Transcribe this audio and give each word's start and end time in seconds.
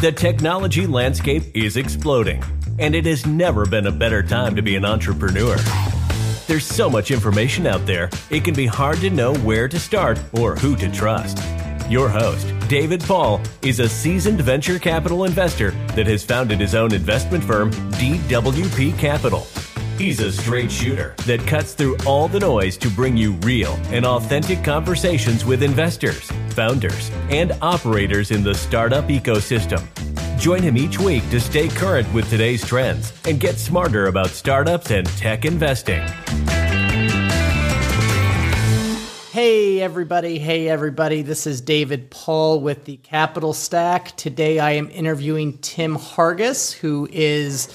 The 0.00 0.12
technology 0.12 0.86
landscape 0.86 1.42
is 1.56 1.76
exploding, 1.76 2.44
and 2.78 2.94
it 2.94 3.04
has 3.06 3.26
never 3.26 3.66
been 3.66 3.88
a 3.88 3.90
better 3.90 4.22
time 4.22 4.54
to 4.54 4.62
be 4.62 4.76
an 4.76 4.84
entrepreneur. 4.84 5.56
There's 6.46 6.64
so 6.64 6.88
much 6.88 7.10
information 7.10 7.66
out 7.66 7.84
there, 7.84 8.08
it 8.30 8.44
can 8.44 8.54
be 8.54 8.66
hard 8.66 8.98
to 8.98 9.10
know 9.10 9.34
where 9.38 9.66
to 9.66 9.76
start 9.76 10.20
or 10.34 10.54
who 10.54 10.76
to 10.76 10.88
trust. 10.92 11.38
Your 11.90 12.08
host, 12.08 12.46
David 12.68 13.00
Paul, 13.00 13.40
is 13.60 13.80
a 13.80 13.88
seasoned 13.88 14.40
venture 14.40 14.78
capital 14.78 15.24
investor 15.24 15.72
that 15.96 16.06
has 16.06 16.24
founded 16.24 16.60
his 16.60 16.76
own 16.76 16.94
investment 16.94 17.42
firm, 17.42 17.72
DWP 17.94 18.96
Capital. 19.00 19.48
He's 19.98 20.20
a 20.20 20.30
straight 20.30 20.70
shooter 20.70 21.16
that 21.26 21.44
cuts 21.44 21.74
through 21.74 21.96
all 22.06 22.28
the 22.28 22.38
noise 22.38 22.76
to 22.76 22.88
bring 22.88 23.16
you 23.16 23.32
real 23.42 23.72
and 23.86 24.06
authentic 24.06 24.62
conversations 24.62 25.44
with 25.44 25.60
investors, 25.60 26.30
founders, 26.50 27.10
and 27.30 27.50
operators 27.60 28.30
in 28.30 28.44
the 28.44 28.54
startup 28.54 29.06
ecosystem. 29.06 29.82
Join 30.38 30.62
him 30.62 30.76
each 30.76 31.00
week 31.00 31.28
to 31.30 31.40
stay 31.40 31.66
current 31.66 32.06
with 32.14 32.30
today's 32.30 32.64
trends 32.64 33.12
and 33.24 33.40
get 33.40 33.58
smarter 33.58 34.06
about 34.06 34.28
startups 34.28 34.92
and 34.92 35.04
tech 35.16 35.44
investing. 35.44 36.06
Hey, 39.32 39.80
everybody. 39.80 40.38
Hey, 40.38 40.68
everybody. 40.68 41.22
This 41.22 41.44
is 41.44 41.60
David 41.60 42.08
Paul 42.08 42.60
with 42.60 42.84
the 42.84 42.98
Capital 42.98 43.52
Stack. 43.52 44.16
Today 44.16 44.60
I 44.60 44.72
am 44.72 44.90
interviewing 44.90 45.58
Tim 45.58 45.96
Hargis, 45.96 46.72
who 46.72 47.08
is 47.10 47.66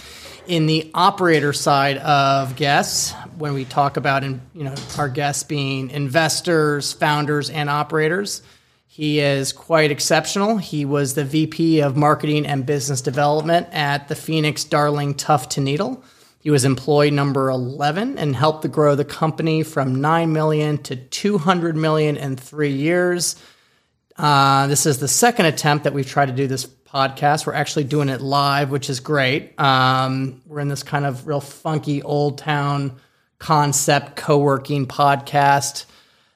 in 0.48 0.66
the 0.66 0.92
operator 0.94 1.54
side 1.54 1.98
of 1.98 2.56
guests 2.56 3.14
when 3.38 3.54
we 3.54 3.66
talk 3.66 3.98
about 3.98 4.24
you 4.24 4.40
know 4.54 4.76
our 4.98 5.10
guests 5.10 5.44
being 5.44 5.90
investors, 5.90 6.94
founders, 6.94 7.50
and 7.50 7.70
operators. 7.70 8.42
He 8.88 9.20
is 9.20 9.54
quite 9.54 9.90
exceptional. 9.90 10.58
He 10.58 10.86
was 10.86 11.16
the 11.16 11.26
VP 11.26 11.82
of 11.82 11.98
Marketing 11.98 12.46
and 12.46 12.64
Business 12.64 13.02
Development 13.02 13.68
at 13.72 14.08
the 14.08 14.16
Phoenix 14.16 14.64
Darling 14.64 15.16
Tuft 15.16 15.58
and 15.58 15.66
Needle. 15.66 16.04
He 16.40 16.52
was 16.52 16.64
employee 16.66 17.10
number 17.10 17.50
11 17.50 18.20
and 18.20 18.36
helped 18.36 18.64
to 18.64 18.68
grow 18.68 18.96
the 18.96 19.06
company 19.06 19.64
from 19.64 20.02
9 20.02 20.32
million 20.32 20.78
to 20.84 20.96
200 20.96 21.76
million 21.76 22.18
in 22.18 22.36
three 22.36 22.74
years. 22.74 23.36
Uh, 24.18 24.68
this 24.68 24.86
is 24.86 25.00
the 25.00 25.08
second 25.08 25.48
attempt 25.48 25.86
that 25.86 25.94
we've 25.94 26.08
tried 26.08 26.28
to 26.28 26.34
do 26.34 26.48
this 26.48 26.66
podcast. 26.66 27.46
We're 27.48 27.54
actually 27.54 27.86
doing 27.86 28.10
it 28.10 28.22
live, 28.22 28.70
which 28.70 28.90
is 28.90 29.00
great. 29.00 29.60
Um, 29.60 30.42
we're 30.46 30.60
in 30.60 30.68
this 30.68 30.84
kind 30.84 31.06
of 31.06 31.28
real 31.28 31.42
funky 31.42 32.04
old 32.04 32.38
town 32.38 32.98
concept 33.40 34.16
co 34.16 34.38
working 34.38 34.86
podcast. 34.86 35.86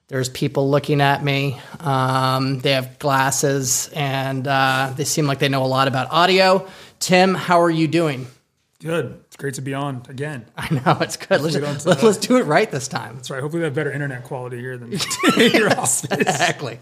There's 0.08 0.30
people 0.30 0.69
looking 0.69 1.02
at 1.02 1.23
me. 1.23 1.59
Um, 1.81 2.59
they 2.59 2.72
have 2.72 2.97
glasses 2.97 3.89
and 3.94 4.47
uh, 4.47 4.94
they 4.95 5.03
seem 5.03 5.28
like 5.28 5.39
they 5.39 5.50
know 5.50 5.64
a 5.64 5.67
lot 5.67 5.88
about 5.88 6.12
audio. 6.12 6.67
Tim, 7.00 7.36
how 7.36 7.62
are 7.62 7.69
you 7.69 7.88
doing? 7.88 8.25
Good. 8.80 9.27
Great 9.38 9.53
to 9.53 9.61
be 9.61 9.75
on 9.75 10.02
again. 10.09 10.45
I 10.57 10.73
know 10.73 10.97
it's 10.99 11.16
good. 11.16 11.41
Let's, 11.41 11.85
let's, 11.85 12.02
let's, 12.03 12.17
do 12.17 12.38
it 12.38 12.43
right 12.43 12.69
this 12.71 12.88
time. 12.88 13.16
That's 13.16 13.30
right. 13.30 13.39
Hopefully, 13.39 13.59
we 13.59 13.66
have 13.66 13.75
better 13.75 13.91
internet 13.91 14.23
quality 14.23 14.57
here 14.57 14.77
than 14.77 14.91
your 15.38 15.69
office. 15.69 16.05
Exactly. 16.05 16.79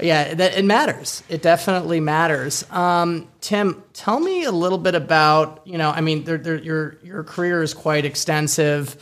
Yeah, 0.00 0.32
that, 0.34 0.56
it 0.56 0.64
matters. 0.64 1.22
It 1.28 1.42
definitely 1.42 2.00
matters. 2.00 2.68
Um, 2.70 3.28
Tim, 3.42 3.82
tell 3.92 4.18
me 4.20 4.44
a 4.44 4.52
little 4.52 4.78
bit 4.78 4.94
about 4.94 5.60
you 5.66 5.76
know. 5.76 5.90
I 5.90 6.00
mean, 6.00 6.24
they're, 6.24 6.38
they're, 6.38 6.56
your 6.56 6.96
your 7.02 7.24
career 7.24 7.62
is 7.62 7.74
quite 7.74 8.06
extensive. 8.06 8.96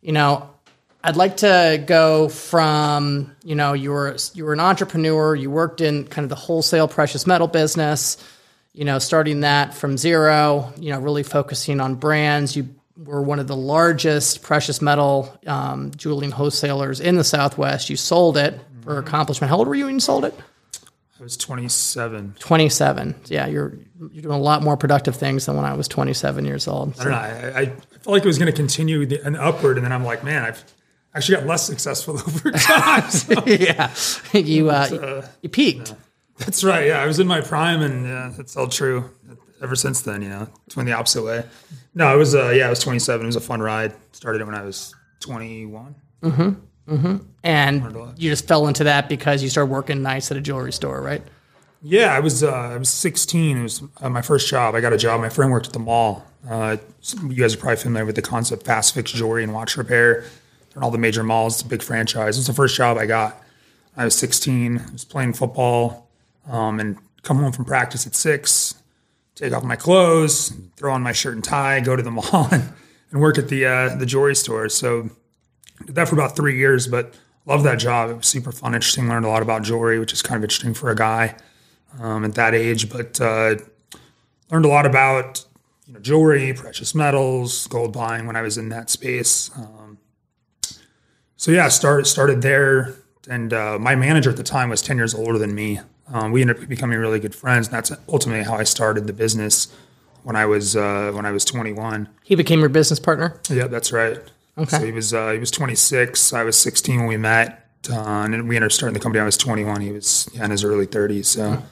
You 0.00 0.12
know, 0.12 0.48
I'd 1.02 1.16
like 1.16 1.38
to 1.38 1.82
go 1.84 2.28
from 2.28 3.34
you 3.42 3.56
know 3.56 3.72
you 3.72 3.90
were 3.90 4.16
you 4.34 4.44
were 4.44 4.52
an 4.52 4.60
entrepreneur. 4.60 5.34
You 5.34 5.50
worked 5.50 5.80
in 5.80 6.06
kind 6.06 6.24
of 6.24 6.28
the 6.28 6.36
wholesale 6.36 6.86
precious 6.86 7.26
metal 7.26 7.48
business 7.48 8.18
you 8.76 8.84
know, 8.84 8.98
starting 8.98 9.40
that 9.40 9.72
from 9.72 9.96
zero, 9.96 10.70
you 10.78 10.90
know, 10.90 11.00
really 11.00 11.22
focusing 11.22 11.80
on 11.80 11.94
brands. 11.94 12.54
You 12.54 12.68
were 12.96 13.22
one 13.22 13.38
of 13.38 13.46
the 13.46 13.56
largest 13.56 14.42
precious 14.42 14.82
metal 14.82 15.34
um, 15.46 15.92
jewelry 15.96 16.28
wholesalers 16.28 17.00
in 17.00 17.16
the 17.16 17.24
Southwest. 17.24 17.88
You 17.88 17.96
sold 17.96 18.36
it 18.36 18.54
mm-hmm. 18.54 18.82
for 18.82 18.98
accomplishment. 18.98 19.48
How 19.48 19.56
old 19.56 19.66
were 19.66 19.74
you 19.74 19.86
when 19.86 19.94
you 19.94 20.00
sold 20.00 20.26
it? 20.26 20.34
I 21.18 21.22
was 21.22 21.38
27. 21.38 22.34
27. 22.38 23.14
Yeah, 23.28 23.46
you're 23.46 23.78
you're 24.12 24.22
doing 24.22 24.34
a 24.34 24.38
lot 24.38 24.62
more 24.62 24.76
productive 24.76 25.16
things 25.16 25.46
than 25.46 25.56
when 25.56 25.64
I 25.64 25.72
was 25.72 25.88
27 25.88 26.44
years 26.44 26.68
old. 26.68 26.94
So. 26.96 27.00
I 27.00 27.04
don't 27.04 27.12
know. 27.12 27.18
I, 27.18 27.60
I 27.60 27.66
felt 27.66 28.08
like 28.08 28.24
it 28.24 28.28
was 28.28 28.36
going 28.36 28.52
to 28.52 28.56
continue 28.56 29.06
the, 29.06 29.26
an 29.26 29.36
upward, 29.36 29.78
and 29.78 29.86
then 29.86 29.92
I'm 29.92 30.04
like, 30.04 30.22
man, 30.22 30.44
I've 30.44 30.62
actually 31.14 31.38
got 31.38 31.46
less 31.46 31.66
successful 31.66 32.14
over 32.26 32.50
time. 32.52 33.04
So. 33.10 33.42
yeah, 33.46 33.94
you 34.34 34.68
uh, 34.68 34.72
uh, 34.72 35.28
you 35.40 35.48
peaked. 35.48 35.94
That's 36.38 36.62
right. 36.62 36.86
Yeah, 36.88 37.00
I 37.00 37.06
was 37.06 37.18
in 37.18 37.26
my 37.26 37.40
prime, 37.40 37.82
and 37.82 38.06
yeah, 38.06 38.32
that's 38.36 38.56
all 38.56 38.68
true. 38.68 39.10
Ever 39.62 39.74
since 39.74 40.02
then, 40.02 40.20
you 40.20 40.28
know, 40.28 40.48
it's 40.66 40.76
went 40.76 40.86
the 40.86 40.92
opposite 40.92 41.22
way. 41.22 41.44
No, 41.94 42.14
it 42.14 42.18
was. 42.18 42.34
Uh, 42.34 42.50
yeah, 42.50 42.66
I 42.66 42.70
was 42.70 42.80
27. 42.80 43.24
It 43.24 43.26
was 43.26 43.36
a 43.36 43.40
fun 43.40 43.60
ride. 43.60 43.94
Started 44.12 44.42
it 44.42 44.44
when 44.44 44.54
I 44.54 44.62
was 44.62 44.94
21. 45.20 45.94
Mm-hmm. 46.22 46.94
Mm-hmm. 46.94 47.16
And 47.42 47.96
you 48.18 48.30
just 48.30 48.46
fell 48.46 48.68
into 48.68 48.84
that 48.84 49.08
because 49.08 49.42
you 49.42 49.48
started 49.48 49.70
working 49.70 50.02
nights 50.02 50.30
at 50.30 50.36
a 50.36 50.40
jewelry 50.40 50.72
store, 50.72 51.00
right? 51.00 51.22
Yeah, 51.82 52.14
I 52.14 52.20
was. 52.20 52.42
Uh, 52.44 52.52
I 52.52 52.76
was 52.76 52.90
16. 52.90 53.56
It 53.56 53.62
was 53.62 53.82
uh, 54.02 54.10
my 54.10 54.22
first 54.22 54.48
job. 54.48 54.74
I 54.74 54.80
got 54.80 54.92
a 54.92 54.98
job. 54.98 55.20
My 55.20 55.30
friend 55.30 55.50
worked 55.50 55.68
at 55.68 55.72
the 55.72 55.78
mall. 55.78 56.26
Uh, 56.48 56.76
you 57.22 57.34
guys 57.34 57.54
are 57.54 57.58
probably 57.58 57.76
familiar 57.76 58.04
with 58.04 58.16
the 58.16 58.22
concept 58.22 58.64
fast 58.64 58.94
fix 58.94 59.10
jewelry 59.10 59.42
and 59.42 59.54
watch 59.54 59.76
repair. 59.76 60.24
And 60.74 60.84
all 60.84 60.90
the 60.90 60.98
major 60.98 61.22
malls. 61.22 61.54
It's 61.54 61.62
a 61.62 61.68
big 61.68 61.82
franchise. 61.82 62.36
It 62.36 62.40
was 62.40 62.46
the 62.46 62.52
first 62.52 62.76
job 62.76 62.98
I 62.98 63.06
got. 63.06 63.42
I 63.96 64.04
was 64.04 64.14
16. 64.16 64.78
I 64.78 64.92
was 64.92 65.04
playing 65.04 65.32
football 65.32 66.05
um, 66.48 66.80
and 66.80 66.98
come 67.22 67.38
home 67.38 67.52
from 67.52 67.64
practice 67.64 68.06
at 68.06 68.14
six, 68.14 68.74
take 69.34 69.52
off 69.52 69.64
my 69.64 69.76
clothes, 69.76 70.52
throw 70.76 70.92
on 70.92 71.02
my 71.02 71.12
shirt 71.12 71.34
and 71.34 71.44
tie, 71.44 71.80
go 71.80 71.96
to 71.96 72.02
the 72.02 72.10
mall, 72.12 72.48
and, 72.50 72.72
and 73.10 73.20
work 73.20 73.38
at 73.38 73.48
the 73.48 73.66
uh, 73.66 73.94
the 73.96 74.06
jewelry 74.06 74.34
store. 74.34 74.68
So 74.68 75.10
did 75.84 75.94
that 75.94 76.08
for 76.08 76.14
about 76.14 76.36
three 76.36 76.56
years, 76.56 76.86
but 76.86 77.14
loved 77.44 77.64
that 77.64 77.78
job. 77.78 78.10
It 78.10 78.16
was 78.16 78.26
super 78.26 78.52
fun, 78.52 78.74
interesting. 78.74 79.08
Learned 79.08 79.24
a 79.24 79.28
lot 79.28 79.42
about 79.42 79.62
jewelry, 79.62 79.98
which 79.98 80.12
is 80.12 80.22
kind 80.22 80.36
of 80.36 80.44
interesting 80.44 80.74
for 80.74 80.90
a 80.90 80.96
guy 80.96 81.36
um, 82.00 82.24
at 82.24 82.34
that 82.34 82.54
age. 82.54 82.90
But 82.90 83.20
uh, 83.20 83.56
learned 84.50 84.64
a 84.64 84.68
lot 84.68 84.86
about 84.86 85.44
you 85.86 85.94
know 85.94 86.00
jewelry, 86.00 86.52
precious 86.52 86.94
metals, 86.94 87.66
gold 87.66 87.92
buying 87.92 88.26
when 88.26 88.36
I 88.36 88.42
was 88.42 88.58
in 88.58 88.68
that 88.70 88.90
space. 88.90 89.50
Um, 89.56 89.98
so 91.36 91.50
yeah, 91.50 91.68
started 91.68 92.06
started 92.06 92.42
there, 92.42 92.94
and 93.28 93.52
uh, 93.52 93.78
my 93.78 93.94
manager 93.94 94.30
at 94.30 94.36
the 94.36 94.42
time 94.42 94.70
was 94.70 94.82
ten 94.82 94.96
years 94.96 95.14
older 95.14 95.38
than 95.38 95.54
me. 95.54 95.80
Um, 96.12 96.32
we 96.32 96.40
ended 96.40 96.60
up 96.60 96.68
becoming 96.68 96.98
really 96.98 97.18
good 97.18 97.34
friends, 97.34 97.66
and 97.68 97.74
that's 97.74 97.92
ultimately 98.08 98.44
how 98.44 98.54
I 98.54 98.62
started 98.62 99.06
the 99.06 99.12
business 99.12 99.68
when 100.22 100.36
I 100.36 100.46
was 100.46 100.76
uh, 100.76 101.12
when 101.14 101.26
I 101.26 101.32
was 101.32 101.44
21. 101.44 102.08
He 102.22 102.34
became 102.34 102.60
your 102.60 102.68
business 102.68 102.98
partner. 102.98 103.40
Yeah, 103.48 103.66
that's 103.66 103.92
right. 103.92 104.18
Okay. 104.58 104.78
So 104.78 104.84
he 104.84 104.92
was 104.92 105.12
uh, 105.12 105.30
he 105.30 105.38
was 105.38 105.50
26. 105.50 106.32
I 106.32 106.42
was 106.42 106.56
16 106.56 107.00
when 107.00 107.08
we 107.08 107.16
met, 107.16 107.68
uh, 107.90 107.94
and 107.94 108.48
we 108.48 108.56
ended 108.56 108.68
up 108.68 108.72
starting 108.72 108.94
the 108.94 109.00
company. 109.00 109.20
I 109.20 109.24
was 109.24 109.36
21. 109.36 109.80
He 109.80 109.92
was 109.92 110.28
yeah, 110.32 110.44
in 110.44 110.50
his 110.50 110.64
early 110.64 110.86
30s. 110.86 111.26
So 111.26 111.62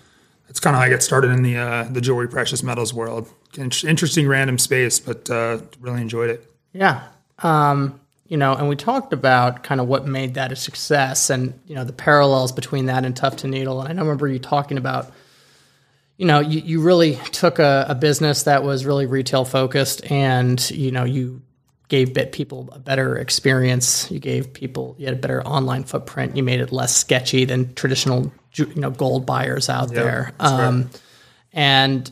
that's 0.46 0.60
kind 0.60 0.76
of 0.76 0.80
how 0.80 0.86
I 0.86 0.90
got 0.90 1.02
started 1.02 1.30
in 1.30 1.42
the 1.42 1.56
uh, 1.56 1.84
the 1.84 2.00
jewelry 2.00 2.28
precious 2.28 2.62
metals 2.62 2.92
world. 2.92 3.28
Interesting 3.56 4.26
random 4.26 4.58
space, 4.58 4.98
but 4.98 5.30
uh, 5.30 5.58
really 5.80 6.00
enjoyed 6.00 6.30
it. 6.30 6.50
Yeah. 6.72 7.08
Um, 7.40 8.00
you 8.26 8.36
know, 8.36 8.54
and 8.54 8.68
we 8.68 8.76
talked 8.76 9.12
about 9.12 9.62
kind 9.62 9.80
of 9.80 9.86
what 9.86 10.06
made 10.06 10.34
that 10.34 10.50
a 10.50 10.56
success 10.56 11.30
and, 11.30 11.58
you 11.66 11.74
know, 11.74 11.84
the 11.84 11.92
parallels 11.92 12.52
between 12.52 12.86
that 12.86 13.04
and 13.04 13.14
Tuft 13.14 13.44
and 13.44 13.52
Needle. 13.52 13.82
And 13.82 13.98
I 13.98 14.02
remember 14.02 14.26
you 14.28 14.38
talking 14.38 14.78
about, 14.78 15.12
you 16.16 16.26
know, 16.26 16.40
you, 16.40 16.60
you 16.60 16.80
really 16.80 17.16
took 17.32 17.58
a, 17.58 17.86
a 17.88 17.94
business 17.94 18.44
that 18.44 18.62
was 18.62 18.86
really 18.86 19.06
retail 19.06 19.44
focused 19.44 20.10
and, 20.10 20.70
you 20.70 20.90
know, 20.90 21.04
you 21.04 21.42
gave 21.88 22.14
bit 22.14 22.32
people 22.32 22.70
a 22.72 22.78
better 22.78 23.18
experience. 23.18 24.10
You 24.10 24.20
gave 24.20 24.54
people, 24.54 24.94
you 24.98 25.04
had 25.04 25.14
a 25.14 25.20
better 25.20 25.46
online 25.46 25.84
footprint. 25.84 26.36
You 26.36 26.42
made 26.42 26.60
it 26.60 26.72
less 26.72 26.96
sketchy 26.96 27.44
than 27.44 27.74
traditional, 27.74 28.32
you 28.54 28.74
know, 28.76 28.90
gold 28.90 29.26
buyers 29.26 29.68
out 29.68 29.92
yep, 29.92 30.02
there. 30.02 30.32
Um. 30.40 30.90
And 31.52 32.10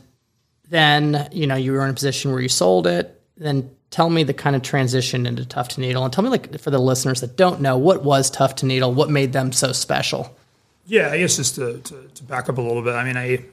then, 0.69 1.27
you 1.31 1.47
know, 1.47 1.55
you 1.55 1.73
were 1.73 1.83
in 1.83 1.89
a 1.89 1.93
position 1.93 2.31
where 2.31 2.39
you 2.39 2.49
sold 2.49 2.87
it. 2.87 3.21
Then 3.35 3.75
tell 3.93 4.09
me 4.09 4.23
the 4.23 4.33
kind 4.33 4.55
of 4.55 4.63
transition 4.63 5.27
into 5.27 5.45
Tuft 5.45 5.77
and 5.77 5.85
Needle, 5.85 6.03
and 6.03 6.11
tell 6.11 6.23
me, 6.23 6.31
like, 6.31 6.59
for 6.59 6.71
the 6.71 6.79
listeners 6.79 7.21
that 7.21 7.37
don't 7.37 7.61
know, 7.61 7.77
what 7.77 8.03
was 8.03 8.31
Tuft 8.31 8.63
and 8.63 8.69
Needle? 8.69 8.91
What 8.91 9.11
made 9.11 9.33
them 9.33 9.51
so 9.51 9.71
special? 9.71 10.35
Yeah, 10.87 11.11
I 11.11 11.19
guess 11.19 11.35
just 11.35 11.53
to, 11.55 11.77
to, 11.77 12.09
to 12.15 12.23
back 12.23 12.49
up 12.49 12.57
a 12.57 12.61
little 12.61 12.81
bit. 12.81 12.95
I 12.95 13.03
mean, 13.03 13.17
I 13.17 13.45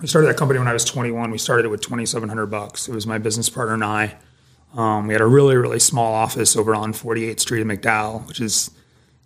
we 0.00 0.08
started 0.08 0.26
that 0.26 0.36
company 0.36 0.58
when 0.58 0.66
I 0.66 0.72
was 0.72 0.84
21. 0.84 1.30
We 1.30 1.38
started 1.38 1.64
it 1.64 1.68
with 1.68 1.80
2,700 1.80 2.46
bucks. 2.46 2.88
It 2.88 2.94
was 2.94 3.06
my 3.06 3.18
business 3.18 3.48
partner 3.48 3.74
and 3.74 3.84
I. 3.84 4.16
Um, 4.74 5.06
we 5.06 5.14
had 5.14 5.20
a 5.20 5.26
really, 5.26 5.54
really 5.54 5.78
small 5.78 6.12
office 6.12 6.56
over 6.56 6.74
on 6.74 6.92
48th 6.92 7.38
Street 7.38 7.60
in 7.60 7.68
McDowell, 7.68 8.26
which 8.26 8.40
is 8.40 8.72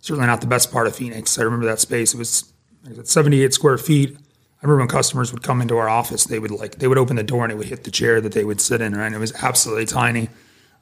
certainly 0.01 0.27
not 0.27 0.41
the 0.41 0.47
best 0.47 0.71
part 0.71 0.85
of 0.85 0.95
Phoenix. 0.95 1.39
I 1.39 1.41
remember 1.41 1.65
that 1.65 1.79
space. 1.79 2.13
It 2.13 2.17
was 2.17 2.53
like 2.85 3.07
78 3.07 3.55
square 3.55 3.79
feet. 3.79 4.17
I 4.61 4.65
remember 4.65 4.81
when 4.81 4.87
customers 4.87 5.31
would 5.31 5.43
come 5.43 5.61
into 5.61 5.77
our 5.77 5.87
office, 5.87 6.25
they 6.25 6.39
would 6.39 6.51
like 6.51 6.79
they 6.79 6.87
would 6.87 6.97
open 6.97 7.15
the 7.15 7.23
door 7.23 7.43
and 7.43 7.51
it 7.51 7.55
would 7.55 7.67
hit 7.67 7.83
the 7.83 7.91
chair 7.91 8.19
that 8.21 8.31
they 8.31 8.43
would 8.43 8.59
sit 8.59 8.81
in, 8.81 8.95
right? 8.95 9.05
And 9.05 9.15
it 9.15 9.19
was 9.19 9.33
absolutely 9.35 9.85
tiny, 9.85 10.29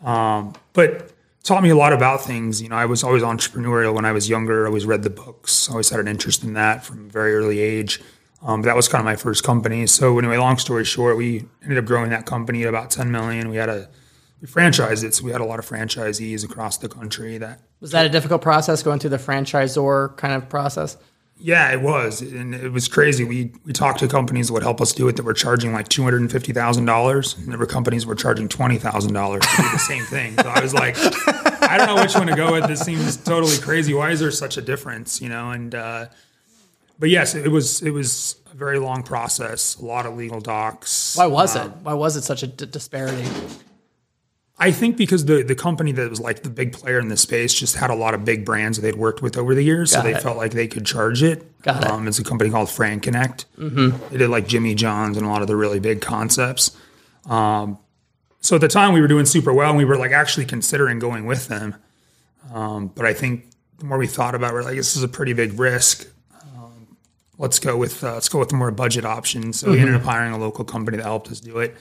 um, 0.04 0.54
but 0.74 1.12
taught 1.44 1.62
me 1.62 1.70
a 1.70 1.76
lot 1.76 1.94
about 1.94 2.22
things. 2.22 2.62
You 2.62 2.70
know, 2.70 2.76
I 2.76 2.86
was 2.86 3.04
always 3.04 3.22
entrepreneurial 3.22 3.94
when 3.94 4.06
I 4.06 4.14
was 4.14 4.30
younger. 4.30 4.66
I 4.66 4.68
always 4.68 4.86
read 4.86 5.04
the 5.04 5.10
books. 5.10 5.70
Always 5.70 5.90
had 5.90 6.00
an 6.00 6.08
interest 6.08 6.44
in 6.44 6.54
that 6.54 6.86
from 6.86 7.06
a 7.06 7.10
very 7.10 7.36
early 7.36 7.60
age. 7.60 8.02
Um, 8.42 8.62
that 8.62 8.76
was 8.76 8.88
kind 8.88 9.00
of 9.02 9.06
my 9.06 9.16
first 9.16 9.44
company. 9.44 9.88
So 9.88 10.20
anyway, 10.20 10.38
long 10.38 10.58
story 10.58 10.86
short, 10.86 11.18
we 11.18 11.46
ended 11.64 11.78
up 11.78 11.86
growing 11.86 12.12
that 12.12 12.26
company 12.26 12.64
at 12.64 12.70
about 12.70 12.92
10 12.92 13.12
million. 13.12 13.50
We 13.50 13.58
had 13.58 13.70
a 13.70 13.90
we 14.42 14.48
franchised 14.48 15.04
it, 15.04 15.14
so 15.14 15.24
we 15.24 15.32
had 15.32 15.42
a 15.42 15.46
lot 15.46 15.60
of 15.60 15.68
franchisees 15.68 16.44
across 16.44 16.78
the 16.78 16.90
country. 16.90 17.38
That 17.38 17.62
was 17.80 17.92
that 17.92 18.06
a 18.06 18.10
difficult 18.10 18.42
process 18.42 18.84
going 18.84 19.00
through 19.00 19.12
the 19.12 19.18
franchisor 19.18 20.16
kind 20.18 20.34
of 20.34 20.50
process. 20.50 20.98
Yeah, 21.38 21.72
it 21.74 21.82
was, 21.82 22.22
and 22.22 22.56
it 22.56 22.72
was 22.72 22.88
crazy. 22.88 23.26
We 23.26 23.52
we 23.66 23.74
talked 23.74 24.00
to 24.00 24.08
companies 24.08 24.48
that 24.48 24.54
would 24.54 24.64
help 24.64 24.80
us 24.80 24.94
do 24.94 25.08
it 25.10 25.18
that 25.18 25.24
were 25.24 25.34
charging 25.34 25.74
like 25.74 25.90
two 25.90 26.02
hundred 26.04 26.22
and 26.22 26.32
fifty 26.32 26.54
thousand 26.54 26.86
dollars, 26.86 27.36
and 27.38 27.52
there 27.52 27.60
were 27.60 27.66
companies 27.66 28.04
that 28.04 28.10
were 28.10 28.16
charging 28.16 28.48
twenty 28.48 28.78
thousand 28.78 29.14
dollars 29.14 29.44
to 29.46 29.62
do 29.62 29.70
the 29.70 29.78
same 29.78 30.04
thing. 30.06 30.38
So 30.38 30.48
I 30.48 30.62
was 30.62 30.74
like, 30.74 30.96
I 31.62 31.78
don't 31.78 31.88
know 31.88 32.02
which 32.02 32.16
one 32.16 32.28
to 32.28 32.36
go 32.36 32.54
with. 32.54 32.68
This 32.68 32.80
seems 32.82 33.18
totally 33.18 33.58
crazy. 33.58 33.94
Why 33.94 34.12
is 34.12 34.22
there 34.22 34.32
such 34.32 34.56
a 34.56 34.62
difference? 34.62 35.22
You 35.22 35.28
know, 35.28 35.52
and 35.52 35.76
uh, 35.76 36.06
but 37.00 37.10
yes, 37.10 37.36
it 37.36 37.52
was 37.52 37.82
it 37.82 37.92
was 37.92 38.38
a 38.54 38.56
very 38.56 38.80
long 38.80 39.04
process, 39.04 39.76
a 39.76 39.86
lot 39.86 40.06
of 40.06 40.16
legal 40.16 40.40
docs. 40.40 41.18
Why 41.18 41.28
was 41.28 41.58
um, 41.58 41.68
it? 41.68 41.78
Why 41.84 41.94
was 41.94 42.16
it 42.16 42.24
such 42.24 42.44
a 42.44 42.48
d- 42.48 42.66
disparity? 42.66 43.30
I 44.58 44.72
think 44.72 44.96
because 44.96 45.26
the 45.26 45.44
the 45.44 45.56
company 45.56 45.92
that 45.92 46.10
was 46.10 46.20
like 46.20 46.44
the 46.44 46.50
big 46.50 46.72
player 46.72 46.98
in 47.00 47.10
the 47.10 47.18
space 47.18 47.54
just 47.54 47.76
had 47.76 47.90
a 47.90 47.96
lot 47.96 48.14
of 48.14 48.24
big 48.24 48.46
brands 48.46 48.78
that 48.78 48.84
they'd 48.84 48.96
worked 48.96 49.22
with 49.22 49.38
over 49.38 49.54
the 49.54 49.64
years, 49.64 49.92
Got 49.92 49.98
so 50.00 50.08
they 50.08 50.16
it. 50.16 50.24
felt 50.24 50.38
like 50.38 50.52
they 50.52 50.68
could 50.68 50.86
charge 50.86 51.24
it. 51.24 51.62
Got 51.62 51.86
um, 51.90 52.06
it. 52.06 52.10
It's 52.10 52.20
a 52.20 52.24
company 52.24 52.50
called 52.50 52.70
Frank 52.70 53.04
Connect. 53.04 53.46
Mm-hmm. 53.58 53.98
They 54.12 54.18
did 54.18 54.30
like 54.30 54.48
Jimmy 54.48 54.74
John's 54.74 55.18
and 55.18 55.26
a 55.26 55.30
lot 55.30 55.42
of 55.42 55.48
the 55.48 55.58
really 55.58 55.82
big 55.82 56.02
concepts. 56.02 56.76
Um, 57.26 57.80
so 58.40 58.56
at 58.56 58.62
the 58.62 58.70
time 58.70 58.94
we 58.94 59.02
were 59.02 59.10
doing 59.10 59.26
super 59.26 59.54
well, 59.54 59.70
and 59.70 59.78
we 59.78 59.84
were 59.84 59.98
like 59.98 60.12
actually 60.12 60.46
considering 60.46 61.00
going 61.00 61.26
with 61.26 61.50
them. 61.50 61.76
Um, 62.54 62.88
but 62.88 63.06
I 63.06 63.14
think 63.14 63.48
the 63.80 63.86
more 63.86 63.98
we 63.98 64.08
thought 64.08 64.36
about, 64.36 64.52
it, 64.52 64.54
we're 64.54 64.64
like, 64.64 64.76
this 64.76 64.96
is 64.96 65.04
a 65.04 65.08
pretty 65.10 65.34
big 65.34 65.60
risk. 65.60 66.08
Um, 66.56 66.96
let's 67.38 67.60
go 67.60 67.76
with 67.76 68.02
uh, 68.06 68.14
let's 68.14 68.30
go 68.30 68.40
with 68.40 68.50
the 68.50 68.56
more 68.56 68.72
budget 68.72 69.04
option. 69.04 69.52
So 69.52 69.66
mm-hmm. 69.66 69.74
we 69.74 69.80
ended 69.82 69.96
up 69.96 70.04
hiring 70.04 70.32
a 70.32 70.38
local 70.38 70.64
company 70.64 70.96
that 70.96 71.04
helped 71.04 71.30
us 71.30 71.42
do 71.42 71.58
it 71.58 71.76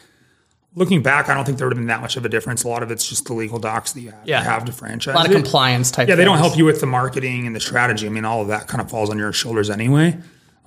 looking 0.75 1.03
back, 1.03 1.29
I 1.29 1.35
don't 1.35 1.45
think 1.45 1.59
there 1.59 1.67
would 1.67 1.77
have 1.77 1.81
been 1.81 1.89
that 1.89 2.01
much 2.01 2.17
of 2.17 2.25
a 2.25 2.29
difference. 2.29 2.65
A 2.65 2.69
lot 2.69 2.83
of 2.83 2.91
it's 2.91 3.09
just 3.09 3.27
the 3.27 3.35
legal 3.35 3.59
docs 3.59 3.93
that 3.93 4.01
you 4.01 4.11
have, 4.11 4.27
yeah. 4.27 4.41
to, 4.41 4.45
have 4.45 4.65
to 4.65 4.73
franchise. 4.73 5.15
A 5.15 5.17
lot 5.17 5.27
of 5.27 5.33
it. 5.33 5.37
compliance 5.37 5.91
type. 5.91 6.09
Yeah, 6.09 6.15
they 6.15 6.25
things. 6.25 6.33
don't 6.33 6.39
help 6.39 6.57
you 6.57 6.65
with 6.65 6.81
the 6.81 6.87
marketing 6.87 7.47
and 7.47 7.55
the 7.55 7.61
strategy. 7.61 8.07
I 8.07 8.11
mean, 8.11 8.25
all 8.25 8.43
of 8.43 8.49
that 8.49 8.67
kind 8.67 8.81
of 8.81 8.91
falls 8.91 9.11
on 9.11 9.19
your 9.19 9.33
shoulders 9.33 9.71
anyway. 9.71 10.19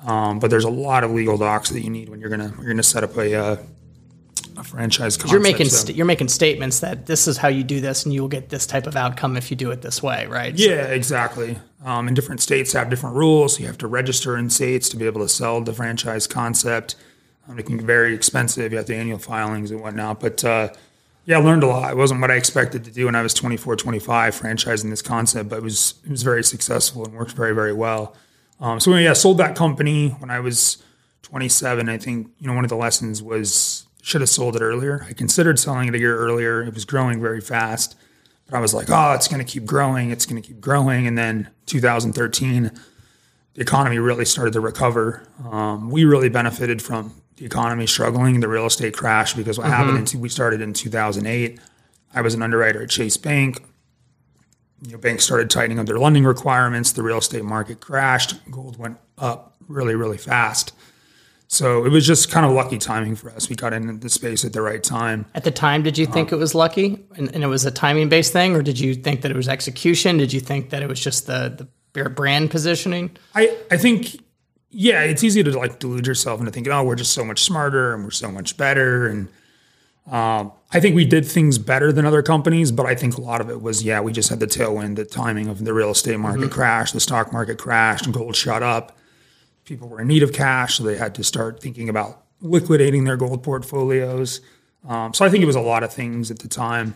Um, 0.06 0.40
but 0.40 0.52
there's 0.52 0.64
a 0.64 0.70
lot 0.70 1.04
of 1.04 1.12
legal 1.12 1.38
docs 1.38 1.70
that 1.70 1.82
you 1.82 1.90
need 1.90 2.10
when 2.10 2.20
you're 2.20 2.30
gonna 2.30 2.54
you're 2.58 2.68
gonna 2.68 2.84
set 2.84 3.04
up 3.04 3.18
a 3.18 3.36
uh, 3.36 3.58
a 4.56 4.64
franchise. 4.64 5.18
Concept, 5.18 5.32
you're 5.32 5.42
making 5.42 5.70
so. 5.70 5.86
st- 5.86 5.98
you're 5.98 6.06
making 6.06 6.28
statements 6.28 6.82
that 6.82 7.08
this 7.08 7.28
is 7.28 7.38
how 7.38 7.48
you 7.48 7.64
do 7.64 7.82
this, 7.82 8.06
and 8.06 8.14
you 8.14 8.22
will 8.22 8.30
get 8.30 8.50
this 8.50 8.68
type 8.68 8.86
of 8.86 8.96
outcome 8.96 9.38
if 9.38 9.50
you 9.50 9.58
do 9.58 9.72
it 9.72 9.82
this 9.82 10.04
way, 10.04 10.28
right? 10.28 10.54
Yeah, 10.54 10.86
so. 10.86 10.92
exactly. 10.92 11.58
Um, 11.84 12.08
and 12.08 12.16
different 12.16 12.42
states 12.42 12.74
have 12.74 12.90
different 12.90 13.16
rules. 13.16 13.60
You 13.60 13.68
have 13.68 13.78
to 13.80 13.88
register 13.88 14.38
in 14.38 14.50
states 14.50 14.88
to 14.90 14.98
be 14.98 15.06
able 15.06 15.22
to 15.22 15.30
sell 15.30 15.62
the 15.62 15.74
franchise 15.74 16.28
concept. 16.28 16.96
It 17.56 17.66
can 17.66 17.78
be 17.78 17.84
very 17.84 18.14
expensive. 18.14 18.72
You 18.72 18.78
have 18.78 18.88
the 18.88 18.96
annual 18.96 19.20
filings 19.20 19.72
and 19.72 19.82
whatnot. 19.82 20.20
But 20.20 20.44
uh, 20.44 20.70
yeah, 21.26 21.38
I 21.38 21.42
learned 21.42 21.64
a 21.64 21.68
lot. 21.68 21.92
It 21.92 21.98
wasn't 21.98 22.22
what 22.22 22.32
I 22.32 22.36
expected 22.36 22.84
to 22.86 22.92
do 22.92 23.06
when 23.06 23.16
I 23.16 23.22
was 23.22 23.34
24, 23.34 23.76
25, 23.76 24.40
franchising 24.40 24.90
this 24.90 25.02
concept, 25.02 25.50
but 25.50 25.58
it 25.58 25.64
was 25.64 25.96
it 26.04 26.10
was 26.10 26.24
very 26.24 26.44
successful 26.44 27.06
and 27.06 27.14
worked 27.14 27.34
very, 27.34 27.54
very 27.54 27.74
well. 27.74 28.16
Um, 28.60 28.80
so 28.80 28.96
yeah, 28.96 29.14
sold 29.14 29.38
that 29.38 29.56
company 29.56 30.10
when 30.10 30.30
I 30.30 30.40
was 30.40 30.82
27. 31.24 31.90
I 31.90 31.98
think 31.98 32.30
you 32.40 32.48
know 32.48 32.54
one 32.54 32.64
of 32.64 32.70
the 32.70 32.78
lessons 32.78 33.22
was 33.22 33.88
should 34.02 34.22
have 34.22 34.30
sold 34.30 34.56
it 34.56 34.62
earlier. 34.62 35.06
I 35.08 35.14
considered 35.14 35.60
selling 35.60 35.90
it 35.90 35.96
a 35.96 36.00
year 36.00 36.18
earlier. 36.18 36.64
It 36.64 36.74
was 36.74 36.86
growing 36.86 37.22
very 37.22 37.42
fast, 37.42 37.98
but 38.50 38.56
I 38.56 38.62
was 38.62 38.74
like, 38.74 38.90
oh, 38.90 39.12
it's 39.12 39.28
going 39.28 39.46
to 39.46 39.52
keep 39.52 39.66
growing. 39.66 40.12
It's 40.12 40.26
going 40.26 40.42
to 40.42 40.48
keep 40.48 40.62
growing. 40.62 41.08
And 41.08 41.18
then 41.18 41.50
2013, 41.66 42.72
the 43.56 43.62
economy 43.62 44.00
really 44.00 44.24
started 44.24 44.54
to 44.54 44.62
recover. 44.62 45.28
Um, 45.44 45.90
we 45.90 46.06
really 46.06 46.30
benefited 46.30 46.82
from 46.82 47.22
the 47.38 47.46
economy 47.46 47.88
struggling, 47.88 48.40
the 48.40 48.48
real 48.48 48.66
estate 48.66 48.96
crash, 48.96 49.34
because 49.34 49.58
what 49.58 49.66
mm-hmm. 49.66 49.74
happened 49.76 50.14
in 50.14 50.20
we 50.20 50.30
started 50.30 50.62
in 50.62 50.74
2008. 50.74 51.60
I 52.14 52.22
was 52.22 52.34
an 52.34 52.42
underwriter 52.42 52.84
at 52.84 52.90
Chase 52.90 53.18
Bank. 53.18 53.64
You 54.82 54.94
know, 54.94 54.98
banks 54.98 55.24
started 55.24 55.50
tightening 55.50 55.80
up 55.80 55.86
their 55.86 56.00
lending 56.00 56.24
requirements. 56.24 56.92
The 56.92 57.04
real 57.04 57.18
estate 57.18 57.44
market 57.44 57.80
crashed. 57.80 58.36
Gold 58.52 58.78
went 58.78 58.98
up 59.18 59.56
really, 59.68 59.96
really 59.96 60.18
fast. 60.18 60.74
So 61.48 61.86
it 61.86 61.90
was 61.90 62.06
just 62.06 62.30
kind 62.30 62.46
of 62.46 62.52
lucky 62.52 62.78
timing 62.78 63.16
for 63.16 63.32
us. 63.32 63.50
We 63.50 63.56
got 63.56 63.72
into 63.72 63.94
the 63.94 64.10
space 64.10 64.44
at 64.44 64.54
the 64.54 64.62
right 64.62 64.84
time. 64.84 65.26
At 65.34 65.46
the 65.46 65.52
time, 65.52 65.82
did 65.82 65.98
you 65.98 66.06
think 66.06 66.34
um, 66.34 66.38
it 66.38 66.42
was 66.42 66.54
lucky 66.54 67.06
and, 67.16 67.34
and, 67.34 67.44
it 67.44 67.48
was 67.48 67.66
a 67.66 67.72
timing 67.72 68.10
based 68.10 68.34
thing, 68.34 68.54
or 68.54 68.62
did 68.62 68.78
you 68.78 68.94
think 68.96 69.22
that 69.22 69.32
it 69.32 69.38
was 69.38 69.48
execution? 69.48 70.18
Did 70.18 70.34
you 70.34 70.42
think 70.42 70.72
that 70.72 70.84
it 70.84 70.90
was 70.90 71.00
just 71.00 71.26
the 71.26 71.68
the 71.94 72.10
brand 72.10 72.52
positioning? 72.52 73.16
I 73.34 73.58
I 73.72 73.78
think 73.78 74.18
yeah, 74.70 75.04
it's 75.04 75.24
easy 75.24 75.44
to 75.44 75.58
like 75.58 75.80
delude 75.80 76.08
yourself 76.08 76.40
into 76.40 76.52
thinking, 76.52 76.74
oh, 76.74 76.84
we're 76.84 76.96
just 76.96 77.14
so 77.14 77.24
much 77.24 77.44
smarter 77.44 77.94
and 77.94 78.04
we're 78.04 78.12
so 78.12 78.32
much 78.32 78.58
better. 78.58 79.08
And 79.08 79.30
um, 80.12 80.52
I 80.72 80.80
think 80.80 80.96
we 80.96 81.06
did 81.06 81.26
things 81.26 81.58
better 81.58 81.92
than 81.92 82.06
other 82.06 82.22
companies, 82.22 82.72
but 82.72 82.86
I 82.86 82.96
think 82.96 83.18
a 83.18 83.22
lot 83.22 83.42
of 83.42 83.50
it 83.50 83.62
was, 83.62 83.84
yeah, 83.84 84.02
we 84.02 84.12
just 84.12 84.30
had 84.30 84.40
the 84.40 84.48
tailwind, 84.48 84.96
the 84.96 85.06
timing 85.06 85.48
of 85.48 85.64
the 85.64 85.74
real 85.74 85.92
estate 85.92 86.20
market 86.20 86.42
mm-hmm. 86.42 86.50
crash, 86.50 86.92
the 86.92 87.00
stock 87.00 87.32
market 87.32 87.58
crashed, 87.58 88.06
and 88.06 88.14
gold 88.14 88.36
shot 88.36 88.64
up. 88.64 88.98
People 89.66 89.90
were 89.90 90.02
in 90.02 90.08
need 90.08 90.24
of 90.24 90.34
cash, 90.34 90.76
so 90.76 90.84
they 90.84 90.98
had 90.98 91.16
to 91.16 91.24
start 91.24 91.62
thinking 91.62 91.90
about 91.90 92.24
liquidating 92.42 93.04
their 93.04 93.18
gold 93.18 93.44
portfolios. 93.44 94.42
Um, 94.88 95.14
so 95.14 95.26
I 95.26 95.30
think 95.30 95.44
it 95.44 95.48
was 95.48 95.56
a 95.56 95.62
lot 95.62 95.84
of 95.84 95.92
things 95.92 96.32
at 96.32 96.40
the 96.40 96.48
time. 96.48 96.96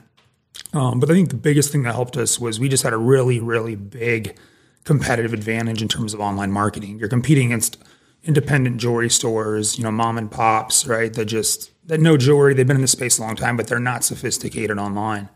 Um, 0.74 1.00
but 1.00 1.09
I 1.09 1.13
think 1.13 1.29
the 1.29 1.35
biggest 1.35 1.71
thing 1.71 1.83
that 1.83 1.95
helped 1.95 2.15
us 2.17 2.39
was 2.39 2.59
we 2.59 2.69
just 2.69 2.83
had 2.83 2.94
a 2.94 2.97
really, 2.97 3.39
really 3.39 3.75
big 3.75 4.38
competitive 4.83 5.33
advantage 5.33 5.81
in 5.81 5.88
terms 5.88 6.13
of 6.13 6.19
online 6.19 6.51
marketing. 6.51 7.00
You're 7.00 7.10
competing 7.10 7.48
against 7.48 7.78
independent 8.24 8.78
jewelry 8.78 9.10
stores, 9.10 9.78
you 9.78 9.83
know, 9.83 9.92
mom 9.92 10.18
and 10.18 10.30
pops, 10.30 10.86
right? 10.86 11.13
That 11.13 11.25
just 11.25 11.72
that 11.88 12.00
know 12.00 12.18
jewelry. 12.18 12.54
They've 12.54 12.68
been 12.68 12.78
in 12.78 12.81
the 12.81 12.88
space 12.88 13.18
a 13.18 13.22
long 13.22 13.36
time, 13.36 13.57
but 13.57 13.68
they're 13.68 13.80
not 13.80 14.04
sophisticated 14.04 14.78
online. 14.78 15.30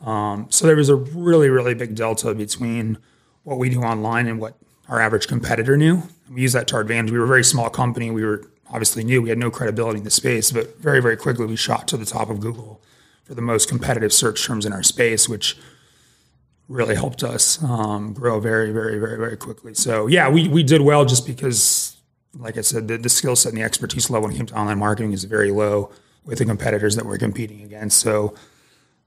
Um, 0.00 0.46
so 0.50 0.66
there 0.66 0.76
was 0.76 0.88
a 0.88 0.96
really, 0.96 1.48
really 1.48 1.74
big 1.74 1.94
delta 1.94 2.34
between 2.34 2.98
what 3.42 3.58
we 3.58 3.68
do 3.68 3.80
online 3.80 4.26
and 4.26 4.38
what 4.38 4.56
our 4.88 5.00
average 5.00 5.28
competitor 5.28 5.76
knew. 5.76 6.02
We 6.30 6.42
use 6.42 6.52
that 6.52 6.66
to 6.68 6.76
our 6.76 6.80
advantage. 6.82 7.10
We 7.10 7.18
were 7.18 7.24
a 7.24 7.28
very 7.28 7.44
small 7.44 7.70
company. 7.70 8.10
We 8.10 8.24
were 8.24 8.50
obviously 8.68 9.04
new. 9.04 9.22
We 9.22 9.28
had 9.28 9.38
no 9.38 9.50
credibility 9.50 9.98
in 9.98 10.04
the 10.04 10.10
space, 10.10 10.50
but 10.50 10.78
very, 10.78 11.00
very 11.00 11.16
quickly 11.16 11.46
we 11.46 11.56
shot 11.56 11.88
to 11.88 11.96
the 11.96 12.04
top 12.04 12.28
of 12.28 12.40
Google 12.40 12.82
for 13.22 13.34
the 13.34 13.42
most 13.42 13.68
competitive 13.68 14.12
search 14.12 14.44
terms 14.44 14.66
in 14.66 14.72
our 14.72 14.82
space, 14.82 15.28
which 15.28 15.56
really 16.68 16.94
helped 16.94 17.22
us 17.22 17.62
um, 17.62 18.12
grow 18.12 18.40
very, 18.40 18.72
very, 18.72 18.98
very, 18.98 19.16
very 19.16 19.36
quickly. 19.36 19.74
So 19.74 20.06
yeah, 20.06 20.28
we 20.28 20.48
we 20.48 20.62
did 20.62 20.80
well 20.80 21.04
just 21.04 21.26
because, 21.26 21.96
like 22.34 22.56
I 22.56 22.62
said, 22.62 22.88
the, 22.88 22.96
the 22.96 23.08
skill 23.08 23.36
set 23.36 23.50
and 23.50 23.58
the 23.58 23.64
expertise 23.64 24.10
level 24.10 24.28
when 24.28 24.34
it 24.34 24.38
came 24.38 24.46
to 24.46 24.54
online 24.54 24.78
marketing 24.78 25.12
is 25.12 25.24
very 25.24 25.50
low 25.50 25.90
with 26.24 26.38
the 26.38 26.44
competitors 26.44 26.96
that 26.96 27.04
we're 27.04 27.18
competing 27.18 27.62
against. 27.62 27.98
So 27.98 28.34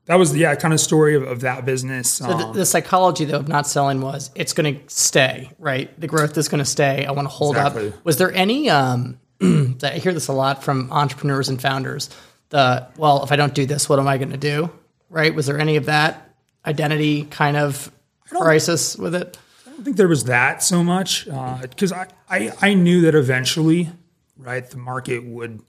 that 0.05 0.15
was 0.15 0.31
the 0.31 0.39
yeah 0.39 0.55
kind 0.55 0.73
of 0.73 0.79
story 0.79 1.15
of, 1.15 1.23
of 1.23 1.41
that 1.41 1.65
business. 1.65 2.11
So 2.11 2.29
um, 2.29 2.39
the, 2.39 2.59
the, 2.59 2.65
psychology 2.65 3.25
though 3.25 3.39
of 3.39 3.47
not 3.47 3.67
selling 3.67 4.01
was 4.01 4.31
it's 4.35 4.53
going 4.53 4.79
to 4.79 4.93
stay 4.93 5.51
right. 5.59 5.99
The 5.99 6.07
growth 6.07 6.37
is 6.37 6.47
going 6.47 6.59
to 6.59 6.65
stay. 6.65 7.05
I 7.05 7.11
want 7.11 7.25
to 7.27 7.33
hold 7.33 7.55
exactly. 7.55 7.89
up. 7.89 8.05
Was 8.05 8.17
there 8.17 8.33
any? 8.33 8.69
Um, 8.69 9.19
I 9.41 9.99
hear 10.01 10.13
this 10.13 10.27
a 10.27 10.33
lot 10.33 10.63
from 10.63 10.91
entrepreneurs 10.91 11.49
and 11.49 11.61
founders. 11.61 12.09
The 12.49 12.87
well, 12.97 13.23
if 13.23 13.31
I 13.31 13.35
don't 13.35 13.53
do 13.53 13.65
this, 13.65 13.89
what 13.89 13.99
am 13.99 14.07
I 14.07 14.17
going 14.17 14.31
to 14.31 14.37
do? 14.37 14.71
Right? 15.09 15.33
Was 15.33 15.45
there 15.45 15.59
any 15.59 15.75
of 15.75 15.85
that? 15.85 16.26
Identity 16.67 17.23
kind 17.23 17.57
of 17.57 17.91
crisis 18.29 18.97
with 18.97 19.15
it? 19.15 19.37
I 19.65 19.69
don't 19.71 19.83
think 19.83 19.97
there 19.97 20.07
was 20.07 20.25
that 20.25 20.61
so 20.61 20.83
much 20.83 21.25
because 21.25 21.91
uh, 21.91 22.05
I, 22.29 22.49
I, 22.49 22.53
I 22.61 22.73
knew 22.73 23.01
that 23.01 23.15
eventually, 23.15 23.89
right, 24.37 24.69
the 24.69 24.77
market 24.77 25.23
would 25.23 25.61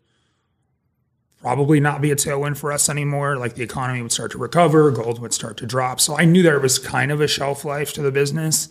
probably 1.40 1.78
not 1.78 2.00
be 2.00 2.10
a 2.10 2.16
tailwind 2.16 2.56
for 2.58 2.72
us 2.72 2.88
anymore. 2.88 3.36
Like 3.36 3.54
the 3.54 3.62
economy 3.62 4.02
would 4.02 4.12
start 4.12 4.32
to 4.32 4.38
recover, 4.38 4.90
gold 4.90 5.20
would 5.20 5.32
start 5.32 5.56
to 5.58 5.66
drop. 5.66 6.00
So 6.00 6.16
I 6.16 6.24
knew 6.24 6.42
there 6.42 6.58
was 6.58 6.78
kind 6.78 7.12
of 7.12 7.20
a 7.20 7.28
shelf 7.28 7.64
life 7.64 7.92
to 7.94 8.02
the 8.02 8.10
business. 8.10 8.68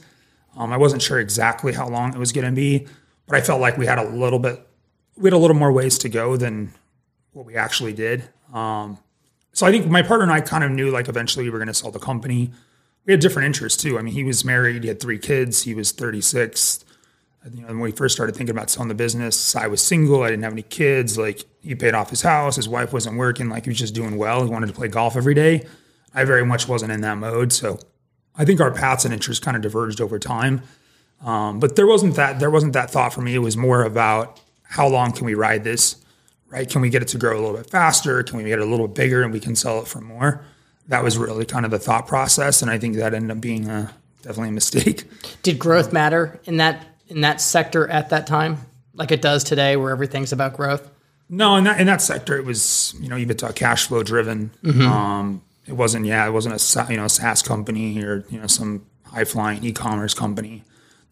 Um, 0.56 0.74
I 0.74 0.78
wasn't 0.78 1.02
sure 1.02 1.20
exactly 1.20 1.74
how 1.74 1.88
long 1.88 2.14
it 2.14 2.18
was 2.18 2.32
going 2.32 2.46
to 2.46 2.52
be, 2.52 2.88
but 3.26 3.38
I 3.38 3.42
felt 3.42 3.62
like 3.62 3.78
we 3.78 3.86
had 3.86 4.00
a 4.00 4.10
little 4.10 4.40
bit, 4.40 4.68
we 5.16 5.28
had 5.28 5.34
a 5.34 5.38
little 5.38 5.56
more 5.56 5.72
ways 5.72 5.98
to 6.00 6.10
go 6.10 6.36
than 6.36 6.74
what 7.32 7.46
we 7.46 7.56
actually 7.56 7.94
did. 7.94 8.28
Um, 8.52 8.98
so 9.58 9.66
I 9.66 9.72
think 9.72 9.88
my 9.88 10.04
partner 10.04 10.22
and 10.22 10.32
I 10.32 10.40
kind 10.40 10.64
of 10.64 10.70
knew 10.70 10.92
like 10.92 11.10
eventually 11.10 11.46
we 11.46 11.50
were 11.50 11.58
going 11.58 11.68
to 11.68 11.74
sell 11.74 11.90
the 11.90 11.98
company. 11.98 12.52
We 13.08 13.14
had 13.14 13.20
different 13.20 13.48
interests 13.48 13.82
too. 13.82 13.98
I 13.98 14.04
mean, 14.04 14.14
he 14.14 14.24
was 14.24 14.46
married, 14.46 14.84
he 14.84 14.88
had 14.88 15.00
three 15.00 15.18
kids, 15.18 15.64
he 15.64 15.74
was 15.74 15.92
36. 15.92 16.86
You 17.52 17.62
know, 17.62 17.70
when 17.70 17.80
we 17.80 17.92
first 17.92 18.14
started 18.14 18.36
thinking 18.36 18.56
about 18.56 18.70
selling 18.70 18.88
the 18.88 18.94
business, 18.94 19.56
I 19.56 19.66
was 19.66 19.82
single, 19.82 20.22
I 20.22 20.30
didn't 20.30 20.44
have 20.44 20.54
any 20.54 20.62
kids. 20.62 21.18
Like 21.18 21.44
he 21.60 21.74
paid 21.74 21.96
off 21.96 22.12
his 22.12 22.22
house, 22.22 22.58
his 22.58 22.70
wife 22.70 22.94
wasn't 22.94 23.18
working, 23.18 23.50
like 23.50 23.64
he 23.64 23.72
was 23.72 23.80
just 23.80 23.96
doing 23.96 24.16
well. 24.16 24.44
He 24.44 24.52
wanted 24.52 24.68
to 24.68 24.74
play 24.74 24.90
golf 24.90 25.16
every 25.16 25.34
day. 25.34 25.66
I 26.14 26.24
very 26.24 26.46
much 26.46 26.68
wasn't 26.68 26.92
in 26.92 27.02
that 27.02 27.18
mode. 27.18 27.52
So 27.52 27.80
I 28.38 28.46
think 28.46 28.62
our 28.62 28.70
paths 28.70 29.06
and 29.06 29.14
interests 29.14 29.44
kind 29.44 29.58
of 29.58 29.64
diverged 29.64 30.02
over 30.02 30.20
time. 30.20 30.62
Um, 31.26 31.60
but 31.60 31.76
there 31.76 31.88
wasn't 31.88 32.14
that 32.14 32.40
there 32.40 32.52
wasn't 32.52 32.74
that 32.74 32.92
thought 32.92 33.12
for 33.12 33.22
me. 33.22 33.34
It 33.34 33.40
was 33.40 33.58
more 33.58 33.82
about 33.82 34.40
how 34.62 34.88
long 34.88 35.14
can 35.14 35.26
we 35.26 35.34
ride 35.34 35.64
this? 35.64 35.96
Right? 36.50 36.70
Can 36.70 36.82
we 36.82 36.90
get 36.90 37.02
it 37.02 37.08
to 37.10 37.18
grow 37.18 37.38
a 37.38 37.42
little 37.42 37.58
bit 37.58 37.70
faster? 37.70 38.24
Can 38.24 38.38
we 38.38 38.44
get 38.46 38.60
it 38.60 38.68
a 38.68 38.70
little 38.70 38.88
bigger 38.88 39.24
and 39.24 39.32
we 39.32 39.40
can 39.40 39.56
sell 39.56 39.82
it 39.82 39.88
for 39.88 40.02
more? 40.02 40.44
That 40.88 41.04
was 41.04 41.18
really 41.18 41.46
kind 41.46 41.66
of 41.66 41.72
the 41.72 41.80
thought 41.80 42.08
process, 42.08 42.62
and 42.62 42.72
I 42.72 42.78
think 42.78 42.96
that 42.96 43.14
ended 43.14 43.32
up 43.32 43.42
being 43.42 43.70
a, 43.70 43.94
definitely 44.22 44.50
a 44.50 44.54
mistake. 44.54 45.04
Did 45.44 45.60
growth 45.60 45.92
matter 45.92 46.40
in 46.46 46.58
that 46.58 46.86
in 47.08 47.22
that 47.22 47.42
sector 47.42 47.88
at 47.90 48.10
that 48.10 48.26
time? 48.28 48.58
like 48.98 49.12
it 49.12 49.22
does 49.22 49.44
today, 49.44 49.78
where 49.78 49.92
everything's 49.92 50.34
about 50.34 50.54
growth? 50.54 50.90
No, 51.30 51.56
in 51.56 51.64
that 51.66 51.80
in 51.80 51.88
that 51.88 52.02
sector, 52.02 52.38
it 52.38 52.46
was 52.46 52.94
you 53.00 53.08
know 53.10 53.16
EBITDA 53.16 53.56
cash 53.56 53.88
flow 53.88 54.04
driven. 54.04 54.52
Um, 54.88 55.42
it 55.66 55.74
wasn't 55.74 56.06
yeah, 56.06 56.28
it 56.28 56.32
wasn't 56.32 56.56
a 56.56 56.92
you 56.92 56.98
know 56.98 57.08
SaaS 57.08 57.42
company 57.42 58.02
or 58.04 58.26
you 58.30 58.40
know 58.40 58.48
some 58.48 58.86
high 59.06 59.24
flying 59.24 59.64
e 59.64 59.72
commerce 59.72 60.14
company 60.14 60.64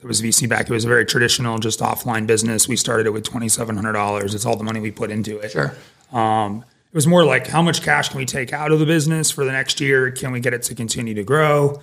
that 0.06 0.10
was 0.10 0.22
VC 0.22 0.48
backed. 0.48 0.70
It 0.70 0.74
was 0.74 0.86
a 0.86 0.88
very 0.88 1.04
traditional, 1.04 1.58
just 1.58 1.80
offline 1.80 2.28
business. 2.28 2.68
We 2.68 2.76
started 2.76 3.08
it 3.08 3.10
with 3.10 3.24
twenty 3.24 3.50
seven 3.50 3.76
hundred 3.76 3.94
dollars. 3.94 4.36
It's 4.36 4.46
all 4.46 4.56
the 4.56 4.64
money 4.64 4.80
we 4.80 4.92
put 4.92 5.10
into 5.10 5.40
it. 5.40 5.50
Sure. 5.50 5.76
Um, 6.12 6.64
it 6.92 6.94
was 6.94 7.08
more 7.08 7.26
like 7.26 7.48
how 7.48 7.64
much 7.64 7.82
cash 7.82 8.10
can 8.10 8.20
we 8.20 8.26
take 8.26 8.54
out 8.54 8.72
of 8.72 8.78
the 8.78 8.86
business 8.86 9.32
for 9.32 9.46
the 9.46 9.52
next 9.52 9.82
year? 9.82 10.12
Can 10.12 10.32
we 10.32 10.40
get 10.40 10.54
it 10.54 10.62
to 10.64 10.76
continue 10.76 11.16
to 11.16 11.24
grow? 11.24 11.82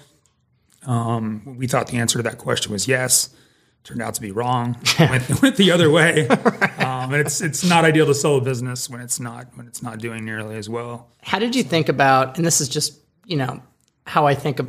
Um, 0.87 1.57
we 1.59 1.67
thought 1.67 1.89
the 1.89 1.97
answer 1.97 2.21
to 2.21 2.23
that 2.23 2.39
question 2.39 2.71
was 2.71 2.87
yes. 2.87 3.35
Turned 3.83 4.01
out 4.01 4.15
to 4.15 4.21
be 4.21 4.31
wrong. 4.31 4.79
went, 5.01 5.43
went 5.43 5.57
the 5.57 5.73
other 5.73 5.91
way. 5.91 6.29
Um, 6.83 7.13
and 7.13 7.27
it's 7.27 7.41
it's 7.41 7.65
not 7.65 7.85
ideal 7.85 8.07
to 8.07 8.15
sell 8.15 8.37
a 8.37 8.41
business 8.41 8.89
when 8.89 9.01
it's 9.01 9.19
not 9.19 9.49
when 9.57 9.67
it's 9.67 9.83
not 9.83 9.99
doing 9.99 10.25
nearly 10.25 10.57
as 10.57 10.69
well. 10.69 11.09
How 11.23 11.39
did 11.39 11.55
you 11.55 11.63
think 11.63 11.89
about, 11.89 12.37
and 12.37 12.47
this 12.47 12.61
is 12.61 12.69
just, 12.69 12.99
you 13.25 13.37
know, 13.37 13.63
how 14.05 14.27
I 14.27 14.35
think 14.35 14.59
of 14.59 14.69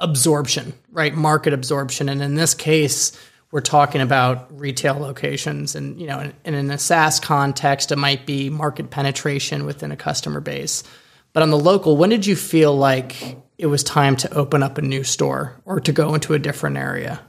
absorption, 0.00 0.72
right? 0.90 1.14
Market 1.14 1.52
absorption. 1.52 2.08
And 2.08 2.22
in 2.22 2.34
this 2.34 2.54
case, 2.54 3.18
we're 3.50 3.60
talking 3.60 4.00
about 4.00 4.58
retail 4.58 4.98
locations. 4.98 5.74
And, 5.74 6.00
you 6.00 6.06
know, 6.06 6.32
and, 6.44 6.54
in 6.54 6.70
a 6.70 6.78
SaaS 6.78 7.18
context, 7.18 7.90
it 7.90 7.96
might 7.96 8.26
be 8.26 8.50
market 8.50 8.90
penetration 8.90 9.64
within 9.64 9.90
a 9.90 9.96
customer 9.96 10.40
base. 10.40 10.84
But 11.32 11.42
on 11.42 11.50
the 11.50 11.58
local, 11.58 11.96
when 11.96 12.10
did 12.10 12.26
you 12.26 12.36
feel 12.36 12.76
like 12.76 13.38
it 13.58 13.66
was 13.66 13.82
time 13.82 14.16
to 14.16 14.32
open 14.34 14.62
up 14.62 14.78
a 14.78 14.82
new 14.82 15.04
store 15.04 15.60
or 15.64 15.80
to 15.80 15.92
go 15.92 16.14
into 16.14 16.34
a 16.34 16.38
different 16.38 16.76
area? 16.76 17.20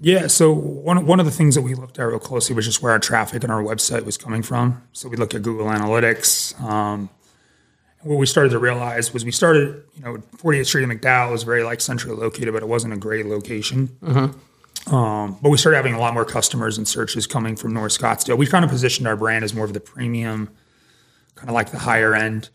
Yeah, 0.00 0.26
so 0.26 0.52
one 0.52 1.06
one 1.06 1.20
of 1.20 1.24
the 1.24 1.32
things 1.32 1.54
that 1.54 1.62
we 1.62 1.74
looked 1.74 1.98
at 1.98 2.02
real 2.02 2.18
closely 2.18 2.54
was 2.54 2.66
just 2.66 2.82
where 2.82 2.92
our 2.92 2.98
traffic 2.98 3.42
and 3.44 3.52
our 3.52 3.62
website 3.62 4.04
was 4.04 4.18
coming 4.18 4.42
from. 4.42 4.82
So 4.92 5.08
we 5.08 5.16
looked 5.16 5.34
at 5.34 5.42
Google 5.42 5.66
Analytics. 5.66 6.60
Um, 6.60 7.08
what 8.04 8.18
we 8.18 8.26
started 8.26 8.50
to 8.50 8.58
realize 8.58 9.12
was 9.12 9.24
we 9.24 9.32
started, 9.32 9.82
you 9.96 10.02
know, 10.02 10.16
48th 10.36 10.66
Street 10.66 10.82
in 10.84 10.90
McDowell 10.90 11.32
was 11.32 11.42
very 11.42 11.64
like 11.64 11.80
centrally 11.80 12.16
located, 12.16 12.52
but 12.52 12.62
it 12.62 12.68
wasn't 12.68 12.92
a 12.92 12.96
great 12.96 13.26
location. 13.26 13.96
Um, 14.86 15.38
but 15.40 15.48
we 15.48 15.56
started 15.56 15.76
having 15.76 15.94
a 15.94 15.98
lot 15.98 16.12
more 16.12 16.26
customers 16.26 16.76
and 16.76 16.86
searches 16.86 17.26
coming 17.26 17.56
from 17.56 17.72
North 17.72 17.98
Scottsdale. 17.98 18.36
We 18.36 18.46
kind 18.46 18.64
of 18.64 18.70
positioned 18.70 19.08
our 19.08 19.16
brand 19.16 19.42
as 19.44 19.54
more 19.54 19.64
of 19.64 19.72
the 19.72 19.80
premium, 19.80 20.50
kind 21.34 21.48
of 21.48 21.54
like 21.54 21.70
the 21.70 21.78
higher 21.78 22.14
end 22.14 22.50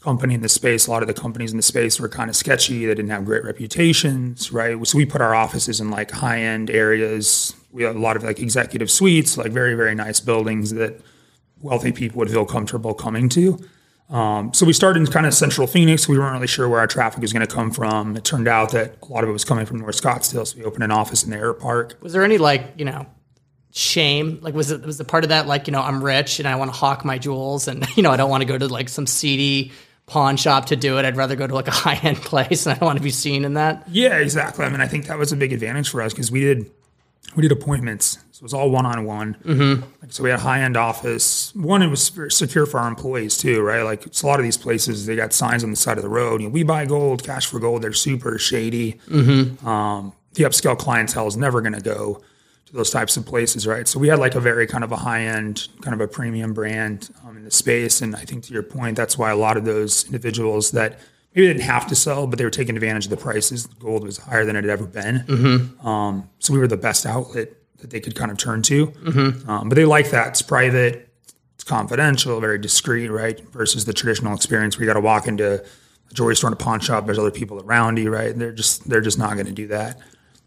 company 0.00 0.34
in 0.34 0.40
the 0.40 0.48
space. 0.48 0.86
A 0.86 0.90
lot 0.90 1.02
of 1.02 1.08
the 1.08 1.14
companies 1.14 1.50
in 1.50 1.58
the 1.58 1.62
space 1.62 2.00
were 2.00 2.08
kind 2.08 2.30
of 2.30 2.36
sketchy. 2.36 2.86
They 2.86 2.94
didn't 2.94 3.10
have 3.10 3.26
great 3.26 3.44
reputations, 3.44 4.50
right? 4.50 4.86
So 4.86 4.96
we 4.96 5.04
put 5.04 5.20
our 5.20 5.34
offices 5.34 5.80
in 5.80 5.90
like 5.90 6.10
high 6.10 6.40
end 6.40 6.70
areas. 6.70 7.54
We 7.72 7.82
had 7.82 7.96
a 7.96 7.98
lot 7.98 8.16
of 8.16 8.24
like 8.24 8.40
executive 8.40 8.90
suites, 8.90 9.36
like 9.36 9.52
very, 9.52 9.74
very 9.74 9.94
nice 9.94 10.20
buildings 10.20 10.70
that 10.72 11.00
wealthy 11.60 11.92
people 11.92 12.18
would 12.20 12.30
feel 12.30 12.46
comfortable 12.46 12.94
coming 12.94 13.28
to. 13.30 13.58
Um, 14.08 14.54
so 14.54 14.64
we 14.64 14.72
started 14.72 15.00
in 15.00 15.06
kind 15.06 15.26
of 15.26 15.34
central 15.34 15.66
Phoenix. 15.66 16.08
We 16.08 16.18
weren't 16.18 16.34
really 16.34 16.46
sure 16.46 16.68
where 16.68 16.78
our 16.78 16.86
traffic 16.86 17.20
was 17.20 17.32
going 17.32 17.46
to 17.46 17.52
come 17.52 17.70
from. 17.72 18.16
It 18.16 18.24
turned 18.24 18.46
out 18.46 18.70
that 18.72 18.98
a 19.02 19.12
lot 19.12 19.24
of 19.24 19.30
it 19.30 19.32
was 19.32 19.44
coming 19.44 19.66
from 19.66 19.80
North 19.80 20.00
Scottsdale. 20.00 20.46
So 20.46 20.58
we 20.58 20.64
opened 20.64 20.84
an 20.84 20.92
office 20.92 21.24
in 21.24 21.30
the 21.30 21.36
Air 21.36 21.52
Park. 21.52 21.96
Was 22.00 22.12
there 22.12 22.24
any 22.24 22.38
like, 22.38 22.74
you 22.76 22.84
know, 22.84 23.06
shame? 23.72 24.38
Like, 24.42 24.54
was 24.54 24.70
it 24.70 24.82
was 24.82 24.98
the 24.98 25.04
part 25.04 25.24
of 25.24 25.30
that 25.30 25.46
like, 25.46 25.66
you 25.66 25.72
know, 25.72 25.82
I'm 25.82 26.02
rich 26.02 26.38
and 26.38 26.46
I 26.46 26.56
want 26.56 26.72
to 26.72 26.76
hawk 26.76 27.04
my 27.04 27.18
jewels, 27.18 27.68
and 27.68 27.84
you 27.96 28.02
know, 28.02 28.10
I 28.10 28.16
don't 28.16 28.30
want 28.30 28.42
to 28.42 28.46
go 28.46 28.56
to 28.56 28.68
like 28.68 28.88
some 28.88 29.06
seedy 29.06 29.72
pawn 30.06 30.36
shop 30.36 30.66
to 30.66 30.76
do 30.76 30.98
it. 30.98 31.04
I'd 31.04 31.16
rather 31.16 31.34
go 31.34 31.46
to 31.46 31.54
like 31.54 31.68
a 31.68 31.70
high 31.72 31.96
end 31.96 32.18
place, 32.18 32.66
and 32.66 32.74
I 32.74 32.78
don't 32.78 32.86
want 32.86 32.98
to 32.98 33.04
be 33.04 33.10
seen 33.10 33.44
in 33.44 33.54
that. 33.54 33.88
Yeah, 33.88 34.18
exactly. 34.18 34.64
I 34.64 34.68
mean, 34.68 34.80
I 34.80 34.86
think 34.86 35.06
that 35.06 35.18
was 35.18 35.32
a 35.32 35.36
big 35.36 35.52
advantage 35.52 35.88
for 35.88 36.00
us 36.00 36.12
because 36.12 36.30
we 36.30 36.40
did 36.40 36.70
we 37.34 37.42
did 37.42 37.52
appointments, 37.52 38.18
so 38.36 38.42
it 38.42 38.42
was 38.42 38.52
all 38.52 38.68
one 38.68 38.84
on 38.84 39.06
one. 39.06 39.34
So 40.10 40.22
we 40.22 40.28
had 40.28 40.40
a 40.40 40.42
high 40.42 40.60
end 40.60 40.76
office. 40.76 41.54
One, 41.54 41.80
it 41.80 41.88
was 41.88 42.12
secure 42.28 42.66
for 42.66 42.78
our 42.78 42.86
employees 42.86 43.38
too, 43.38 43.62
right? 43.62 43.80
Like 43.80 44.04
it's 44.04 44.20
a 44.20 44.26
lot 44.26 44.38
of 44.38 44.44
these 44.44 44.58
places, 44.58 45.06
they 45.06 45.16
got 45.16 45.32
signs 45.32 45.64
on 45.64 45.70
the 45.70 45.76
side 45.76 45.96
of 45.96 46.02
the 46.02 46.10
road. 46.10 46.42
You 46.42 46.48
know, 46.48 46.52
we 46.52 46.62
buy 46.62 46.84
gold, 46.84 47.22
cash 47.24 47.46
for 47.46 47.58
gold. 47.58 47.80
They're 47.80 47.94
super 47.94 48.38
shady. 48.38 49.00
Um, 49.66 50.12
the 50.34 50.44
upscale 50.44 50.78
clientele 50.78 51.26
is 51.28 51.38
never 51.38 51.62
going 51.62 51.72
to 51.72 51.80
go 51.80 52.20
to 52.66 52.72
those 52.74 52.90
types 52.90 53.16
of 53.16 53.24
places, 53.24 53.66
right? 53.66 53.88
So 53.88 53.98
we 53.98 54.08
had 54.08 54.18
like 54.18 54.34
a 54.34 54.40
very 54.40 54.66
kind 54.66 54.84
of 54.84 54.92
a 54.92 54.96
high 54.96 55.22
end, 55.22 55.68
kind 55.80 55.94
of 55.94 56.02
a 56.02 56.06
premium 56.06 56.52
brand 56.52 57.08
um, 57.24 57.38
in 57.38 57.44
the 57.44 57.50
space. 57.50 58.02
And 58.02 58.14
I 58.14 58.26
think 58.26 58.44
to 58.44 58.52
your 58.52 58.64
point, 58.64 58.98
that's 58.98 59.16
why 59.16 59.30
a 59.30 59.36
lot 59.36 59.56
of 59.56 59.64
those 59.64 60.04
individuals 60.04 60.72
that 60.72 60.98
maybe 61.34 61.46
didn't 61.46 61.62
have 61.62 61.86
to 61.86 61.94
sell, 61.94 62.26
but 62.26 62.38
they 62.38 62.44
were 62.44 62.50
taking 62.50 62.76
advantage 62.76 63.04
of 63.06 63.10
the 63.10 63.16
prices. 63.16 63.66
Gold 63.66 64.04
was 64.04 64.18
higher 64.18 64.44
than 64.44 64.56
it 64.56 64.64
had 64.64 64.70
ever 64.70 64.84
been. 64.84 65.24
Um, 65.82 66.28
so 66.38 66.52
we 66.52 66.58
were 66.58 66.68
the 66.68 66.76
best 66.76 67.06
outlet 67.06 67.48
that 67.86 67.90
they 67.94 68.00
could 68.00 68.14
kind 68.16 68.30
of 68.30 68.36
turn 68.36 68.62
to. 68.62 68.92
Um, 69.46 69.68
but 69.68 69.76
they 69.76 69.84
like 69.84 70.10
that. 70.10 70.28
It's 70.28 70.42
private, 70.42 71.08
it's 71.54 71.64
confidential, 71.64 72.40
very 72.40 72.58
discreet, 72.58 73.08
right? 73.08 73.40
Versus 73.52 73.84
the 73.84 73.92
traditional 73.92 74.34
experience 74.34 74.76
where 74.76 74.84
you 74.84 74.90
got 74.90 74.94
to 74.94 75.00
walk 75.00 75.26
into 75.28 75.62
a 75.62 76.14
jewelry 76.14 76.34
store 76.36 76.50
and 76.50 76.60
a 76.60 76.62
pawn 76.62 76.80
shop. 76.80 77.06
There's 77.06 77.18
other 77.18 77.30
people 77.30 77.60
around 77.62 77.98
you, 77.98 78.10
right? 78.10 78.36
They're 78.36 78.52
just 78.52 78.88
they're 78.88 79.00
just 79.00 79.18
not 79.18 79.34
going 79.34 79.46
to 79.46 79.52
do 79.52 79.68
that. 79.68 79.98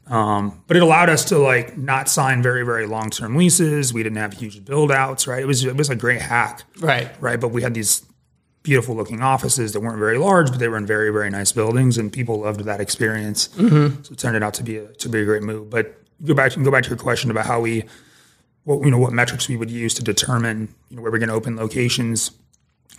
Um, 0.07 0.63
but 0.67 0.75
it 0.75 0.81
allowed 0.83 1.09
us 1.09 1.23
to 1.25 1.37
like 1.37 1.77
not 1.77 2.09
sign 2.09 2.41
very 2.41 2.63
very 2.65 2.85
long 2.87 3.09
term 3.09 3.35
leases. 3.35 3.93
We 3.93 4.03
didn't 4.03 4.17
have 4.17 4.33
huge 4.33 4.65
build 4.65 4.91
outs, 4.91 5.27
right? 5.27 5.41
It 5.41 5.45
was 5.45 5.63
it 5.63 5.77
was 5.77 5.89
a 5.89 5.95
great 5.95 6.21
hack, 6.21 6.63
Right. 6.79 7.09
right? 7.21 7.39
But 7.39 7.49
we 7.49 7.61
had 7.61 7.73
these 7.73 8.03
beautiful 8.63 8.93
looking 8.95 9.21
offices 9.21 9.71
that 9.71 9.79
weren't 9.79 9.99
very 9.99 10.17
large, 10.17 10.49
but 10.49 10.59
they 10.59 10.67
were 10.67 10.77
in 10.77 10.85
very 10.85 11.11
very 11.11 11.29
nice 11.29 11.51
buildings, 11.51 11.97
and 11.97 12.11
people 12.11 12.39
loved 12.41 12.61
that 12.61 12.81
experience. 12.81 13.49
So 13.55 13.93
it 14.11 14.17
turned 14.17 14.43
out 14.43 14.53
to 14.55 14.63
be 14.63 14.77
a 14.77 14.87
to 14.87 15.09
be 15.09 15.19
a 15.21 15.25
great 15.25 15.43
move. 15.43 15.69
But 15.69 15.98
go 16.25 16.33
back 16.33 16.55
and 16.55 16.65
go 16.65 16.71
back 16.71 16.83
to 16.83 16.89
your 16.89 16.97
question 16.97 17.31
about 17.31 17.45
how 17.45 17.59
we 17.61 17.83
what 18.63 18.83
you 18.85 18.91
know 18.91 18.97
what 18.99 19.13
metrics 19.13 19.47
we 19.47 19.55
would 19.57 19.71
use 19.71 19.93
to 19.95 20.03
determine 20.03 20.73
you 20.89 20.95
know 20.97 21.01
where 21.01 21.11
we're 21.11 21.17
going 21.19 21.29
to 21.29 21.35
open 21.35 21.55
locations. 21.55 22.31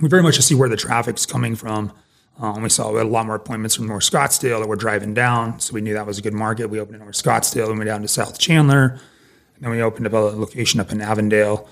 We 0.00 0.08
very 0.08 0.22
much 0.22 0.36
just 0.36 0.48
see 0.48 0.54
where 0.54 0.68
the 0.68 0.76
traffic's 0.76 1.26
coming 1.26 1.54
from. 1.56 1.92
Um, 2.38 2.62
we 2.62 2.70
saw 2.70 2.90
we 2.90 2.96
had 2.98 3.06
a 3.06 3.10
lot 3.10 3.26
more 3.26 3.34
appointments 3.34 3.74
from 3.74 3.86
North 3.86 4.04
Scottsdale 4.04 4.60
that 4.60 4.66
were 4.68 4.76
driving 4.76 5.12
down, 5.12 5.60
so 5.60 5.74
we 5.74 5.82
knew 5.82 5.92
that 5.92 6.06
was 6.06 6.18
a 6.18 6.22
good 6.22 6.32
market. 6.32 6.68
We 6.70 6.80
opened 6.80 6.96
in 6.96 7.02
North 7.02 7.16
Scottsdale, 7.16 7.64
and 7.64 7.72
we 7.74 7.78
went 7.80 7.88
down 7.88 8.00
to 8.02 8.08
South 8.08 8.38
Chandler, 8.38 8.98
and 9.56 9.64
then 9.64 9.70
we 9.70 9.82
opened 9.82 10.06
up 10.06 10.14
a 10.14 10.16
location 10.16 10.80
up 10.80 10.90
in 10.90 11.02
Avondale 11.02 11.68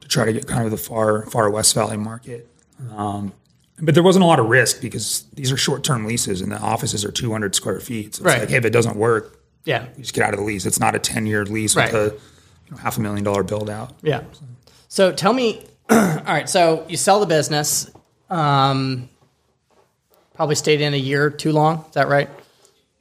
to 0.00 0.08
try 0.08 0.24
to 0.24 0.32
get 0.32 0.46
kind 0.46 0.64
of 0.64 0.70
the 0.70 0.78
far 0.78 1.26
far 1.26 1.50
West 1.50 1.74
Valley 1.74 1.98
market. 1.98 2.48
Um, 2.96 3.32
but 3.78 3.92
there 3.92 4.02
wasn't 4.02 4.22
a 4.22 4.26
lot 4.26 4.38
of 4.40 4.46
risk 4.46 4.80
because 4.80 5.26
these 5.34 5.52
are 5.52 5.56
short 5.58 5.84
term 5.84 6.06
leases, 6.06 6.40
and 6.40 6.50
the 6.50 6.58
offices 6.58 7.04
are 7.04 7.12
200 7.12 7.54
square 7.54 7.80
feet. 7.80 8.14
So 8.14 8.20
it's 8.24 8.32
Right. 8.32 8.40
like, 8.40 8.48
hey, 8.48 8.56
if 8.56 8.64
it 8.64 8.70
doesn't 8.70 8.96
work, 8.96 9.35
Yeah. 9.66 9.86
you 9.96 10.02
just 10.02 10.14
get 10.14 10.24
out 10.24 10.32
of 10.32 10.40
the 10.40 10.46
lease. 10.46 10.64
It's 10.64 10.80
not 10.80 10.94
a 10.94 10.98
10 10.98 11.26
year 11.26 11.44
lease 11.44 11.76
Right. 11.76 11.92
with 11.92 12.12
a 12.12 12.14
you 12.14 12.70
know, 12.70 12.76
half 12.78 12.96
a 12.96 13.00
million 13.02 13.22
dollar 13.24 13.42
build 13.42 13.68
out. 13.68 13.92
Yeah. 14.02 14.22
So 14.88 15.12
tell 15.12 15.34
me, 15.34 15.62
all 15.90 15.96
right. 16.24 16.48
So 16.48 16.86
you 16.88 16.96
sell 16.96 17.20
the 17.20 17.26
business. 17.26 17.90
Um, 18.30 19.08
probably 20.34 20.54
stayed 20.54 20.80
in 20.80 20.94
a 20.94 20.96
year 20.96 21.28
too 21.30 21.52
long. 21.52 21.84
Is 21.88 21.94
that 21.94 22.08
right? 22.08 22.30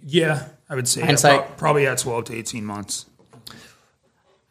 Yeah, 0.07 0.47
I 0.69 0.75
would 0.75 0.87
say 0.87 1.01
yeah, 1.01 1.15
prob- 1.15 1.57
probably 1.57 1.87
at 1.87 1.97
12 1.97 2.25
to 2.25 2.35
18 2.35 2.63
months. 2.65 3.05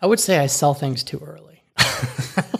I 0.03 0.07
would 0.07 0.19
say 0.21 0.39
I 0.39 0.47
sell 0.47 0.75
things 0.75 1.05
too 1.05 1.19
early. 1.25 1.63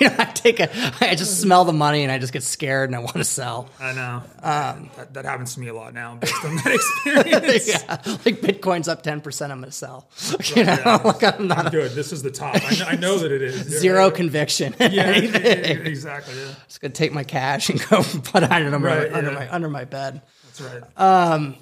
you 0.00 0.08
know, 0.08 0.16
I 0.18 0.24
take 0.24 0.60
a, 0.60 0.68
I 1.00 1.14
just 1.14 1.40
smell 1.40 1.64
the 1.64 1.72
money 1.72 2.02
and 2.02 2.12
I 2.12 2.18
just 2.18 2.32
get 2.32 2.42
scared 2.42 2.88
and 2.88 2.96
I 2.96 3.00
want 3.00 3.16
to 3.16 3.24
sell. 3.24 3.68
I 3.80 3.92
know. 3.92 4.22
Um, 4.42 4.90
that, 4.96 5.14
that 5.14 5.24
happens 5.24 5.54
to 5.54 5.60
me 5.60 5.68
a 5.68 5.74
lot 5.74 5.94
now 5.94 6.16
based 6.16 6.44
on 6.44 6.56
that 6.56 6.66
experience. 6.74 7.68
yeah, 7.68 7.96
like 8.24 8.40
Bitcoin's 8.40 8.88
up 8.88 9.02
ten 9.02 9.20
percent. 9.20 9.52
I'm 9.52 9.58
going 9.60 9.70
to 9.70 9.76
sell. 9.76 10.08
You 10.54 10.64
know, 10.64 11.00
like 11.04 11.22
I'm 11.22 11.48
not 11.48 11.66
a, 11.66 11.70
Good. 11.70 11.92
This 11.92 12.12
is 12.12 12.22
the 12.22 12.30
top. 12.30 12.56
I 12.56 12.74
know, 12.76 12.84
I 12.86 12.96
know 12.96 13.18
that 13.18 13.32
it 13.32 13.42
is. 13.42 13.56
zero 13.80 14.10
conviction. 14.10 14.74
Yeah, 14.78 15.10
exactly. 15.10 16.34
Yeah. 16.34 16.54
Just 16.66 16.80
gonna 16.80 16.94
take 16.94 17.12
my 17.12 17.24
cash 17.24 17.68
and 17.68 17.80
go 17.88 18.02
put 18.02 18.42
it 18.42 18.50
under, 18.50 18.70
Right, 18.78 19.10
my, 19.10 19.18
under 19.18 19.32
my 19.32 19.48
under 19.52 19.68
my 19.68 19.84
bed. 19.84 20.22
That's 20.44 20.60
right. 20.60 20.82
Um, 20.96 21.56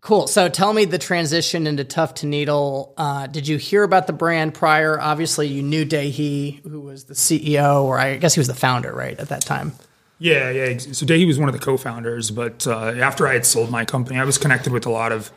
Cool. 0.00 0.28
So 0.28 0.48
tell 0.48 0.72
me 0.72 0.84
the 0.84 0.98
transition 0.98 1.66
into 1.66 1.84
Tuft 1.84 2.22
and 2.22 2.30
Needle. 2.30 2.94
Uh, 2.96 3.26
did 3.26 3.48
you 3.48 3.56
hear 3.56 3.82
about 3.82 4.06
the 4.06 4.12
brand 4.12 4.54
prior? 4.54 4.98
Obviously, 5.00 5.48
you 5.48 5.62
knew 5.62 5.84
Daehee, 5.84 6.62
who 6.62 6.80
was 6.80 7.04
the 7.04 7.14
CEO, 7.14 7.82
or 7.82 7.98
I 7.98 8.16
guess 8.16 8.34
he 8.34 8.40
was 8.40 8.46
the 8.46 8.54
founder, 8.54 8.92
right, 8.92 9.18
at 9.18 9.28
that 9.28 9.42
time. 9.42 9.72
Yeah, 10.20 10.50
yeah. 10.50 10.78
So 10.78 11.04
Daehee 11.04 11.26
was 11.26 11.38
one 11.38 11.48
of 11.48 11.52
the 11.52 11.60
co-founders, 11.60 12.30
but 12.30 12.66
uh, 12.66 12.92
after 12.96 13.26
I 13.26 13.34
had 13.34 13.44
sold 13.44 13.70
my 13.70 13.84
company, 13.84 14.18
I 14.18 14.24
was 14.24 14.38
connected 14.38 14.72
with 14.72 14.86
a 14.86 14.90
lot 14.90 15.12
of 15.12 15.30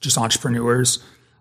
just 0.00 0.18
entrepreneurs. 0.18 0.98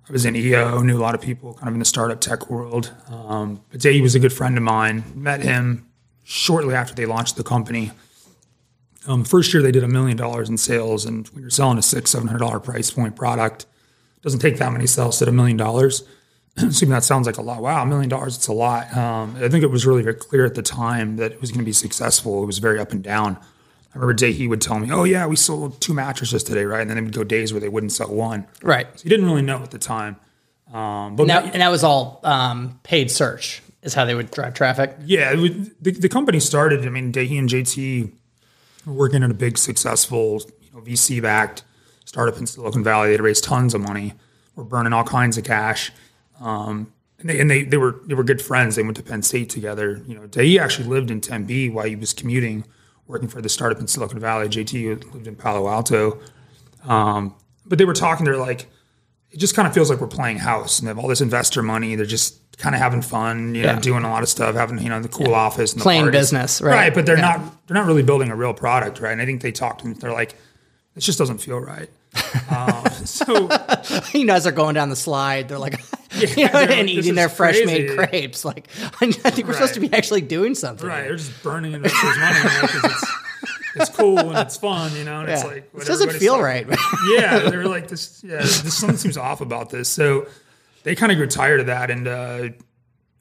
I 0.08 0.12
was 0.12 0.26
in 0.26 0.36
EO, 0.36 0.82
knew 0.82 0.98
a 0.98 1.02
lot 1.02 1.14
of 1.14 1.22
people 1.22 1.54
kind 1.54 1.68
of 1.68 1.74
in 1.74 1.80
the 1.80 1.86
startup 1.86 2.20
tech 2.20 2.50
world. 2.50 2.92
Um, 3.10 3.62
but 3.72 3.80
Daehee 3.80 4.02
was 4.02 4.16
a 4.16 4.20
good 4.20 4.34
friend 4.34 4.58
of 4.58 4.64
mine. 4.64 5.04
Met 5.16 5.42
him 5.42 5.88
shortly 6.24 6.74
after 6.74 6.96
they 6.96 7.06
launched 7.06 7.36
the 7.36 7.44
company. 7.44 7.92
Um, 9.08 9.24
first 9.24 9.54
year 9.54 9.64
they 9.64 9.72
did 9.72 9.84
a 9.84 9.88
million 9.88 10.18
dollars 10.18 10.50
in 10.50 10.58
sales, 10.58 11.06
and 11.06 11.28
when 11.30 11.42
you're 11.42 11.50
selling 11.50 11.78
a 11.78 11.82
six, 11.82 12.12
seven 12.12 12.28
hundred 12.28 12.40
dollar 12.40 12.60
price 12.60 12.92
point 12.92 13.16
product, 13.16 13.64
it 14.18 14.24
doesn't 14.24 14.40
take 14.40 14.58
that 14.58 14.72
many 14.72 14.88
sales 14.88 15.20
to 15.20 15.26
hit 15.26 15.30
a 15.30 15.36
million 15.36 15.58
dollars. 15.58 16.04
So 16.72 16.86
that 16.88 17.06
sounds 17.06 17.26
like 17.26 17.38
a 17.38 17.42
lot. 17.42 17.62
Wow, 17.62 17.84
a 17.84 17.86
million 17.86 18.10
dollars, 18.10 18.36
it's 18.36 18.48
a 18.48 18.54
lot. 18.54 18.94
Um, 18.98 19.36
I 19.38 19.48
think 19.48 19.64
it 19.64 19.72
was 19.72 19.86
really 19.86 20.02
very 20.02 20.16
clear 20.16 20.44
at 20.46 20.56
the 20.56 20.62
time 20.62 21.16
that 21.16 21.32
it 21.32 21.40
was 21.40 21.52
going 21.52 21.60
to 21.60 21.66
be 21.66 21.72
successful. 21.72 22.44
It 22.44 22.48
was 22.48 22.58
very 22.58 22.80
up 22.80 22.92
and 22.92 23.02
down. 23.02 23.38
I 23.38 23.96
remember 23.96 24.14
day 24.14 24.34
he 24.34 24.46
would 24.48 24.60
tell 24.60 24.78
me, 24.78 24.92
"Oh 24.92 25.06
yeah, 25.06 25.26
we 25.26 25.38
sold 25.38 25.80
two 25.80 25.94
mattresses 25.94 26.44
today, 26.44 26.66
right?" 26.66 26.82
And 26.82 26.90
then 26.90 26.98
there 26.98 27.04
would 27.06 27.14
go 27.14 27.24
days 27.24 27.54
where 27.54 27.62
they 27.62 27.70
wouldn't 27.70 27.94
sell 27.94 28.14
one. 28.14 28.46
Right. 28.62 28.88
So 28.96 29.04
he 29.04 29.10
didn't 29.10 29.26
really 29.28 29.42
know 29.42 29.64
at 29.64 29.72
the 29.72 29.80
time. 29.80 30.18
Um, 30.74 31.16
but 31.16 31.24
And 31.24 31.30
that, 31.30 31.44
and 31.54 31.62
that 31.62 31.70
was 31.70 31.84
all 31.84 32.20
um, 32.24 32.80
paid 32.84 33.10
search 33.10 33.62
is 33.82 33.94
how 33.94 34.04
they 34.06 34.14
would 34.14 34.30
drive 34.30 34.54
traffic. 34.54 34.96
yeah, 35.06 35.32
it 35.32 35.40
would, 35.40 35.72
the, 35.82 35.92
the 35.92 36.10
company 36.10 36.40
started. 36.40 36.86
I 36.86 36.90
mean, 36.90 37.14
he 37.14 37.38
and 37.38 37.48
JT 37.48 38.12
working 38.86 39.24
at 39.24 39.32
a 39.32 39.34
big, 39.34 39.58
successful, 39.58 40.42
you 40.62 40.72
know, 40.74 40.82
VC 40.82 41.22
backed 41.22 41.64
startup 42.06 42.38
in 42.38 42.48
Silicon 42.48 42.84
Valley. 42.84 43.16
They 43.16 43.22
raised 43.22 43.44
tons 43.44 43.74
of 43.74 43.82
money. 43.82 44.14
We're 44.56 44.64
burning 44.64 44.94
all 44.94 45.04
kinds 45.04 45.38
of 45.38 45.44
cash. 45.44 45.92
Um, 46.42 46.92
and 47.20 47.30
they, 47.30 47.40
and 47.40 47.50
they, 47.50 47.64
they 47.64 47.78
were 47.78 48.02
they 48.06 48.14
were 48.14 48.24
good 48.24 48.42
friends. 48.42 48.76
They 48.76 48.84
went 48.84 48.98
to 48.98 49.04
Penn 49.04 49.22
State 49.22 49.50
together. 49.50 50.02
You 50.08 50.16
know, 50.16 50.22
Daehee 50.22 50.60
actually 50.60 50.88
lived 50.88 51.12
in 51.12 51.22
Tempe 51.22 51.70
while 51.70 51.86
he 51.86 51.96
was 51.96 52.14
commuting, 52.14 52.66
working 53.08 53.28
for 53.28 53.42
the 53.42 53.50
startup 53.50 53.80
in 53.80 53.88
Silicon 53.88 54.20
Valley. 54.20 54.48
JT 54.48 55.14
lived 55.14 55.28
in 55.28 55.36
Palo 55.36 55.68
Alto. 55.68 56.20
Um, 56.86 57.36
but 57.66 57.78
they 57.78 57.86
were 57.86 57.94
talking. 57.94 58.26
They're 58.26 58.38
like, 58.38 58.68
it 59.32 59.38
just 59.38 59.56
kind 59.56 59.68
of 59.68 59.74
feels 59.74 59.90
like 59.90 60.00
we're 60.02 60.08
playing 60.08 60.38
house, 60.38 60.80
and 60.80 60.88
they 60.88 60.90
have 60.90 61.00
all 61.00 61.08
this 61.08 61.22
investor 61.22 61.62
money. 61.62 61.96
They're 61.96 62.06
just 62.06 62.58
kind 62.58 62.76
of 62.76 62.82
having 62.82 63.02
fun, 63.02 63.56
you 63.56 63.62
know, 63.64 63.74
Yeah. 63.74 63.80
doing 63.80 64.04
a 64.04 64.10
lot 64.10 64.22
of 64.24 64.30
stuff, 64.30 64.56
having 64.56 64.80
you 64.82 64.90
know 64.90 65.00
the 65.02 65.08
cool 65.10 65.34
office, 65.34 65.72
and 65.74 65.80
the 65.80 65.84
Playing 65.84 66.12
business, 66.12 66.62
right. 66.62 66.94
But 66.94 67.06
they're 67.06 67.18
Yeah. 67.18 67.38
not 67.38 67.68
they're 67.68 67.76
not 67.76 67.86
really 67.86 68.04
building 68.04 68.32
a 68.32 68.36
real 68.36 68.54
product, 68.54 69.00
right? 69.00 69.12
And 69.12 69.22
I 69.22 69.26
think 69.26 69.42
they 69.42 69.52
talked 69.52 69.82
to 69.82 69.86
them. 69.88 69.94
They're 69.94 70.12
like, 70.12 70.36
this 70.96 71.06
just 71.06 71.18
doesn't 71.20 71.38
feel 71.40 71.60
right. 71.60 71.90
um, 72.50 72.84
so 73.06 73.48
you 74.14 74.26
know, 74.26 74.34
as 74.34 74.44
they're 74.44 74.52
going 74.52 74.74
down 74.76 74.90
the 74.90 74.96
slide, 74.96 75.48
they're 75.48 75.60
like, 75.60 75.80
you 76.12 76.46
know, 76.46 76.52
they're 76.52 76.72
and 76.72 76.90
"This 76.90 76.98
eating 76.98 77.16
their 77.16 77.30
fresh 77.30 77.64
made 77.66 77.96
crepes. 77.96 78.44
Like, 78.44 78.68
I 79.00 79.12
think 79.12 79.48
we're 79.48 79.54
supposed 79.54 79.76
to 79.76 79.80
be 79.80 79.94
actually 79.94 80.22
doing 80.22 80.56
something. 80.56 80.88
right, 80.88 81.04
they're 81.04 81.16
just 81.18 81.44
burning 81.44 81.74
investors' 81.74 82.18
money 82.18 82.90
it's 83.76 83.90
it's 83.90 83.98
cool 83.98 84.18
and 84.20 84.38
it's 84.40 84.58
fun, 84.58 84.96
you 84.96 85.04
know. 85.04 85.22
And 85.22 85.30
it's 85.30 85.44
Yeah. 85.44 85.50
like 85.50 85.72
this 85.74 85.88
doesn't 85.88 86.12
feel 86.14 86.34
like- 86.40 86.68
right. 86.68 86.80
yeah, 87.18 87.50
they're 87.50 87.66
like 87.68 87.88
this. 87.88 88.24
Yeah, 88.24 88.38
this 88.38 88.78
something 88.78 88.98
seems 88.98 89.18
off 89.18 89.42
about 89.42 89.70
this. 89.70 89.90
So 89.90 90.28
they 90.84 90.96
kind 90.96 91.12
of 91.12 91.18
grew 91.18 91.28
tired 91.28 91.60
of 91.60 91.66
that, 91.68 91.92
and 91.92 92.08
uh, 92.08 92.50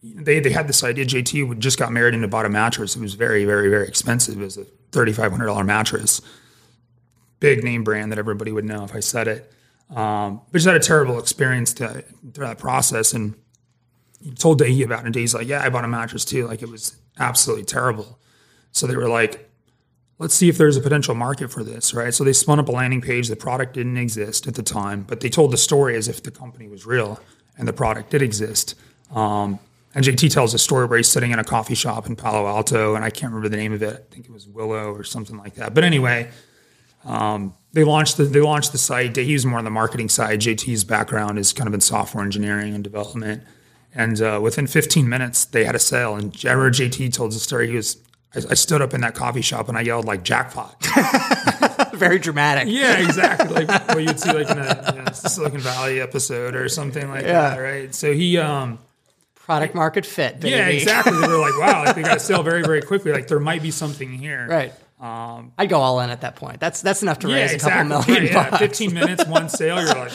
they 0.02 0.40
they 0.40 0.50
had 0.50 0.68
this 0.68 0.82
idea. 0.84 1.04
JT 1.04 1.48
would 1.48 1.60
just 1.60 1.78
got 1.78 1.92
married 1.92 2.14
and 2.14 2.30
bought 2.30 2.46
a 2.46 2.48
mattress. 2.50 2.96
It 2.96 3.00
was 3.02 3.14
very 3.14 3.44
very 3.44 3.68
very 3.68 3.86
expensive. 3.88 4.40
It 4.40 4.44
was 4.44 4.56
a 4.56 4.64
thirty 4.92 5.12
five 5.12 5.30
hundred 5.32 5.46
dollar 5.46 5.64
mattress, 5.64 6.20
big 7.40 7.64
name 7.64 7.84
brand 7.84 8.12
that 8.12 8.18
everybody 8.18 8.52
would 8.52 8.64
know 8.64 8.84
if 8.84 8.94
I 8.94 9.00
said 9.00 9.28
it. 9.28 9.52
Um, 9.94 10.42
but 10.52 10.58
just 10.58 10.66
had 10.66 10.76
a 10.76 10.80
terrible 10.80 11.18
experience 11.18 11.72
to, 11.74 12.04
through 12.34 12.46
that 12.46 12.58
process, 12.58 13.12
and 13.14 13.34
he 14.22 14.32
told 14.32 14.60
Daehee 14.60 14.84
about 14.84 15.00
it. 15.00 15.06
And 15.06 15.14
Daehee's 15.14 15.34
like, 15.34 15.46
"Yeah, 15.48 15.62
I 15.62 15.70
bought 15.70 15.84
a 15.84 15.88
mattress 15.88 16.24
too. 16.24 16.46
Like 16.46 16.62
it 16.62 16.68
was 16.68 16.96
absolutely 17.18 17.64
terrible." 17.64 18.18
So 18.72 18.86
they 18.86 18.96
were 18.96 19.08
like, 19.08 19.47
let's 20.18 20.34
see 20.34 20.48
if 20.48 20.58
there's 20.58 20.76
a 20.76 20.80
potential 20.80 21.14
market 21.14 21.50
for 21.50 21.62
this, 21.62 21.94
right? 21.94 22.12
So 22.12 22.24
they 22.24 22.32
spun 22.32 22.58
up 22.58 22.68
a 22.68 22.72
landing 22.72 23.00
page. 23.00 23.28
The 23.28 23.36
product 23.36 23.74
didn't 23.74 23.96
exist 23.96 24.46
at 24.46 24.54
the 24.54 24.62
time, 24.62 25.02
but 25.02 25.20
they 25.20 25.28
told 25.28 25.52
the 25.52 25.56
story 25.56 25.96
as 25.96 26.08
if 26.08 26.22
the 26.22 26.30
company 26.30 26.68
was 26.68 26.86
real 26.86 27.20
and 27.56 27.66
the 27.66 27.72
product 27.72 28.10
did 28.10 28.22
exist. 28.22 28.74
Um, 29.14 29.58
and 29.94 30.04
JT 30.04 30.30
tells 30.30 30.54
a 30.54 30.58
story 30.58 30.86
where 30.86 30.98
he's 30.98 31.08
sitting 31.08 31.30
in 31.30 31.38
a 31.38 31.44
coffee 31.44 31.74
shop 31.74 32.06
in 32.06 32.14
Palo 32.14 32.46
Alto, 32.46 32.94
and 32.94 33.04
I 33.04 33.10
can't 33.10 33.32
remember 33.32 33.48
the 33.48 33.56
name 33.56 33.72
of 33.72 33.82
it. 33.82 34.06
I 34.10 34.14
think 34.14 34.26
it 34.26 34.32
was 34.32 34.46
Willow 34.46 34.92
or 34.92 35.02
something 35.02 35.36
like 35.38 35.54
that. 35.54 35.74
But 35.74 35.82
anyway, 35.82 36.30
um, 37.04 37.54
they 37.72 37.84
launched 37.84 38.16
the 38.16 38.24
they 38.24 38.40
launched 38.40 38.72
the 38.72 38.78
site. 38.78 39.16
He 39.16 39.32
was 39.32 39.46
more 39.46 39.58
on 39.58 39.64
the 39.64 39.70
marketing 39.70 40.08
side. 40.08 40.40
JT's 40.40 40.84
background 40.84 41.38
is 41.38 41.52
kind 41.52 41.68
of 41.68 41.74
in 41.74 41.80
software 41.80 42.22
engineering 42.22 42.74
and 42.74 42.84
development. 42.84 43.42
And 43.94 44.20
uh, 44.20 44.38
within 44.42 44.66
15 44.66 45.08
minutes, 45.08 45.46
they 45.46 45.64
had 45.64 45.74
a 45.74 45.78
sale. 45.78 46.14
And 46.14 46.32
remember 46.44 46.70
JT 46.70 47.12
told 47.12 47.32
the 47.32 47.38
story. 47.38 47.68
He 47.68 47.76
was, 47.76 47.96
I, 48.34 48.40
I 48.50 48.54
stood 48.54 48.82
up 48.82 48.94
in 48.94 49.00
that 49.02 49.14
coffee 49.14 49.40
shop 49.42 49.68
and 49.68 49.76
I 49.78 49.82
yelled 49.82 50.04
like 50.04 50.22
jackpot. 50.22 50.76
Very 51.94 52.18
dramatic. 52.18 52.68
yeah, 52.68 52.98
exactly. 52.98 53.64
Like 53.64 53.88
what 53.94 54.02
you'd 54.02 54.20
see 54.20 54.32
like 54.32 54.50
in 54.50 54.58
a 54.58 54.92
you 54.96 55.02
know, 55.02 55.12
Silicon 55.12 55.60
Valley 55.60 56.00
episode 56.00 56.54
or 56.54 56.68
something 56.68 57.08
like 57.08 57.22
Yeah. 57.24 57.50
that, 57.50 57.56
right? 57.58 57.94
So 57.94 58.12
he, 58.12 58.38
um, 58.38 58.78
Product 59.34 59.74
market 59.74 60.04
fit, 60.04 60.40
baby. 60.40 60.50
yeah, 60.54 60.66
exactly. 60.68 61.18
They 61.18 61.26
were 61.26 61.38
like, 61.38 61.58
wow, 61.58 61.82
like 61.86 61.96
they 61.96 62.02
got 62.02 62.18
a 62.18 62.20
sale 62.20 62.42
very, 62.50 62.62
very 62.62 62.82
quickly. 62.82 63.12
Like 63.12 63.28
there 63.28 63.40
might 63.40 63.62
be 63.62 63.70
something 63.70 64.12
here. 64.12 64.46
Right. 64.46 64.74
Um, 65.00 65.52
I'd 65.56 65.68
go 65.68 65.78
all 65.78 66.00
in 66.00 66.10
at 66.10 66.22
that 66.22 66.34
point. 66.34 66.58
That's 66.58 66.82
that's 66.82 67.02
enough 67.02 67.20
to 67.20 67.28
yeah, 67.28 67.36
raise 67.36 67.54
a 67.54 67.58
couple 67.60 67.84
million 67.84 68.08
Right, 68.08 68.32
yeah. 68.32 68.50
bucks. 68.50 68.58
15 68.58 68.92
minutes, 68.94 69.26
one 69.26 69.48
sale. 69.60 69.76
You're 69.78 69.94
like, 69.94 70.10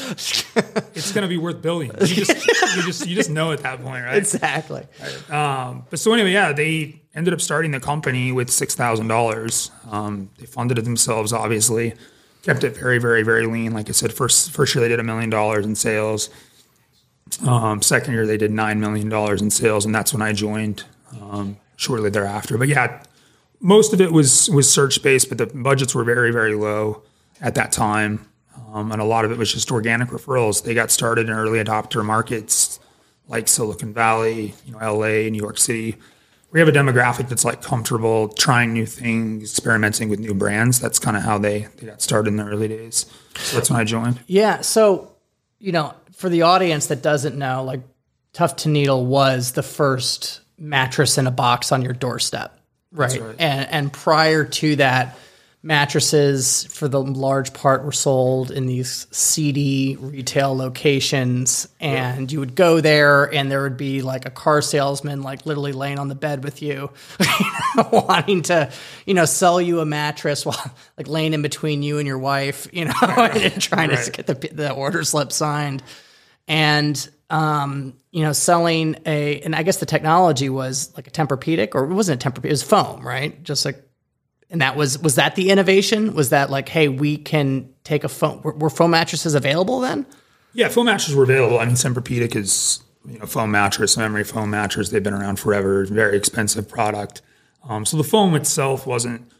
it's 0.93 1.11
going 1.13 1.21
to 1.21 1.27
be 1.29 1.37
worth 1.37 1.61
billions. 1.61 2.09
You 2.09 2.25
just, 2.25 2.45
you 2.75 2.83
just, 2.83 3.07
you 3.07 3.15
just 3.15 3.29
know 3.29 3.53
at 3.53 3.59
that 3.59 3.81
point, 3.81 4.03
right? 4.03 4.17
Exactly. 4.17 4.85
Um, 5.29 5.85
but 5.89 5.99
so 5.99 6.11
anyway, 6.13 6.31
yeah, 6.33 6.51
they 6.51 7.01
ended 7.15 7.33
up 7.33 7.39
starting 7.39 7.71
the 7.71 7.79
company 7.79 8.33
with 8.33 8.49
six 8.49 8.75
thousand 8.75 9.07
dollars. 9.07 9.71
Um, 9.89 10.29
they 10.37 10.45
funded 10.45 10.77
it 10.77 10.83
themselves, 10.83 11.31
obviously, 11.31 11.93
kept 12.41 12.65
it 12.65 12.75
very, 12.75 12.97
very, 12.99 13.23
very 13.23 13.45
lean. 13.45 13.71
Like 13.73 13.87
I 13.87 13.93
said, 13.93 14.11
first 14.11 14.51
first 14.51 14.75
year 14.75 14.81
they 14.81 14.89
did 14.89 14.99
a 14.99 15.03
million 15.03 15.29
dollars 15.29 15.65
in 15.65 15.75
sales. 15.75 16.29
Um, 17.47 17.81
second 17.81 18.13
year 18.15 18.27
they 18.27 18.37
did 18.37 18.51
nine 18.51 18.81
million 18.81 19.07
dollars 19.07 19.41
in 19.41 19.49
sales, 19.49 19.85
and 19.85 19.95
that's 19.95 20.11
when 20.11 20.21
I 20.21 20.33
joined 20.33 20.83
um, 21.21 21.57
shortly 21.77 22.09
thereafter. 22.09 22.57
But 22.57 22.67
yeah, 22.67 23.01
most 23.63 23.93
of 23.93 24.01
it 24.01 24.11
was 24.11 24.49
was 24.49 24.71
search 24.71 25.01
based, 25.01 25.29
but 25.29 25.39
the 25.39 25.47
budgets 25.47 25.95
were 25.95 26.03
very, 26.03 26.31
very 26.31 26.53
low 26.53 27.01
at 27.41 27.55
that 27.55 27.71
time, 27.71 28.27
um, 28.71 28.91
and 28.91 29.01
a 29.01 29.05
lot 29.05 29.25
of 29.25 29.31
it 29.31 29.37
was 29.37 29.51
just 29.51 29.71
organic 29.71 30.09
referrals. 30.09 30.63
They 30.63 30.73
got 30.73 30.91
started 30.91 31.29
in 31.29 31.33
early 31.33 31.63
adopter 31.63 32.05
markets 32.05 32.79
like 33.27 33.47
Silicon 33.47 33.93
Valley, 33.93 34.53
you 34.65 34.73
know, 34.73 34.77
LA, 34.79 35.29
New 35.29 35.41
York 35.41 35.57
City. 35.57 35.95
We 36.51 36.59
have 36.59 36.67
a 36.67 36.73
demographic 36.73 37.29
that's 37.29 37.45
like 37.45 37.63
comfortable 37.63 38.27
trying 38.27 38.73
new 38.73 38.85
things, 38.85 39.43
experimenting 39.43 40.09
with 40.09 40.19
new 40.19 40.35
brands. 40.35 40.79
That's 40.79 40.99
kind 40.99 41.17
of 41.17 41.23
how 41.23 41.39
they, 41.39 41.67
they 41.77 41.87
got 41.87 42.01
started 42.01 42.29
in 42.29 42.35
the 42.35 42.45
early 42.45 42.67
days. 42.67 43.07
So 43.35 43.55
that's 43.55 43.71
when 43.71 43.79
I 43.79 43.85
joined. 43.85 44.19
Yeah. 44.27 44.61
So, 44.61 45.15
you 45.57 45.71
know, 45.71 45.95
for 46.11 46.29
the 46.29 46.43
audience 46.43 46.87
that 46.87 47.01
doesn't 47.01 47.35
know, 47.35 47.63
like 47.63 47.81
Tuft 48.33 48.65
and 48.65 48.73
Needle 48.73 49.05
was 49.05 49.53
the 49.53 49.63
first 49.63 50.41
mattress 50.59 51.17
in 51.17 51.25
a 51.25 51.31
box 51.31 51.71
on 51.71 51.81
your 51.81 51.93
doorstep. 51.93 52.59
Right. 52.93 53.19
right. 53.19 53.35
And 53.39 53.69
and 53.69 53.93
prior 53.93 54.45
to 54.45 54.75
that, 54.77 55.17
mattresses 55.65 56.65
for 56.65 56.89
the 56.89 57.01
large 57.01 57.53
part 57.53 57.85
were 57.85 57.93
sold 57.93 58.51
in 58.51 58.65
these 58.65 59.07
seedy 59.11 59.95
retail 59.95 60.55
locations. 60.55 61.69
And 61.79 62.29
you 62.29 62.41
would 62.41 62.53
go 62.53 62.81
there 62.81 63.33
and 63.33 63.49
there 63.49 63.63
would 63.63 63.77
be 63.77 64.01
like 64.01 64.25
a 64.25 64.29
car 64.29 64.61
salesman 64.61 65.21
like 65.21 65.45
literally 65.45 65.71
laying 65.71 65.99
on 65.99 66.09
the 66.09 66.15
bed 66.15 66.43
with 66.43 66.61
you 66.61 66.91
wanting 67.91 68.41
to 68.43 68.69
you 69.05 69.13
know 69.13 69.23
sell 69.23 69.61
you 69.61 69.79
a 69.79 69.85
mattress 69.85 70.45
while 70.45 70.71
like 70.97 71.07
laying 71.07 71.33
in 71.33 71.41
between 71.41 71.81
you 71.81 71.97
and 71.97 72.07
your 72.07 72.19
wife 72.19 72.67
you 72.73 72.85
know 72.85 72.93
and 73.01 73.61
trying 73.61 73.89
to 73.89 74.11
get 74.11 74.27
the, 74.27 74.33
the 74.51 74.71
order 74.71 75.03
slip 75.03 75.31
signed. 75.31 75.81
And 76.45 77.09
um, 77.33 77.95
you 78.11 78.21
know, 78.21 78.31
selling 78.31 78.95
a, 79.07 79.41
and 79.41 79.55
I 79.55 79.63
guess 79.63 79.77
the 79.77 79.87
technology 79.87 80.49
was 80.49 80.95
like 80.95 81.07
a 81.07 81.11
Tempur-Pedic, 81.11 81.73
or 81.73 81.83
it 81.85 81.93
wasn't 81.93 82.23
a 82.23 82.29
Tempur, 82.29 82.45
it 82.45 82.51
was 82.51 82.61
foam, 82.61 83.05
right? 83.05 83.41
Just 83.43 83.65
like, 83.65 83.83
and 84.51 84.61
that 84.61 84.75
was 84.75 84.99
was 84.99 85.15
that 85.15 85.35
the 85.35 85.49
innovation? 85.49 86.13
Was 86.13 86.29
that 86.29 86.51
like, 86.51 86.69
hey, 86.69 86.89
we 86.89 87.17
can 87.17 87.73
take 87.83 88.03
a 88.03 88.07
foam? 88.07 88.43
Were, 88.43 88.53
were 88.53 88.69
foam 88.69 88.91
mattresses 88.91 89.33
available 89.33 89.79
then? 89.79 90.05
Yeah, 90.53 90.67
foam 90.67 90.85
mattresses 90.85 91.15
were 91.15 91.23
available. 91.23 91.57
I 91.57 91.65
mean, 91.65 91.73
Tempur-Pedic 91.73 92.35
is 92.35 92.83
you 93.03 93.17
know 93.17 93.25
foam 93.25 93.49
mattress, 93.49 93.97
memory 93.97 94.23
foam 94.23 94.51
mattress. 94.51 94.89
They've 94.89 95.01
been 95.01 95.15
around 95.15 95.39
forever. 95.39 95.85
Very 95.87 96.15
expensive 96.15 96.69
product. 96.69 97.23
Um, 97.67 97.83
so 97.83 97.97
the 97.97 98.03
foam 98.03 98.35
itself 98.35 98.85
wasn't 98.85 99.31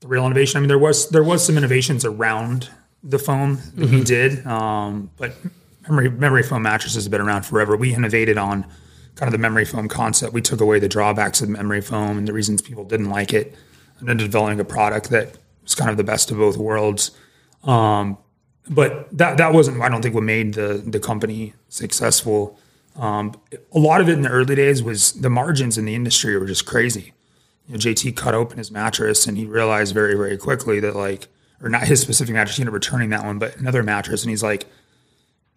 the 0.00 0.08
real 0.08 0.26
innovation. 0.26 0.58
I 0.58 0.60
mean, 0.62 0.68
there 0.68 0.80
was 0.80 1.10
there 1.10 1.22
was 1.22 1.46
some 1.46 1.56
innovations 1.56 2.04
around 2.04 2.70
the 3.04 3.20
foam 3.20 3.60
that 3.76 3.88
we 3.88 4.02
did, 4.02 4.44
um, 4.48 5.12
but 5.16 5.32
memory 5.88 6.10
memory 6.10 6.42
foam 6.42 6.62
mattresses 6.62 7.04
have 7.04 7.10
been 7.10 7.20
around 7.20 7.44
forever. 7.44 7.76
We 7.76 7.94
innovated 7.94 8.38
on 8.38 8.64
kind 9.14 9.28
of 9.28 9.32
the 9.32 9.38
memory 9.38 9.64
foam 9.64 9.88
concept. 9.88 10.32
We 10.32 10.42
took 10.42 10.60
away 10.60 10.78
the 10.78 10.88
drawbacks 10.88 11.40
of 11.40 11.48
memory 11.48 11.80
foam 11.80 12.18
and 12.18 12.28
the 12.28 12.32
reasons 12.32 12.62
people 12.62 12.84
didn't 12.84 13.10
like 13.10 13.32
it, 13.32 13.54
and 13.98 14.08
ended 14.08 14.26
up 14.26 14.32
developing 14.32 14.60
a 14.60 14.64
product 14.64 15.10
that 15.10 15.38
was 15.62 15.74
kind 15.74 15.90
of 15.90 15.96
the 15.96 16.04
best 16.04 16.30
of 16.30 16.38
both 16.38 16.56
worlds. 16.56 17.10
Um, 17.64 18.18
but 18.68 19.08
that 19.16 19.38
that 19.38 19.52
wasn't 19.52 19.80
I 19.80 19.88
don't 19.88 20.02
think 20.02 20.14
what 20.14 20.24
made 20.24 20.54
the 20.54 20.82
the 20.86 21.00
company 21.00 21.54
successful. 21.68 22.58
Um, 22.96 23.38
a 23.72 23.78
lot 23.78 24.00
of 24.00 24.08
it 24.08 24.12
in 24.12 24.22
the 24.22 24.30
early 24.30 24.54
days 24.54 24.82
was 24.82 25.12
the 25.12 25.28
margins 25.28 25.76
in 25.76 25.84
the 25.84 25.94
industry 25.94 26.36
were 26.38 26.46
just 26.46 26.64
crazy. 26.64 27.12
You 27.68 27.74
know, 27.74 27.78
JT 27.78 28.16
cut 28.16 28.34
open 28.34 28.58
his 28.58 28.70
mattress 28.70 29.26
and 29.26 29.36
he 29.36 29.44
realized 29.44 29.92
very 29.92 30.14
very 30.14 30.38
quickly 30.38 30.80
that 30.80 30.96
like 30.96 31.28
or 31.62 31.68
not 31.68 31.84
his 31.84 32.00
specific 32.00 32.34
mattress, 32.34 32.56
he 32.56 32.62
ended 32.62 32.72
up 32.72 32.74
returning 32.74 33.10
that 33.10 33.24
one, 33.24 33.38
but 33.38 33.56
another 33.56 33.82
mattress, 33.82 34.22
and 34.22 34.30
he's 34.30 34.42
like, 34.42 34.66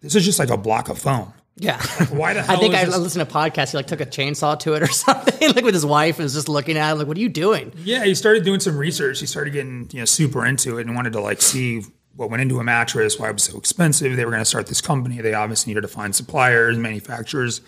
"This 0.00 0.14
is 0.14 0.24
just 0.24 0.38
like 0.38 0.50
a 0.50 0.56
block 0.56 0.88
of 0.88 0.98
foam. 0.98 1.32
Yeah. 1.56 1.80
Why 2.10 2.32
the 2.34 2.42
hell? 2.46 2.56
I 2.56 2.58
think 2.60 2.74
I 2.74 2.84
this- 2.84 2.96
listened 2.96 3.28
to 3.28 3.36
a 3.36 3.40
podcast. 3.40 3.72
He 3.72 3.76
like 3.76 3.86
took 3.86 4.00
a 4.00 4.06
chainsaw 4.06 4.58
to 4.60 4.74
it 4.74 4.82
or 4.82 4.86
something, 4.90 5.52
like 5.54 5.64
with 5.64 5.74
his 5.74 5.84
wife, 5.86 6.16
and 6.18 6.24
was 6.24 6.34
just 6.34 6.48
looking 6.48 6.76
at 6.76 6.92
it, 6.92 6.94
like, 6.96 7.06
"What 7.06 7.16
are 7.16 7.20
you 7.20 7.28
doing?" 7.28 7.72
Yeah, 7.84 8.04
he 8.04 8.14
started 8.14 8.44
doing 8.44 8.60
some 8.60 8.76
research. 8.78 9.20
He 9.20 9.26
started 9.26 9.52
getting 9.52 9.88
you 9.92 9.98
know 10.00 10.04
super 10.06 10.46
into 10.46 10.78
it 10.78 10.86
and 10.86 10.94
wanted 10.96 11.12
to 11.14 11.20
like 11.20 11.42
see 11.42 11.82
what 12.16 12.28
went 12.30 12.42
into 12.42 12.58
a 12.60 12.64
mattress, 12.64 13.18
why 13.18 13.28
it 13.30 13.32
was 13.34 13.44
so 13.44 13.56
expensive. 13.58 14.16
They 14.16 14.24
were 14.24 14.30
going 14.30 14.42
to 14.42 14.46
start 14.46 14.66
this 14.66 14.80
company. 14.80 15.20
They 15.20 15.32
obviously 15.34 15.70
needed 15.70 15.82
to 15.82 15.88
find 15.88 16.14
suppliers, 16.14 16.76
manufacturers, 16.76 17.60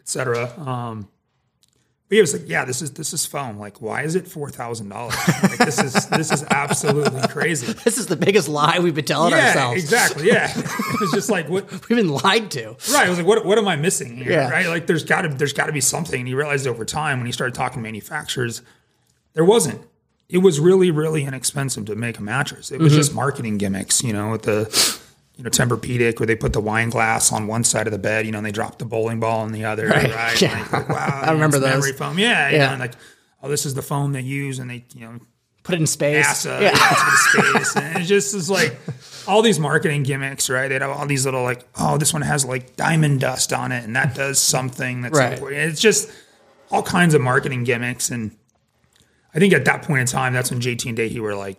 etc. 0.00 0.52
Um, 0.60 1.08
he 2.10 2.20
was 2.20 2.32
like, 2.32 2.48
"Yeah, 2.48 2.64
this 2.64 2.80
is 2.82 2.92
this 2.92 3.12
is 3.12 3.24
foam. 3.26 3.58
Like, 3.58 3.80
why 3.80 4.02
is 4.02 4.14
it 4.14 4.28
four 4.28 4.50
thousand 4.50 4.88
dollars? 4.90 5.14
Like, 5.42 5.58
this 5.58 5.82
is 5.82 6.06
this 6.10 6.30
is 6.30 6.44
absolutely 6.50 7.20
crazy." 7.28 7.72
This 7.72 7.98
is 7.98 8.06
the 8.06 8.16
biggest 8.16 8.48
lie 8.48 8.78
we've 8.78 8.94
been 8.94 9.04
telling 9.04 9.32
Yeah, 9.32 9.48
ourselves. 9.48 9.82
exactly. 9.82 10.26
Yeah, 10.28 10.50
it 10.56 11.00
was 11.00 11.10
just 11.12 11.30
like 11.30 11.48
what 11.48 11.70
We've 11.88 11.96
been 11.98 12.08
lied 12.10 12.50
to. 12.52 12.76
Right. 12.92 13.06
I 13.06 13.08
was 13.08 13.18
like, 13.18 13.26
what, 13.26 13.44
what 13.44 13.58
am 13.58 13.66
I 13.66 13.76
missing 13.76 14.16
here? 14.18 14.30
Yeah. 14.32 14.50
Right. 14.50 14.66
Like 14.66 14.86
there's 14.86 15.04
gotta 15.04 15.28
there's 15.28 15.52
gotta 15.54 15.72
be 15.72 15.80
something. 15.80 16.20
And 16.20 16.28
he 16.28 16.34
realized 16.34 16.66
over 16.66 16.84
time 16.84 17.18
when 17.18 17.26
he 17.26 17.32
started 17.32 17.54
talking 17.54 17.78
to 17.78 17.82
manufacturers, 17.82 18.62
there 19.32 19.44
wasn't. 19.44 19.80
It 20.28 20.38
was 20.38 20.58
really, 20.60 20.90
really 20.90 21.24
inexpensive 21.24 21.84
to 21.86 21.94
make 21.96 22.18
a 22.18 22.22
mattress. 22.22 22.70
It 22.70 22.80
was 22.80 22.92
Mm-hmm. 22.92 23.00
just 23.00 23.14
marketing 23.14 23.58
gimmicks, 23.58 24.02
you 24.02 24.12
know, 24.12 24.30
with 24.30 24.42
the 24.42 24.64
you 25.36 25.44
know, 25.44 25.50
Tempur-Pedic 25.50 26.20
where 26.20 26.26
they 26.26 26.36
put 26.36 26.52
the 26.52 26.60
wine 26.60 26.90
glass 26.90 27.32
on 27.32 27.46
one 27.46 27.64
side 27.64 27.86
of 27.86 27.92
the 27.92 27.98
bed, 27.98 28.24
you 28.26 28.32
know, 28.32 28.38
and 28.38 28.46
they 28.46 28.52
drop 28.52 28.78
the 28.78 28.84
bowling 28.84 29.18
ball 29.20 29.40
on 29.40 29.52
the 29.52 29.64
other. 29.64 29.88
Right. 29.88 30.14
Right. 30.14 30.40
Yeah. 30.42 30.60
Like, 30.60 30.72
like, 30.72 30.88
wow. 30.88 31.20
I 31.24 31.32
remember 31.32 31.58
those. 31.58 31.70
Memory 31.70 31.92
foam. 31.92 32.18
Yeah. 32.18 32.50
You 32.50 32.56
Yeah. 32.56 32.66
know, 32.66 32.72
and 32.72 32.80
like, 32.80 32.94
oh, 33.42 33.48
this 33.48 33.66
is 33.66 33.74
the 33.74 33.82
foam 33.82 34.12
they 34.12 34.20
use 34.20 34.58
and 34.58 34.70
they, 34.70 34.84
you 34.94 35.06
know, 35.06 35.18
Put 35.64 35.76
it 35.76 35.80
in 35.80 35.86
space. 35.86 36.26
NASA 36.26 36.60
Yeah. 36.60 36.70
into 36.70 37.64
space. 37.64 37.76
And 37.76 38.02
it 38.02 38.04
just 38.06 38.34
is 38.34 38.50
like 38.50 38.78
all 39.26 39.40
these 39.40 39.58
marketing 39.58 40.02
gimmicks, 40.02 40.50
right? 40.50 40.68
They'd 40.68 40.82
have 40.82 40.90
all 40.90 41.06
these 41.06 41.24
little 41.24 41.42
like, 41.42 41.66
oh, 41.78 41.96
this 41.96 42.12
one 42.12 42.20
has 42.20 42.44
like 42.44 42.76
diamond 42.76 43.20
dust 43.20 43.50
on 43.52 43.72
it, 43.72 43.82
and 43.82 43.96
that 43.96 44.14
does 44.14 44.38
something 44.38 45.00
that's 45.00 45.18
Right. 45.18 45.32
important. 45.32 45.62
It's 45.62 45.80
just 45.80 46.10
all 46.70 46.82
kinds 46.82 47.14
of 47.14 47.22
marketing 47.22 47.64
gimmicks. 47.64 48.10
And 48.10 48.36
I 49.34 49.38
think 49.38 49.54
at 49.54 49.64
that 49.64 49.82
point 49.82 50.00
in 50.00 50.06
time, 50.06 50.34
that's 50.34 50.50
when 50.50 50.60
JT 50.60 50.86
and 50.90 50.98
Daehee 50.98 51.18
were 51.18 51.34
like, 51.34 51.56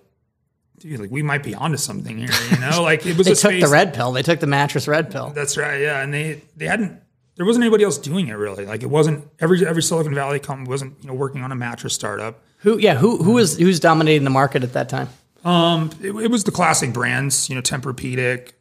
dude, 0.79 0.99
like 0.99 1.11
we 1.11 1.21
might 1.21 1.43
be 1.43 1.55
onto 1.55 1.77
something 1.77 2.17
here, 2.17 2.29
you 2.51 2.59
know? 2.59 2.81
Like 2.83 3.05
it 3.05 3.17
was 3.17 3.25
They 3.27 3.33
a 3.33 3.35
took 3.35 3.51
space. 3.51 3.63
the 3.63 3.69
red 3.69 3.93
pill. 3.93 4.11
They 4.11 4.21
took 4.23 4.39
the 4.39 4.47
mattress 4.47 4.88
red 4.88 5.11
pill. 5.11 5.29
That's 5.29 5.57
right, 5.57 5.79
yeah. 5.81 6.01
And 6.01 6.13
they 6.13 6.41
they 6.57 6.67
hadn't 6.67 7.01
there 7.35 7.45
wasn't 7.45 7.63
anybody 7.63 7.83
else 7.83 7.97
doing 7.97 8.27
it 8.27 8.33
really. 8.33 8.65
Like 8.65 8.81
it 8.83 8.89
wasn't 8.89 9.27
every 9.39 9.65
every 9.65 9.83
Silicon 9.83 10.13
Valley 10.15 10.39
company 10.39 10.69
wasn't, 10.69 10.95
you 11.01 11.07
know, 11.07 11.13
working 11.13 11.41
on 11.41 11.51
a 11.51 11.55
mattress 11.55 11.93
startup. 11.93 12.41
Who? 12.59 12.77
Yeah. 12.79 12.95
Who? 12.95 13.17
Who 13.23 13.33
was? 13.33 13.57
Who's 13.57 13.79
dominating 13.79 14.23
the 14.23 14.29
market 14.29 14.63
at 14.63 14.73
that 14.73 14.89
time? 14.89 15.09
Um, 15.43 15.91
it, 16.01 16.07
it 16.15 16.31
was 16.31 16.43
the 16.45 16.51
classic 16.51 16.91
brands, 16.91 17.49
you 17.49 17.55
know, 17.55 17.61
Tempur-Pedic, 17.61 18.53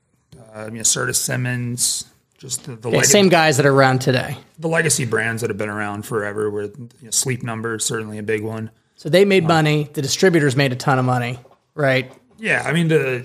uh, 0.54 0.66
you 0.70 0.76
know, 0.76 0.82
Simmons, 0.82 2.04
just 2.36 2.64
the 2.64 2.76
the, 2.76 2.90
leg- 2.90 3.04
same 3.06 3.30
guys 3.30 3.56
that 3.56 3.64
are 3.64 3.72
around 3.72 4.00
today. 4.00 4.36
the 4.58 4.68
legacy 4.68 5.06
brands 5.06 5.40
that 5.40 5.48
have 5.48 5.56
been 5.56 5.70
around 5.70 6.04
forever. 6.04 6.50
Where 6.50 6.64
you 6.64 6.88
know, 7.02 7.10
Sleep 7.10 7.42
Number 7.42 7.76
is 7.76 7.84
certainly 7.84 8.18
a 8.18 8.22
big 8.22 8.42
one. 8.42 8.70
So 8.96 9.08
they 9.08 9.24
made 9.24 9.44
money. 9.44 9.88
The 9.92 10.02
distributors 10.02 10.56
made 10.56 10.72
a 10.72 10.76
ton 10.76 10.98
of 10.98 11.04
money, 11.06 11.38
right? 11.74 12.12
Yeah, 12.38 12.62
I 12.64 12.72
mean 12.72 12.88
the 12.88 13.24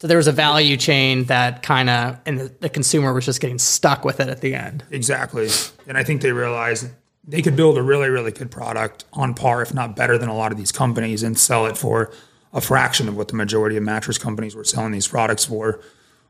So 0.00 0.06
there 0.06 0.16
was 0.16 0.26
a 0.26 0.32
value 0.32 0.76
chain 0.76 1.24
that 1.24 1.62
kind 1.62 1.90
of, 1.90 2.18
and 2.26 2.38
the, 2.38 2.52
the 2.60 2.68
consumer 2.68 3.12
was 3.12 3.24
just 3.24 3.40
getting 3.40 3.58
stuck 3.58 4.04
with 4.04 4.20
it 4.20 4.28
at 4.28 4.40
the 4.40 4.54
end. 4.54 4.84
exactly, 4.90 5.48
and 5.86 5.96
I 5.96 6.04
think 6.04 6.22
they 6.22 6.32
realized 6.32 6.88
they 7.28 7.42
could 7.42 7.56
build 7.56 7.76
a 7.76 7.82
really 7.82 8.08
really 8.08 8.32
good 8.32 8.50
product 8.50 9.04
on 9.12 9.34
par, 9.34 9.62
if 9.62 9.74
not 9.74 9.96
better, 9.96 10.18
than 10.18 10.28
a 10.28 10.36
lot 10.36 10.52
of 10.52 10.58
these 10.58 10.72
companies, 10.72 11.22
and 11.22 11.38
sell 11.38 11.66
it 11.66 11.76
for 11.76 12.12
a 12.52 12.60
fraction 12.60 13.08
of 13.08 13.16
what 13.16 13.28
the 13.28 13.34
majority 13.34 13.76
of 13.76 13.82
mattress 13.82 14.16
companies 14.18 14.54
were 14.54 14.64
selling 14.64 14.92
these 14.92 15.08
products 15.08 15.44
for. 15.44 15.80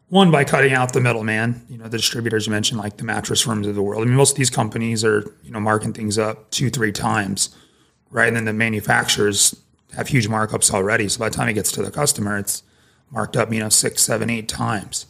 One 0.08 0.30
by 0.30 0.44
cutting 0.44 0.72
out 0.72 0.92
the 0.92 1.00
middleman, 1.00 1.64
you 1.68 1.78
know, 1.78 1.88
the 1.88 1.98
distributors 1.98 2.46
you 2.46 2.52
mentioned, 2.52 2.78
like 2.80 2.96
the 2.96 3.04
mattress 3.04 3.40
firms 3.40 3.66
of 3.66 3.74
the 3.74 3.82
world. 3.82 4.02
I 4.02 4.06
mean, 4.06 4.14
most 4.14 4.32
of 4.32 4.36
these 4.36 4.50
companies 4.50 5.04
are, 5.04 5.24
you 5.42 5.50
know, 5.50 5.58
marking 5.58 5.92
things 5.92 6.16
up 6.16 6.48
two, 6.52 6.70
three 6.70 6.92
times, 6.92 7.54
right? 8.10 8.28
And 8.28 8.36
then 8.36 8.44
the 8.44 8.52
manufacturers 8.52 9.60
have 9.94 10.08
huge 10.08 10.28
markups 10.28 10.72
already. 10.72 11.08
So 11.08 11.18
by 11.20 11.28
the 11.28 11.36
time 11.36 11.48
it 11.48 11.54
gets 11.54 11.72
to 11.72 11.82
the 11.82 11.90
customer, 11.90 12.38
it's 12.38 12.62
marked 13.10 13.36
up, 13.36 13.52
you 13.52 13.60
know, 13.60 13.68
six, 13.68 14.02
seven, 14.02 14.30
eight 14.30 14.48
times, 14.48 15.06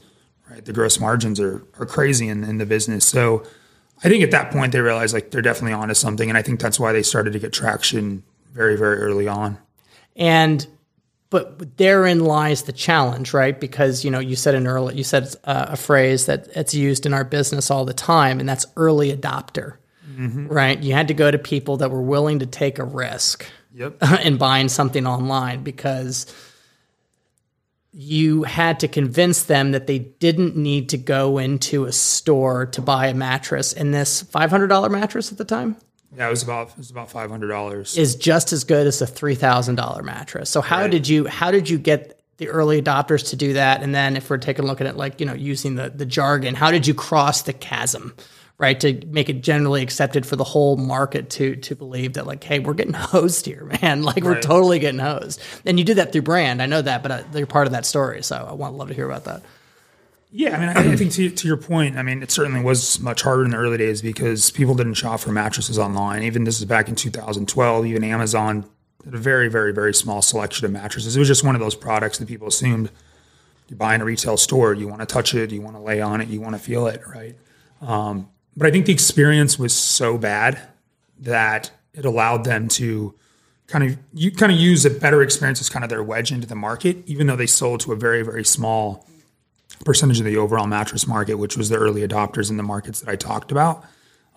right? 0.51 0.65
The 0.65 0.73
gross 0.73 1.01
margins 1.01 1.41
are 1.41 1.65
are 1.79 1.87
crazy 1.87 2.29
in, 2.29 2.45
in 2.45 2.59
the 2.59 2.67
business. 2.67 3.07
So 3.07 3.45
I 4.05 4.09
think 4.09 4.23
at 4.23 4.31
that 4.31 4.51
point 4.51 4.73
they 4.73 4.81
realized 4.81 5.15
like 5.15 5.31
they're 5.31 5.43
definitely 5.43 5.73
onto 5.73 5.95
something, 5.95 6.29
and 6.29 6.37
I 6.37 6.43
think 6.43 6.61
that's 6.61 6.79
why 6.79 6.93
they 6.93 7.03
started 7.03 7.33
to 7.33 7.39
get 7.39 7.53
traction 7.53 8.23
very, 8.53 8.77
very 8.77 8.99
early 8.99 9.29
on. 9.29 9.59
And 10.15 10.67
but 11.29 11.77
therein 11.77 12.25
lies 12.25 12.63
the 12.63 12.73
challenge, 12.73 13.35
right? 13.35 13.59
Because 13.59 14.05
you 14.05 14.11
know 14.11 14.19
you 14.21 14.37
said 14.37 14.55
an 14.55 14.67
early, 14.67 14.95
you 14.97 15.05
said 15.05 15.35
uh, 15.45 15.67
a 15.71 15.77
phrase 15.77 16.27
that 16.27 16.49
it's 16.55 16.75
used 16.75 17.07
in 17.07 17.15
our 17.15 17.25
business 17.25 17.71
all 17.71 17.85
the 17.85 17.95
time, 17.95 18.39
and 18.39 18.49
that's 18.49 18.67
early 18.77 19.15
adopter, 19.15 19.77
right? 20.47 20.81
You 20.83 20.93
had 20.93 21.09
to 21.09 21.15
go 21.15 21.31
to 21.31 21.39
people 21.39 21.79
that 21.79 21.91
were 21.91 22.03
willing 22.03 22.39
to 22.41 22.47
take 22.47 22.79
a 22.79 22.85
risk 22.85 23.47
Yep. 23.77 24.03
in 24.25 24.39
buying 24.39 24.69
something 24.69 25.07
online 25.07 25.63
because 25.63 26.27
you 27.93 28.43
had 28.43 28.81
to 28.81 28.89
convince 28.89 29.45
them 29.45 29.73
that 29.73 29.87
they 29.87 29.99
didn't 29.99 30.57
need 30.57 30.89
to 30.91 30.99
go 30.99 31.39
into 31.39 31.85
a 31.85 31.93
store 31.93 32.67
to 32.67 32.83
buy 32.83 33.07
a 33.07 33.15
mattress. 33.15 33.73
And 33.73 33.95
this 33.95 34.23
$500 34.23 34.91
mattress 34.91 35.33
at 35.33 35.39
the 35.39 35.45
time 35.45 35.77
Yeah, 36.17 36.27
it 36.27 36.31
was 36.31 36.43
about 36.43 36.71
it 36.71 36.79
was 36.79 36.91
about 36.91 37.11
five 37.11 37.31
hundred 37.31 37.49
dollars. 37.49 37.97
is 37.97 38.17
just 38.17 38.53
as 38.53 38.65
good 38.65 38.87
as 38.87 39.01
a 39.03 39.07
$3,000 39.07 40.03
mattress. 40.05 40.51
So 40.51 40.61
how 40.61 40.87
did 40.87 41.09
you 41.09 41.27
how 41.27 41.51
did 41.51 41.69
you 41.69 41.79
get 41.79 42.21
the 42.39 42.49
early 42.49 42.81
adopters 42.83 43.31
to 43.31 43.37
do 43.37 43.55
that? 43.55 43.83
And 43.83 43.95
then 43.95 44.17
if 44.17 44.29
we're 44.29 44.39
taking 44.39 44.65
a 44.65 44.69
look 44.69 44.81
at 44.83 44.87
it 44.87 44.97
like, 44.97 45.21
you 45.21 45.27
know, 45.27 45.35
using 45.35 45.75
the 45.77 45.91
the 45.91 46.07
jargon, 46.07 46.55
how 46.55 46.71
did 46.71 46.87
you 46.87 46.95
cross 46.95 47.43
the 47.43 47.53
chasm? 47.53 48.15
Right 48.59 48.81
to 48.81 49.05
make 49.09 49.29
it 49.29 49.43
generally 49.43 49.83
accepted 49.83 50.25
for 50.25 50.37
the 50.37 50.45
whole 50.45 50.79
market 50.79 51.29
to 51.31 51.57
to 51.57 51.77
believe 51.77 52.15
that 52.15 52.27
like, 52.27 52.43
hey, 52.43 52.59
we're 52.59 52.73
getting 52.73 52.93
hosed 52.95 53.45
here, 53.45 53.71
man. 53.83 54.03
Like 54.03 54.25
we're 54.25 54.41
totally 54.41 54.79
getting 54.79 55.01
hosed. 55.01 55.43
And 55.67 55.79
you 55.79 55.85
did 55.85 55.99
that 55.99 56.13
through 56.13 56.23
brand. 56.23 56.63
I 56.63 56.67
know 56.67 56.81
that, 56.81 57.03
but 57.03 57.13
uh, 57.13 57.23
they're 57.33 57.47
part 57.47 57.67
of 57.67 57.75
that 57.75 57.85
story. 57.85 58.23
So 58.23 58.47
I 58.49 58.53
want 58.55 58.75
love 58.75 58.89
to 58.89 58.95
hear 58.95 59.07
about 59.07 59.25
that. 59.25 59.43
Yeah, 60.31 60.57
I 60.57 60.61
mean, 60.61 60.69
I, 60.69 60.93
I 60.93 60.97
think 60.97 61.13
to, 61.13 61.31
to 61.31 61.49
your 61.49 61.57
point, 61.57 61.97
I 61.97 62.03
mean, 62.03 62.23
it 62.23 62.31
certainly 62.31 62.63
was 62.63 63.01
much 63.01 63.23
harder 63.23 63.45
in 63.45 63.53
the 63.53 63.57
early 63.57 63.79
days 63.79 64.03
because 64.03 64.51
people 64.51 64.75
didn't 64.75 64.95
shop 64.95 65.21
for 65.21 65.33
mattresses 65.33 65.79
online. 65.79 66.23
Even 66.25 66.45
this 66.45 66.59
is 66.59 66.65
back 66.65 66.89
in 66.89 66.95
2012. 66.95 67.87
Even 67.87 68.05
Amazon 68.05 68.69
had 69.05 69.15
a 69.15 69.19
very, 69.19 69.49
very, 69.49 69.73
very 69.73 69.95
small 69.95 70.21
selection 70.21 70.67
of 70.67 70.73
mattresses. 70.73 71.17
It 71.17 71.19
was 71.19 71.29
just 71.29 71.45
one 71.45 71.55
of 71.55 71.61
those 71.61 71.75
products 71.75 72.19
that 72.19 72.29
people 72.29 72.49
assumed 72.49 72.91
you 73.69 73.77
buy 73.77 73.95
in 73.95 74.01
a 74.01 74.05
retail 74.05 74.37
store, 74.37 74.75
you 74.75 74.89
want 74.89 75.01
to 75.01 75.07
touch 75.07 75.35
it, 75.35 75.51
you 75.53 75.61
want 75.61 75.77
to 75.77 75.83
lay 75.83 76.01
on 76.01 76.21
it, 76.21 76.29
you 76.29 76.41
want 76.41 76.55
to 76.55 76.61
feel 76.61 76.87
it, 76.87 77.01
right? 77.07 77.37
Um, 77.81 78.29
but 78.57 78.67
I 78.67 78.71
think 78.71 78.87
the 78.87 78.93
experience 78.93 79.59
was 79.59 79.75
so 79.75 80.17
bad 80.17 80.61
that 81.19 81.71
it 81.95 82.05
allowed 82.05 82.45
them 82.45 82.69
to 82.69 83.15
kind 83.67 83.85
of 83.85 83.99
you 84.15 84.31
kind 84.31 84.53
of 84.53 84.59
use 84.59 84.85
a 84.85 84.91
better 84.91 85.23
experience 85.23 85.61
as 85.61 85.69
kind 85.69 85.85
of 85.85 85.91
their 85.91 86.03
wedge 86.03 86.33
into 86.33 86.47
the 86.47 86.55
market, 86.55 86.99
even 87.07 87.27
though 87.27 87.37
they 87.37 87.47
sold 87.47 87.81
to 87.81 87.93
a 87.93 87.97
very, 87.97 88.23
very 88.23 88.45
small 88.45 89.07
percentage 89.85 90.19
of 90.19 90.25
the 90.25 90.37
overall 90.37 90.67
mattress 90.67 91.07
market, 91.07 91.35
which 91.35 91.57
was 91.57 91.69
the 91.69 91.77
early 91.77 92.07
adopters 92.07 92.51
in 92.51 92.57
the 92.57 92.63
markets 92.63 93.01
that 93.01 93.11
I 93.11 93.17
talked 93.17 93.53
about. 93.53 93.85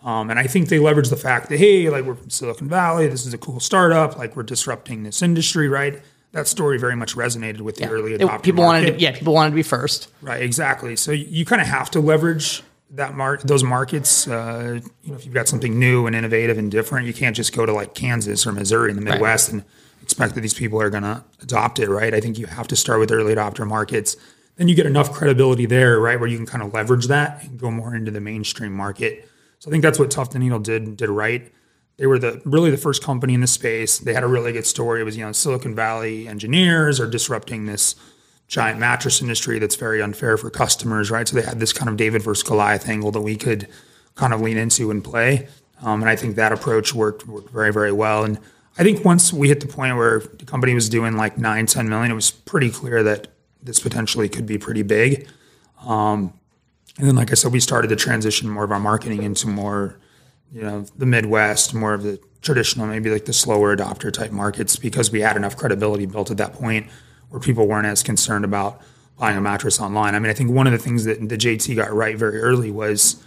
Um, 0.04 0.30
and 0.30 0.40
I 0.40 0.48
think 0.48 0.70
they 0.70 0.78
leveraged 0.78 1.10
the 1.10 1.18
fact 1.18 1.50
that, 1.50 1.58
hey, 1.58 1.90
like 1.90 2.06
we're 2.06 2.16
from 2.16 2.30
Silicon 2.30 2.70
Valley, 2.70 3.08
this 3.08 3.26
is 3.26 3.34
a 3.34 3.38
cool 3.38 3.60
startup, 3.60 4.18
like 4.18 4.36
we're 4.36 4.44
disrupting 4.44 5.04
this 5.04 5.22
industry, 5.22 5.68
right? 5.68 6.02
That 6.32 6.48
story 6.48 6.78
very 6.78 6.96
much 6.96 7.16
resonated 7.16 7.62
with 7.62 7.76
the 7.78 7.90
early 7.90 8.18
adopters. 8.18 8.44
people 8.44 8.64
market. 8.64 8.84
wanted 8.84 8.94
to, 8.94 9.00
yeah, 9.00 9.12
people 9.12 9.34
wanted 9.34 9.50
to 9.50 9.56
be 9.56 9.64
first. 9.64 10.10
Right, 10.22 10.42
exactly. 10.42 10.96
So 10.96 11.12
you, 11.12 11.26
you 11.28 11.46
kind 11.46 11.62
of 11.62 11.68
have 11.68 11.92
to 11.92 12.00
leverage 12.00 12.64
that 12.92 13.16
mar- 13.16 13.40
those 13.44 13.64
markets. 13.64 14.28
Uh, 14.28 14.80
you 15.04 15.12
know, 15.12 15.18
if 15.18 15.26
you've 15.26 15.34
got 15.34 15.48
something 15.48 15.78
new 15.80 16.08
and 16.08 16.16
innovative 16.16 16.58
and 16.58 16.72
different, 16.72 17.08
you 17.08 17.14
can't 17.14 17.36
just 17.36 17.56
go 17.56 17.66
to 17.66 17.74
like 17.74 17.94
Kansas 17.94 18.46
or 18.46 18.52
Missouri 18.52 18.90
in 18.90 18.96
the 18.96 19.02
Midwest 19.02 19.52
and 19.52 19.64
expect 20.02 20.36
that 20.36 20.42
these 20.42 20.54
people 20.54 20.82
are 20.82 20.90
going 20.90 21.04
to 21.04 21.24
adopt 21.42 21.80
it. 21.80 21.90
Right. 21.90 22.14
I 22.14 22.20
think 22.20 22.38
you 22.38 22.48
have 22.48 22.68
to 22.70 22.76
start 22.76 23.00
with 23.00 23.12
early 23.12 23.34
adopter 23.34 23.68
markets. 23.68 24.18
Then 24.56 24.68
you 24.68 24.76
get 24.76 24.86
enough 24.86 25.14
credibility 25.14 25.66
there, 25.66 26.00
right, 26.00 26.20
where 26.20 26.28
you 26.28 26.36
can 26.36 26.46
kind 26.46 26.62
of 26.62 26.74
leverage 26.74 27.08
that 27.08 27.44
and 27.44 27.58
go 27.58 27.72
more 27.72 27.96
into 27.96 28.12
the 28.12 28.20
mainstream 28.20 28.74
market. 28.74 29.30
So 29.60 29.70
I 29.70 29.72
think 29.72 29.84
that's 29.84 29.98
what 29.98 30.12
Tuft 30.12 30.36
and 30.36 30.44
Needle 30.44 30.60
did 30.60 30.98
did 30.98 31.10
right. 31.10 31.52
They 31.98 32.08
were 32.08 32.18
the 32.20 32.42
really 32.46 32.72
the 32.72 32.78
first 32.78 33.04
company 33.04 33.34
in 33.34 33.42
the 33.42 33.48
space. 33.48 34.00
They 34.00 34.14
had 34.14 34.24
a 34.24 34.28
really 34.28 34.54
good 34.54 34.66
story. 34.66 35.02
It 35.02 35.04
was 35.04 35.18
you 35.18 35.26
know 35.26 35.32
Silicon 35.32 35.76
Valley 35.76 36.28
engineers 36.28 37.00
are 37.00 37.08
disrupting 37.08 37.66
this 37.66 37.96
giant 38.50 38.80
mattress 38.80 39.22
industry 39.22 39.60
that's 39.60 39.76
very 39.76 40.02
unfair 40.02 40.36
for 40.36 40.50
customers, 40.50 41.12
right? 41.12 41.28
So 41.28 41.36
they 41.36 41.44
had 41.44 41.60
this 41.60 41.72
kind 41.72 41.88
of 41.88 41.96
David 41.96 42.24
versus 42.24 42.44
Goliath 42.44 42.90
angle 42.90 43.12
that 43.12 43.22
we 43.22 43.38
could 43.38 43.68
kind 44.16 44.34
of 44.34 44.42
lean 44.42 44.58
into 44.58 44.92
and 44.92 45.04
play. 45.04 45.48
Um, 45.82 46.02
and 46.02 46.10
I 46.10 46.16
think 46.16 46.36
that 46.36 46.52
approach 46.52 46.94
worked, 46.94 47.28
worked 47.28 47.52
very, 47.52 47.72
very 47.72 47.92
well. 47.92 48.24
And 48.26 48.40
I 48.78 48.84
think 48.84 49.06
once 49.06 49.32
we 49.32 49.50
hit 49.50 49.62
the 49.62 49.68
point 49.68 49.96
where 49.96 50.20
the 50.20 50.46
company 50.46 50.74
was 50.74 50.90
doing 50.90 51.16
like 51.16 51.38
nine, 51.38 51.68
10 51.68 51.88
million, 51.88 52.12
it 52.12 52.16
was 52.16 52.32
pretty 52.32 52.72
clear 52.72 53.04
that 53.04 53.28
this 53.62 53.80
potentially 53.80 54.28
could 54.28 54.48
be 54.48 54.58
pretty 54.58 54.82
big. 54.82 55.30
Um, 55.86 56.34
and 56.98 57.08
then, 57.08 57.16
like 57.16 57.32
I 57.32 57.36
said, 57.36 57.54
we 57.54 57.60
started 57.60 57.90
to 57.90 57.96
transition 57.96 58.50
more 58.50 58.64
of 58.64 58.72
our 58.72 58.80
marketing 58.80 59.22
into 59.24 59.48
more, 59.48 60.00
you 60.52 60.64
know, 60.64 60.86
the 60.98 61.06
Midwest, 61.06 61.74
more 61.74 61.94
of 61.94 62.02
the 62.02 62.20
traditional, 62.42 62.88
maybe 62.88 63.12
like 63.12 63.26
the 63.26 63.34
slower 63.34 63.78
adopter 63.78 64.12
type 64.12 64.32
markets 64.32 64.76
because 64.76 65.12
we 65.12 65.22
had 65.22 65.38
enough 65.38 65.56
credibility 65.56 66.08
built 66.08 66.32
at 66.32 66.38
that 66.38 66.54
point 66.54 66.88
where 67.30 67.40
people 67.40 67.68
weren't 67.68 67.86
as 67.88 68.04
concerned 68.04 68.46
about 68.46 68.82
buying 69.18 69.38
a 69.38 69.42
mattress 69.42 69.80
online. 69.80 70.16
I 70.16 70.20
mean, 70.20 70.30
I 70.30 70.34
think 70.34 70.52
one 70.52 70.66
of 70.68 70.72
the 70.74 70.80
things 70.80 71.04
that 71.06 71.20
the 71.28 71.38
JT 71.38 71.76
got 71.76 71.92
right 71.94 72.18
very 72.18 72.40
early 72.40 72.72
was 72.72 73.22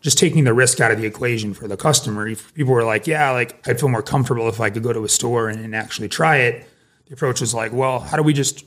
just 0.00 0.18
taking 0.18 0.44
the 0.44 0.52
risk 0.52 0.80
out 0.80 0.90
of 0.90 0.98
the 1.00 1.06
equation 1.06 1.54
for 1.54 1.68
the 1.68 1.76
customer. 1.76 2.26
If 2.28 2.52
people 2.54 2.72
were 2.74 2.84
like, 2.84 3.06
yeah, 3.06 3.30
like 3.30 3.66
I'd 3.68 3.78
feel 3.80 3.88
more 3.88 4.02
comfortable 4.02 4.48
if 4.48 4.60
I 4.60 4.68
could 4.70 4.82
go 4.82 4.92
to 4.92 5.04
a 5.04 5.08
store 5.08 5.48
and, 5.48 5.64
and 5.64 5.74
actually 5.74 6.08
try 6.08 6.38
it. 6.38 6.66
The 7.06 7.14
approach 7.14 7.40
was 7.40 7.54
like, 7.54 7.72
well, 7.72 8.00
how 8.00 8.16
do 8.16 8.22
we 8.22 8.32
just 8.32 8.64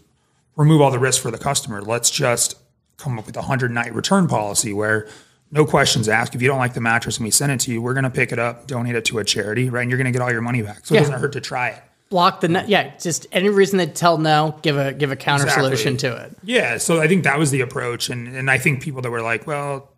remove 0.56 0.82
all 0.82 0.92
the 0.92 1.00
risk 1.00 1.22
for 1.22 1.32
the 1.32 1.38
customer? 1.38 1.82
Let's 1.82 2.10
just 2.10 2.56
come 2.98 3.20
up 3.20 3.26
with 3.26 3.36
a 3.38 3.42
hundred 3.44 3.72
night 3.72 3.94
return 3.94 4.28
policy 4.28 4.72
where 4.74 5.08
no 5.52 5.66
questions 5.66 6.08
asked. 6.10 6.34
If 6.36 6.42
you 6.42 6.48
don't 6.48 6.58
like 6.58 6.74
the 6.74 6.82
mattress 6.82 7.18
and 7.18 7.26
we 7.26 7.32
send 7.32 7.52
it 7.52 7.60
to 7.62 7.72
you, 7.72 7.82
we're 7.82 7.94
going 7.94 8.04
to 8.06 8.10
pick 8.10 8.32
it 8.32 8.40
up, 8.40 8.66
donate 8.68 8.96
it 8.96 9.06
to 9.06 9.20
a 9.20 9.24
charity, 9.24 9.70
right? 9.70 9.82
And 9.82 9.92
you're 9.92 9.98
going 9.98 10.12
to 10.12 10.12
get 10.18 10.22
all 10.22 10.32
your 10.32 10.42
money 10.42 10.62
back. 10.62 10.86
So 10.86 10.96
Yeah. 10.96 11.02
it 11.02 11.04
doesn't 11.04 11.20
hurt 11.20 11.34
to 11.34 11.42
try 11.42 11.70
it. 11.70 11.84
Block 12.10 12.42
the 12.42 12.48
no- 12.48 12.64
yeah. 12.68 12.96
Just 12.98 13.26
any 13.32 13.50
reason 13.50 13.80
to 13.80 13.88
tell 13.88 14.18
no, 14.18 14.58
give 14.62 14.78
a 14.78 14.94
give 14.94 15.12
a 15.12 15.16
counter 15.16 15.46
Exactly. 15.46 15.64
solution 15.66 15.98
to 15.98 16.16
it. 16.24 16.38
Yeah, 16.44 16.78
so 16.78 17.02
I 17.02 17.08
think 17.08 17.24
that 17.24 17.40
was 17.40 17.52
the 17.52 17.62
approach, 17.62 18.10
and 18.10 18.28
and 18.28 18.50
I 18.52 18.58
think 18.60 18.82
people 18.82 19.02
that 19.02 19.10
were 19.10 19.22
like, 19.24 19.48
well, 19.48 19.90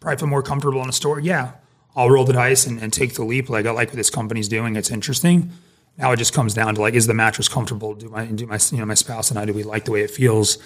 probably 0.00 0.18
feel 0.18 0.28
more 0.28 0.42
comfortable 0.42 0.80
in 0.82 0.88
a 0.88 0.92
store. 0.92 1.18
Yeah, 1.18 1.52
I'll 1.96 2.10
roll 2.10 2.24
the 2.24 2.32
dice 2.32 2.66
and, 2.66 2.80
and 2.80 2.92
take 2.92 3.14
the 3.14 3.24
leap. 3.24 3.48
Like 3.50 3.66
I 3.66 3.72
like 3.72 3.88
what 3.88 3.96
this 3.96 4.08
company's 4.10 4.48
doing; 4.48 4.76
it's 4.76 4.90
interesting. 4.90 5.50
Now 5.98 6.12
it 6.12 6.16
just 6.18 6.32
comes 6.32 6.54
down 6.54 6.76
to 6.76 6.80
like, 6.80 6.94
is 6.94 7.08
the 7.08 7.14
mattress 7.14 7.48
comfortable? 7.48 7.94
Do 7.94 8.08
my 8.08 8.26
do 8.26 8.46
my 8.46 8.58
you 8.70 8.78
know 8.78 8.86
my 8.86 8.94
spouse 8.94 9.30
and 9.30 9.38
I 9.38 9.44
do 9.44 9.52
we 9.52 9.64
like 9.64 9.84
the 9.84 9.90
way 9.90 10.02
it 10.02 10.10
feels? 10.12 10.58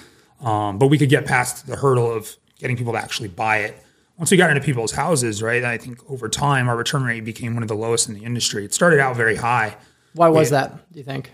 Um, 0.42 0.76
but 0.78 0.88
we 0.88 0.98
could 0.98 1.08
get 1.08 1.24
past 1.24 1.66
the 1.66 1.76
hurdle 1.76 2.12
of 2.12 2.36
getting 2.58 2.76
people 2.76 2.92
to 2.92 2.98
actually 2.98 3.28
buy 3.28 3.58
it. 3.58 3.82
Once 4.18 4.30
we 4.30 4.36
got 4.36 4.50
into 4.50 4.62
people's 4.62 4.92
houses, 4.92 5.42
right? 5.42 5.64
I 5.64 5.78
think 5.78 5.98
over 6.10 6.28
time 6.28 6.68
our 6.68 6.76
return 6.76 7.02
rate 7.04 7.24
became 7.24 7.54
one 7.54 7.62
of 7.62 7.68
the 7.68 7.74
lowest 7.74 8.08
in 8.08 8.14
the 8.14 8.24
industry. 8.24 8.64
It 8.66 8.74
started 8.74 9.00
out 9.00 9.16
very 9.16 9.36
high. 9.36 9.74
Why 10.14 10.28
was 10.28 10.50
that? 10.50 10.90
Do 10.92 10.98
you 10.98 11.04
think? 11.04 11.30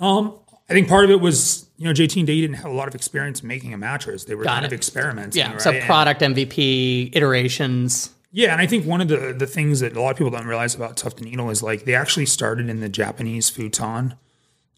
Um, 0.00 0.34
I 0.70 0.74
think 0.74 0.88
part 0.88 1.04
of 1.04 1.10
it 1.10 1.20
was, 1.20 1.66
you 1.76 1.86
know, 1.86 1.92
JT 1.92 2.20
and 2.20 2.28
Daehee 2.28 2.40
didn't 2.42 2.56
have 2.56 2.70
a 2.70 2.74
lot 2.74 2.88
of 2.88 2.94
experience 2.94 3.42
making 3.42 3.72
a 3.74 3.78
mattress. 3.78 4.24
They 4.24 4.34
were 4.34 4.44
Got 4.44 4.54
kind 4.54 4.64
it. 4.64 4.68
of 4.68 4.72
experiments. 4.74 5.36
Yeah. 5.36 5.56
So 5.58 5.78
product 5.80 6.20
MVP 6.20 7.14
iterations. 7.16 8.10
yeah, 8.32 8.52
and 8.52 8.60
I 8.60 8.66
think 8.66 8.84
one 8.86 9.00
of 9.00 9.08
the 9.08 9.34
the 9.36 9.46
things 9.46 9.80
that 9.80 9.96
a 9.96 10.00
lot 10.00 10.10
of 10.10 10.16
people 10.18 10.30
don't 10.30 10.46
realize 10.46 10.74
about 10.74 10.96
Tuft 10.96 11.18
and 11.20 11.30
Needle 11.30 11.50
is 11.50 11.62
like 11.62 11.84
they 11.84 11.94
actually 11.94 12.26
started 12.26 12.68
in 12.68 12.80
the 12.80 12.88
Japanese 12.88 13.48
futon 13.50 14.14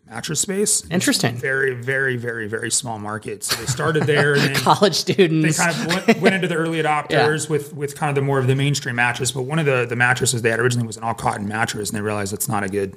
mattress 0.08 0.40
space. 0.40 0.84
Interesting. 0.90 1.36
Very, 1.36 1.74
very, 1.74 2.16
very, 2.16 2.48
very 2.48 2.70
small 2.70 2.98
market. 2.98 3.44
So 3.44 3.56
they 3.56 3.66
started 3.66 4.04
there 4.04 4.34
and 4.34 4.42
then 4.54 4.54
College 4.56 4.94
students. 4.94 5.56
they 5.58 5.64
kind 5.64 5.76
of 5.76 6.06
went, 6.06 6.20
went 6.20 6.34
into 6.36 6.48
the 6.48 6.54
early 6.56 6.78
adopters 6.82 7.50
with 7.50 7.74
with 7.74 7.94
kind 7.96 8.08
of 8.10 8.14
the 8.14 8.22
more 8.22 8.38
of 8.38 8.46
the 8.46 8.54
mainstream 8.54 8.96
mattress. 8.96 9.32
But 9.32 9.42
one 9.42 9.58
of 9.58 9.66
the 9.66 9.86
the 9.86 9.96
mattresses 9.96 10.42
they 10.42 10.50
had 10.50 10.60
originally 10.60 10.86
was 10.86 10.96
an 10.96 11.02
all 11.02 11.14
cotton 11.14 11.48
mattress, 11.48 11.90
and 11.90 11.96
they 11.98 12.02
realized 12.02 12.32
it's 12.32 12.48
not 12.48 12.62
a 12.64 12.68
good 12.68 12.96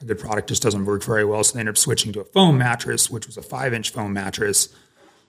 a 0.00 0.04
good 0.04 0.18
product. 0.18 0.48
Just 0.48 0.62
doesn't 0.62 0.84
work 0.84 1.02
very 1.02 1.24
well. 1.24 1.42
So 1.44 1.54
they 1.54 1.60
ended 1.60 1.74
up 1.74 1.78
switching 1.78 2.12
to 2.12 2.20
a 2.20 2.24
foam 2.24 2.58
mattress, 2.58 3.10
which 3.10 3.26
was 3.26 3.36
a 3.36 3.42
five 3.42 3.72
inch 3.74 3.90
foam 3.90 4.12
mattress. 4.12 4.68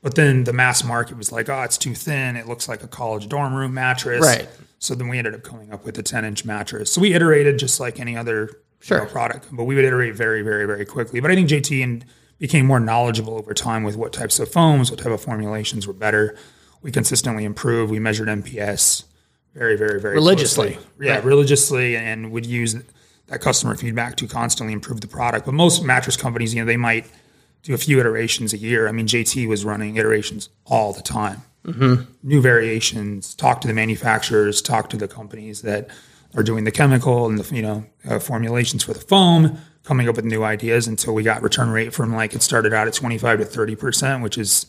But 0.01 0.15
then 0.15 0.45
the 0.45 0.53
mass 0.53 0.83
market 0.83 1.17
was 1.17 1.31
like, 1.31 1.49
oh, 1.49 1.61
it's 1.63 1.77
too 1.77 1.93
thin. 1.93 2.35
It 2.37 2.47
looks 2.47 2.69
like 2.69 2.83
a 2.83 2.87
college 2.87 3.27
dorm 3.27 3.53
room 3.53 3.73
mattress. 3.73 4.21
Right. 4.25 4.47
So 4.79 4.95
then 4.95 5.09
we 5.09 5.17
ended 5.17 5.35
up 5.35 5.43
coming 5.43 5.73
up 5.73 5.83
with 5.83 5.97
a 5.97 6.03
10 6.03 6.23
inch 6.23 6.45
mattress. 6.45 6.91
So 6.91 7.01
we 7.01 7.13
iterated 7.13 7.59
just 7.59 7.79
like 7.81 7.99
any 7.99 8.15
other 8.15 8.49
you 8.89 8.95
know, 8.97 9.05
product, 9.05 9.47
but 9.51 9.65
we 9.65 9.75
would 9.75 9.83
iterate 9.83 10.15
very, 10.15 10.41
very, 10.41 10.65
very 10.65 10.85
quickly. 10.85 11.19
But 11.19 11.31
I 11.31 11.35
think 11.35 11.49
JT 11.49 11.83
and 11.83 12.05
became 12.37 12.65
more 12.65 12.79
knowledgeable 12.79 13.33
over 13.37 13.53
time 13.53 13.83
with 13.83 13.97
what 13.97 14.13
types 14.13 14.39
of 14.39 14.49
foams, 14.49 14.89
what 14.89 15.01
type 15.01 15.11
of 15.11 15.19
formulations 15.21 15.85
were 15.85 15.91
better. 15.91 16.37
We 16.81 16.91
consistently 16.91 17.43
improved. 17.43 17.91
We 17.91 17.99
measured 17.99 18.29
NPS 18.29 19.03
very, 19.53 19.75
very, 19.75 19.99
very 19.99 20.13
Religiously. 20.15 20.75
closely. 20.75 20.89
Yeah, 21.07 21.15
Right. 21.15 21.25
religiously, 21.25 21.97
and 21.97 22.31
would 22.31 22.45
use 22.45 22.77
that 23.29 23.41
customer 23.41 23.75
feedback 23.75 24.15
to 24.17 24.27
constantly 24.27 24.73
improve 24.73 25.01
the 25.01 25.07
product. 25.07 25.45
But 25.45 25.53
most 25.53 25.83
mattress 25.83 26.17
companies, 26.17 26.53
you 26.53 26.61
know, 26.61 26.65
they 26.65 26.77
might 26.77 27.05
do 27.63 27.73
a 27.73 27.77
few 27.77 27.99
iterations 27.99 28.53
a 28.53 28.57
year. 28.57 28.87
I 28.87 28.91
mean, 28.91 29.07
JT 29.07 29.47
was 29.47 29.65
running 29.65 29.97
iterations 29.97 30.49
all 30.65 30.93
the 30.93 31.01
time. 31.01 31.41
New 32.23 32.41
variations. 32.41 33.35
Talk 33.35 33.61
to 33.61 33.67
the 33.67 33.73
manufacturers. 33.73 34.61
Talk 34.61 34.89
to 34.89 34.97
the 34.97 35.07
companies 35.07 35.61
that 35.61 35.89
are 36.35 36.43
doing 36.43 36.63
the 36.63 36.71
chemical 36.71 37.25
and 37.27 37.37
the 37.37 37.55
you 37.55 37.61
know 37.61 37.85
uh, 38.07 38.19
formulations 38.19 38.83
for 38.83 38.93
the 38.93 38.99
foam. 38.99 39.57
Coming 39.83 40.07
up 40.07 40.15
with 40.15 40.25
new 40.25 40.43
ideas 40.43 40.87
until 40.87 41.13
we 41.13 41.23
got 41.23 41.41
return 41.41 41.69
rate 41.69 41.93
from 41.93 42.13
like 42.15 42.33
it 42.33 42.41
started 42.43 42.73
out 42.73 42.87
at 42.87 42.93
twenty 42.93 43.17
five 43.17 43.39
to 43.39 43.45
thirty 43.45 43.75
percent, 43.75 44.23
which 44.23 44.37
is 44.37 44.65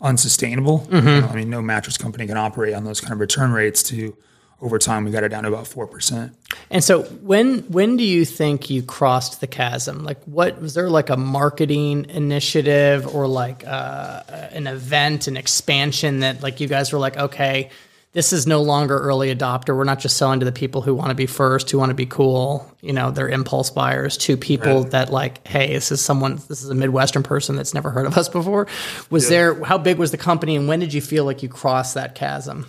unsustainable. 0.00 0.86
You 0.90 1.00
know, 1.00 1.26
I 1.28 1.34
mean, 1.34 1.50
no 1.50 1.62
mattress 1.62 1.96
company 1.96 2.26
can 2.26 2.36
operate 2.36 2.74
on 2.74 2.84
those 2.84 3.00
kind 3.00 3.12
of 3.12 3.20
return 3.20 3.52
rates. 3.52 3.82
To 3.84 4.16
over 4.60 4.78
time, 4.78 5.04
we 5.04 5.10
got 5.10 5.22
it 5.22 5.28
down 5.28 5.42
to 5.42 5.48
about 5.50 5.66
four 5.66 5.86
percent. 5.86 6.34
And 6.70 6.82
so 6.82 7.02
when 7.02 7.60
when 7.70 7.96
do 7.96 8.04
you 8.04 8.24
think 8.24 8.70
you 8.70 8.82
crossed 8.82 9.40
the 9.40 9.46
chasm? 9.46 10.02
Like 10.02 10.22
what 10.24 10.60
was 10.60 10.74
there 10.74 10.88
like 10.88 11.10
a 11.10 11.16
marketing 11.16 12.06
initiative 12.08 13.06
or 13.14 13.26
like 13.26 13.66
uh, 13.66 14.22
an 14.52 14.66
event, 14.66 15.26
an 15.28 15.36
expansion 15.36 16.20
that 16.20 16.42
like 16.42 16.60
you 16.60 16.68
guys 16.68 16.92
were 16.92 16.98
like, 16.98 17.16
okay, 17.16 17.70
this 18.12 18.32
is 18.32 18.46
no 18.46 18.62
longer 18.62 18.98
early 18.98 19.34
adopter. 19.34 19.76
We're 19.76 19.84
not 19.84 19.98
just 19.98 20.16
selling 20.16 20.40
to 20.40 20.46
the 20.46 20.52
people 20.52 20.80
who 20.80 20.94
want 20.94 21.10
to 21.10 21.14
be 21.14 21.26
first, 21.26 21.70
who 21.70 21.76
want 21.76 21.90
to 21.90 21.94
be 21.94 22.06
cool. 22.06 22.66
You 22.80 22.94
know, 22.94 23.10
they're 23.10 23.28
impulse 23.28 23.68
buyers. 23.68 24.16
To 24.18 24.38
people 24.38 24.84
Right. 24.84 24.90
that 24.92 25.12
like, 25.12 25.46
hey, 25.46 25.74
this 25.74 25.92
is 25.92 26.00
someone, 26.00 26.36
this 26.48 26.62
is 26.62 26.70
a 26.70 26.74
Midwestern 26.74 27.22
person 27.22 27.56
that's 27.56 27.74
never 27.74 27.90
heard 27.90 28.06
of 28.06 28.16
us 28.16 28.30
before. 28.30 28.68
Was 29.10 29.28
there? 29.28 29.62
How 29.62 29.76
big 29.76 29.98
was 29.98 30.12
the 30.12 30.16
company, 30.16 30.56
and 30.56 30.66
when 30.66 30.80
did 30.80 30.94
you 30.94 31.02
feel 31.02 31.26
like 31.26 31.42
you 31.42 31.50
crossed 31.50 31.92
that 31.94 32.14
chasm? 32.14 32.66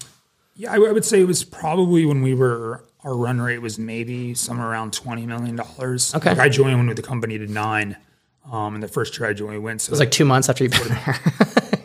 Yeah, 0.57 0.73
I, 0.73 0.75
I 0.75 0.91
would 0.91 1.05
say 1.05 1.21
it 1.21 1.27
was 1.27 1.43
probably 1.43 2.05
when 2.05 2.21
we 2.21 2.33
were 2.33 2.83
our 3.03 3.15
run 3.15 3.39
rate 3.39 3.59
was 3.61 3.77
maybe 3.79 4.33
somewhere 4.33 4.67
around 4.67 4.91
twenty 4.93 5.25
million 5.25 5.55
dollars. 5.55 6.13
Okay. 6.15 6.31
Like 6.31 6.39
I 6.39 6.49
joined 6.49 6.77
when 6.77 6.93
the 6.95 7.01
company 7.01 7.37
did 7.37 7.49
nine. 7.49 7.95
Um, 8.51 8.73
and 8.75 8.81
the 8.83 8.87
first 8.87 9.17
year 9.19 9.27
I 9.29 9.33
joined, 9.33 9.51
we 9.53 9.59
went. 9.59 9.81
So 9.81 9.89
It 9.89 9.91
was 9.91 9.99
like 9.99 10.11
two 10.11 10.23
months 10.25 10.47
after 10.49 10.67
been 10.69 10.79
there. 10.87 11.19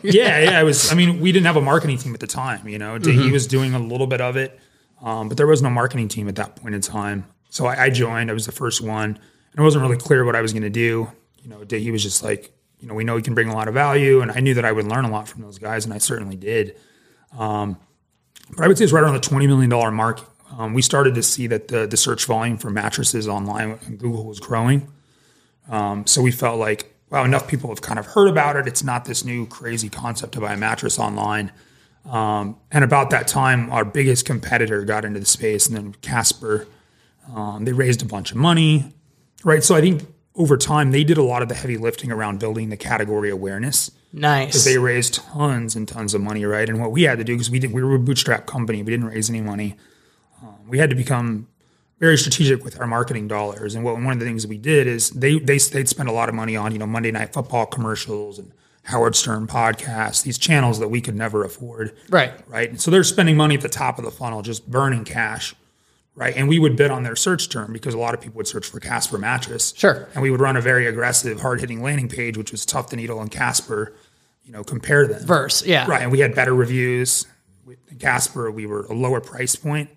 yeah, 0.01 0.39
yeah. 0.39 0.59
It 0.61 0.63
was. 0.63 0.91
I 0.91 0.95
mean, 0.95 1.19
we 1.19 1.31
didn't 1.31 1.45
have 1.45 1.57
a 1.57 1.61
marketing 1.61 1.97
team 1.97 2.13
at 2.13 2.19
the 2.21 2.27
time. 2.27 2.67
You 2.67 2.79
know, 2.79 2.97
Mm-hmm. 2.97 3.21
he 3.21 3.31
was 3.31 3.47
doing 3.47 3.73
a 3.73 3.79
little 3.79 4.07
bit 4.07 4.21
of 4.21 4.37
it, 4.37 4.59
um, 5.01 5.27
but 5.27 5.35
there 5.37 5.47
was 5.47 5.61
no 5.61 5.69
marketing 5.69 6.07
team 6.07 6.27
at 6.29 6.35
that 6.37 6.55
point 6.55 6.73
in 6.73 6.81
time. 6.81 7.25
So 7.49 7.65
I, 7.65 7.83
I 7.85 7.89
joined. 7.89 8.29
I 8.31 8.33
was 8.33 8.45
the 8.45 8.51
first 8.53 8.81
one, 8.81 9.09
and 9.11 9.19
it 9.57 9.61
wasn't 9.61 9.81
really 9.83 9.97
clear 9.97 10.23
what 10.25 10.35
I 10.35 10.41
was 10.41 10.53
going 10.53 10.63
to 10.63 10.69
do. 10.69 11.11
You 11.43 11.49
know, 11.49 11.63
he 11.69 11.91
was 11.91 12.01
just 12.01 12.23
like, 12.23 12.51
you 12.79 12.87
know, 12.87 12.93
we 12.93 13.03
know 13.03 13.17
he 13.17 13.21
can 13.21 13.33
bring 13.35 13.49
a 13.49 13.53
lot 13.53 13.67
of 13.67 13.73
value, 13.73 14.21
and 14.21 14.31
I 14.31 14.39
knew 14.39 14.53
that 14.55 14.63
I 14.65 14.71
would 14.71 14.87
learn 14.87 15.03
a 15.05 15.11
lot 15.11 15.27
from 15.27 15.41
those 15.41 15.59
guys, 15.59 15.83
and 15.85 15.93
I 15.93 15.97
certainly 15.97 16.37
did. 16.37 16.77
Um, 17.37 17.77
but 18.49 18.63
I 18.63 18.67
would 18.67 18.77
say 18.77 18.83
it's 18.83 18.93
right 18.93 19.03
around 19.03 19.13
the 19.15 19.19
twenty 19.19 19.47
million 19.47 19.69
dollar 19.69 19.91
mark. 19.91 20.21
Um, 20.57 20.73
we 20.73 20.81
started 20.81 21.15
to 21.15 21.23
see 21.23 21.47
that 21.47 21.67
the 21.67 21.87
the 21.87 21.97
search 21.97 22.25
volume 22.25 22.57
for 22.57 22.69
mattresses 22.69 23.27
online 23.27 23.71
on 23.71 23.97
Google 23.97 24.25
was 24.25 24.39
growing. 24.39 24.87
Um, 25.69 26.05
so 26.05 26.21
we 26.21 26.31
felt 26.31 26.59
like, 26.59 26.93
wow, 27.09 27.23
enough 27.23 27.47
people 27.47 27.69
have 27.69 27.81
kind 27.81 27.97
of 27.97 28.05
heard 28.05 28.27
about 28.27 28.55
it. 28.57 28.67
It's 28.67 28.83
not 28.83 29.05
this 29.05 29.23
new 29.23 29.47
crazy 29.47 29.89
concept 29.89 30.33
to 30.33 30.41
buy 30.41 30.53
a 30.53 30.57
mattress 30.57 30.99
online. 30.99 31.51
Um, 32.05 32.57
and 32.69 32.83
about 32.83 33.11
that 33.11 33.27
time, 33.27 33.71
our 33.71 33.85
biggest 33.85 34.25
competitor 34.25 34.83
got 34.83 35.05
into 35.05 35.19
the 35.19 35.25
space, 35.25 35.67
and 35.67 35.75
then 35.75 35.95
Casper. 36.01 36.67
Um, 37.33 37.63
they 37.63 37.71
raised 37.71 38.01
a 38.01 38.05
bunch 38.05 38.31
of 38.31 38.37
money, 38.37 38.91
right? 39.45 39.63
So 39.63 39.75
I 39.75 39.81
think 39.81 40.03
over 40.35 40.57
time 40.57 40.91
they 40.91 41.03
did 41.03 41.17
a 41.17 41.23
lot 41.23 41.41
of 41.41 41.49
the 41.49 41.55
heavy 41.55 41.77
lifting 41.77 42.11
around 42.11 42.39
building 42.39 42.69
the 42.69 42.77
category 42.77 43.29
awareness 43.29 43.91
nice. 44.11 44.63
they 44.65 44.77
raised 44.77 45.13
tons 45.15 45.75
and 45.75 45.87
tons 45.87 46.13
of 46.13 46.21
money, 46.21 46.43
right? 46.45 46.67
And 46.69 46.79
what 46.79 46.91
we 46.91 47.03
had 47.03 47.17
to 47.19 47.23
do 47.23 47.33
because 47.33 47.49
we 47.51 47.59
did 47.59 47.71
we 47.71 47.83
were 47.83 47.95
a 47.95 47.99
bootstrap 47.99 48.45
company, 48.45 48.81
we 48.83 48.91
didn't 48.91 49.07
raise 49.07 49.29
any 49.29 49.41
money. 49.41 49.75
Um, 50.41 50.55
we 50.67 50.77
had 50.79 50.89
to 50.89 50.95
become 50.95 51.47
very 51.99 52.17
strategic 52.17 52.63
with 52.65 52.79
our 52.81 52.87
marketing 52.87 53.27
dollars. 53.27 53.75
And 53.75 53.83
what 53.85 53.95
one 53.95 54.11
of 54.11 54.19
the 54.19 54.25
things 54.25 54.45
we 54.47 54.57
did 54.57 54.87
is 54.87 55.11
they 55.11 55.39
they 55.39 55.57
they'd 55.57 55.87
spend 55.87 56.09
a 56.09 56.11
lot 56.11 56.29
of 56.29 56.35
money 56.35 56.55
on 56.55 56.71
you 56.71 56.79
know 56.79 56.87
Monday 56.87 57.11
Night 57.11 57.31
Football 57.33 57.65
commercials 57.67 58.39
and 58.39 58.51
Howard 58.85 59.15
Stern 59.15 59.47
podcasts, 59.47 60.23
these 60.23 60.37
channels 60.37 60.79
that 60.79 60.89
we 60.89 60.99
could 60.99 61.15
never 61.15 61.45
afford, 61.45 61.95
Right. 62.09 62.33
right? 62.49 62.69
And 62.69 62.81
so 62.81 62.91
they're 62.91 63.05
spending 63.05 63.37
money 63.37 63.55
at 63.55 63.61
the 63.61 63.69
top 63.69 63.97
of 63.97 64.03
the 64.03 64.11
funnel, 64.11 64.41
just 64.41 64.69
burning 64.69 65.05
cash. 65.05 65.55
Right. 66.15 66.35
And 66.37 66.47
we 66.47 66.59
would 66.59 66.75
bid 66.75 66.91
on 66.91 67.01
their 67.03 67.15
search 67.15 67.49
term 67.49 67.73
because 67.73 67.95
a 67.95 67.97
lot 67.97 68.13
of 68.13 68.21
people 68.21 68.37
would 68.37 68.47
search 68.47 68.67
for 68.67 68.79
Casper 68.79 69.17
mattress. 69.17 69.73
Sure. 69.75 70.07
And 70.13 70.21
we 70.21 70.29
would 70.29 70.39
run 70.41 70.55
a 70.55 70.61
very 70.61 70.85
aggressive, 70.85 71.41
hard 71.41 71.59
hitting 71.59 71.81
landing 71.81 72.07
page, 72.07 72.37
which 72.37 72.51
was 72.51 72.65
Tuft 72.67 72.93
and 72.93 73.01
Needle 73.01 73.19
and 73.19 73.31
Casper, 73.31 73.95
you 74.43 74.51
know, 74.51 74.63
compare 74.63 75.07
them. 75.07 75.25
Verse, 75.25 75.65
yeah. 75.65 75.87
Right. 75.87 76.03
And 76.03 76.11
we 76.11 76.19
had 76.19 76.35
better 76.35 76.53
reviews. 76.53 77.25
With 77.65 77.77
Casper, 77.99 78.51
we 78.51 78.65
were 78.67 78.85
a 78.85 78.93
lower 78.93 79.21
price 79.21 79.55
point. 79.55 79.89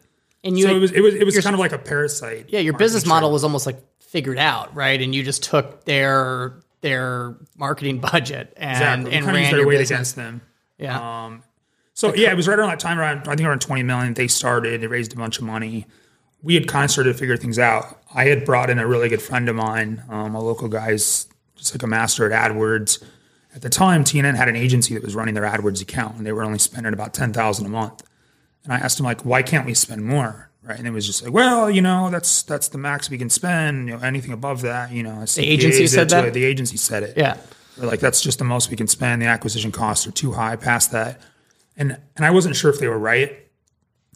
And 0.45 0.57
you, 0.59 0.65
So 0.67 0.77
it 0.77 0.79
was 0.79 0.93
it 0.93 1.01
was 1.01 1.15
it 1.17 1.25
was 1.25 1.39
kind 1.41 1.53
of 1.55 1.61
like 1.61 1.73
a 1.73 1.79
parasite. 1.79 2.47
yeah, 2.49 2.61
your 2.61 2.75
business 2.79 3.05
model 3.05 3.31
was 3.33 3.43
almost 3.45 3.67
like 3.67 3.77
figured 4.01 4.39
out, 4.39 4.75
right? 4.75 5.03
And 5.03 5.13
you 5.15 5.23
just 5.25 5.43
took 5.43 5.85
their 5.85 6.55
their 6.81 7.37
marketing 7.59 7.99
budget 8.13 8.55
and 8.57 8.71
Exactly. 8.71 9.13
And 9.13 9.25
kind 9.27 9.37
of 9.37 9.43
used 9.43 9.45
ran 9.47 9.51
their 9.51 9.59
your 9.61 9.69
weight 9.69 9.79
business. 9.79 9.91
against 9.91 10.17
them. 10.17 10.41
Yeah, 10.79 11.25
um, 11.27 11.43
So 11.95 12.15
yeah, 12.15 12.31
it 12.31 12.37
was 12.37 12.47
right 12.47 12.59
around 12.59 12.69
that 12.71 12.79
time 12.81 12.99
around 13.01 13.27
I 13.29 13.35
think 13.35 13.49
around 13.49 13.61
20 13.61 13.83
million. 13.83 14.15
They 14.15 14.29
started, 14.29 14.81
they 14.81 14.87
raised 14.87 15.13
a 15.13 15.17
bunch 15.17 15.39
of 15.39 15.45
money. 15.45 15.87
We 16.47 16.55
had 16.55 16.69
kind 16.69 16.85
of 16.85 16.91
started 16.91 17.13
to 17.13 17.19
figure 17.19 17.37
things 17.37 17.59
out. 17.59 18.01
I 18.15 18.27
had 18.27 18.45
brought 18.45 18.71
in 18.71 18.79
a 18.79 18.87
really 18.87 19.09
good 19.09 19.21
friend 19.21 19.49
of 19.49 19.57
mine, 19.57 20.03
um, 20.09 20.35
a 20.35 20.41
local 20.41 20.69
guy's 20.69 21.27
just 21.57 21.75
like 21.75 21.83
a 21.83 21.87
master 21.87 22.31
at 22.31 22.51
AdWords. 22.51 23.03
At 23.55 23.63
the 23.63 23.69
time, 23.69 24.05
TNN 24.05 24.37
had 24.37 24.49
an 24.49 24.55
agency 24.55 24.95
that 24.95 25.03
was 25.03 25.15
running 25.15 25.35
their 25.35 25.45
AdWords 25.45 25.83
account, 25.83 26.17
and 26.17 26.27
they 26.27 26.33
were 26.33 26.45
only 26.45 26.59
spending 26.59 26.93
about 26.93 27.13
ten 27.13 27.33
thousand 27.33 27.67
a 27.67 27.69
month. 27.69 28.03
And 28.65 28.73
I 28.73 28.77
asked 28.79 28.99
him 29.01 29.05
like, 29.07 29.25
why 29.25 29.43
can't 29.43 29.67
we 29.67 29.75
spend 29.75 30.05
more? 30.05 30.51
Right, 30.63 30.79
and 30.79 30.87
it 30.87 30.91
was 30.91 31.07
just 31.07 31.23
like, 31.23 31.33
well, 31.33 31.71
you 31.71 31.81
know, 31.83 32.11
that's 32.11 32.43
that's 32.43 32.69
the 32.69 32.79
max 32.79 33.11
we 33.11 33.19
can 33.19 33.31
spend. 33.31 33.89
You 33.89 33.97
know, 33.97 34.03
anything 34.03 34.33
above 34.33 34.63
that, 34.63 34.93
you 34.93 35.03
know, 35.03 35.25
the 35.25 35.47
agency 35.47 35.87
said 35.87 36.09
that? 36.11 36.33
The 36.33 36.45
agency 36.45 36.77
said 36.77 37.03
it. 37.03 37.17
yeah. 37.17 37.37
They're 37.77 37.89
like, 37.89 38.01
that's 38.01 38.21
just 38.23 38.39
the 38.39 38.45
most 38.45 38.71
we 38.71 38.77
can 38.77 38.89
spend. 38.89 39.21
The 39.21 39.27
acquisition 39.27 39.71
costs 39.71 40.07
are 40.07 40.11
too 40.13 40.33
high 40.33 40.57
past 40.57 40.93
that. 40.93 41.21
And 41.77 41.99
and 42.17 42.25
I 42.25 42.31
wasn't 42.31 42.57
sure 42.57 42.71
if 42.71 42.79
they 42.79 42.89
were 42.89 42.99
right. 42.99 43.37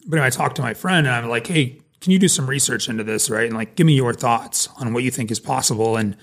But 0.07 0.15
anyway, 0.17 0.27
I 0.27 0.29
talked 0.31 0.55
to 0.55 0.61
my 0.61 0.73
friend 0.73 1.05
and 1.05 1.15
I'm 1.15 1.29
like, 1.29 1.45
hey, 1.47 1.79
can 2.01 2.11
you 2.11 2.19
do 2.19 2.27
some 2.27 2.49
research 2.49 2.89
into 2.89 3.03
this, 3.03 3.29
right? 3.29 3.45
And 3.45 3.55
like, 3.55 3.75
give 3.75 3.85
me 3.87 3.93
your 3.93 4.13
thoughts 4.13 4.67
on 4.77 4.93
what 4.93 5.03
you 5.03 5.11
think 5.11 5.31
is 5.31 5.39
possible. 5.39 5.95
And 5.97 6.17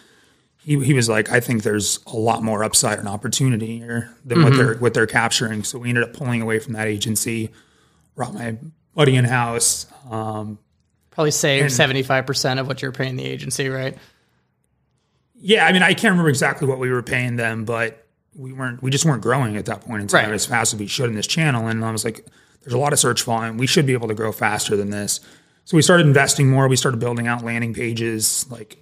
he, 0.58 0.78
he 0.84 0.92
was 0.92 1.08
like, 1.08 1.30
I 1.30 1.40
think 1.40 1.62
there's 1.62 2.00
a 2.06 2.16
lot 2.16 2.42
more 2.42 2.62
upside 2.64 2.98
and 2.98 3.08
opportunity 3.08 3.78
here 3.78 4.14
than 4.24 4.42
what 4.42 4.54
they're 4.56 4.74
what 4.78 4.92
they're 4.92 5.06
capturing. 5.06 5.62
So 5.64 5.78
we 5.78 5.88
ended 5.88 6.04
up 6.04 6.12
pulling 6.12 6.42
away 6.42 6.58
from 6.58 6.74
that 6.74 6.88
agency, 6.88 7.50
brought 8.16 8.34
my 8.34 8.58
buddy 8.94 9.16
in 9.16 9.24
house. 9.24 9.86
Um, 10.10 10.58
Probably 11.10 11.30
save 11.30 11.72
seventy 11.72 12.02
five 12.02 12.26
percent 12.26 12.60
of 12.60 12.66
what 12.66 12.82
you're 12.82 12.92
paying 12.92 13.16
the 13.16 13.24
agency, 13.24 13.68
right? 13.68 13.96
yeah, 15.40 15.66
I 15.66 15.72
mean, 15.72 15.82
I 15.82 15.94
can't 15.94 16.10
remember 16.12 16.28
exactly 16.28 16.66
what 16.66 16.78
we 16.78 16.90
were 16.90 17.02
paying 17.02 17.36
them, 17.36 17.64
but 17.64 18.06
we 18.34 18.52
weren't, 18.52 18.82
we 18.82 18.90
just 18.90 19.04
weren't 19.04 19.22
growing 19.22 19.56
at 19.56 19.66
that 19.66 19.82
point 19.82 20.02
in 20.02 20.08
time 20.08 20.26
Right. 20.26 20.34
as 20.34 20.46
fast 20.46 20.74
as 20.74 20.80
we 20.80 20.86
should 20.88 21.08
in 21.10 21.14
this 21.14 21.26
channel. 21.28 21.68
And 21.68 21.84
I 21.84 21.90
was 21.92 22.04
like, 22.04 22.26
there's 22.62 22.72
a 22.72 22.78
lot 22.78 22.92
of 22.92 22.98
search 22.98 23.22
volume. 23.22 23.56
We 23.56 23.66
should 23.68 23.86
be 23.86 23.92
able 23.92 24.08
to 24.08 24.14
grow 24.14 24.32
faster 24.32 24.76
than 24.76 24.90
this. 24.90 25.20
So 25.68 25.76
we 25.76 25.83
started 25.83 26.07
investing 26.07 26.48
more. 26.48 26.66
We 26.66 26.76
started 26.76 26.98
building 26.98 27.26
out 27.26 27.44
landing 27.44 27.74
pages. 27.74 28.46
Like 28.50 28.78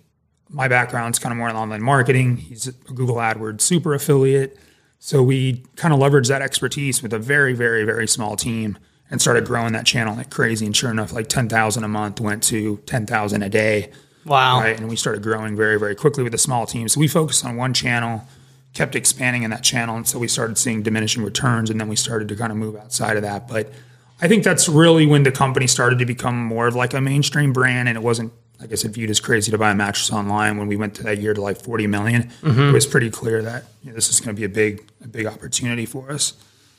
my 0.48 0.68
background's 0.68 1.18
kind 1.18 1.32
of 1.32 1.36
more 1.36 1.48
in 1.48 1.56
online 1.56 1.82
marketing. 1.82 2.36
He's 2.36 2.68
a 2.68 2.72
Google 2.72 3.16
AdWords 3.16 3.62
super 3.62 3.92
affiliate. 3.92 4.56
So 5.00 5.20
we 5.20 5.64
kind 5.74 5.92
of 5.92 5.98
leveraged 5.98 6.28
that 6.28 6.42
expertise 6.42 7.02
with 7.02 7.12
a 7.12 7.18
very, 7.18 7.54
very, 7.54 7.82
very 7.82 8.06
small 8.06 8.36
team 8.36 8.78
and 9.10 9.20
started 9.20 9.46
growing 9.46 9.72
that 9.72 9.84
channel 9.84 10.14
like 10.14 10.30
crazy. 10.30 10.64
And 10.64 10.76
sure 10.76 10.92
enough, 10.92 11.12
like 11.12 11.28
10,000 11.28 11.82
a 11.82 11.88
month 11.88 12.20
went 12.20 12.44
to 12.44 12.76
10,000 12.86 13.42
a 13.42 13.48
day. 13.48 13.90
Wow. 14.24 14.60
Right. 14.60 14.78
And 14.78 14.88
we 14.88 14.94
started 14.94 15.24
growing 15.24 15.56
very, 15.56 15.80
very 15.80 15.96
quickly 15.96 16.22
with 16.22 16.34
a 16.34 16.38
small 16.38 16.66
team. 16.66 16.86
So 16.86 17.00
we 17.00 17.08
focused 17.08 17.44
on 17.44 17.56
one 17.56 17.74
channel, 17.74 18.28
kept 18.74 18.94
expanding 18.94 19.42
in 19.42 19.50
that 19.50 19.64
channel. 19.64 19.96
And 19.96 20.06
so 20.06 20.20
we 20.20 20.28
started 20.28 20.56
seeing 20.56 20.84
diminishing 20.84 21.24
returns. 21.24 21.68
And 21.68 21.80
then 21.80 21.88
we 21.88 21.96
started 21.96 22.28
to 22.28 22.36
kind 22.36 22.52
of 22.52 22.58
move 22.58 22.76
outside 22.76 23.16
of 23.16 23.24
that. 23.24 23.48
But 23.48 23.72
I 24.20 24.28
think 24.28 24.44
that's 24.44 24.68
really 24.68 25.06
when 25.06 25.22
the 25.22 25.32
company 25.32 25.66
started 25.66 25.98
to 25.98 26.06
become 26.06 26.36
more 26.36 26.66
of 26.66 26.74
like 26.74 26.94
a 26.94 27.00
mainstream 27.00 27.52
brand. 27.52 27.88
And 27.88 27.98
it 27.98 28.02
wasn't, 28.02 28.32
like 28.58 28.72
I 28.72 28.74
said, 28.76 28.94
viewed 28.94 29.10
as 29.10 29.20
crazy 29.20 29.50
to 29.50 29.58
buy 29.58 29.70
a 29.70 29.74
mattress 29.74 30.10
online. 30.10 30.56
When 30.56 30.68
we 30.68 30.76
went 30.76 30.94
to 30.96 31.02
that 31.04 31.18
year 31.18 31.34
to 31.34 31.40
like 31.40 31.60
40 31.60 31.86
million, 31.86 32.24
mm-hmm. 32.42 32.60
it 32.60 32.72
was 32.72 32.86
pretty 32.86 33.10
clear 33.10 33.42
that 33.42 33.64
you 33.82 33.90
know, 33.90 33.94
this 33.94 34.08
is 34.08 34.20
going 34.20 34.34
to 34.34 34.40
be 34.40 34.44
a 34.44 34.48
big, 34.48 34.88
a 35.04 35.08
big 35.08 35.26
opportunity 35.26 35.86
for 35.86 36.10
us. 36.10 36.34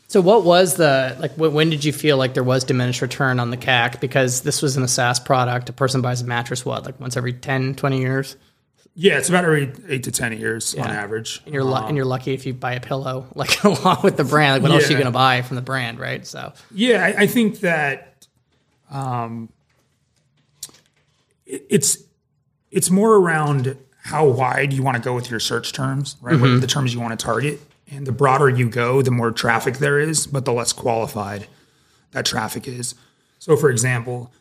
So 0.10 0.22
what 0.22 0.46
was 0.46 0.76
the 0.76 1.18
like? 1.20 1.34
When 1.34 1.70
did 1.70 1.84
you 1.84 1.92
feel 1.92 2.16
like 2.16 2.34
there 2.34 2.44
was 2.44 2.64
diminished 2.64 3.02
return 3.02 3.42
on 3.42 3.52
the 3.52 3.58
CAC? 3.58 4.00
Because 4.00 4.42
this 4.42 4.62
was 4.62 4.78
in 4.78 4.84
a 4.84 4.88
SaaS 4.88 5.20
product. 5.20 5.70
A 5.70 5.74
person 5.74 6.02
buys 6.02 6.22
a 6.22 6.26
mattress 6.26 6.66
what 6.66 6.86
like 6.86 6.98
once 7.00 7.18
every 7.18 7.34
10, 7.34 7.76
20 7.76 8.00
years, 8.00 8.38
Yeah, 9.00 9.20
it's 9.20 9.30
about 9.30 9.46
every 9.46 9.72
eight 9.88 10.04
to 10.06 10.12
10 10.12 10.34
years 10.40 10.74
on 10.74 10.86
Yeah. 10.90 11.02
average. 11.04 11.42
and 11.46 11.54
you're 11.54 11.64
lu- 11.64 11.76
and 11.76 11.96
you're 11.96 12.04
lucky 12.06 12.34
if 12.34 12.48
you 12.48 12.54
buy 12.56 12.74
a 12.74 12.80
pillow 12.80 13.28
like 13.36 13.64
along 13.64 14.00
with 14.04 14.18
the 14.18 14.24
brand. 14.24 14.64
Like 14.64 14.72
what 14.72 14.72
else 14.82 14.90
are 14.90 14.94
you 14.94 14.98
Yeah. 15.00 15.04
to 15.06 15.12
buy 15.12 15.44
from 15.44 15.56
the 15.56 15.62
brand, 15.62 16.00
right? 16.00 16.26
So 16.26 16.52
Yeah, 16.72 17.04
I, 17.06 17.22
I 17.24 17.28
think 17.28 17.60
that 17.60 18.26
um, 18.90 19.50
it, 21.46 21.66
it's 21.70 22.00
it's 22.72 22.90
more 22.90 23.16
around 23.16 23.78
how 24.04 24.26
wide 24.28 24.74
you 24.74 24.82
want 24.84 24.98
to 24.98 25.04
go 25.04 25.14
with 25.14 25.30
your 25.30 25.40
search 25.40 25.74
terms, 25.74 26.16
right? 26.22 26.40
What 26.40 26.50
are 26.50 26.60
the 26.60 26.68
terms 26.68 26.94
you 26.94 27.00
want 27.00 27.18
to 27.18 27.24
target, 27.24 27.60
and 27.92 28.06
the 28.08 28.12
broader 28.12 28.50
you 28.50 28.70
go, 28.70 29.02
the 29.02 29.12
more 29.12 29.32
traffic 29.32 29.78
there 29.78 30.00
is, 30.00 30.26
but 30.28 30.46
the 30.46 30.54
less 30.54 30.74
qualified 30.74 31.48
that 32.12 32.26
traffic 32.26 32.68
is. 32.68 32.96
So, 33.40 33.56
for 33.58 33.70
example, 33.70 34.32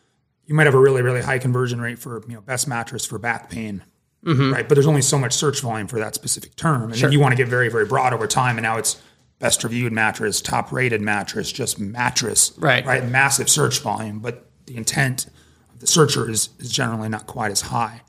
you 0.45 0.55
might 0.55 0.65
have 0.65 0.73
a 0.73 0.79
really 0.79 1.01
really 1.01 1.21
high 1.21 1.37
conversion 1.39 1.79
rate 1.81 1.99
for 1.99 2.23
you 2.27 2.35
know 2.35 2.41
best 2.41 2.67
mattress 2.67 3.05
for 3.05 3.19
back 3.19 3.49
pain. 3.49 3.83
Right, 4.23 4.67
but 4.67 4.75
there's 4.75 4.87
only 4.87 5.01
so 5.01 5.17
much 5.17 5.33
search 5.33 5.61
volume 5.61 5.87
for 5.87 5.99
that 5.99 6.13
specific 6.15 6.55
term, 6.55 6.91
and 6.91 6.93
then 6.95 7.11
you 7.11 7.19
want 7.19 7.31
to 7.31 7.37
get 7.37 7.47
very, 7.47 7.69
very 7.69 7.85
broad 7.85 8.13
over 8.13 8.27
time. 8.27 8.57
And 8.57 8.63
now 8.63 8.77
it's 8.77 9.01
best 9.39 9.63
reviewed 9.63 9.93
mattress, 9.93 10.41
top 10.41 10.71
rated 10.71 10.99
mattress, 11.01 11.51
just 11.51 11.79
mattress, 11.79 12.51
Right. 12.57 12.85
Right, 12.85 13.07
massive 13.07 13.47
search 13.49 13.79
volume, 13.79 14.19
but 14.19 14.49
the 14.65 14.75
intent 14.75 15.27
of 15.73 15.79
the 15.79 15.87
searcher 15.87 16.29
is 16.29 16.49
is 16.59 16.71
generally 16.71 17.07
not 17.09 17.27
quite 17.27 17.51
as 17.51 17.61
high. 17.61 18.01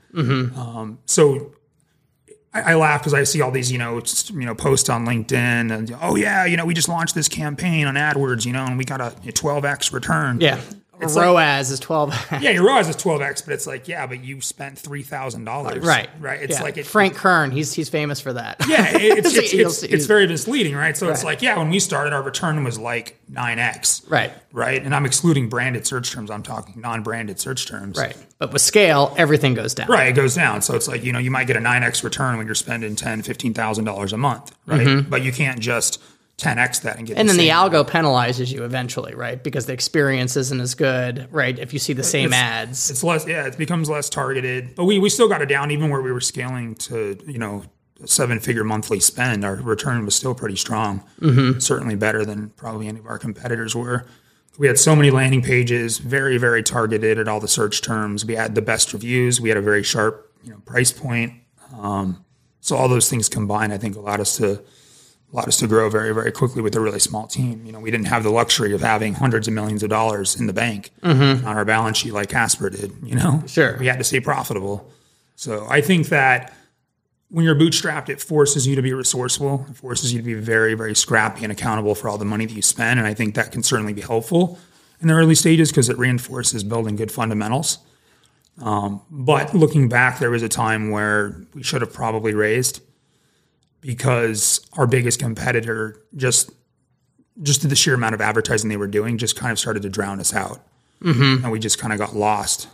Um, 0.57 0.99
so 1.05 1.53
I, 2.53 2.73
I 2.73 2.75
laugh 2.75 3.01
because 3.01 3.13
I 3.13 3.23
see 3.23 3.41
all 3.41 3.51
these, 3.51 3.71
you 3.71 3.77
know, 3.77 4.01
just, 4.01 4.31
you 4.31 4.39
know, 4.45 4.55
posts 4.55 4.89
on 4.89 5.05
LinkedIn, 5.05 5.71
and 5.71 5.95
oh 6.01 6.15
yeah, 6.15 6.45
you 6.45 6.57
know, 6.57 6.65
we 6.65 6.73
just 6.73 6.89
launched 6.89 7.13
this 7.15 7.27
campaign 7.29 7.85
on 7.85 7.93
AdWords, 7.95 8.45
you 8.45 8.51
know, 8.51 8.65
and 8.65 8.77
we 8.77 8.83
got 8.83 8.99
a 8.99 9.31
twelve 9.31 9.63
x 9.65 9.93
return. 9.93 10.41
yeah, 10.41 10.59
It's 11.01 11.15
like- 11.15 11.25
ROAS 11.25 11.71
is 11.71 11.79
twelve. 11.79 12.13
yeah, 12.41 12.51
your 12.51 12.65
ROAS 12.65 12.87
is 12.89 12.95
twelve 12.95 13.21
x, 13.21 13.41
but 13.41 13.53
it's 13.53 13.65
like 13.67 13.87
yeah, 13.87 14.05
but 14.07 14.23
you 14.23 14.41
spent 14.41 14.77
three 14.77 15.03
thousand 15.03 15.45
dollars, 15.45 15.83
right, 15.85 16.09
Right. 16.19 16.41
It's 16.41 16.57
Yeah. 16.57 16.63
like 16.63 16.77
it, 16.77 16.85
Frank 16.85 17.15
Kern. 17.15 17.51
He's 17.51 17.73
he's 17.73 17.89
famous 17.89 18.19
for 18.19 18.33
that. 18.33 18.57
Yeah, 18.67 18.97
it- 18.97 19.17
it's 19.25 19.33
it's, 19.37 19.53
it's, 19.53 19.83
it's 19.83 20.05
very 20.05 20.27
misleading, 20.27 20.75
right? 20.75 20.95
So 20.97 21.09
it's 21.09 21.23
like, 21.23 21.41
yeah, 21.41 21.57
when 21.57 21.69
we 21.69 21.79
started, 21.79 22.13
our 22.13 22.21
return 22.21 22.63
was 22.63 22.77
like 22.77 23.19
nine 23.29 23.59
x, 23.59 24.01
Right. 24.07 24.31
Right, 24.51 24.83
and 24.83 24.93
I'm 24.95 25.05
excluding 25.05 25.47
branded 25.49 25.85
search 25.85 26.11
terms. 26.11 26.31
I'm 26.31 26.43
talking 26.43 26.81
non-branded 26.81 27.39
search 27.39 27.67
terms, 27.67 27.97
Right. 27.97 28.15
But 28.39 28.51
with 28.53 28.61
scale, 28.61 29.13
everything 29.17 29.53
goes 29.53 29.73
down. 29.73 29.87
Right, 29.87 30.07
it 30.09 30.13
goes 30.13 30.33
down. 30.35 30.61
So 30.61 30.75
it's 30.75 30.87
like 30.87 31.03
you 31.03 31.13
know 31.13 31.19
you 31.19 31.31
might 31.31 31.47
get 31.47 31.55
a 31.57 31.59
nine 31.61 31.83
x 31.83 32.03
return 32.03 32.37
when 32.37 32.45
you're 32.45 32.55
spending 32.55 32.95
ten, 32.95 33.21
fifteen 33.21 33.53
thousand 33.53 33.85
dollars 33.85 34.11
a 34.13 34.17
month, 34.17 34.53
right? 34.65 34.85
Mm-hmm. 34.87 35.09
But 35.09 35.21
you 35.23 35.31
can't 35.31 35.59
just 35.59 36.01
ten 36.39 36.57
x 36.57 36.79
that 36.79 36.97
and 36.97 37.05
get. 37.05 37.17
And 37.17 37.29
then 37.29 37.37
the 37.37 37.49
algo 37.49 37.87
penalizes 37.87 38.51
you 38.51 38.63
eventually, 38.63 39.13
right? 39.13 39.43
Because 39.43 39.65
the 39.67 39.73
experience 39.73 40.35
isn't 40.37 40.59
as 40.59 40.73
good, 40.73 41.27
right? 41.31 41.59
If 41.59 41.73
you 41.73 41.79
see 41.79 41.93
the 41.93 42.03
same 42.03 42.27
It's- 42.27 42.41
ads. 42.41 42.89
It's 42.89 43.03
less, 43.03 43.27
yeah, 43.27 43.45
it 43.45 43.57
becomes 43.57 43.89
less 43.89 44.09
targeted. 44.09 44.75
But 44.75 44.85
we 44.85 44.97
we 44.99 45.09
still 45.09 45.27
got 45.27 45.41
it 45.41 45.47
down, 45.47 45.69
even 45.69 45.89
where 45.89 46.01
we 46.01 46.11
were 46.11 46.21
scaling 46.21 46.75
to 46.75 47.17
you 47.27 47.37
know 47.37 47.63
seven 48.05 48.39
figure 48.39 48.63
monthly 48.63 48.99
spend. 48.99 49.43
Our 49.45 49.55
return 49.55 50.05
was 50.05 50.15
still 50.15 50.33
pretty 50.33 50.55
strong. 50.55 51.03
Mm-hmm. 51.21 51.59
Certainly 51.59 51.95
better 51.95 52.25
than 52.25 52.49
probably 52.51 52.87
any 52.87 52.99
of 52.99 53.05
our 53.05 53.19
competitors 53.19 53.75
were. 53.75 54.05
We 54.57 54.67
had 54.67 54.77
so 54.77 54.95
many 54.95 55.11
landing 55.11 55.41
pages, 55.41 55.97
very 55.99 56.37
very 56.37 56.63
targeted 56.63 57.19
at 57.19 57.27
all 57.27 57.39
the 57.39 57.47
search 57.47 57.81
terms. 57.81 58.25
We 58.25 58.35
had 58.35 58.55
the 58.55 58.61
best 58.61 58.93
reviews. 58.93 59.39
We 59.39 59.49
had 59.49 59.57
a 59.57 59.61
very 59.61 59.83
sharp 59.83 60.31
you 60.43 60.51
know 60.51 60.59
price 60.65 60.91
point. 60.91 61.33
Um, 61.77 62.23
so 62.61 62.75
all 62.75 62.87
those 62.89 63.09
things 63.09 63.29
combined, 63.29 63.71
I 63.73 63.77
think, 63.77 63.95
allowed 63.95 64.19
us 64.19 64.37
to 64.37 64.61
allowed 65.31 65.47
us 65.47 65.57
to 65.57 65.67
grow 65.67 65.89
very, 65.89 66.13
very 66.13 66.31
quickly 66.31 66.61
with 66.61 66.75
a 66.75 66.79
really 66.79 66.99
small 66.99 67.27
team. 67.27 67.63
You 67.65 67.71
know, 67.71 67.79
we 67.79 67.91
didn't 67.91 68.07
have 68.07 68.23
the 68.23 68.31
luxury 68.31 68.73
of 68.73 68.81
having 68.81 69.13
hundreds 69.13 69.47
of 69.47 69.53
millions 69.53 69.83
of 69.83 69.89
dollars 69.89 70.39
in 70.39 70.47
the 70.47 70.53
bank 70.53 70.89
on 71.03 71.45
our 71.45 71.65
balance 71.65 71.97
sheet 71.97 72.13
like 72.13 72.29
Casper 72.29 72.69
did. 72.69 72.91
You 73.03 73.15
know, 73.15 73.31
Mm-hmm. 73.33 73.45
Sure. 73.47 73.77
we 73.79 73.85
had 73.87 73.97
to 73.99 74.03
stay 74.03 74.19
profitable. 74.19 74.89
So 75.35 75.67
I 75.69 75.81
think 75.81 76.09
that 76.09 76.53
when 77.29 77.45
you're 77.45 77.53
bootstrapped, 77.55 78.09
it 78.09 78.19
forces 78.19 78.65
you 78.65 78.75
to 78.75 78.81
be 78.81 78.91
resourceful. 78.93 79.65
It 79.69 79.75
forces 79.77 80.11
you 80.11 80.19
to 80.19 80.25
be 80.25 80.33
very, 80.33 80.73
very 80.73 80.95
scrappy 80.95 81.43
and 81.43 81.51
accountable 81.51 81.93
for 81.93 82.09
all 82.09 82.17
the 82.17 82.25
money 82.25 82.47
that 82.47 82.53
you 82.53 82.63
spend. 82.63 82.99
And 82.99 83.07
I 83.07 83.13
think 83.13 83.35
that 83.35 83.51
can 83.51 83.61
certainly 83.61 83.93
be 83.93 84.01
helpful 84.01 84.57
in 84.99 85.07
the 85.09 85.13
early 85.13 85.35
stages 85.35 85.69
because 85.69 85.89
it 85.89 85.97
reinforces 85.99 86.63
building 86.63 86.95
good 86.95 87.11
fundamentals. 87.11 87.77
Um, 88.61 89.01
but 89.11 89.53
looking 89.53 89.87
back, 89.89 90.17
there 90.19 90.31
was 90.31 90.41
a 90.43 90.49
time 90.49 90.89
where 90.89 91.39
we 91.53 91.61
should 91.63 91.81
have 91.81 91.93
probably 91.93 92.33
raised 92.33 92.81
because 93.81 94.65
our 94.73 94.87
biggest 94.87 95.19
competitor 95.19 96.01
just 96.15 96.51
just 97.41 97.67
the 97.67 97.75
sheer 97.75 97.93
amount 97.93 98.13
of 98.13 98.21
advertising 98.21 98.69
they 98.69 98.77
were 98.77 98.87
doing 98.87 99.17
just 99.17 99.35
kind 99.35 99.51
of 99.51 99.59
started 99.59 99.83
to 99.83 99.89
drown 99.89 100.19
us 100.19 100.33
out, 100.33 100.59
mm-hmm. 101.01 101.43
and 101.43 101.51
we 101.51 101.59
just 101.59 101.79
kind 101.79 101.93
of 101.93 101.99
got 101.99 102.15
lost. 102.15 102.67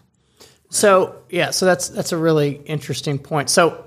So 0.69 1.15
yeah, 1.29 1.51
so 1.51 1.65
that's 1.65 1.89
that's 1.89 2.11
a 2.11 2.17
really 2.17 2.61
interesting 2.65 3.19
point. 3.19 3.49
So, 3.49 3.85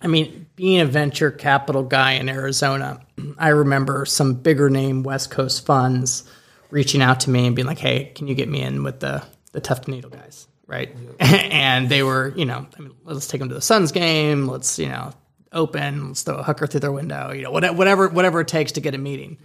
I 0.00 0.06
mean, 0.06 0.46
being 0.56 0.80
a 0.80 0.86
venture 0.86 1.30
capital 1.30 1.82
guy 1.82 2.12
in 2.12 2.28
Arizona, 2.28 3.04
I 3.38 3.48
remember 3.48 4.06
some 4.06 4.34
bigger 4.34 4.70
name 4.70 5.02
West 5.02 5.30
Coast 5.30 5.66
funds 5.66 6.24
reaching 6.70 7.02
out 7.02 7.20
to 7.20 7.30
me 7.30 7.46
and 7.46 7.56
being 7.56 7.66
like, 7.66 7.78
"Hey, 7.78 8.12
can 8.14 8.28
you 8.28 8.34
get 8.34 8.48
me 8.48 8.62
in 8.62 8.84
with 8.84 9.00
the 9.00 9.24
the 9.52 9.60
Tuft 9.60 9.86
and 9.86 9.96
Needle 9.96 10.10
guys?" 10.10 10.46
Right? 10.66 10.94
and 11.18 11.88
they 11.88 12.04
were, 12.04 12.32
you 12.36 12.44
know, 12.44 12.64
I 12.78 12.80
mean, 12.80 12.94
let's 13.02 13.26
take 13.26 13.40
them 13.40 13.48
to 13.48 13.56
the 13.56 13.60
Suns 13.60 13.90
game. 13.90 14.46
Let's, 14.46 14.78
you 14.78 14.88
know, 14.88 15.12
open. 15.52 16.08
Let's 16.08 16.22
throw 16.22 16.36
a 16.36 16.42
hooker 16.42 16.66
through 16.66 16.80
their 16.80 16.92
window. 16.92 17.32
You 17.32 17.42
know, 17.42 17.50
whatever 17.50 17.74
whatever 17.76 18.08
whatever 18.08 18.40
it 18.40 18.48
takes 18.48 18.72
to 18.72 18.80
get 18.80 18.94
a 18.94 18.98
meeting. 18.98 19.38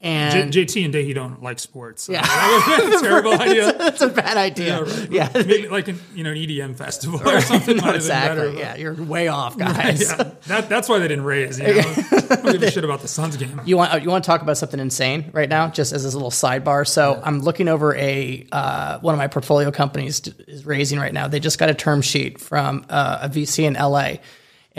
And 0.00 0.52
J- 0.52 0.64
JT 0.64 0.84
and 0.84 0.94
Daehee 0.94 1.12
don't 1.12 1.42
like 1.42 1.58
sports. 1.58 2.04
So 2.04 2.12
Yeah. 2.12 2.22
that 2.22 2.98
a 3.00 3.00
terrible 3.04 3.32
idea. 3.32 3.72
that's 3.78 4.00
a 4.00 4.06
bad 4.06 4.36
idea. 4.36 4.84
Yeah, 5.10 5.28
Maybe 5.34 5.66
like 5.68 5.88
an, 5.88 5.98
you 6.14 6.22
know 6.22 6.30
an 6.30 6.36
EDM 6.36 6.76
festival 6.76 7.20
or 7.28 7.40
something. 7.40 7.78
been 7.78 7.94
exactly. 7.96 8.46
better, 8.52 8.56
Yeah, 8.60 8.76
you're 8.76 8.94
way 8.94 9.26
off, 9.26 9.58
guys. 9.58 10.14
but- 10.14 10.26
yeah. 10.28 10.34
That, 10.46 10.68
that's 10.68 10.88
why 10.88 11.00
they 11.00 11.08
didn't 11.08 11.24
raise. 11.24 11.58
You 11.58 11.66
know? 11.74 11.82
Don't 11.82 12.52
give 12.52 12.62
a 12.62 12.70
shit 12.70 12.84
about 12.84 13.00
the 13.00 13.08
Suns 13.08 13.36
game. 13.36 13.60
You 13.64 13.76
want 13.76 14.00
you 14.04 14.08
want 14.08 14.22
to 14.22 14.26
talk 14.28 14.40
about 14.40 14.56
something 14.56 14.78
insane 14.78 15.30
right 15.32 15.48
now, 15.48 15.68
just 15.68 15.92
as 15.92 16.04
this 16.04 16.14
little 16.14 16.30
sidebar. 16.30 16.86
So 16.86 17.20
I'm 17.24 17.40
looking 17.40 17.66
over 17.66 17.92
a 17.96 18.46
uh, 18.52 19.00
one 19.00 19.14
of 19.16 19.18
my 19.18 19.26
portfolio 19.26 19.72
companies 19.72 20.20
is 20.46 20.64
raising 20.64 21.00
right 21.00 21.12
now. 21.12 21.26
They 21.26 21.40
just 21.40 21.58
got 21.58 21.70
a 21.70 21.74
term 21.74 22.02
sheet 22.02 22.40
from 22.40 22.86
uh, 22.88 23.18
a 23.22 23.28
VC 23.28 23.64
in 23.64 23.74
LA, 23.74 24.18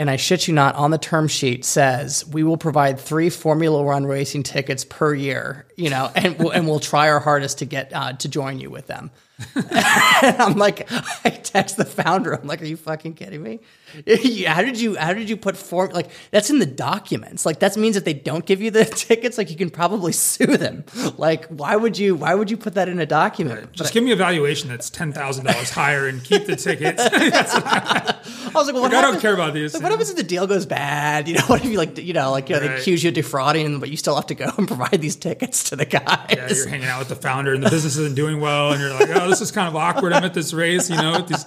and 0.00 0.08
I 0.08 0.16
shit 0.16 0.48
you 0.48 0.54
not, 0.54 0.76
on 0.76 0.92
the 0.92 0.98
term 0.98 1.28
sheet 1.28 1.62
says 1.62 2.26
we 2.26 2.42
will 2.42 2.56
provide 2.56 2.98
three 2.98 3.28
Formula 3.28 3.82
One 3.82 4.06
racing 4.06 4.44
tickets 4.44 4.82
per 4.82 5.14
year. 5.14 5.66
You 5.76 5.90
know, 5.90 6.10
and 6.16 6.38
we'll, 6.38 6.50
and 6.52 6.66
we'll 6.66 6.80
try 6.80 7.10
our 7.10 7.20
hardest 7.20 7.58
to 7.58 7.66
get 7.66 7.92
uh, 7.92 8.14
to 8.14 8.28
join 8.30 8.60
you 8.60 8.70
with 8.70 8.86
them. 8.86 9.10
and 9.54 10.40
I'm 10.40 10.56
like, 10.56 10.90
I 11.24 11.28
text 11.28 11.76
the 11.76 11.84
founder. 11.84 12.32
I'm 12.32 12.48
like, 12.48 12.62
are 12.62 12.66
you 12.66 12.78
fucking 12.78 13.12
kidding 13.12 13.42
me? 13.42 13.60
how 14.46 14.62
did 14.62 14.80
you 14.80 14.96
how 14.96 15.12
did 15.12 15.28
you 15.28 15.36
put 15.36 15.56
form 15.56 15.90
like 15.92 16.10
that's 16.30 16.50
in 16.50 16.58
the 16.58 16.66
documents? 16.66 17.44
Like 17.46 17.60
that 17.60 17.76
means 17.76 17.96
if 17.96 18.04
they 18.04 18.14
don't 18.14 18.44
give 18.46 18.60
you 18.60 18.70
the 18.70 18.84
tickets, 19.06 19.38
like 19.38 19.50
you 19.50 19.56
can 19.56 19.70
probably 19.70 20.12
sue 20.12 20.56
them. 20.56 20.84
Like 21.16 21.46
why 21.46 21.76
would 21.76 21.98
you 21.98 22.14
why 22.14 22.34
would 22.34 22.50
you 22.50 22.56
put 22.56 22.74
that 22.74 22.88
in 22.88 22.98
a 23.00 23.06
document? 23.06 23.72
Just 23.72 23.92
give 23.92 24.02
me 24.04 24.12
a 24.12 24.16
valuation 24.16 24.68
that's 24.68 24.90
ten 24.90 25.12
thousand 25.12 25.46
dollars 25.46 25.70
higher 25.80 26.06
and 26.08 26.22
keep 26.24 26.46
the 26.46 26.56
tickets. 26.56 27.02
I 27.02 28.52
was 28.54 28.66
like, 28.66 28.74
well, 28.74 28.82
what 28.82 28.92
Like, 28.92 29.04
I 29.04 29.10
don't 29.10 29.20
care 29.20 29.34
about 29.34 29.54
these. 29.54 29.74
Like, 29.74 29.82
what 29.82 29.92
happens 29.92 30.10
if 30.10 30.16
the 30.16 30.22
deal 30.22 30.46
goes 30.46 30.66
bad? 30.66 31.28
You 31.28 31.34
know, 31.36 31.42
what 31.46 31.64
if 31.64 31.70
you 31.70 31.78
like, 31.78 31.96
you 31.98 32.12
know, 32.12 32.30
like 32.32 32.48
you 32.48 32.56
know, 32.56 32.60
they 32.60 32.68
Right. 32.68 32.78
accuse 32.80 33.02
you 33.04 33.08
of 33.08 33.14
defrauding, 33.14 33.78
but 33.80 33.90
you 33.90 33.96
still 33.96 34.16
have 34.16 34.26
to 34.26 34.34
go 34.34 34.50
and 34.58 34.66
provide 34.66 35.00
these 35.00 35.16
tickets 35.16 35.64
to 35.70 35.76
the 35.76 35.84
guys. 35.86 36.26
Yeah, 36.30 36.52
you're 36.52 36.68
hanging 36.68 36.88
out 36.88 36.98
with 36.98 37.08
the 37.08 37.16
founder 37.16 37.54
and 37.54 37.62
the 37.62 37.70
business 37.70 37.96
isn't 37.96 38.16
doing 38.16 38.40
well, 38.40 38.72
and 38.72 38.80
you're 38.80 38.92
like, 38.92 39.08
oh, 39.10 39.28
this 39.28 39.40
is 39.40 39.50
kind 39.50 39.68
of 39.68 39.76
awkward. 39.76 40.12
I'm 40.12 40.24
at 40.24 40.34
this 40.34 40.52
race, 40.52 40.90
you 40.90 40.96
know, 40.96 41.12
with 41.12 41.28
these 41.28 41.44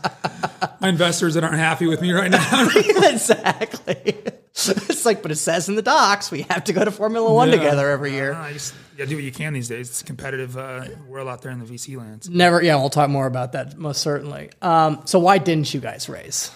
my 0.82 0.90
investors 0.90 1.34
that 1.36 1.44
aren't 1.44 1.58
happy 1.58 1.88
with 1.88 2.02
me 2.02 2.12
right 2.12 2.30
now. 2.32 2.68
exactly. 2.76 4.16
It's 4.56 5.06
like, 5.06 5.22
but 5.24 5.32
it 5.32 5.36
says 5.38 5.68
in 5.68 5.76
the 5.76 5.82
docs 5.82 6.30
we 6.32 6.44
have 6.44 6.64
to 6.66 6.74
go 6.74 6.86
to 6.86 6.92
Formula 6.92 7.32
One 7.34 7.50
Yeah. 7.50 7.56
together 7.58 7.90
every 7.90 8.12
year. 8.12 8.34
Uh, 8.34 8.48
you 8.48 8.54
just 8.54 8.76
you 8.98 9.06
do 9.06 9.16
what 9.16 9.24
you 9.24 9.32
can 9.32 9.54
these 9.54 9.68
days. 9.68 9.90
It's 9.90 10.02
a 10.02 10.06
competitive 10.06 10.56
uh, 10.58 10.86
world 11.08 11.28
out 11.28 11.42
there 11.42 11.52
in 11.52 11.60
the 11.60 11.66
VC 11.66 11.98
lands. 11.98 12.30
Never. 12.30 12.62
Yeah, 12.62 12.76
we'll 12.76 12.92
talk 12.92 13.10
more 13.10 13.26
about 13.26 13.54
that 13.54 13.78
most 13.78 14.02
certainly. 14.02 14.52
Um, 14.62 15.02
so 15.06 15.18
why 15.20 15.40
didn't 15.40 15.74
you 15.74 15.80
guys 15.80 16.08
raise? 16.08 16.52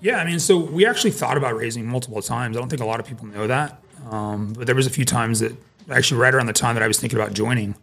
Yeah, 0.00 0.18
I 0.18 0.24
mean, 0.26 0.38
so 0.38 0.58
we 0.58 0.84
actually 0.86 1.12
thought 1.12 1.38
about 1.38 1.56
raising 1.56 1.86
multiple 1.86 2.20
times. 2.20 2.56
I 2.56 2.60
don't 2.60 2.68
think 2.68 2.82
a 2.82 2.86
lot 2.86 3.00
of 3.00 3.06
people 3.06 3.26
know 3.26 3.46
that, 3.46 3.82
um, 4.10 4.52
but 4.52 4.66
there 4.66 4.74
was 4.76 4.86
a 4.86 4.90
few 4.90 5.06
times 5.06 5.40
that 5.40 5.52
actually 5.90 6.20
right 6.20 6.34
around 6.34 6.46
the 6.46 6.52
time 6.52 6.74
that 6.74 6.82
I 6.82 6.88
was 6.88 6.98
thinking 7.00 7.18
about 7.18 7.32
joining, 7.32 7.74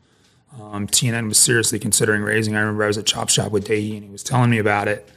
um, 0.61 0.85
TNN 0.85 1.27
was 1.27 1.39
seriously 1.39 1.79
considering 1.79 2.21
raising. 2.21 2.55
I 2.55 2.59
remember 2.59 2.83
I 2.83 2.87
was 2.87 2.99
at 2.99 3.07
Chop 3.07 3.29
Shop 3.29 3.51
with 3.51 3.67
Daehee 3.67 3.95
and 3.95 4.03
he 4.03 4.09
was 4.11 4.21
telling 4.21 4.51
me 4.51 4.59
about 4.59 4.87
it. 4.87 5.09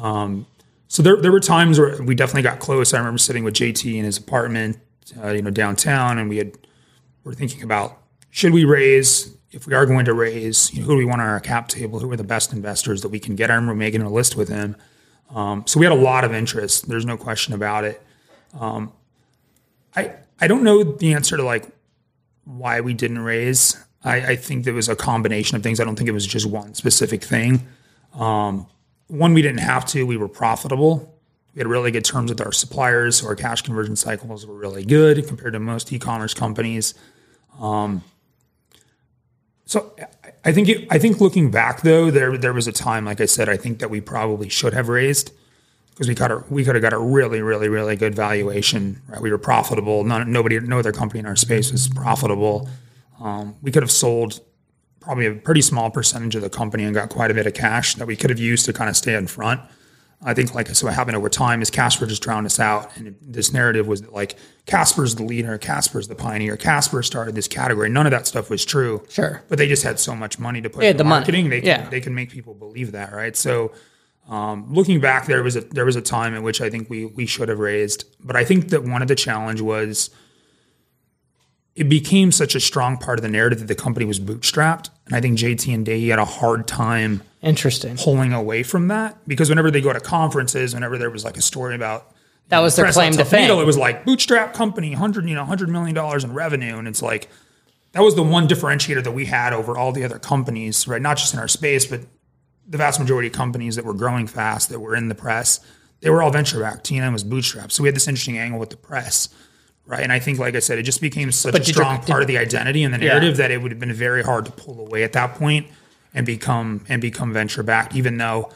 Um, 0.00 0.46
so 0.88 1.02
there, 1.02 1.16
there 1.16 1.32
were 1.32 1.40
times 1.40 1.78
where 1.78 2.00
we 2.02 2.14
definitely 2.14 2.42
got 2.42 2.58
close. 2.58 2.94
I 2.94 2.98
remember 2.98 3.18
sitting 3.18 3.44
with 3.44 3.54
JT 3.54 3.96
in 3.96 4.04
his 4.04 4.18
apartment, 4.18 4.78
uh, 5.22 5.30
you 5.30 5.42
know, 5.42 5.50
downtown, 5.50 6.18
and 6.18 6.28
we 6.28 6.38
had 6.38 6.56
we're 7.24 7.34
thinking 7.34 7.62
about 7.62 7.98
should 8.30 8.52
we 8.52 8.64
raise 8.64 9.34
if 9.50 9.66
we 9.66 9.74
are 9.74 9.86
going 9.86 10.04
to 10.04 10.12
raise, 10.12 10.72
you 10.74 10.80
know, 10.80 10.86
who 10.86 10.92
do 10.92 10.98
we 10.98 11.04
want 11.04 11.20
on 11.20 11.28
our 11.28 11.40
cap 11.40 11.68
table? 11.68 12.00
Who 12.00 12.10
are 12.10 12.16
the 12.16 12.24
best 12.24 12.52
investors 12.52 13.02
that 13.02 13.08
we 13.08 13.20
can 13.20 13.36
get? 13.36 13.50
I 13.50 13.54
remember 13.54 13.76
making 13.76 14.02
a 14.02 14.10
list 14.10 14.36
with 14.36 14.48
him. 14.48 14.76
Um, 15.30 15.64
so 15.66 15.78
we 15.78 15.86
had 15.86 15.92
a 15.92 16.00
lot 16.00 16.24
of 16.24 16.34
interest. 16.34 16.88
There's 16.88 17.06
no 17.06 17.16
question 17.16 17.54
about 17.54 17.84
it. 17.84 18.02
Um, 18.58 18.92
I 19.96 20.12
I 20.40 20.48
don't 20.48 20.62
know 20.62 20.82
the 20.82 21.14
answer 21.14 21.36
to 21.36 21.42
like 21.42 21.66
why 22.44 22.80
we 22.80 22.94
didn't 22.94 23.20
raise. 23.20 23.76
I, 24.04 24.16
I 24.16 24.36
think 24.36 24.64
there 24.64 24.74
was 24.74 24.88
a 24.88 24.96
combination 24.96 25.56
of 25.56 25.62
things. 25.62 25.80
I 25.80 25.84
don't 25.84 25.96
think 25.96 26.08
it 26.08 26.12
was 26.12 26.26
just 26.26 26.46
one 26.46 26.74
specific 26.74 27.22
thing. 27.22 27.66
Um, 28.12 28.66
one, 29.14 29.34
we 29.34 29.42
didn't 29.42 29.60
have 29.60 29.86
to. 29.86 30.04
We 30.04 30.16
were 30.16 30.28
profitable. 30.28 31.10
We 31.54 31.60
had 31.60 31.68
really 31.68 31.90
good 31.92 32.04
terms 32.04 32.30
with 32.30 32.40
our 32.40 32.52
suppliers, 32.52 33.16
so 33.16 33.28
our 33.28 33.36
cash 33.36 33.62
conversion 33.62 33.94
cycles 33.96 34.44
were 34.46 34.56
really 34.56 34.84
good 34.84 35.26
compared 35.28 35.52
to 35.52 35.60
most 35.60 35.92
e-commerce 35.92 36.34
companies. 36.34 36.94
Um, 37.60 38.02
so 39.66 39.94
I- 40.44 40.52
think 40.52 40.68
it, 40.68 40.86
I 40.90 40.98
think 40.98 41.20
looking 41.20 41.50
back 41.50 41.82
though, 41.82 42.10
there 42.10 42.36
there 42.36 42.52
was 42.52 42.66
a 42.66 42.72
time, 42.72 43.04
like 43.04 43.20
I 43.20 43.26
said, 43.26 43.48
I 43.48 43.56
think 43.56 43.78
that 43.78 43.88
we 43.88 44.00
probably 44.00 44.48
should 44.48 44.74
have 44.74 44.88
raised 44.88 45.32
because 45.90 46.08
we 46.08 46.14
got 46.14 46.30
a 46.32 46.44
we 46.50 46.64
could 46.64 46.74
have 46.74 46.82
got 46.82 46.92
a 46.92 46.98
really 46.98 47.40
really 47.40 47.68
really 47.68 47.96
good 47.96 48.14
valuation. 48.14 49.00
Right, 49.08 49.22
we 49.22 49.30
were 49.30 49.38
profitable. 49.38 50.04
None, 50.04 50.30
nobody, 50.30 50.58
no 50.60 50.80
other 50.80 50.92
company 50.92 51.20
in 51.20 51.26
our 51.26 51.36
space 51.36 51.72
was 51.72 51.88
profitable. 51.88 52.68
Um, 53.20 53.54
we 53.62 53.70
could 53.70 53.82
have 53.82 53.92
sold 53.92 54.40
probably 55.04 55.26
a 55.26 55.34
pretty 55.34 55.62
small 55.62 55.90
percentage 55.90 56.34
of 56.34 56.42
the 56.42 56.50
company 56.50 56.84
and 56.84 56.94
got 56.94 57.10
quite 57.10 57.30
a 57.30 57.34
bit 57.34 57.46
of 57.46 57.54
cash 57.54 57.94
that 57.96 58.06
we 58.06 58.16
could 58.16 58.30
have 58.30 58.38
used 58.38 58.64
to 58.66 58.72
kind 58.72 58.88
of 58.90 58.96
stay 58.96 59.14
in 59.14 59.26
front. 59.26 59.60
I 60.26 60.32
think 60.32 60.54
like 60.54 60.68
so 60.68 60.86
what 60.86 60.94
happened 60.94 61.16
over 61.18 61.28
time 61.28 61.60
is 61.60 61.68
Casper 61.70 62.06
just 62.06 62.22
drowned 62.22 62.46
us 62.46 62.58
out. 62.58 62.96
And 62.96 63.14
this 63.20 63.52
narrative 63.52 63.86
was 63.86 64.00
that 64.00 64.12
like 64.14 64.36
Casper's 64.64 65.16
the 65.16 65.22
leader, 65.22 65.58
Casper's 65.58 66.08
the 66.08 66.14
pioneer, 66.14 66.56
Casper 66.56 67.02
started 67.02 67.34
this 67.34 67.46
category. 67.46 67.90
None 67.90 68.06
of 68.06 68.10
that 68.12 68.26
stuff 68.26 68.48
was 68.48 68.64
true. 68.64 69.04
Sure. 69.10 69.42
But 69.48 69.58
they 69.58 69.68
just 69.68 69.82
had 69.82 70.00
so 70.00 70.14
much 70.16 70.38
money 70.38 70.62
to 70.62 70.70
put 70.70 70.80
They 70.80 70.86
had 70.86 70.92
into 70.94 70.98
the 71.04 71.08
money. 71.10 71.20
marketing. 71.20 71.50
They 71.50 71.60
can, 71.60 71.66
Yeah. 71.68 71.88
they 71.90 72.00
can 72.00 72.14
make 72.14 72.30
people 72.30 72.54
believe 72.54 72.92
that, 72.92 73.12
right? 73.12 73.36
So 73.36 73.72
um, 74.26 74.72
looking 74.72 75.00
back, 75.00 75.26
there 75.26 75.42
was 75.42 75.56
a 75.56 75.60
there 75.60 75.84
was 75.84 75.96
a 75.96 76.00
time 76.00 76.34
in 76.34 76.42
which 76.42 76.62
I 76.62 76.70
think 76.70 76.88
we 76.88 77.04
we 77.04 77.26
should 77.26 77.50
have 77.50 77.58
raised. 77.58 78.04
But 78.24 78.36
I 78.36 78.44
think 78.44 78.70
that 78.70 78.82
one 78.84 79.02
of 79.02 79.08
the 79.08 79.14
challenge 79.16 79.60
was 79.60 80.08
it 81.76 81.88
became 81.88 82.30
such 82.30 82.54
a 82.54 82.60
strong 82.60 82.96
part 82.96 83.18
of 83.18 83.22
the 83.22 83.28
narrative 83.28 83.58
that 83.58 83.66
the 83.66 83.74
company 83.74 84.06
was 84.06 84.20
bootstrapped. 84.20 84.90
And 85.06 85.14
I 85.14 85.20
think 85.20 85.38
JT 85.38 85.74
and 85.74 85.84
Daehee 85.86 86.08
had 86.10 86.18
a 86.20 86.24
hard 86.24 86.68
time 86.68 87.22
Interesting. 87.42 87.96
pulling 87.96 88.32
away 88.32 88.62
from 88.62 88.88
that 88.88 89.16
because 89.26 89.48
whenever 89.48 89.70
they 89.70 89.80
go 89.80 89.92
to 89.92 90.00
conferences, 90.00 90.72
whenever 90.74 90.96
there 90.98 91.10
was 91.10 91.24
like 91.24 91.36
a 91.36 91.42
story 91.42 91.74
about 91.74 92.12
That 92.48 92.60
was 92.60 92.76
their 92.76 92.90
claim 92.92 93.12
to 93.14 93.24
fame. 93.24 93.50
it 93.50 93.66
was 93.66 93.76
like 93.76 94.04
bootstrap 94.04 94.54
company, 94.54 94.92
hundred 94.92 95.28
you 95.28 95.34
know 95.34 95.44
hundred 95.44 95.68
million 95.68 95.94
dollars 95.94 96.22
in 96.24 96.32
revenue, 96.32 96.78
and 96.78 96.86
it's 96.86 97.02
like 97.02 97.28
that 97.92 98.02
was 98.02 98.14
the 98.14 98.22
one 98.22 98.48
differentiator 98.48 99.02
that 99.04 99.12
we 99.12 99.24
had 99.26 99.52
over 99.52 99.76
all 99.76 99.92
the 99.92 100.04
other 100.04 100.18
companies, 100.18 100.86
right? 100.88 101.02
Not 101.02 101.16
just 101.16 101.32
in 101.34 101.40
our 101.40 101.48
space, 101.48 101.86
but 101.86 102.00
the 102.68 102.78
vast 102.78 102.98
majority 102.98 103.28
of 103.28 103.34
companies 103.34 103.76
that 103.76 103.84
were 103.84 103.94
growing 103.94 104.26
fast 104.26 104.68
that 104.70 104.80
were 104.80 104.96
in 104.96 105.08
the 105.08 105.14
press, 105.14 105.60
they 106.00 106.10
were 106.10 106.22
all 106.22 106.30
venture 106.30 106.60
backed. 106.60 106.88
TNN 106.88 107.12
was 107.12 107.24
bootstrapped, 107.24 107.72
so 107.72 107.82
we 107.82 107.88
had 107.88 107.94
this 107.96 108.08
interesting 108.08 108.38
angle 108.38 108.58
with 108.58 108.70
the 108.70 108.76
press. 108.76 109.28
Right. 109.86 110.02
And 110.02 110.10
I 110.10 110.18
think, 110.18 110.38
like 110.38 110.54
I 110.54 110.60
said, 110.60 110.78
it 110.78 110.84
just 110.84 111.02
became 111.02 111.30
such 111.30 111.52
But 111.52 111.60
a 111.60 111.64
strong 111.64 112.00
part 112.02 112.22
of 112.22 112.28
the 112.28 112.38
identity 112.38 112.84
and 112.84 112.94
the 112.94 112.98
narrative 112.98 113.36
that 113.36 113.50
it 113.50 113.60
would 113.60 113.70
have 113.70 113.80
been 113.80 113.92
very 113.92 114.22
hard 114.22 114.46
to 114.46 114.52
pull 114.52 114.80
away 114.80 115.04
at 115.04 115.12
that 115.12 115.34
point 115.34 115.66
and 116.14 116.24
become 116.24 116.84
and 116.88 117.02
become 117.02 117.32
venture 117.32 117.62
backed, 117.62 117.94
even 117.94 118.16
though 118.16 118.50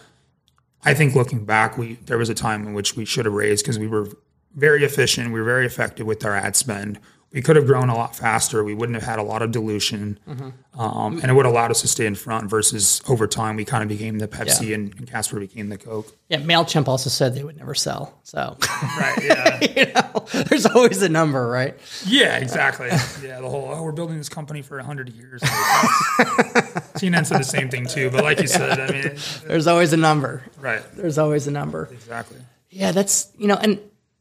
I 0.85 0.95
think 0.95 1.15
looking 1.15 1.45
back, 1.45 1.77
we 1.77 1.95
there 2.07 2.17
was 2.17 2.31
a 2.31 2.35
time 2.35 2.67
in 2.67 2.73
which 2.73 2.97
we 2.97 3.05
should 3.05 3.27
have 3.27 3.35
raised 3.35 3.65
because 3.65 3.79
we 3.79 3.89
were 3.89 4.09
very 4.55 4.85
efficient, 4.85 5.33
we 5.33 5.41
were 5.41 5.45
very 5.45 5.67
effective 5.67 6.07
with 6.07 6.25
our 6.25 6.35
ad 6.35 6.57
spend. 6.57 6.99
We 7.31 7.43
could 7.43 7.57
have 7.57 7.67
grown 7.67 7.91
a 7.91 7.95
lot 7.95 8.17
faster. 8.17 8.65
We 8.65 8.73
wouldn't 8.75 8.95
have 8.97 9.05
had 9.05 9.19
a 9.19 9.23
lot 9.23 9.43
of 9.43 9.51
dilution, 9.53 10.19
um, 10.75 11.19
and 11.21 11.31
it 11.31 11.35
would 11.35 11.45
have 11.45 11.53
allowed 11.53 11.71
us 11.71 11.83
to 11.83 11.89
stay 11.89 12.07
in 12.07 12.15
front. 12.15 12.49
Versus 12.49 13.03
over 13.07 13.27
time, 13.27 13.57
we 13.57 13.67
kind 13.67 13.83
of 13.83 13.89
became 13.91 14.19
the 14.19 14.27
Pepsi, 14.27 14.69
Yeah. 14.69 14.77
and, 14.77 14.95
and 14.97 15.07
Casper 15.07 15.39
became 15.39 15.69
the 15.69 15.77
Coke. 15.77 16.17
Yeah, 16.31 16.39
Mailchimp 16.39 16.89
also 16.89 17.11
said 17.11 17.35
they 17.35 17.45
would 17.45 17.59
never 17.59 17.75
sell. 17.75 18.19
So 18.23 18.57
Right? 18.99 19.19
Yeah. 19.23 19.61
you 19.61 19.93
know, 19.93 20.25
there's 20.45 20.65
always 20.65 21.03
a 21.03 21.09
number, 21.11 21.47
right? 21.49 21.77
yeah. 22.07 22.39
Exactly. 22.39 22.89
Yeah. 23.23 23.41
The 23.43 23.49
whole 23.51 23.69
oh, 23.75 23.83
we're 23.83 23.93
building 23.93 24.17
this 24.17 24.31
company 24.31 24.63
for 24.63 24.79
hundred 24.81 25.11
years. 25.11 25.43
CNN 25.43 27.27
said 27.27 27.41
the 27.41 27.45
same 27.45 27.69
thing 27.69 27.87
too, 27.87 28.11
but 28.11 28.25
like 28.25 28.41
you 28.41 28.47
said, 28.49 28.81
I 28.81 28.87
mean, 28.91 29.05
it- 29.07 29.41
There's 29.47 29.67
always 29.67 29.93
a 29.93 29.97
number. 29.97 30.43
right? 30.59 30.83
There's 30.95 31.19
always 31.19 31.47
a 31.47 31.51
number. 31.51 31.89
Exactly. 31.93 32.39
Yeah, 32.71 32.93
that's 32.93 33.31
you 33.39 33.47
know, 33.49 33.57
and 33.57 33.81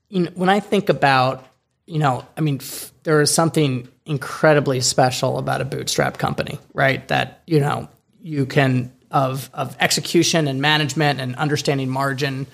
you 0.10 0.24
know, 0.24 0.32
when 0.36 0.50
I 0.50 0.60
think 0.60 0.90
about 0.90 1.46
you 1.86 2.00
know, 2.00 2.26
I 2.36 2.42
mean, 2.42 2.58
f- 2.62 2.92
there 3.08 3.22
is 3.22 3.34
something 3.34 3.88
incredibly 4.06 4.82
special 4.82 5.38
about 5.38 5.62
a 5.62 5.66
bootstrap 5.66 6.18
company, 6.18 6.60
right? 6.74 7.08
That 7.08 7.42
you 7.48 7.62
know 7.62 7.88
you 8.22 8.46
can 8.46 8.92
of 9.10 9.50
of 9.54 9.78
execution 9.80 10.46
and 10.46 10.62
management 10.62 11.22
and 11.22 11.34
understanding 11.38 11.88
margin 11.88 12.48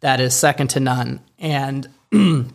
that 0.00 0.20
is 0.20 0.34
second 0.34 0.68
to 0.68 0.80
none, 0.80 1.20
and 1.38 1.88
and 2.12 2.52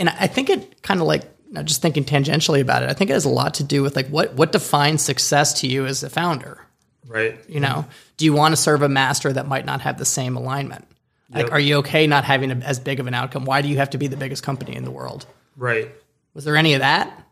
I 0.00 0.26
think 0.26 0.50
it 0.50 0.82
kind 0.82 1.00
of 1.00 1.06
like 1.06 1.22
know, 1.52 1.62
just 1.62 1.82
thinking 1.82 2.04
tangentially 2.04 2.60
about 2.60 2.82
it. 2.82 2.90
I 2.90 2.94
think 2.94 3.10
it 3.10 3.12
has 3.12 3.26
a 3.26 3.30
lot 3.30 3.54
to 3.54 3.62
do 3.62 3.84
with 3.84 3.94
like 3.94 4.08
what 4.08 4.34
what 4.34 4.50
defines 4.50 5.02
success 5.02 5.60
to 5.60 5.68
you 5.68 5.86
as 5.86 6.02
a 6.02 6.10
founder. 6.10 6.58
Right. 7.06 7.38
You 7.48 7.60
know, 7.60 7.86
do 8.16 8.24
you 8.24 8.32
want 8.32 8.56
to 8.56 8.56
serve 8.56 8.82
a 8.82 8.88
master 8.88 9.32
that 9.32 9.46
might 9.46 9.66
not 9.66 9.82
have 9.82 9.98
the 9.98 10.04
same 10.04 10.36
alignment? 10.36 10.84
Like, 11.32 11.52
are 11.52 11.60
you 11.60 11.76
okay 11.76 12.08
not 12.08 12.24
having 12.24 12.50
a, 12.50 12.56
as 12.56 12.80
big 12.80 12.98
of 12.98 13.06
an 13.06 13.14
outcome? 13.14 13.44
Why 13.44 13.62
do 13.62 13.68
you 13.68 13.76
have 13.76 13.90
to 13.90 13.98
be 13.98 14.08
the 14.08 14.16
biggest 14.16 14.42
company 14.42 14.74
in 14.74 14.82
the 14.82 14.90
world? 14.90 15.26
Right. 15.56 15.92
Was 16.34 16.44
there 16.44 16.56
any 16.56 16.74
of 16.74 16.80
that? 16.80 17.26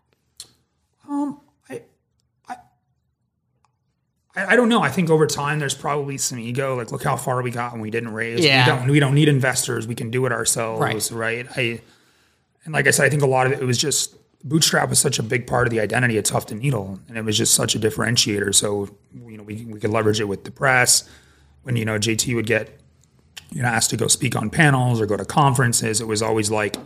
Um, 1.09 1.41
I, 1.69 1.83
I, 2.49 2.57
I 4.35 4.57
don't 4.57 4.69
know. 4.69 4.83
I 4.83 4.91
think 4.91 5.11
over 5.11 5.27
time 5.27 5.59
there's 5.59 5.75
probably 5.75 6.19
some 6.19 6.39
ego. 6.39 6.77
Like, 6.77 6.93
look 6.93 7.05
how 7.05 7.17
far 7.17 7.43
we 7.43 7.51
got 7.51 7.73
when 7.73 7.81
we 7.81 7.91
didn't 7.91 8.13
raise. 8.13 8.45
Yeah. 8.45 8.65
We 8.65 8.71
don't. 8.71 8.91
We 8.91 9.01
don't 9.01 9.15
need 9.15 9.29
investors. 9.29 9.87
We 9.87 9.95
can 9.95 10.11
do 10.11 10.27
it 10.27 10.33
ourselves. 10.33 10.81
Right. 10.81 11.11
Right. 11.11 11.47
I, 11.57 11.81
and 12.65 12.75
like 12.75 12.87
I 12.87 12.91
said, 12.91 13.07
I 13.07 13.11
think 13.11 13.23
a 13.23 13.27
lot 13.27 13.47
of 13.47 13.53
it, 13.53 13.61
it 13.61 13.65
was 13.65 13.79
just 13.79 14.15
Bootstrap 14.45 14.89
was 14.89 14.99
such 14.99 15.19
a 15.19 15.23
big 15.23 15.47
part 15.47 15.67
of 15.67 15.73
the 15.73 15.81
identity 15.81 16.17
of 16.17 16.25
Tuft 16.25 16.53
and 16.53 16.61
Needle, 16.61 17.01
and 17.09 17.19
it 17.19 17.25
was 17.25 17.37
just 17.37 17.55
such 17.55 17.75
a 17.75 17.79
differentiator. 17.79 18.55
So 18.55 18.89
you 19.27 19.37
know, 19.37 19.43
we 19.43 19.65
we 19.65 19.81
could 19.81 19.91
leverage 19.91 20.21
it 20.21 20.27
with 20.27 20.45
the 20.45 20.51
press. 20.51 21.09
When 21.63 21.77
you 21.77 21.85
know 21.85 21.99
JT 21.99 22.35
would 22.35 22.47
get 22.47 22.79
you 23.51 23.63
know 23.63 23.69
asked 23.69 23.91
to 23.91 23.97
go 23.97 24.07
speak 24.07 24.37
on 24.37 24.51
panels 24.51 25.01
or 25.01 25.07
go 25.07 25.17
to 25.17 25.25
conferences, 25.25 26.01
it 26.01 26.07
was 26.07 26.23
always 26.23 26.51
like. 26.51 26.77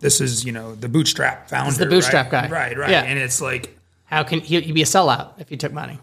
This 0.00 0.20
is, 0.20 0.44
you 0.44 0.52
know, 0.52 0.74
the 0.74 0.88
bootstrap 0.88 1.48
founder. 1.48 1.76
the 1.76 1.86
bootstrap 1.86 2.32
right? 2.32 2.48
guy. 2.48 2.50
Right, 2.50 2.78
right. 2.78 2.90
Yeah. 2.90 3.02
And 3.02 3.18
it's 3.18 3.40
like, 3.40 3.76
How 4.04 4.22
can 4.22 4.42
you 4.44 4.72
be 4.72 4.82
a 4.82 4.86
sellout 4.86 5.40
if 5.40 5.50
you 5.50 5.56
took 5.56 5.72
money? 5.72 5.98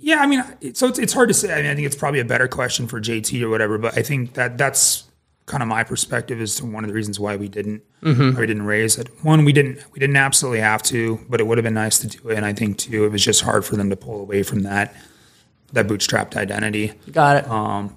yeah, 0.00 0.20
I 0.20 0.26
mean, 0.26 0.44
so 0.74 0.86
it's, 0.86 0.98
it's 0.98 1.12
hard 1.12 1.28
to 1.28 1.34
say. 1.34 1.52
I 1.52 1.60
mean, 1.62 1.70
I 1.70 1.74
think 1.74 1.86
it's 1.86 1.96
probably 1.96 2.20
a 2.20 2.24
better 2.24 2.46
question 2.48 2.86
for 2.86 3.00
JT 3.00 3.42
or 3.42 3.48
whatever, 3.50 3.78
but 3.78 3.98
I 3.98 4.02
think 4.02 4.34
that 4.34 4.56
that's 4.56 5.04
kind 5.46 5.62
of 5.62 5.68
my 5.68 5.82
perspective 5.82 6.40
as 6.40 6.54
to 6.56 6.66
one 6.66 6.84
of 6.84 6.88
the 6.88 6.94
reasons 6.94 7.18
why 7.18 7.34
we 7.34 7.48
didn't 7.48 7.82
why 8.00 8.12
we 8.12 8.46
didn't 8.46 8.62
raise 8.62 8.96
it. 8.96 9.08
One, 9.24 9.44
we 9.44 9.52
didn't 9.52 9.82
we 9.92 9.98
didn't 9.98 10.16
absolutely 10.16 10.60
have 10.60 10.82
to, 10.84 11.18
but 11.28 11.40
it 11.40 11.46
would 11.46 11.58
have 11.58 11.64
been 11.64 11.74
nice 11.74 11.98
to 11.98 12.06
do 12.06 12.28
it. 12.28 12.36
And 12.36 12.46
I 12.46 12.52
think 12.52 12.78
too, 12.78 13.04
it 13.04 13.08
was 13.10 13.24
just 13.24 13.42
hard 13.42 13.64
for 13.64 13.76
them 13.76 13.90
to 13.90 13.96
pull 13.96 14.20
away 14.20 14.42
from 14.44 14.60
that 14.62 14.94
that 15.72 15.88
bootstrapped 15.88 16.36
identity. 16.36 16.92
Got 17.10 17.36
it. 17.38 17.50
Um, 17.50 17.96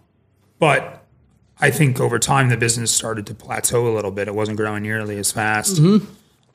but 0.59 1.00
I 1.61 1.69
think 1.71 1.99
over 1.99 2.17
time 2.19 2.49
the 2.49 2.57
business 2.57 2.91
started 2.91 3.27
to 3.27 3.35
plateau 3.35 3.87
a 3.87 3.93
little 3.93 4.11
bit. 4.11 4.27
It 4.27 4.35
wasn't 4.35 4.57
growing 4.57 4.83
nearly 4.83 5.17
as 5.17 5.31
fast 5.31 5.79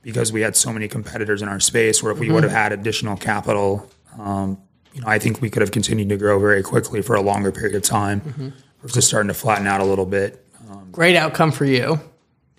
because 0.03 0.33
we 0.33 0.41
had 0.41 0.57
so 0.57 0.73
many 0.73 0.89
competitors 0.89 1.43
in 1.43 1.49
our 1.49 1.61
space. 1.61 2.03
Where 2.03 2.13
if 2.13 2.19
we 2.19 2.31
would 2.31 2.43
have 2.43 2.53
had 2.53 2.73
additional 2.73 3.17
capital, 3.17 3.89
um, 4.19 4.59
you 4.93 5.01
know, 5.03 5.09
I 5.09 5.19
think 5.19 5.41
we 5.41 5.49
could 5.51 5.63
have 5.63 5.71
continued 5.71 6.09
to 6.09 6.17
grow 6.17 6.39
very 6.41 6.63
quickly 6.63 7.03
for 7.03 7.15
a 7.15 7.21
longer 7.23 7.53
period 7.53 7.77
of 7.77 7.83
time. 7.83 8.53
Versus 8.83 9.07
starting 9.07 9.29
to 9.29 9.35
flatten 9.35 9.67
out 9.67 9.81
a 9.81 9.85
little 9.85 10.07
bit. 10.07 10.45
Um, 10.71 10.89
great 10.93 11.17
outcome 11.17 11.51
for 11.51 11.65
you. 11.65 11.99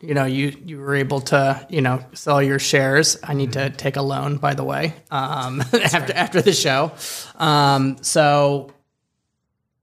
You 0.01 0.13
know, 0.13 0.25
you 0.25 0.55
you 0.63 0.77
were 0.79 0.95
able 0.95 1.21
to 1.21 1.65
you 1.69 1.81
know 1.81 2.03
sell 2.13 2.41
your 2.41 2.59
shares. 2.59 3.17
I 3.23 3.33
need 3.33 3.53
to 3.53 3.69
take 3.71 3.95
a 3.95 4.01
loan, 4.01 4.37
by 4.37 4.53
the 4.53 4.63
way, 4.63 4.93
um, 5.09 5.61
after 5.73 6.13
after 6.13 6.41
the 6.41 6.53
show. 6.53 6.91
Um, 7.35 7.97
so 8.01 8.71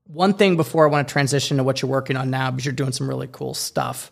one 0.06 0.34
thing 0.34 0.56
before 0.56 0.86
I 0.86 0.90
want 0.90 1.08
to 1.08 1.12
transition 1.12 1.56
to 1.56 1.64
what 1.64 1.82
you're 1.82 1.90
working 1.90 2.16
on 2.16 2.30
now, 2.30 2.50
because 2.50 2.64
you're 2.64 2.74
doing 2.74 2.92
some 2.92 3.08
really 3.08 3.28
cool 3.30 3.54
stuff, 3.54 4.10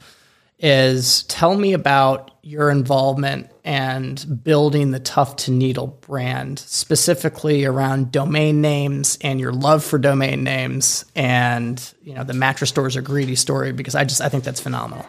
is 0.58 1.24
tell 1.24 1.56
me 1.56 1.72
about 1.72 2.30
your 2.42 2.70
involvement 2.70 3.50
and 3.64 4.42
building 4.42 4.90
the 4.90 5.00
Tuft 5.00 5.48
and 5.48 5.58
Needle 5.58 5.88
brand, 5.88 6.58
specifically 6.58 7.64
around 7.64 8.12
domain 8.12 8.60
names 8.60 9.18
and 9.20 9.40
your 9.40 9.52
love 9.52 9.84
for 9.84 9.98
domain 9.98 10.44
names, 10.44 11.04
and 11.14 11.92
you 12.02 12.14
know 12.14 12.24
the 12.24 12.34
mattress 12.34 12.70
stores 12.70 12.96
are 12.96 13.02
greedy 13.02 13.36
story 13.36 13.72
because 13.72 13.94
I 13.94 14.04
just 14.04 14.20
I 14.20 14.28
think 14.28 14.44
that's 14.44 14.60
phenomenal. 14.60 15.06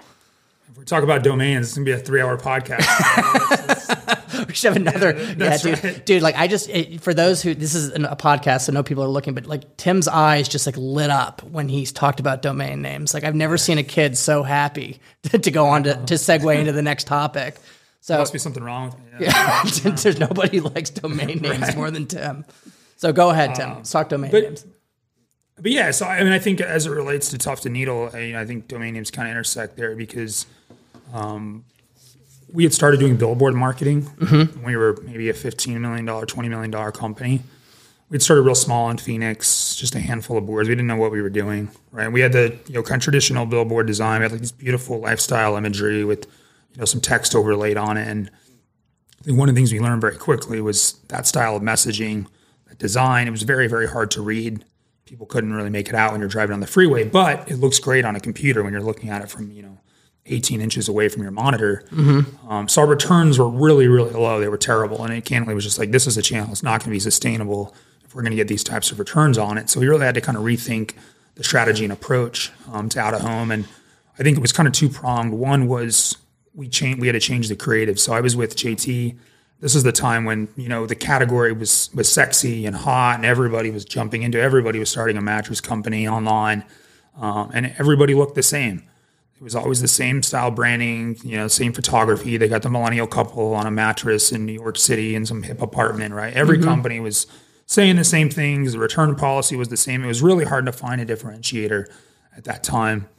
If 0.69 0.77
we 0.77 0.85
talk 0.85 1.03
about 1.03 1.23
domains, 1.23 1.67
it's 1.67 1.75
gonna 1.75 1.85
be 1.85 1.91
a 1.91 1.97
three-hour 1.97 2.37
podcast. 2.37 4.09
we 4.53 4.57
should 4.57 4.73
have 4.73 4.81
another. 4.81 5.13
Yeah, 5.43 5.57
dude, 5.57 5.83
right. 5.83 6.05
dude. 6.05 6.21
Like 6.21 6.35
I 6.35 6.47
just 6.47 6.69
it, 6.69 7.01
for 7.01 7.13
those 7.13 7.41
who 7.41 7.55
this 7.55 7.73
is 7.73 7.89
a 7.89 8.15
podcast, 8.15 8.61
so 8.65 8.71
no 8.71 8.83
people 8.83 9.03
are 9.03 9.07
looking, 9.07 9.33
but 9.33 9.47
like 9.47 9.77
Tim's 9.77 10.07
eyes 10.07 10.47
just 10.47 10.67
like 10.67 10.77
lit 10.77 11.09
up 11.09 11.41
when 11.43 11.69
he's 11.69 11.91
talked 11.91 12.19
about 12.19 12.43
domain 12.43 12.83
names. 12.83 13.15
Like 13.15 13.23
I've 13.23 13.33
never 13.33 13.57
seen 13.57 13.79
a 13.79 13.83
kid 13.83 14.15
so 14.15 14.43
happy 14.43 14.99
to, 15.23 15.39
to 15.39 15.49
go 15.51 15.65
on 15.65 15.83
to, 15.83 15.95
to 15.95 16.13
segue 16.13 16.55
into 16.59 16.71
the 16.71 16.83
next 16.83 17.07
topic. 17.07 17.57
So 18.01 18.17
Must 18.19 18.31
be 18.33 18.37
something 18.39 18.63
wrong 18.63 18.85
with 18.91 18.99
me. 18.99 19.25
Yeah. 19.25 19.63
there's 19.95 20.19
nobody 20.19 20.59
likes 20.59 20.91
domain 20.91 21.39
names 21.39 21.75
more 21.75 21.89
than 21.89 22.05
Tim. 22.05 22.45
So 22.97 23.11
go 23.11 23.31
ahead, 23.31 23.55
Tim. 23.55 23.75
Let's 23.75 23.91
talk 23.91 24.09
domain 24.09 24.29
but- 24.29 24.43
names. 24.43 24.65
But 25.55 25.71
yeah, 25.71 25.91
so 25.91 26.05
I 26.07 26.23
mean, 26.23 26.33
I 26.33 26.39
think 26.39 26.61
as 26.61 26.85
it 26.85 26.89
relates 26.89 27.29
to 27.29 27.37
Tuft 27.37 27.65
and 27.65 27.73
Needle, 27.73 28.09
I, 28.13 28.35
I 28.35 28.45
think 28.45 28.67
domain 28.67 28.95
names 28.95 29.11
kind 29.11 29.27
of 29.27 29.31
intersect 29.31 29.77
there 29.77 29.95
because 29.95 30.45
um, 31.13 31.63
we 32.53 32.63
had 32.63 32.73
started 32.73 32.99
doing 32.99 33.17
billboard 33.17 33.55
marketing. 33.55 34.03
Mm-hmm. 34.03 34.59
when 34.59 34.65
We 34.65 34.77
were 34.77 34.97
maybe 35.03 35.29
a 35.29 35.33
fifteen 35.33 35.81
million 35.81 36.05
dollar, 36.05 36.25
twenty 36.25 36.49
million 36.49 36.71
dollar 36.71 36.91
company. 36.91 37.41
We'd 38.09 38.21
started 38.21 38.43
real 38.43 38.53
small 38.53 38.91
in 38.91 38.99
Phoenix, 38.99 39.75
just 39.75 39.95
a 39.95 39.99
handful 39.99 40.37
of 40.37 40.45
boards. 40.45 40.69
We 40.69 40.75
didn't 40.75 40.87
know 40.87 40.97
what 40.97 41.11
we 41.11 41.21
were 41.21 41.31
doing. 41.31 41.71
Right? 41.91 42.11
We 42.11 42.21
had 42.21 42.31
the 42.31 42.57
you 42.67 42.75
know 42.75 42.83
kind 42.83 42.99
of 42.99 43.03
traditional 43.03 43.45
billboard 43.45 43.87
design. 43.87 44.19
We 44.19 44.25
had 44.25 44.31
like 44.31 44.41
this 44.41 44.51
beautiful 44.51 44.99
lifestyle 44.99 45.57
imagery 45.57 46.05
with 46.05 46.25
you 46.73 46.79
know 46.79 46.85
some 46.85 47.01
text 47.01 47.35
overlaid 47.35 47.75
on 47.75 47.97
it, 47.97 48.07
and 48.07 48.29
I 49.19 49.23
think 49.23 49.37
one 49.37 49.49
of 49.49 49.55
the 49.55 49.59
things 49.59 49.73
we 49.73 49.79
learned 49.79 50.01
very 50.01 50.17
quickly 50.17 50.61
was 50.61 50.93
that 51.07 51.25
style 51.25 51.55
of 51.55 51.63
messaging, 51.63 52.27
that 52.67 52.77
design. 52.77 53.27
It 53.27 53.31
was 53.31 53.43
very, 53.43 53.67
very 53.67 53.87
hard 53.87 54.11
to 54.11 54.21
read. 54.21 54.63
People 55.05 55.25
couldn't 55.25 55.53
really 55.53 55.69
make 55.69 55.89
it 55.89 55.95
out 55.95 56.11
when 56.11 56.21
you're 56.21 56.29
driving 56.29 56.53
on 56.53 56.59
the 56.59 56.67
freeway, 56.67 57.03
but 57.03 57.49
it 57.49 57.57
looks 57.57 57.79
great 57.79 58.05
on 58.05 58.15
a 58.15 58.19
computer 58.19 58.63
when 58.63 58.73
you're 58.73 58.81
looking 58.81 59.09
at 59.09 59.21
it 59.21 59.29
from 59.29 59.51
you 59.51 59.63
know 59.63 59.79
18 60.25 60.61
inches 60.61 60.87
away 60.87 61.09
from 61.09 61.21
your 61.21 61.31
monitor. 61.31 61.83
Um, 62.47 62.67
so 62.69 62.81
our 62.81 62.87
returns 62.87 63.37
were 63.37 63.49
really, 63.49 63.87
really 63.87 64.11
low. 64.11 64.39
They 64.39 64.47
were 64.47 64.57
terrible, 64.57 65.03
and 65.03 65.13
it 65.13 65.25
candidly 65.25 65.53
was 65.53 65.63
just 65.65 65.77
like 65.77 65.91
this 65.91 66.07
is 66.07 66.17
a 66.17 66.21
channel. 66.21 66.51
It's 66.51 66.63
not 66.63 66.79
going 66.79 66.91
to 66.91 66.95
be 66.95 66.99
sustainable 66.99 67.75
if 68.05 68.15
we're 68.15 68.21
going 68.21 68.31
to 68.31 68.37
get 68.37 68.47
these 68.47 68.63
types 68.63 68.91
of 68.91 68.99
returns 68.99 69.37
on 69.37 69.57
it. 69.57 69.69
So 69.69 69.79
we 69.79 69.87
really 69.87 70.05
had 70.05 70.15
to 70.15 70.21
kind 70.21 70.37
of 70.37 70.43
rethink 70.43 70.93
the 71.35 71.43
strategy 71.43 71.83
and 71.83 71.91
approach 71.91 72.51
um, 72.71 72.87
to 72.89 72.99
out 72.99 73.13
of 73.13 73.21
home, 73.21 73.51
and 73.51 73.65
I 74.17 74.23
think 74.23 74.37
it 74.37 74.41
was 74.41 74.53
kind 74.53 74.67
of 74.67 74.73
two 74.73 74.87
pronged. 74.87 75.33
One 75.33 75.67
was 75.67 76.17
we 76.53 76.69
changed 76.69 77.01
we 77.01 77.07
had 77.07 77.13
to 77.13 77.19
change 77.19 77.49
the 77.49 77.55
creative. 77.55 77.99
So 77.99 78.13
I 78.13 78.21
was 78.21 78.35
with 78.35 78.55
JT. 78.55 79.17
This 79.59 79.75
is 79.75 79.83
the 79.83 79.91
time 79.91 80.23
when 80.25 80.47
you 80.55 80.69
know 80.69 80.85
the 80.85 80.95
category 80.95 81.51
was 81.51 81.89
was 81.93 82.09
sexy 82.09 82.65
and 82.65 82.75
hot, 82.75 83.15
and 83.17 83.25
everybody 83.25 83.71
was 83.71 83.83
jumping 83.83 84.23
into. 84.23 84.39
Everybody 84.39 84.79
was 84.79 84.89
starting 84.89 85.17
a 85.17 85.21
mattress 85.21 85.59
company 85.59 86.07
online, 86.07 86.63
um, 87.17 87.51
and 87.53 87.73
everybody 87.77 88.13
looked 88.13 88.35
the 88.35 88.43
same. 88.43 88.83
It 89.43 89.47
was 89.51 89.55
always 89.55 89.81
the 89.81 89.89
same 89.89 90.23
style 90.23 90.51
branding, 90.51 91.17
you 91.21 91.35
know, 91.35 91.49
same 91.49 91.73
photography. 91.73 92.37
They 92.37 92.47
got 92.47 92.61
the 92.61 92.69
millennial 92.69 93.07
couple 93.07 93.53
on 93.55 93.67
a 93.67 93.71
mattress 93.71 94.31
in 94.31 94.45
New 94.45 94.53
York 94.53 94.77
City 94.77 95.15
in 95.15 95.25
some 95.25 95.43
hip 95.43 95.61
apartment, 95.61 96.13
right? 96.13 96.33
Every 96.33 96.59
company 96.59 97.01
was 97.01 97.27
saying 97.65 97.97
the 97.97 98.05
same 98.05 98.29
things. 98.29 98.71
The 98.71 98.79
return 98.79 99.17
policy 99.17 99.57
was 99.57 99.67
the 99.67 99.75
same. 99.75 100.01
It 100.01 100.07
was 100.07 100.21
really 100.21 100.45
hard 100.45 100.65
to 100.67 100.71
find 100.71 101.01
a 101.01 101.05
differentiator 101.05 101.91
at 102.37 102.45
that 102.45 102.63
time. 102.63 103.09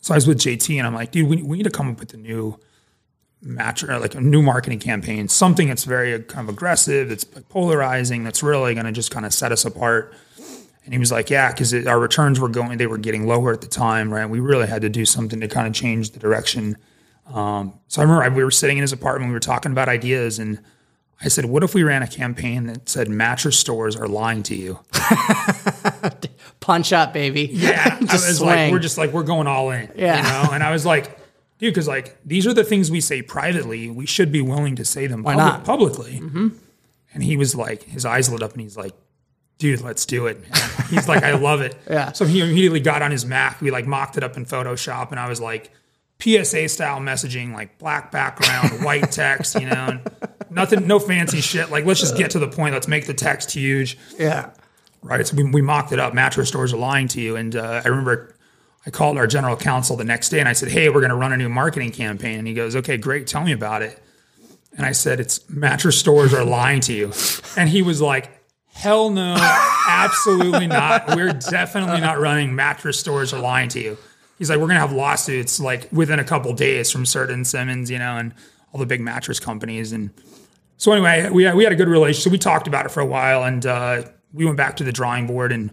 So 0.00 0.14
I 0.14 0.16
was 0.16 0.26
with 0.26 0.38
JT 0.38 0.78
and 0.78 0.86
I'm 0.86 0.94
like, 0.94 1.10
dude, 1.10 1.28
we, 1.28 1.42
we 1.42 1.58
need 1.58 1.64
to 1.64 1.70
come 1.70 1.90
up 1.90 2.00
with 2.00 2.14
a 2.14 2.16
new 2.16 2.58
match 3.42 3.82
like 3.82 4.14
a 4.14 4.22
new 4.22 4.40
marketing 4.40 4.78
campaign, 4.78 5.28
something 5.28 5.68
that's 5.68 5.84
very 5.84 6.14
uh, 6.14 6.20
kind 6.20 6.48
of 6.48 6.54
aggressive, 6.54 7.10
that's 7.10 7.24
polarizing, 7.24 8.24
that's 8.24 8.42
really 8.42 8.72
going 8.72 8.86
to 8.86 8.92
just 8.92 9.10
kind 9.10 9.26
of 9.26 9.34
set 9.34 9.52
us 9.52 9.66
apart. 9.66 10.14
And 10.84 10.92
he 10.92 10.98
was 10.98 11.10
like, 11.10 11.30
yeah, 11.30 11.50
because 11.50 11.72
our 11.86 11.98
returns 11.98 12.38
were 12.38 12.48
going, 12.48 12.76
they 12.78 12.86
were 12.86 12.98
getting 12.98 13.26
lower 13.26 13.52
at 13.52 13.60
the 13.62 13.66
time, 13.66 14.12
right? 14.12 14.26
We 14.28 14.40
really 14.40 14.66
had 14.66 14.82
to 14.82 14.88
do 14.90 15.04
something 15.06 15.40
to 15.40 15.48
kind 15.48 15.66
of 15.66 15.72
change 15.72 16.10
the 16.10 16.18
direction. 16.18 16.76
Um, 17.26 17.72
so 17.88 18.02
I 18.02 18.04
remember 18.04 18.22
I, 18.22 18.28
we 18.28 18.44
were 18.44 18.50
sitting 18.50 18.76
in 18.76 18.82
his 18.82 18.92
apartment, 18.92 19.30
we 19.30 19.34
were 19.34 19.40
talking 19.40 19.72
about 19.72 19.88
ideas, 19.88 20.38
and 20.38 20.60
I 21.22 21.28
said, 21.28 21.46
what 21.46 21.62
if 21.62 21.72
we 21.74 21.84
ran 21.84 22.02
a 22.02 22.06
campaign 22.06 22.66
that 22.66 22.86
said 22.88 23.08
mattress 23.08 23.58
stores 23.58 23.96
are 23.96 24.06
lying 24.08 24.42
to 24.42 24.54
you? 24.54 24.78
Punch 26.60 26.92
up, 26.92 27.12
baby. 27.12 27.42
Yeah, 27.52 27.96
I 28.08 28.12
was 28.12 28.36
swing. 28.38 28.48
like, 28.48 28.72
we're 28.72 28.78
just 28.78 28.98
like 28.98 29.12
we're 29.12 29.22
going 29.22 29.46
all 29.46 29.70
in. 29.70 29.90
Yeah. 29.96 30.16
you 30.18 30.22
know. 30.22 30.52
And 30.52 30.62
I 30.62 30.70
was 30.70 30.84
like, 30.84 31.18
dude, 31.58 31.72
because 31.72 31.88
like 31.88 32.16
these 32.26 32.46
are 32.46 32.52
the 32.54 32.64
things 32.64 32.90
we 32.90 33.00
say 33.00 33.22
privately. 33.22 33.88
We 33.90 34.06
should 34.06 34.30
be 34.32 34.40
willing 34.42 34.76
to 34.76 34.84
say 34.84 35.06
them 35.06 35.22
Why 35.22 35.34
public- 35.34 35.52
not? 35.52 35.64
publicly. 35.64 36.16
And 37.14 37.22
he 37.22 37.36
was 37.36 37.54
like, 37.54 37.84
his 37.84 38.04
eyes 38.04 38.30
lit 38.30 38.42
up, 38.42 38.52
and 38.52 38.60
he's 38.60 38.76
like, 38.76 38.92
dude, 39.58 39.80
let's 39.80 40.06
do 40.06 40.26
it. 40.26 40.40
man." 40.40 40.60
He's 40.90 41.08
like, 41.08 41.22
I 41.22 41.32
love 41.34 41.60
it. 41.60 41.76
Yeah. 41.90 42.12
So 42.12 42.24
he 42.24 42.40
immediately 42.40 42.80
got 42.80 43.02
on 43.02 43.10
his 43.10 43.24
Mac. 43.24 43.60
We 43.60 43.70
like 43.70 43.86
mocked 43.86 44.16
it 44.16 44.24
up 44.24 44.36
in 44.36 44.46
Photoshop, 44.46 45.10
and 45.10 45.20
I 45.20 45.28
was 45.28 45.40
like. 45.40 45.70
PSA 46.22 46.68
style 46.68 47.00
messaging, 47.00 47.52
like 47.52 47.76
black 47.76 48.12
background, 48.12 48.84
white 48.84 49.10
text, 49.10 49.60
you 49.60 49.66
know, 49.66 49.88
and 49.88 50.10
nothing, 50.48 50.86
no 50.86 51.00
fancy 51.00 51.40
shit. 51.40 51.70
Like, 51.70 51.84
let's 51.84 52.00
just 52.00 52.16
get 52.16 52.30
to 52.30 52.38
the 52.38 52.46
point. 52.48 52.72
Let's 52.72 52.86
make 52.86 53.06
the 53.06 53.12
text 53.14 53.50
huge 53.50 53.98
yeah. 54.16 54.50
right? 55.02 55.26
So 55.26 55.36
we, 55.36 55.42
we 55.44 55.60
mocked 55.60 55.92
it 55.92 55.98
up. 55.98 56.14
Mattress 56.14 56.48
stores 56.48 56.72
are 56.72 56.78
lying 56.78 57.08
to 57.08 57.20
you. 57.20 57.36
And 57.36 57.56
uh, 57.56 57.82
I 57.84 57.88
remember 57.88 58.34
I 58.86 58.90
called 58.90 59.16
our 59.16 59.26
general 59.26 59.56
counsel 59.56 59.96
the 59.96 60.04
next 60.04 60.28
day 60.28 60.40
and 60.40 60.48
I 60.48 60.52
said, 60.52 60.70
Hey, 60.70 60.88
we're 60.88 61.00
going 61.00 61.10
to 61.10 61.16
run 61.16 61.32
a 61.32 61.36
new 61.36 61.48
marketing 61.48 61.90
campaign. 61.90 62.38
And 62.38 62.46
he 62.46 62.54
goes, 62.54 62.76
Okay, 62.76 62.96
great. 62.96 63.26
Tell 63.26 63.42
me 63.42 63.52
about 63.52 63.82
it. 63.82 64.00
And 64.76 64.84
I 64.84 64.92
said, 64.92 65.20
It's 65.20 65.48
mattress 65.48 65.98
stores 65.98 66.34
are 66.34 66.44
lying 66.44 66.80
to 66.82 66.92
you. 66.92 67.12
And 67.56 67.68
he 67.68 67.82
was 67.82 68.00
like, 68.00 68.30
Hell 68.74 69.08
no, 69.10 69.36
absolutely 69.88 70.66
not. 70.66 71.16
We're 71.16 71.32
definitely 71.32 72.00
not 72.00 72.18
running 72.18 72.54
mattress 72.54 72.98
stores 72.98 73.32
are 73.32 73.40
lying 73.40 73.68
to 73.70 73.80
you. 73.80 73.98
He's 74.38 74.50
like, 74.50 74.58
We're 74.58 74.66
to 74.68 74.74
have 74.74 74.92
lawsuits 74.92 75.60
like 75.60 75.88
within 75.92 76.18
a 76.18 76.24
couple 76.24 76.52
days 76.52 76.90
from 76.90 77.04
Serta 77.04 77.46
Simmons, 77.46 77.90
you 77.90 77.98
know, 77.98 78.16
and 78.16 78.34
all 78.72 78.80
the 78.80 78.86
big 78.86 79.00
mattress 79.00 79.38
companies. 79.38 79.92
And 79.92 80.10
so 80.76 80.92
anyway, 80.92 81.30
we 81.30 81.50
we 81.54 81.64
had 81.64 81.72
a 81.72 81.76
good 81.76 81.88
relationship. 81.88 82.32
We 82.32 82.38
talked 82.38 82.66
about 82.66 82.84
it 82.84 82.90
for 82.90 83.00
a 83.00 83.06
while, 83.06 83.44
and 83.44 83.64
uh, 83.64 84.02
we 84.32 84.44
went 84.44 84.56
back 84.56 84.76
to 84.76 84.84
the 84.84 84.92
drawing 84.92 85.26
board 85.26 85.52
and 85.52 85.70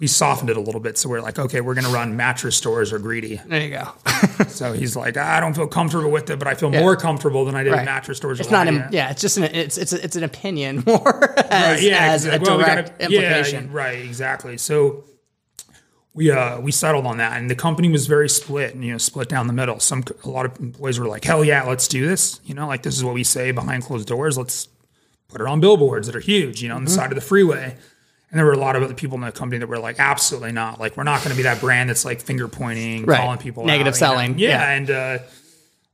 we 0.00 0.06
softened 0.06 0.48
it 0.50 0.56
a 0.56 0.60
little 0.60 0.80
bit. 0.80 0.96
So 0.96 1.08
we're 1.08 1.20
like, 1.20 1.38
okay, 1.38 1.60
we're 1.60 1.74
going 1.74 1.86
to 1.86 1.90
run 1.92 2.16
mattress 2.16 2.56
stores 2.56 2.92
or 2.92 2.98
greedy. 3.00 3.40
There 3.46 3.60
you 3.60 3.70
go. 3.70 3.88
So 4.48 4.72
he's 4.72 4.94
like, 4.96 5.16
I 5.16 5.40
don't 5.40 5.54
feel 5.54 5.66
comfortable 5.66 6.10
with 6.10 6.30
it, 6.30 6.38
but 6.38 6.46
I 6.48 6.54
feel 6.54 6.70
more 6.70 6.96
comfortable 6.96 7.44
than 7.44 7.54
I 7.56 7.62
did 7.64 7.72
Right. 7.72 7.80
in 7.80 7.84
mattress 7.86 8.18
stores. 8.18 8.38
It's 8.40 8.50
not. 8.50 8.66
An, 8.68 8.88
yeah. 8.92 9.10
It's 9.10 9.20
just 9.20 9.36
an. 9.36 9.44
It's 9.44 9.76
it's 9.76 9.92
a, 9.92 10.02
it's 10.04 10.16
an 10.16 10.22
opinion 10.24 10.82
more 10.86 11.38
as, 11.52 11.84
yeah, 11.84 12.12
as 12.12 12.24
a 12.24 12.34
exactly. 12.34 12.48
Well, 12.48 12.58
direct 12.58 12.98
gotta- 12.98 13.12
yeah, 13.12 13.20
implication. 13.38 13.72
right, 13.72 13.98
exactly. 13.98 14.56
So 14.58 15.04
we 16.14 16.30
uh 16.30 16.60
we 16.60 16.72
settled 16.72 17.06
on 17.06 17.18
that, 17.18 17.36
and 17.38 17.48
the 17.50 17.54
company 17.54 17.88
was 17.88 18.06
very 18.06 18.28
split, 18.28 18.74
and 18.74 18.84
you 18.84 18.92
know, 18.92 18.98
split 18.98 19.28
down 19.28 19.46
the 19.46 19.52
middle. 19.52 19.78
Some 19.80 20.04
a 20.24 20.28
lot 20.28 20.46
of 20.46 20.58
employees 20.58 20.98
were 20.98 21.06
like, 21.06 21.24
"Hell 21.24 21.44
yeah, 21.44 21.62
let's 21.64 21.86
do 21.88 22.06
this!" 22.06 22.40
You 22.44 22.54
know, 22.54 22.66
like 22.66 22.82
this 22.82 22.96
is 22.96 23.04
what 23.04 23.14
we 23.14 23.24
say 23.24 23.50
behind 23.52 23.84
closed 23.84 24.08
doors. 24.08 24.36
Let's 24.38 24.68
put 25.28 25.40
it 25.40 25.46
on 25.46 25.60
billboards 25.60 26.06
that 26.06 26.16
are 26.16 26.20
huge, 26.20 26.62
you 26.62 26.68
know, 26.68 26.74
on 26.76 26.80
Mm-hmm. 26.80 26.84
the 26.86 26.90
side 26.92 27.10
of 27.12 27.14
the 27.16 27.20
freeway. 27.20 27.76
And 28.30 28.38
there 28.38 28.44
were 28.44 28.52
a 28.52 28.58
lot 28.58 28.76
of 28.76 28.82
other 28.82 28.92
people 28.94 29.14
in 29.16 29.22
the 29.22 29.32
company 29.32 29.58
that 29.58 29.68
were 29.68 29.78
like, 29.78 29.98
"Absolutely 29.98 30.52
not! 30.52 30.78
Like, 30.78 30.96
we're 30.96 31.02
not 31.04 31.20
going 31.20 31.30
to 31.30 31.36
be 31.36 31.44
that 31.44 31.60
brand 31.60 31.88
that's 31.88 32.04
like 32.04 32.20
finger 32.20 32.46
pointing, 32.46 33.06
Right. 33.06 33.18
calling 33.18 33.38
people 33.38 33.64
Negative 33.64 33.94
out, 33.94 33.96
you 33.96 34.06
know? 34.06 34.12
selling. 34.12 34.38
Yeah, 34.38 34.48
Yeah. 34.48 34.70
and 34.72 34.90
uh, 34.90 35.18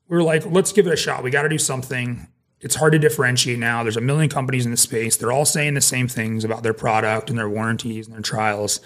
we 0.09 0.17
were 0.17 0.23
like, 0.23 0.45
let's 0.47 0.73
give 0.73 0.87
it 0.89 0.93
a 0.93 0.97
shot. 0.97 1.23
We 1.23 1.31
got 1.31 1.43
to 1.43 1.49
do 1.49 1.59
something. 1.59 2.27
It's 2.61 2.75
hard 2.75 2.93
to 2.93 2.99
differentiate 2.99 3.59
now. 3.59 3.83
There's 3.83 3.97
a 3.97 4.01
million 4.01 4.29
companies 4.31 4.65
in 4.65 4.71
the 4.71 4.77
space. 4.77 5.17
They're 5.17 5.31
all 5.33 5.45
saying 5.45 5.75
the 5.75 5.81
same 5.81 6.09
things 6.09 6.45
about 6.45 6.63
their 6.63 6.73
product 6.75 7.31
and 7.31 7.39
their 7.39 7.49
warranties 7.49 8.07
and 8.07 8.15
their 8.15 8.23
trials. 8.23 8.81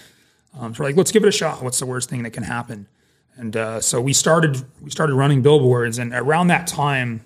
Um, 0.58 0.74
so 0.74 0.82
we're 0.82 0.90
like, 0.90 0.96
let's 0.96 1.12
give 1.12 1.22
it 1.24 1.28
a 1.28 1.32
shot. 1.32 1.62
What's 1.62 1.78
the 1.78 1.86
worst 1.86 2.10
thing 2.10 2.24
that 2.24 2.32
can 2.32 2.42
happen? 2.42 2.86
And 3.36 3.56
uh, 3.56 3.80
so 3.80 4.00
we 4.00 4.12
started 4.12 4.62
we 4.82 4.90
started 4.90 5.14
running 5.14 5.42
billboards, 5.42 5.96
and 5.98 6.12
around 6.12 6.48
that 6.48 6.66
time, 6.66 7.24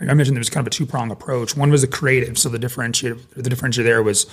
I 0.00 0.12
mentioned 0.12 0.36
there 0.36 0.40
was 0.40 0.50
kind 0.50 0.66
of 0.66 0.72
a 0.72 0.74
two 0.74 0.86
prong 0.86 1.10
approach. 1.12 1.56
One 1.56 1.70
was 1.70 1.82
the 1.82 1.86
creative, 1.86 2.36
so 2.36 2.48
the 2.48 2.58
differentiator 2.58 3.20
the 3.36 3.48
differentiator 3.48 3.84
there 3.84 4.02
was 4.02 4.26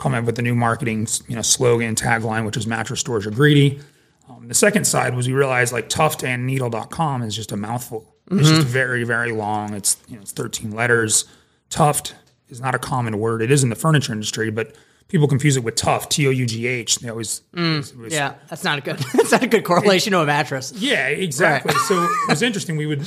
coming 0.00 0.18
up 0.18 0.24
with 0.24 0.36
the 0.36 0.42
new 0.42 0.54
marketing 0.54 1.06
you 1.28 1.36
know 1.36 1.42
slogan 1.42 1.94
tagline, 1.94 2.44
which 2.46 2.56
is 2.56 2.66
mattress 2.66 3.00
stores 3.00 3.26
are 3.26 3.30
greedy. 3.30 3.80
Um, 4.28 4.48
the 4.48 4.54
second 4.54 4.84
side 4.86 5.14
was 5.14 5.26
we 5.28 5.34
realized 5.34 5.72
like 5.72 5.88
tuftandneedle.com 5.88 7.22
is 7.22 7.34
just 7.36 7.52
a 7.52 7.56
mouthful. 7.56 8.14
It's 8.30 8.48
just 8.48 8.66
very, 8.66 9.02
very 9.04 9.32
long. 9.32 9.74
It's 9.74 9.96
you 10.08 10.14
know 10.16 10.22
it's 10.22 10.32
13 10.32 10.70
letters. 10.70 11.24
Tuft 11.68 12.14
is 12.48 12.60
not 12.60 12.74
a 12.74 12.78
common 12.78 13.18
word. 13.18 13.42
It 13.42 13.50
is 13.50 13.62
in 13.64 13.70
the 13.70 13.76
furniture 13.76 14.12
industry, 14.12 14.50
but 14.50 14.74
people 15.08 15.26
confuse 15.26 15.56
it 15.56 15.64
with 15.64 15.74
tough, 15.74 16.08
T 16.08 16.26
O 16.28 16.30
U 16.30 16.46
G 16.46 16.66
H. 16.68 16.96
They 17.00 17.08
always, 17.08 17.42
it 17.54 17.96
was- 17.96 18.12
Yeah, 18.12 18.34
that's 18.48 18.62
not 18.62 18.78
a 18.78 18.80
good. 18.82 18.98
That's 19.14 19.32
not 19.32 19.42
a 19.42 19.48
good 19.48 19.64
correlation 19.64 20.12
to 20.12 20.20
a 20.20 20.26
mattress. 20.26 20.72
yeah, 20.76 21.08
exactly. 21.08 21.74
So 21.88 22.00
it 22.04 22.28
was 22.28 22.42
interesting. 22.42 22.76
We 22.76 22.86
would 22.86 23.04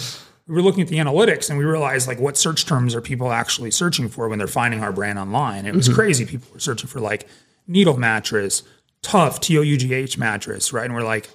we 0.48 0.56
were 0.56 0.62
looking 0.62 0.82
at 0.82 0.90
the 0.90 0.98
analytics 0.98 1.50
and 1.50 1.58
we 1.58 1.66
realized 1.66 2.08
like 2.08 2.20
what 2.20 2.38
search 2.38 2.66
terms 2.66 2.94
are 2.94 3.02
people 3.02 3.32
actually 3.32 3.72
searching 3.72 4.10
for 4.10 4.28
when 4.28 4.38
they're 4.40 4.48
finding 4.48 4.84
our 4.84 4.92
brand 4.92 5.18
online. 5.18 5.66
It 5.66 5.74
was 5.74 5.88
mm-hmm. 5.88 5.96
crazy. 5.96 6.26
People 6.26 6.50
were 6.54 6.60
searching 6.60 6.88
for 6.90 7.00
like 7.00 7.28
needle 7.66 7.98
mattress, 7.98 8.64
tough 9.02 9.40
T 9.40 9.58
O 9.58 9.62
U 9.62 9.78
G 9.78 9.94
H 9.94 10.18
mattress, 10.18 10.74
right? 10.74 10.86
And 10.86 10.94
we're 10.94 11.04
like, 11.04 11.30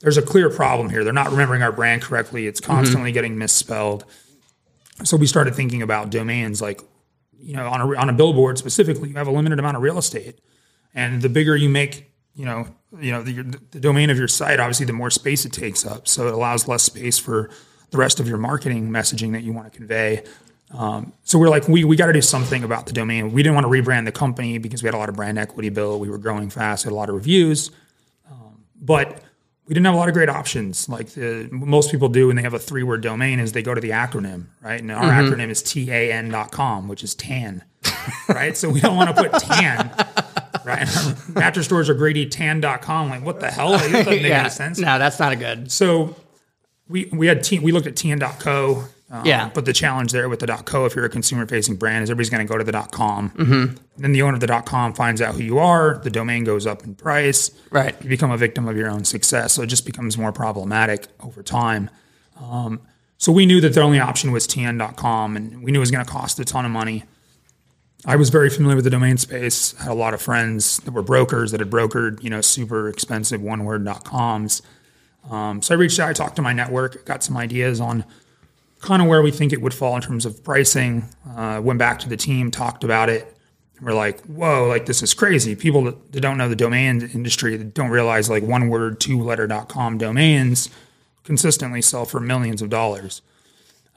there's 0.00 0.16
a 0.16 0.22
clear 0.22 0.50
problem 0.50 0.90
here. 0.90 1.04
They're 1.04 1.12
not 1.12 1.30
remembering 1.30 1.62
our 1.62 1.70
brand 1.70 2.02
correctly. 2.02 2.46
It's 2.46 2.60
mm-hmm. 2.60 2.72
constantly 2.72 3.12
getting 3.12 3.38
misspelled. 3.38 4.04
So 5.04 5.16
we 5.16 5.26
started 5.26 5.54
thinking 5.54 5.82
about 5.82 6.10
domains 6.10 6.60
like, 6.60 6.80
you 7.38 7.54
know, 7.54 7.68
on 7.68 7.80
a 7.80 7.96
on 7.96 8.08
a 8.08 8.12
billboard 8.12 8.58
specifically, 8.58 9.08
you 9.10 9.16
have 9.16 9.26
a 9.26 9.32
limited 9.32 9.58
amount 9.58 9.76
of 9.76 9.82
real 9.82 9.98
estate, 9.98 10.40
and 10.94 11.22
the 11.22 11.28
bigger 11.28 11.56
you 11.56 11.68
make, 11.68 12.12
you 12.34 12.44
know, 12.44 12.68
you 13.00 13.10
know 13.10 13.22
the, 13.22 13.42
the 13.70 13.80
domain 13.80 14.10
of 14.10 14.18
your 14.18 14.28
site, 14.28 14.60
obviously, 14.60 14.86
the 14.86 14.92
more 14.92 15.10
space 15.10 15.44
it 15.44 15.52
takes 15.52 15.84
up. 15.84 16.06
So 16.06 16.28
it 16.28 16.34
allows 16.34 16.68
less 16.68 16.84
space 16.84 17.18
for 17.18 17.50
the 17.92 17.98
rest 17.98 18.18
of 18.18 18.28
your 18.28 18.38
marketing 18.38 18.90
messaging 18.90 19.32
that 19.32 19.42
you 19.42 19.52
want 19.52 19.72
to 19.72 19.76
convey. 19.76 20.24
Um, 20.74 21.12
so 21.22 21.38
we're 21.38 21.50
like, 21.50 21.68
we 21.68 21.84
we 21.84 21.96
got 21.96 22.06
to 22.06 22.12
do 22.12 22.22
something 22.22 22.64
about 22.64 22.86
the 22.86 22.92
domain. 22.92 23.32
We 23.32 23.42
didn't 23.42 23.54
want 23.54 23.66
to 23.66 23.70
rebrand 23.70 24.06
the 24.06 24.12
company 24.12 24.58
because 24.58 24.82
we 24.82 24.88
had 24.88 24.94
a 24.94 24.98
lot 24.98 25.08
of 25.08 25.14
brand 25.14 25.38
equity 25.38 25.68
built. 25.68 26.00
We 26.00 26.10
were 26.10 26.18
growing 26.18 26.50
fast, 26.50 26.84
had 26.84 26.92
a 26.92 26.96
lot 26.96 27.08
of 27.08 27.14
reviews, 27.14 27.70
um, 28.30 28.64
but 28.80 29.22
we 29.66 29.74
didn't 29.74 29.86
have 29.86 29.94
a 29.94 29.98
lot 29.98 30.08
of 30.08 30.14
great 30.14 30.28
options. 30.28 30.88
Like 30.88 31.10
the, 31.10 31.48
most 31.52 31.90
people 31.90 32.08
do 32.08 32.26
when 32.26 32.36
they 32.36 32.42
have 32.42 32.54
a 32.54 32.58
three 32.58 32.82
word 32.82 33.00
domain 33.00 33.38
is 33.38 33.52
they 33.52 33.62
go 33.62 33.74
to 33.74 33.80
the 33.80 33.90
acronym 33.90 34.46
right? 34.60 34.80
And 34.80 34.90
our 34.90 35.04
acronym 35.04 35.50
is 35.50 35.62
tan.com 35.62 36.88
which 36.88 37.04
is 37.04 37.14
tan 37.14 37.62
right? 38.28 38.56
So 38.56 38.68
we 38.68 38.80
don't 38.80 38.96
want 38.96 39.14
to 39.14 39.22
put 39.22 39.40
tan 39.40 39.90
right? 40.64 40.88
Mattress 41.28 41.66
stores 41.66 41.88
are 41.88 41.94
greedy 41.94 42.26
tan.com 42.26 43.08
like 43.08 43.24
what 43.24 43.40
the 43.40 43.50
hell? 43.50 43.72
That 43.72 43.92
doesn't 43.92 44.06
make 44.06 44.22
yeah, 44.26 44.40
any 44.40 44.50
sense. 44.50 44.78
No, 44.78 44.98
that's 44.98 45.18
not 45.18 45.32
a 45.32 45.36
good. 45.36 45.70
so 45.70 46.16
we 46.92 47.08
we 47.12 47.26
had 47.26 47.42
T, 47.42 47.58
we 47.58 47.72
looked 47.72 47.86
at 47.86 47.94
tn.co. 47.94 48.84
Um, 49.10 49.26
Yeah. 49.26 49.50
But 49.52 49.64
the 49.64 49.72
challenge 49.72 50.12
there 50.12 50.28
with 50.28 50.40
the 50.40 50.46
.co, 50.46 50.86
if 50.86 50.94
you're 50.94 51.04
a 51.04 51.10
consumer 51.10 51.46
facing 51.46 51.76
brand, 51.76 52.02
is 52.04 52.10
everybody's 52.10 52.30
going 52.30 52.46
to 52.46 52.50
go 52.50 52.56
to 52.56 52.64
the 52.64 52.72
.com. 52.92 53.30
Mm-hmm. 53.30 53.76
Then 53.98 54.12
the 54.12 54.22
owner 54.22 54.34
of 54.34 54.40
the 54.40 54.62
.com 54.64 54.94
finds 54.94 55.20
out 55.20 55.34
who 55.34 55.42
you 55.42 55.58
are. 55.58 55.98
The 55.98 56.10
domain 56.10 56.44
goes 56.44 56.66
up 56.66 56.84
in 56.84 56.94
price. 56.94 57.50
Right. 57.70 57.94
You 58.02 58.08
become 58.08 58.30
a 58.30 58.38
victim 58.38 58.68
of 58.68 58.76
your 58.76 58.90
own 58.90 59.04
success. 59.04 59.52
So 59.52 59.62
it 59.62 59.66
just 59.66 59.84
becomes 59.84 60.16
more 60.16 60.32
problematic 60.32 61.08
over 61.20 61.42
time. 61.42 61.90
Um, 62.40 62.80
so 63.18 63.32
we 63.32 63.44
knew 63.46 63.60
that 63.60 63.74
the 63.74 63.82
only 63.82 64.00
option 64.00 64.32
was 64.32 64.46
tn.com, 64.48 65.36
and 65.36 65.62
we 65.62 65.70
knew 65.70 65.78
it 65.78 65.80
was 65.80 65.90
going 65.90 66.04
to 66.04 66.10
cost 66.10 66.40
a 66.40 66.44
ton 66.44 66.64
of 66.64 66.70
money. 66.70 67.04
I 68.04 68.16
was 68.16 68.30
very 68.30 68.50
familiar 68.50 68.74
with 68.76 68.84
the 68.84 68.90
domain 68.90 69.16
space. 69.16 69.76
Had 69.78 69.92
a 69.92 69.94
lot 69.94 70.12
of 70.12 70.20
friends 70.20 70.78
that 70.78 70.90
were 70.90 71.02
brokers 71.02 71.52
that 71.52 71.60
had 71.60 71.70
brokered, 71.70 72.22
you 72.22 72.30
know, 72.30 72.40
super 72.40 72.88
expensive 72.88 73.40
one 73.40 73.64
word 73.64 73.86
coms. 74.04 74.62
Um, 75.30 75.62
so 75.62 75.74
I 75.74 75.78
reached 75.78 75.98
out, 76.00 76.08
I 76.08 76.12
talked 76.12 76.36
to 76.36 76.42
my 76.42 76.52
network, 76.52 77.04
got 77.04 77.22
some 77.22 77.36
ideas 77.36 77.80
on 77.80 78.04
kind 78.80 79.00
of 79.00 79.08
where 79.08 79.22
we 79.22 79.30
think 79.30 79.52
it 79.52 79.60
would 79.62 79.72
fall 79.72 79.94
in 79.96 80.02
terms 80.02 80.26
of 80.26 80.42
pricing. 80.42 81.04
Uh, 81.36 81.60
went 81.62 81.78
back 81.78 81.98
to 82.00 82.08
the 82.08 82.16
team, 82.16 82.50
talked 82.50 82.84
about 82.84 83.08
it. 83.08 83.36
We're 83.80 83.94
like, 83.94 84.20
whoa, 84.22 84.68
like 84.68 84.86
this 84.86 85.02
is 85.02 85.14
crazy. 85.14 85.56
People 85.56 85.84
that, 85.84 86.12
that 86.12 86.20
don't 86.20 86.38
know 86.38 86.48
the 86.48 86.56
domain 86.56 87.10
industry 87.14 87.56
don't 87.58 87.90
realize 87.90 88.30
like 88.30 88.42
one 88.42 88.68
word, 88.68 89.00
two 89.00 89.20
letter 89.20 89.46
dot 89.46 89.68
com 89.68 89.98
domains 89.98 90.70
consistently 91.24 91.82
sell 91.82 92.04
for 92.04 92.20
millions 92.20 92.62
of 92.62 92.70
dollars. 92.70 93.22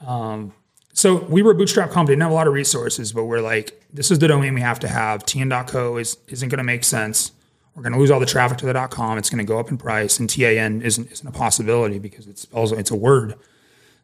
Um, 0.06 0.52
so 0.92 1.16
we 1.24 1.42
were 1.42 1.52
a 1.52 1.54
bootstrap 1.54 1.90
company, 1.90 2.14
didn't 2.14 2.22
have 2.22 2.30
a 2.30 2.34
lot 2.34 2.46
of 2.46 2.54
resources, 2.54 3.12
but 3.12 3.24
we're 3.24 3.40
like, 3.40 3.80
this 3.92 4.10
is 4.10 4.18
the 4.18 4.28
domain 4.28 4.54
we 4.54 4.60
have 4.60 4.80
to 4.80 4.88
have. 4.88 5.24
TN.co 5.24 5.98
is, 5.98 6.16
isn't 6.28 6.48
going 6.48 6.58
to 6.58 6.64
make 6.64 6.84
sense. 6.84 7.32
We're 7.76 7.82
going 7.82 7.92
to 7.92 7.98
lose 7.98 8.10
all 8.10 8.20
the 8.20 8.26
traffic 8.26 8.56
to 8.58 8.66
the 8.66 8.88
.com. 8.88 9.18
It's 9.18 9.28
going 9.28 9.38
to 9.38 9.44
go 9.44 9.60
up 9.60 9.70
in 9.70 9.76
price, 9.76 10.18
and 10.18 10.30
TAN 10.30 10.80
isn't 10.80 11.12
isn't 11.12 11.28
a 11.28 11.30
possibility 11.30 11.98
because 11.98 12.26
it 12.26 12.38
spells 12.38 12.72
it's 12.72 12.90
a 12.90 12.96
word. 12.96 13.34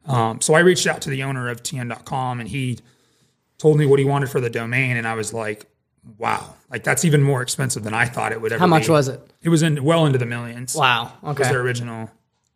Um, 0.06 0.40
so 0.42 0.52
I 0.52 0.60
reached 0.60 0.86
out 0.86 1.00
to 1.02 1.10
the 1.10 1.22
owner 1.22 1.48
of 1.48 1.62
TN.com, 1.62 2.40
and 2.40 2.48
he 2.48 2.80
told 3.56 3.78
me 3.78 3.86
what 3.86 3.98
he 3.98 4.04
wanted 4.04 4.28
for 4.28 4.40
the 4.40 4.50
domain, 4.50 4.96
and 4.98 5.08
I 5.08 5.14
was 5.14 5.32
like, 5.32 5.66
"Wow, 6.18 6.54
like 6.70 6.84
that's 6.84 7.04
even 7.06 7.22
more 7.22 7.40
expensive 7.40 7.82
than 7.82 7.94
I 7.94 8.04
thought 8.04 8.32
it 8.32 8.42
would 8.42 8.52
ever." 8.52 8.58
Be. 8.58 8.60
How 8.60 8.66
much 8.66 8.86
be. 8.86 8.92
was 8.92 9.08
it? 9.08 9.20
It 9.42 9.48
was 9.48 9.62
in 9.62 9.82
well 9.82 10.04
into 10.04 10.18
the 10.18 10.26
millions. 10.26 10.74
Wow. 10.74 11.12
was 11.22 11.40
Okay. 11.40 11.48
their 11.48 11.60
original. 11.62 12.10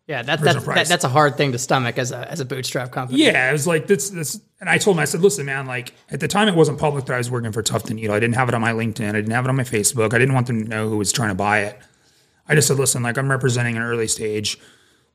Yeah, 0.06 0.22
that, 0.22 0.40
that's 0.40 0.64
that, 0.64 0.86
that's 0.86 1.02
a 1.02 1.08
hard 1.08 1.36
thing 1.36 1.50
to 1.50 1.58
stomach 1.58 1.98
as 1.98 2.12
a 2.12 2.30
as 2.30 2.38
a 2.38 2.44
bootstrap 2.44 2.92
company. 2.92 3.24
Yeah, 3.24 3.48
it 3.48 3.52
was 3.52 3.66
like 3.66 3.88
this. 3.88 4.10
This, 4.10 4.40
and 4.60 4.70
I 4.70 4.78
told 4.78 4.96
him, 4.96 5.00
I 5.00 5.04
said, 5.04 5.20
"Listen, 5.20 5.46
man. 5.46 5.66
Like 5.66 5.94
at 6.10 6.20
the 6.20 6.28
time, 6.28 6.46
it 6.46 6.54
wasn't 6.54 6.78
public 6.78 7.06
that 7.06 7.14
I 7.14 7.18
was 7.18 7.28
working 7.28 7.50
for 7.50 7.60
Tuft 7.60 7.90
and 7.90 7.96
Needle. 7.98 8.14
I 8.14 8.20
didn't 8.20 8.36
have 8.36 8.48
it 8.48 8.54
on 8.54 8.60
my 8.60 8.72
LinkedIn. 8.72 9.08
I 9.08 9.12
didn't 9.12 9.32
have 9.32 9.44
it 9.44 9.48
on 9.48 9.56
my 9.56 9.64
Facebook. 9.64 10.14
I 10.14 10.18
didn't 10.18 10.34
want 10.34 10.46
them 10.46 10.62
to 10.62 10.68
know 10.68 10.88
who 10.88 10.96
was 10.96 11.10
trying 11.10 11.30
to 11.30 11.34
buy 11.34 11.62
it. 11.62 11.78
I 12.48 12.54
just 12.54 12.68
said, 12.68 12.76
listen, 12.76 13.02
like 13.02 13.18
I'm 13.18 13.28
representing 13.28 13.76
an 13.76 13.82
early 13.82 14.06
stage 14.06 14.58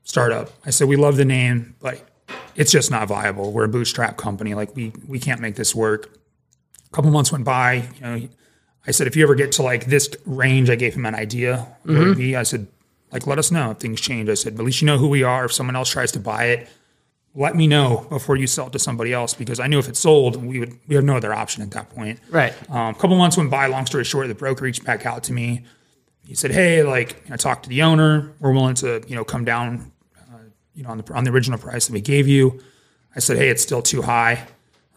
startup. 0.04 0.50
I 0.66 0.70
said, 0.70 0.88
we 0.88 0.96
love 0.96 1.16
the 1.16 1.24
name, 1.24 1.74
but 1.80 2.06
it's 2.54 2.70
just 2.70 2.90
not 2.90 3.08
viable. 3.08 3.52
We're 3.52 3.64
a 3.64 3.68
bootstrap 3.68 4.18
company. 4.18 4.54
Like 4.54 4.76
we 4.76 4.92
we 5.06 5.18
can't 5.18 5.40
make 5.40 5.54
this 5.54 5.74
work. 5.74 6.18
A 6.86 6.94
couple 6.94 7.10
months 7.10 7.32
went 7.32 7.44
by. 7.44 7.88
You 7.96 8.00
know, 8.02 8.28
I 8.86 8.90
said, 8.90 9.06
if 9.06 9.16
you 9.16 9.22
ever 9.22 9.34
get 9.34 9.52
to 9.52 9.62
like 9.62 9.86
this 9.86 10.10
range, 10.26 10.68
I 10.68 10.74
gave 10.74 10.94
him 10.94 11.06
an 11.06 11.14
idea 11.14 11.66
mm-hmm. 11.86 12.12
be. 12.12 12.36
I 12.36 12.42
said, 12.42 12.66
like, 13.12 13.26
let 13.26 13.38
us 13.38 13.50
know 13.50 13.70
if 13.70 13.78
things 13.78 14.00
change. 14.00 14.28
I 14.28 14.34
said, 14.34 14.54
at 14.54 14.60
least 14.64 14.80
you 14.80 14.86
know 14.86 14.98
who 14.98 15.08
we 15.08 15.22
are. 15.22 15.44
If 15.44 15.52
someone 15.52 15.76
else 15.76 15.90
tries 15.90 16.12
to 16.12 16.20
buy 16.20 16.46
it, 16.46 16.68
let 17.34 17.56
me 17.56 17.66
know 17.66 18.06
before 18.10 18.36
you 18.36 18.46
sell 18.46 18.66
it 18.66 18.72
to 18.72 18.78
somebody 18.78 19.12
else 19.12 19.34
because 19.34 19.58
I 19.58 19.66
knew 19.66 19.78
if 19.78 19.88
it 19.88 19.96
sold, 19.96 20.36
we 20.36 20.58
would 20.58 20.78
we 20.86 20.94
have 20.94 21.04
no 21.04 21.16
other 21.16 21.32
option 21.32 21.62
at 21.62 21.70
that 21.72 21.90
point. 21.90 22.20
Right. 22.28 22.52
Um, 22.70 22.94
a 22.94 22.98
couple 22.98 23.16
months 23.16 23.36
went 23.36 23.50
by. 23.50 23.66
Long 23.66 23.86
story 23.86 24.04
short, 24.04 24.28
the 24.28 24.34
broker 24.34 24.64
reached 24.64 24.84
back 24.84 25.06
out 25.06 25.24
to 25.24 25.32
me. 25.32 25.64
He 26.26 26.34
said, 26.34 26.50
"Hey, 26.50 26.82
like 26.82 27.22
I 27.30 27.36
talked 27.36 27.64
to 27.64 27.68
the 27.68 27.82
owner. 27.82 28.32
We're 28.38 28.52
willing 28.52 28.74
to, 28.76 29.02
you 29.06 29.16
know, 29.16 29.24
come 29.24 29.44
down, 29.44 29.92
uh, 30.18 30.38
you 30.74 30.82
know, 30.82 30.90
on 30.90 30.98
the 30.98 31.14
on 31.14 31.24
the 31.24 31.30
original 31.30 31.58
price 31.58 31.86
that 31.86 31.92
we 31.92 32.00
gave 32.02 32.28
you." 32.28 32.60
I 33.16 33.20
said, 33.20 33.38
"Hey, 33.38 33.48
it's 33.48 33.62
still 33.62 33.82
too 33.82 34.02
high." 34.02 34.46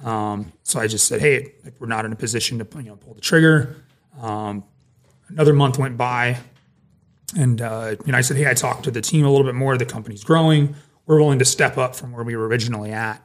Um, 0.03 0.51
so 0.63 0.79
I 0.79 0.87
just 0.87 1.07
said, 1.07 1.21
"Hey, 1.21 1.53
we're 1.79 1.87
not 1.87 2.03
in 2.05 2.11
a 2.11 2.17
position 2.17 2.59
to, 2.59 2.67
you 2.77 2.89
know, 2.89 2.95
pull 2.97 3.13
the 3.13 3.21
trigger." 3.21 3.77
Um, 4.21 4.65
another 5.29 5.53
month 5.53 5.77
went 5.77 5.97
by, 5.97 6.37
and 7.35 7.61
uh, 7.61 7.95
you 8.05 8.11
know, 8.11 8.17
I 8.17 8.21
said, 8.21 8.37
"Hey, 8.37 8.49
I 8.49 8.53
talked 8.53 8.83
to 8.85 8.91
the 8.91 9.01
team 9.01 9.25
a 9.25 9.29
little 9.29 9.45
bit 9.45 9.55
more. 9.55 9.77
The 9.77 9.85
company's 9.85 10.23
growing. 10.23 10.75
We're 11.05 11.19
willing 11.19 11.39
to 11.39 11.45
step 11.45 11.77
up 11.77 11.95
from 11.95 12.11
where 12.11 12.23
we 12.23 12.35
were 12.35 12.47
originally 12.47 12.91
at." 12.91 13.21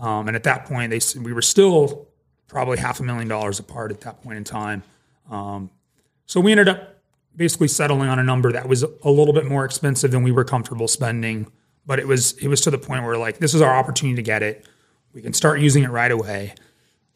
Um, 0.00 0.28
and 0.28 0.36
at 0.36 0.44
that 0.44 0.64
point, 0.66 0.90
they 0.90 1.00
we 1.20 1.32
were 1.32 1.42
still 1.42 2.08
probably 2.46 2.78
half 2.78 3.00
a 3.00 3.02
million 3.02 3.28
dollars 3.28 3.58
apart 3.58 3.90
at 3.90 4.00
that 4.02 4.22
point 4.22 4.38
in 4.38 4.44
time. 4.44 4.82
Um, 5.30 5.70
so 6.26 6.40
we 6.40 6.52
ended 6.52 6.68
up 6.68 6.96
basically 7.36 7.68
settling 7.68 8.08
on 8.08 8.18
a 8.18 8.24
number 8.24 8.52
that 8.52 8.68
was 8.68 8.82
a 8.82 9.10
little 9.10 9.34
bit 9.34 9.46
more 9.46 9.64
expensive 9.64 10.10
than 10.10 10.22
we 10.22 10.32
were 10.32 10.44
comfortable 10.44 10.88
spending, 10.88 11.50
but 11.86 11.98
it 11.98 12.06
was 12.06 12.32
it 12.38 12.48
was 12.48 12.60
to 12.62 12.70
the 12.70 12.78
point 12.78 13.04
where 13.04 13.16
like 13.16 13.38
this 13.38 13.54
is 13.54 13.60
our 13.60 13.74
opportunity 13.74 14.16
to 14.16 14.22
get 14.22 14.42
it. 14.42 14.66
We 15.12 15.22
can 15.22 15.32
start 15.32 15.60
using 15.60 15.84
it 15.84 15.90
right 15.90 16.10
away. 16.10 16.54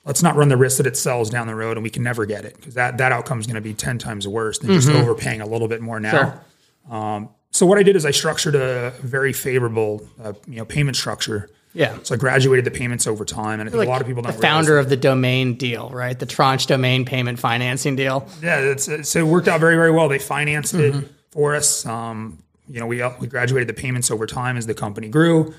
Let's 0.05 0.23
not 0.23 0.35
run 0.37 0.49
the 0.49 0.57
risk 0.57 0.79
that 0.79 0.87
it 0.87 0.97
sells 0.97 1.31
down 1.31 1.47
the 1.47 1.55
road 1.55 1.77
and 1.77 1.85
we 1.85 1.91
can 1.91 2.03
never 2.03 2.27
get 2.27 2.45
it 2.45 2.57
because 2.57 2.75
that 2.75 2.99
that 2.99 3.13
outcome 3.13 3.39
is 3.41 3.47
going 3.47 3.55
to 3.55 3.61
be 3.61 3.73
ten 3.75 3.99
times 3.99 4.27
worse 4.27 4.59
than 4.59 4.73
just 4.73 4.89
overpaying 4.89 5.41
a 5.41 5.47
little 5.47 5.69
bit 5.69 5.81
more 5.81 6.01
now. 6.01 6.11
Sure. 6.11 6.97
Um, 6.97 7.29
so 7.53 7.67
what 7.67 7.79
I 7.79 7.83
did 7.85 7.95
is 7.97 8.05
I 8.05 8.11
structured 8.11 8.55
a 8.57 8.91
very 9.03 9.33
favorable 9.33 10.07
uh, 10.23 10.33
you 10.49 10.57
know 10.57 10.65
payment 10.65 10.97
structure. 10.97 11.51
Yeah. 11.75 11.97
So 12.03 12.15
I 12.15 12.19
graduated 12.19 12.67
the 12.67 12.71
payments 12.71 13.07
over 13.07 13.25
time, 13.25 13.59
and 13.61 13.69
I 13.69 13.71
think 13.71 13.79
Like 13.79 13.89
a 13.89 13.91
lot 13.91 14.01
of 14.03 14.07
people 14.07 14.23
don't. 14.23 14.35
the 14.37 14.43
founder 14.43 14.77
of 14.79 14.91
the 14.91 14.97
domain 14.97 15.55
deal, 15.55 15.89
right? 15.91 16.19
The 16.19 16.27
tranche 16.27 16.67
domain 16.67 17.07
payment 17.07 17.39
financing 17.39 17.97
deal. 17.97 18.29
Yeah, 18.43 18.59
it's, 18.59 19.09
so 19.09 19.21
it 19.21 19.27
worked 19.27 19.49
out 19.49 19.59
very, 19.61 19.77
very 19.77 19.91
well. 19.91 20.09
They 20.09 20.19
financed 20.19 20.75
Mm-hmm. 20.75 20.99
it 20.99 21.09
for 21.31 21.55
us. 21.55 21.87
Um, 21.87 22.43
you 22.69 22.79
know, 22.81 22.87
we 22.87 23.01
uh, 23.01 23.13
we 23.21 23.27
graduated 23.27 23.69
the 23.69 23.75
payments 23.81 24.11
over 24.11 24.27
time 24.27 24.57
as 24.59 24.67
the 24.67 24.75
company 24.75 25.09
grew. 25.09 25.55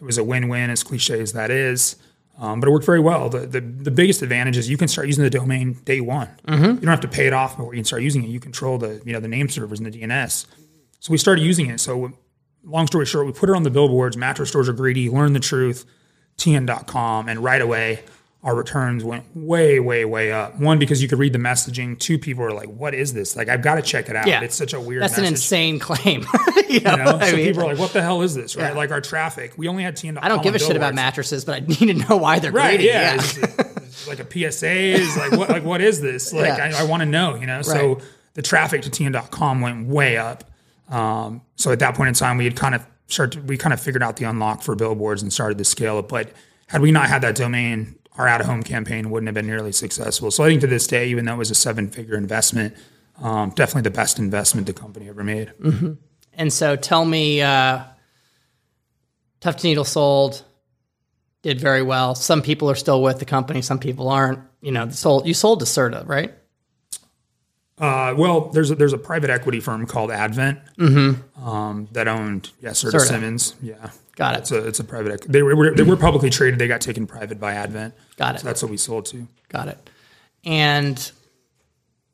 It 0.00 0.04
was 0.04 0.18
a 0.18 0.24
win-win, 0.24 0.68
as 0.68 0.82
cliche 0.82 1.20
as 1.20 1.32
that 1.32 1.50
is, 1.50 1.96
um, 2.38 2.60
but 2.60 2.68
it 2.68 2.72
worked 2.72 2.86
very 2.86 3.00
well. 3.00 3.28
The, 3.28 3.40
the 3.40 3.60
the 3.60 3.90
biggest 3.90 4.22
advantage 4.22 4.56
is 4.56 4.68
you 4.68 4.76
can 4.76 4.88
start 4.88 5.06
using 5.06 5.22
the 5.24 5.30
domain 5.30 5.74
day 5.84 6.00
one. 6.00 6.28
Mm-hmm. 6.48 6.64
You 6.64 6.74
don't 6.74 6.88
have 6.88 7.00
to 7.00 7.08
pay 7.08 7.26
it 7.26 7.32
off 7.32 7.56
before 7.56 7.74
you 7.74 7.78
can 7.78 7.84
start 7.84 8.02
using 8.02 8.24
it. 8.24 8.28
You 8.28 8.40
control 8.40 8.78
the 8.78 9.00
you 9.04 9.12
know 9.12 9.20
the 9.20 9.28
name 9.28 9.48
servers 9.48 9.78
and 9.80 9.92
the 9.92 10.00
DNS. 10.00 10.46
So 11.00 11.12
we 11.12 11.18
started 11.18 11.42
using 11.42 11.66
it. 11.66 11.80
So 11.80 12.12
long 12.64 12.86
story 12.86 13.06
short, 13.06 13.26
we 13.26 13.32
put 13.32 13.48
it 13.50 13.54
on 13.54 13.62
the 13.62 13.70
billboards. 13.70 14.16
Mattress 14.16 14.48
stores 14.48 14.68
are 14.68 14.72
greedy. 14.72 15.08
Learn 15.08 15.32
the 15.32 15.40
truth. 15.40 15.84
TN.com, 16.36 17.28
and 17.28 17.44
right 17.44 17.62
away 17.62 18.02
our 18.44 18.54
returns 18.54 19.02
went 19.02 19.24
way, 19.34 19.80
way, 19.80 20.04
way 20.04 20.30
up. 20.30 20.60
One 20.60 20.78
because 20.78 21.00
you 21.02 21.08
could 21.08 21.18
read 21.18 21.32
the 21.32 21.38
messaging. 21.38 21.98
Two 21.98 22.18
people 22.18 22.44
were 22.44 22.52
like, 22.52 22.68
"What 22.68 22.94
is 22.94 23.14
this? 23.14 23.36
Like, 23.36 23.48
I've 23.48 23.62
got 23.62 23.76
to 23.76 23.82
check 23.82 24.10
it 24.10 24.16
out. 24.16 24.26
Yeah. 24.26 24.42
It's 24.42 24.54
such 24.54 24.74
a 24.74 24.80
weird. 24.80 25.00
Thing. 25.00 25.08
That's 25.08 25.18
an 25.18 25.24
insane 25.24 25.78
claim. 25.78 26.26
you 26.68 26.80
know, 26.80 26.90
You 26.90 26.96
know? 26.98 27.20
So 27.20 27.36
mean, 27.36 27.46
people 27.46 27.62
are 27.62 27.68
like, 27.68 27.78
"What 27.78 27.94
the 27.94 28.02
hell 28.02 28.20
is 28.20 28.34
this?" 28.34 28.54
Right? 28.54 28.68
Yeah. 28.68 28.76
Like 28.76 28.90
our 28.90 29.00
traffic. 29.00 29.54
We 29.56 29.66
only 29.66 29.82
had 29.82 29.96
TN.com. 29.96 30.22
I 30.22 30.28
don't 30.28 30.42
give 30.42 30.54
a 30.54 30.58
shit 30.58 30.76
about 30.76 30.94
mattresses, 30.94 31.46
but 31.46 31.54
I 31.54 31.60
need 31.60 31.78
to 31.78 31.94
know 31.94 32.18
why 32.18 32.38
they're 32.38 32.52
Right? 32.52 32.80
Yeah. 32.80 32.92
Yeah. 32.92 33.14
It's, 33.14 33.38
it's 33.38 34.08
like 34.08 34.20
a 34.20 34.50
PSA 34.50 34.70
is 34.70 35.16
like 35.16 35.32
what? 35.32 35.48
Like 35.48 35.64
what 35.64 35.80
is 35.80 36.00
this? 36.00 36.32
Like. 36.44 36.60
I, 36.60 36.80
I 36.80 36.84
want 36.84 37.00
to 37.00 37.06
know. 37.06 37.36
You 37.36 37.46
know. 37.46 37.62
So 37.62 38.00
the 38.34 38.42
traffic 38.42 38.82
to 38.82 38.90
TN.com 38.90 39.62
went 39.62 39.88
way 39.88 40.18
up. 40.18 40.44
Um, 40.90 41.40
so 41.56 41.72
at 41.72 41.78
that 41.78 41.94
point 41.94 42.08
in 42.08 42.14
time, 42.14 42.36
we 42.36 42.44
had 42.44 42.56
kind 42.56 42.74
of 42.74 42.86
started. 43.06 43.48
We 43.48 43.56
kind 43.56 43.72
of 43.72 43.80
figured 43.80 44.02
out 44.02 44.16
the 44.16 44.26
unlock 44.26 44.62
for 44.62 44.74
billboards 44.74 45.22
and 45.22 45.32
started 45.32 45.56
to 45.56 45.64
scale 45.64 45.98
it. 46.00 46.08
But 46.08 46.30
had 46.66 46.82
we 46.82 46.92
not 46.92 47.08
had 47.08 47.22
that 47.22 47.36
domain, 47.36 47.96
our 48.16 48.28
out 48.28 48.40
of 48.40 48.46
home 48.46 48.62
campaign 48.62 49.10
wouldn't 49.10 49.28
have 49.28 49.34
been 49.34 49.46
nearly 49.46 49.72
successful. 49.72 50.30
So 50.30 50.44
I 50.44 50.48
think 50.48 50.60
to 50.60 50.66
this 50.66 50.86
day, 50.86 51.08
even 51.08 51.24
though 51.24 51.34
it 51.34 51.38
was 51.38 51.50
a 51.50 51.54
seven 51.54 51.90
figure 51.90 52.16
investment, 52.16 52.76
um, 53.20 53.50
definitely 53.50 53.82
the 53.82 53.90
best 53.90 54.18
investment 54.18 54.66
the 54.66 54.72
company 54.72 55.08
ever 55.08 55.24
made. 55.24 55.52
And 56.32 56.52
so 56.52 56.76
tell 56.76 57.04
me, 57.04 57.42
uh, 57.42 57.84
Tuft 59.40 59.58
and 59.58 59.64
Needle 59.64 59.84
sold, 59.84 60.42
did 61.42 61.60
very 61.60 61.82
well. 61.82 62.14
Some 62.14 62.40
people 62.40 62.70
are 62.70 62.74
still 62.74 63.02
with 63.02 63.18
the 63.18 63.24
company, 63.24 63.62
some 63.62 63.78
people 63.78 64.08
aren't. 64.08 64.40
You 64.60 64.72
know, 64.72 64.88
sold 64.88 65.26
you 65.26 65.34
sold 65.34 65.60
to 65.60 65.66
Serta, 65.66 66.08
right? 66.08 66.32
Uh, 67.76 68.14
well, 68.16 68.50
there's 68.50 68.70
a, 68.70 68.74
there's 68.76 68.92
a 68.92 68.98
private 68.98 69.30
equity 69.30 69.58
firm 69.58 69.84
called 69.86 70.10
Advent 70.12 70.60
um, 70.78 71.88
that 71.92 72.06
owned 72.06 72.50
yeah, 72.60 72.70
Serta 72.70 72.94
Serta. 72.94 73.08
Simmons. 73.08 73.54
Yeah, 73.60 73.90
Got 74.16 74.36
it. 74.36 74.38
it's 74.38 74.52
a 74.52 74.66
it's 74.66 74.80
a 74.80 74.84
private. 74.84 75.22
They 75.22 75.42
were 75.42 75.74
they 75.74 75.82
were 75.82 75.96
publicly 75.96 76.30
traded. 76.30 76.60
They 76.60 76.68
got 76.68 76.80
taken 76.80 77.06
private 77.06 77.40
by 77.40 77.54
Advent. 77.54 77.94
Got 78.16 78.36
it. 78.36 78.40
So 78.40 78.46
that's 78.46 78.62
what 78.62 78.70
we 78.70 78.76
sold 78.76 79.06
to. 79.06 79.26
Got 79.48 79.68
it. 79.68 79.90
And 80.44 81.10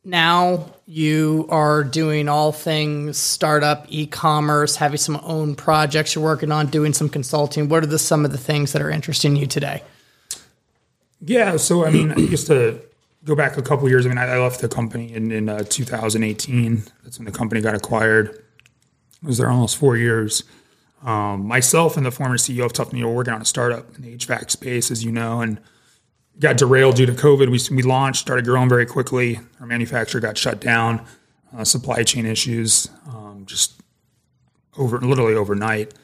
now 0.03 0.73
you 0.87 1.47
are 1.51 1.85
doing 1.85 2.27
all 2.29 2.53
things 2.53 3.19
startup, 3.19 3.85
e-commerce, 3.91 4.77
having 4.77 4.97
some 4.97 5.21
own 5.23 5.55
projects 5.57 6.15
you're 6.15 6.25
working 6.25 6.53
on, 6.53 6.69
doing 6.69 6.95
some 6.95 7.11
consulting. 7.11 7.69
What 7.69 7.83
are 7.83 7.87
the 7.87 7.99
some 7.99 8.25
of 8.25 8.33
the 8.33 8.39
things 8.39 8.73
that 8.73 8.81
are 8.81 8.91
interesting 8.91 9.37
you 9.37 9.47
today? 9.47 9.83
Yeah, 11.21 11.59
so 11.59 11.85
I 11.85 11.91
mean, 11.91 12.15
just 12.29 12.47
to 12.47 12.81
go 13.25 13.35
back 13.35 13.57
a 13.57 13.63
couple 13.63 13.89
years, 13.89 14.07
I 14.07 14.09
mean, 14.09 14.19
I, 14.19 14.27
I 14.27 14.39
left 14.39 14.61
the 14.61 14.69
company 14.69 15.13
in 15.13 15.31
in 15.31 15.49
uh, 15.49 15.65
2018. 15.65 16.83
That's 17.05 17.19
when 17.19 17.27
the 17.27 17.33
company 17.33 17.61
got 17.61 17.75
acquired. 17.75 18.43
I 19.23 19.27
was 19.27 19.39
there 19.39 19.51
almost 19.51 19.77
four 19.77 19.97
years. 19.97 20.45
Um, 21.03 21.47
myself 21.47 21.97
and 21.97 22.05
the 22.05 22.11
former 22.11 22.37
CEO 22.37 22.65
of 22.65 22.73
Tough 22.73 22.93
Needle 22.93 23.15
working 23.15 23.33
on 23.33 23.41
a 23.41 23.45
startup 23.45 23.97
in 23.97 24.03
the 24.03 24.17
HVAC 24.17 24.51
space, 24.51 24.91
as 24.91 25.03
you 25.03 25.11
know, 25.11 25.41
and 25.41 25.59
got 26.39 26.57
derailed 26.57 26.97
due 26.97 27.07
to 27.07 27.13
COVID. 27.13 27.51
We, 27.51 27.77
we 27.77 27.83
launched, 27.83 28.21
started 28.21 28.45
growing 28.45 28.69
very 28.69 28.87
quickly. 28.87 29.41
Our 29.61 29.67
manufacturer 29.67 30.21
got 30.21 30.37
shut 30.37 30.61
down, 30.61 31.05
uh, 31.57 31.65
supply 31.65 32.03
chain 32.03 32.27
issues, 32.27 32.91
um, 33.09 33.45
just 33.47 33.81
over 34.77 34.99
literally 34.99 35.35
overnight. 35.35 35.95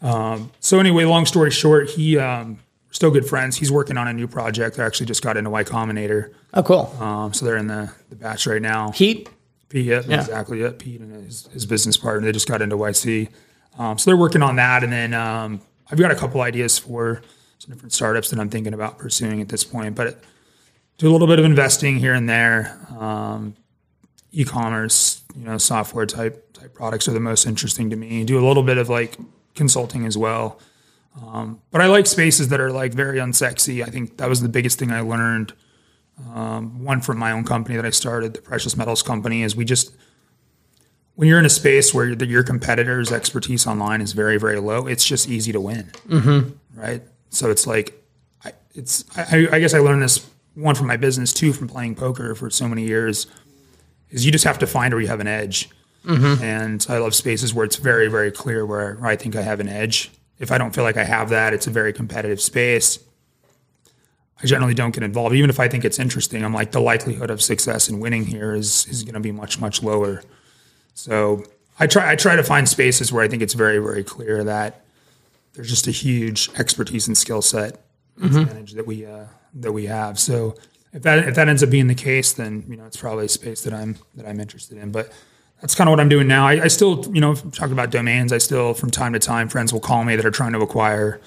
Um, 0.00 0.50
so 0.60 0.78
anyway, 0.78 1.04
long 1.04 1.26
story 1.26 1.50
short, 1.50 1.90
he 1.90 2.18
um, 2.18 2.58
still 2.96 3.10
good 3.10 3.26
friends. 3.28 3.56
He's 3.58 3.70
working 3.70 3.98
on 3.98 4.08
a 4.08 4.12
new 4.12 4.26
project. 4.26 4.78
I 4.78 4.84
actually 4.86 5.06
just 5.06 5.22
got 5.22 5.36
into 5.36 5.50
Y 5.50 5.62
Combinator, 5.64 6.32
Oh, 6.54 6.62
cool. 6.62 6.86
um, 6.98 7.32
so 7.34 7.44
they're 7.44 7.58
in 7.58 7.66
the, 7.66 7.92
the 8.08 8.16
batch 8.16 8.46
right 8.46 8.60
now. 8.62 8.90
Pete, 8.90 9.28
Pete, 9.68 9.84
yeah, 9.84 9.98
exactly. 9.98 10.62
Yeah, 10.62 10.70
Pete 10.76 11.00
and 11.02 11.24
his, 11.26 11.46
his 11.48 11.66
business 11.66 11.96
partner. 11.98 12.24
They 12.26 12.32
just 12.32 12.48
got 12.48 12.62
into 12.62 12.74
YC, 12.76 13.28
um, 13.78 13.98
so 13.98 14.10
they're 14.10 14.16
working 14.16 14.40
on 14.42 14.56
that. 14.56 14.82
And 14.82 14.90
then 14.92 15.12
um, 15.12 15.60
I've 15.90 15.98
got 15.98 16.10
a 16.10 16.14
couple 16.14 16.40
ideas 16.40 16.78
for 16.78 17.20
some 17.58 17.74
different 17.74 17.92
startups 17.92 18.30
that 18.30 18.40
I'm 18.40 18.48
thinking 18.48 18.72
about 18.72 18.96
pursuing 18.98 19.40
at 19.42 19.48
this 19.50 19.62
point. 19.62 19.94
But 19.94 20.18
do 20.98 21.10
a 21.10 21.12
little 21.12 21.26
bit 21.26 21.38
of 21.38 21.44
investing 21.44 21.98
here 21.98 22.14
and 22.14 22.26
there. 22.28 22.78
Um, 22.98 23.54
e-commerce, 24.32 25.22
you 25.36 25.44
know, 25.44 25.58
software 25.58 26.06
type 26.06 26.52
type 26.54 26.72
products 26.74 27.08
are 27.08 27.12
the 27.12 27.20
most 27.20 27.46
interesting 27.46 27.90
to 27.90 27.96
me. 27.96 28.24
Do 28.24 28.38
a 28.38 28.44
little 28.46 28.62
bit 28.62 28.78
of 28.78 28.88
like 28.88 29.18
consulting 29.54 30.06
as 30.06 30.16
well. 30.16 30.58
Um, 31.24 31.62
but 31.70 31.80
I 31.80 31.86
like 31.86 32.06
spaces 32.06 32.48
that 32.48 32.60
are 32.60 32.70
like 32.70 32.92
very 32.92 33.18
unsexy. 33.18 33.82
I 33.82 33.90
think 33.90 34.18
that 34.18 34.28
was 34.28 34.42
the 34.42 34.48
biggest 34.48 34.78
thing 34.78 34.90
I 34.92 35.00
learned. 35.00 35.54
Um, 36.34 36.82
one 36.84 37.00
from 37.00 37.18
my 37.18 37.32
own 37.32 37.44
company 37.44 37.76
that 37.76 37.84
I 37.84 37.90
started, 37.90 38.34
the 38.34 38.40
precious 38.40 38.76
metals 38.76 39.02
company, 39.02 39.42
is 39.42 39.54
we 39.54 39.64
just 39.64 39.94
when 41.14 41.28
you're 41.28 41.38
in 41.38 41.46
a 41.46 41.50
space 41.50 41.94
where 41.94 42.14
the, 42.14 42.26
your 42.26 42.42
competitor's 42.42 43.10
expertise 43.10 43.66
online 43.66 44.00
is 44.00 44.12
very 44.12 44.38
very 44.38 44.60
low, 44.60 44.86
it's 44.86 45.04
just 45.04 45.28
easy 45.28 45.52
to 45.52 45.60
win, 45.60 45.90
mm-hmm. 46.08 46.50
right? 46.78 47.02
So 47.30 47.50
it's 47.50 47.66
like, 47.66 48.02
I, 48.44 48.52
it's 48.74 49.04
I, 49.16 49.48
I 49.52 49.58
guess 49.58 49.74
I 49.74 49.78
learned 49.78 50.02
this 50.02 50.26
one 50.54 50.74
from 50.74 50.86
my 50.86 50.96
business 50.96 51.32
too 51.32 51.52
from 51.52 51.68
playing 51.68 51.96
poker 51.96 52.34
for 52.34 52.48
so 52.50 52.68
many 52.68 52.86
years, 52.86 53.26
is 54.10 54.24
you 54.24 54.32
just 54.32 54.44
have 54.44 54.58
to 54.60 54.66
find 54.66 54.94
where 54.94 55.02
you 55.02 55.08
have 55.08 55.20
an 55.20 55.26
edge, 55.26 55.68
and 56.42 56.86
I 56.88 56.98
love 56.98 57.14
spaces 57.14 57.52
where 57.52 57.64
it's 57.64 57.76
very 57.76 58.08
very 58.08 58.30
clear 58.30 58.64
where 58.64 58.98
I 59.04 59.16
think 59.16 59.36
I 59.36 59.42
have 59.42 59.60
an 59.60 59.68
edge. 59.68 60.10
If 60.38 60.52
I 60.52 60.58
don't 60.58 60.74
feel 60.74 60.84
like 60.84 60.96
I 60.96 61.04
have 61.04 61.30
that, 61.30 61.54
it's 61.54 61.66
a 61.66 61.70
very 61.70 61.92
competitive 61.92 62.40
space. 62.40 62.98
I 64.42 64.46
generally 64.46 64.74
don't 64.74 64.94
get 64.94 65.02
involved, 65.02 65.34
even 65.34 65.48
if 65.48 65.58
I 65.58 65.68
think 65.68 65.84
it's 65.84 65.98
interesting. 65.98 66.44
I'm 66.44 66.52
like 66.52 66.72
the 66.72 66.80
likelihood 66.80 67.30
of 67.30 67.40
success 67.40 67.88
and 67.88 68.00
winning 68.00 68.26
here 68.26 68.54
is 68.54 68.86
is 68.86 69.02
going 69.02 69.14
to 69.14 69.20
be 69.20 69.32
much 69.32 69.60
much 69.60 69.82
lower. 69.82 70.22
So 70.94 71.44
I 71.78 71.86
try 71.86 72.12
I 72.12 72.16
try 72.16 72.36
to 72.36 72.42
find 72.42 72.68
spaces 72.68 73.10
where 73.12 73.24
I 73.24 73.28
think 73.28 73.42
it's 73.42 73.54
very 73.54 73.78
very 73.78 74.04
clear 74.04 74.44
that 74.44 74.84
there's 75.54 75.70
just 75.70 75.86
a 75.86 75.90
huge 75.90 76.50
expertise 76.58 77.06
and 77.06 77.16
skill 77.16 77.40
set 77.40 77.82
advantage 78.42 78.72
that 78.72 78.86
we 78.86 79.06
uh, 79.06 79.24
that 79.54 79.72
we 79.72 79.86
have. 79.86 80.18
So 80.18 80.54
if 80.92 81.02
that 81.02 81.26
if 81.28 81.34
that 81.34 81.48
ends 81.48 81.62
up 81.62 81.70
being 81.70 81.86
the 81.86 81.94
case, 81.94 82.32
then 82.32 82.64
you 82.68 82.76
know 82.76 82.84
it's 82.84 82.96
probably 82.96 83.26
a 83.26 83.28
space 83.30 83.62
that 83.62 83.72
I'm 83.72 83.96
that 84.16 84.26
I'm 84.26 84.38
interested 84.40 84.76
in. 84.78 84.92
But 84.92 85.12
that's 85.60 85.74
kind 85.74 85.88
of 85.88 85.92
what 85.92 86.00
I'm 86.00 86.08
doing 86.08 86.28
now. 86.28 86.46
I, 86.46 86.64
I 86.64 86.68
still 86.68 87.04
you 87.14 87.20
know 87.20 87.34
talk 87.34 87.70
about 87.70 87.90
domains. 87.90 88.32
I 88.32 88.38
still 88.38 88.74
from 88.74 88.90
time 88.90 89.12
to 89.12 89.18
time 89.18 89.48
friends 89.48 89.72
will 89.72 89.80
call 89.80 90.04
me 90.04 90.16
that 90.16 90.24
are 90.24 90.30
trying 90.30 90.52
to 90.52 90.60
acquire 90.60 91.20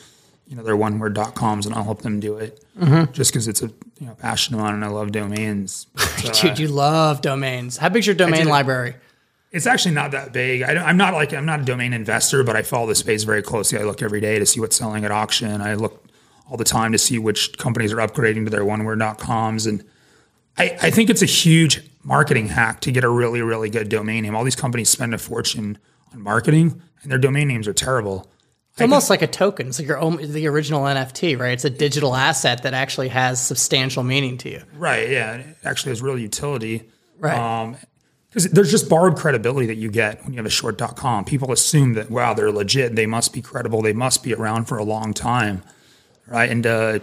you 0.47 0.55
know 0.55 0.63
their 0.63 0.77
one 0.77 0.99
word 0.99 1.13
dot 1.13 1.35
coms 1.35 1.65
and 1.65 1.75
I'll 1.75 1.83
help 1.83 2.01
them 2.01 2.19
do 2.19 2.37
it 2.37 2.63
just 3.11 3.31
because 3.31 3.47
it's 3.47 3.61
a 3.61 3.67
you 3.99 4.07
know 4.07 4.15
passion 4.15 4.55
of 4.55 4.61
mine 4.61 4.73
and 4.73 4.85
I 4.85 4.89
love 4.89 5.11
domains. 5.11 5.87
But, 5.93 6.25
uh, 6.43 6.47
dude, 6.47 6.59
you 6.59 6.67
love 6.67 7.21
domains. 7.21 7.77
How 7.77 7.89
big's 7.89 8.07
your 8.07 8.15
domain 8.15 8.47
library? 8.47 8.95
it's 9.51 9.65
actually 9.65 9.95
not 9.95 10.11
that 10.11 10.31
big. 10.31 10.61
I 10.61 10.73
don't, 10.73 10.83
I'm 10.83 10.97
not 10.97 11.13
like 11.13 11.33
I'm 11.33 11.45
not 11.45 11.61
a 11.61 11.65
domain 11.65 11.93
investor, 11.93 12.43
but 12.43 12.55
I 12.55 12.61
follow 12.61 12.87
the 12.87 12.95
space 12.95 13.23
very 13.23 13.41
closely. 13.41 13.79
I 13.79 13.83
look 13.83 14.01
every 14.01 14.21
day 14.21 14.37
to 14.39 14.45
see 14.45 14.59
what's 14.59 14.75
selling 14.75 15.05
at 15.05 15.11
auction. 15.11 15.61
I 15.61 15.73
look 15.73 16.05
all 16.49 16.57
the 16.57 16.63
time 16.63 16.91
to 16.91 16.97
see 16.97 17.17
which 17.17 17.57
companies 17.57 17.91
are 17.93 17.97
upgrading 17.97 18.45
to 18.45 18.51
their 18.51 18.61
oneword.coms. 18.61 19.65
And 19.65 19.83
I, 20.59 20.77
I 20.81 20.91
think 20.91 21.09
it's 21.09 21.21
a 21.21 21.27
huge 21.27 21.81
marketing 22.03 22.47
hack 22.47 22.81
to 22.81 22.91
get 22.91 23.03
a 23.03 23.09
really, 23.09 23.41
really 23.41 23.69
good 23.69 23.89
domain 23.89 24.23
name. 24.23 24.35
All 24.35 24.43
these 24.43 24.55
companies 24.55 24.89
spend 24.89 25.13
a 25.13 25.17
fortune 25.17 25.77
on 26.13 26.21
marketing, 26.21 26.81
and 27.01 27.11
their 27.11 27.19
domain 27.19 27.47
names 27.47 27.67
are 27.67 27.73
terrible. 27.73 28.29
It's 28.73 28.81
almost 28.81 29.09
like 29.09 29.21
a 29.21 29.27
token. 29.27 29.67
It's 29.67 29.79
like 29.79 29.87
your 29.87 29.99
own, 29.99 30.31
the 30.31 30.47
original 30.47 30.83
NFT, 30.83 31.37
right? 31.37 31.51
It's 31.51 31.65
a 31.65 31.69
digital 31.69 32.15
asset 32.15 32.63
that 32.63 32.73
actually 32.73 33.09
has 33.09 33.45
substantial 33.45 34.03
meaning 34.03 34.37
to 34.39 34.49
you. 34.49 34.63
Right. 34.73 35.09
Yeah. 35.09 35.35
It 35.35 35.57
actually 35.65 35.91
has 35.91 36.01
real 36.01 36.17
utility. 36.17 36.89
Right. 37.17 37.37
Um, 37.37 37.75
because 38.29 38.45
there's 38.51 38.69
just 38.69 38.87
borrowed 38.87 39.17
credibility 39.17 39.65
that 39.67 39.75
you 39.75 39.89
get 39.89 40.23
when 40.23 40.33
you 40.33 40.37
have 40.37 40.45
a 40.45 40.51
short.com. 40.51 41.25
People 41.25 41.51
assume 41.51 41.95
that, 41.95 42.11
wow, 42.11 42.35
they're 42.35 42.51
legit. 42.51 42.95
They 42.95 43.07
must 43.07 43.33
be 43.33 43.41
credible. 43.41 43.81
They 43.81 43.91
must 43.91 44.23
be 44.23 44.35
around 44.35 44.65
for 44.65 44.77
a 44.77 44.83
long 44.83 45.13
time. 45.13 45.63
Right. 46.27 46.49
And, 46.49 46.65
uh, 46.65 46.99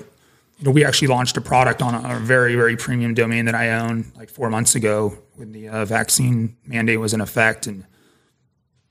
you 0.59 0.65
know, 0.65 0.71
we 0.71 0.85
actually 0.85 1.09
launched 1.09 1.37
a 1.37 1.41
product 1.41 1.83
on 1.83 1.95
a, 1.95 2.17
a 2.17 2.19
very, 2.19 2.55
very 2.55 2.77
premium 2.77 3.15
domain 3.15 3.45
that 3.45 3.55
I 3.55 3.71
own 3.71 4.13
like 4.17 4.31
four 4.31 4.49
months 4.49 4.75
ago 4.75 5.19
when 5.35 5.53
the 5.53 5.69
uh, 5.69 5.85
vaccine 5.85 6.57
mandate 6.67 6.99
was 6.99 7.13
in 7.13 7.21
effect. 7.21 7.67
And 7.67 7.85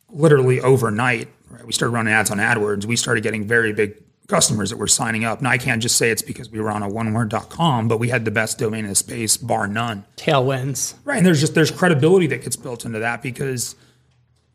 literally 0.10 0.62
overnight, 0.62 1.28
right, 1.50 1.66
we 1.66 1.74
started 1.74 1.94
running 1.94 2.14
ads 2.14 2.30
on 2.30 2.38
AdWords. 2.38 2.86
We 2.86 2.96
started 2.96 3.22
getting 3.22 3.48
very 3.48 3.74
big 3.74 3.96
customers 4.28 4.70
that 4.70 4.78
were 4.78 4.88
signing 4.88 5.24
up. 5.24 5.42
Now, 5.42 5.52
I 5.52 5.58
can't 5.58 5.82
just 5.82 5.98
say 5.98 6.10
it's 6.12 6.22
because 6.22 6.50
we 6.50 6.60
were 6.60 6.72
on 6.72 6.84
a 6.84 6.90
oneword.com, 6.90 7.88
but 7.88 8.00
we 8.00 8.10
had 8.10 8.26
the 8.26 8.32
best 8.32 8.58
domain 8.58 8.86
in 8.86 8.90
the 8.90 8.96
space, 8.96 9.38
bar 9.38 9.68
none. 9.68 10.06
Tailwinds. 10.18 10.96
Right, 11.04 11.18
and 11.18 11.26
there's 11.26 11.40
just 11.40 11.56
there's 11.56 11.72
credibility 11.72 12.28
that 12.28 12.44
gets 12.44 12.56
built 12.56 12.86
into 12.86 13.00
that 13.00 13.22
because 13.22 13.76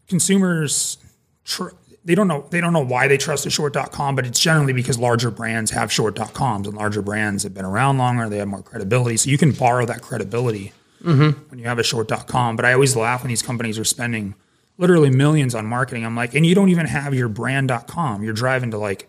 consumers 0.09 0.99
tr- 1.45 1.69
they 2.05 2.15
don't 2.15 2.29
know 2.29 2.47
they 2.51 2.61
don't 2.61 2.73
know 2.73 2.85
why 2.85 3.09
they 3.09 3.17
trust 3.19 3.45
a 3.47 3.51
short.com, 3.51 4.17
but 4.17 4.27
it's 4.27 4.41
generally 4.41 4.73
because 4.73 4.99
larger 4.99 5.31
brands 5.31 5.71
have 5.73 5.93
short.coms 5.93 6.67
and 6.67 6.77
larger 6.77 7.03
brands 7.03 7.43
have 7.43 7.55
been 7.55 7.65
around 7.65 7.99
longer, 7.99 8.29
they 8.29 8.39
have 8.39 8.49
more 8.49 8.63
credibility. 8.63 9.17
So 9.17 9.31
you 9.31 9.39
can 9.39 9.53
borrow 9.53 9.85
that 9.87 10.01
credibility 10.03 10.73
when 11.03 11.35
you 11.59 11.65
have 11.65 11.79
a 11.79 11.83
short.com. 11.83 12.57
But 12.57 12.65
I 12.65 12.73
always 12.75 12.95
laugh 12.97 13.23
when 13.23 13.29
these 13.29 13.43
companies 13.43 13.79
are 13.79 13.85
spending 13.85 14.35
literally 14.79 15.11
millions 15.11 15.55
on 15.55 15.67
marketing. 15.67 16.05
I'm 16.07 16.17
like, 16.17 16.35
and 16.35 16.45
you 16.47 16.55
don't 16.55 16.69
even 16.71 16.87
have 16.87 17.15
your 17.15 17.29
brand.com. 17.29 18.23
You're 18.23 18.33
driving 18.35 18.71
to 18.73 18.79
like 18.79 19.09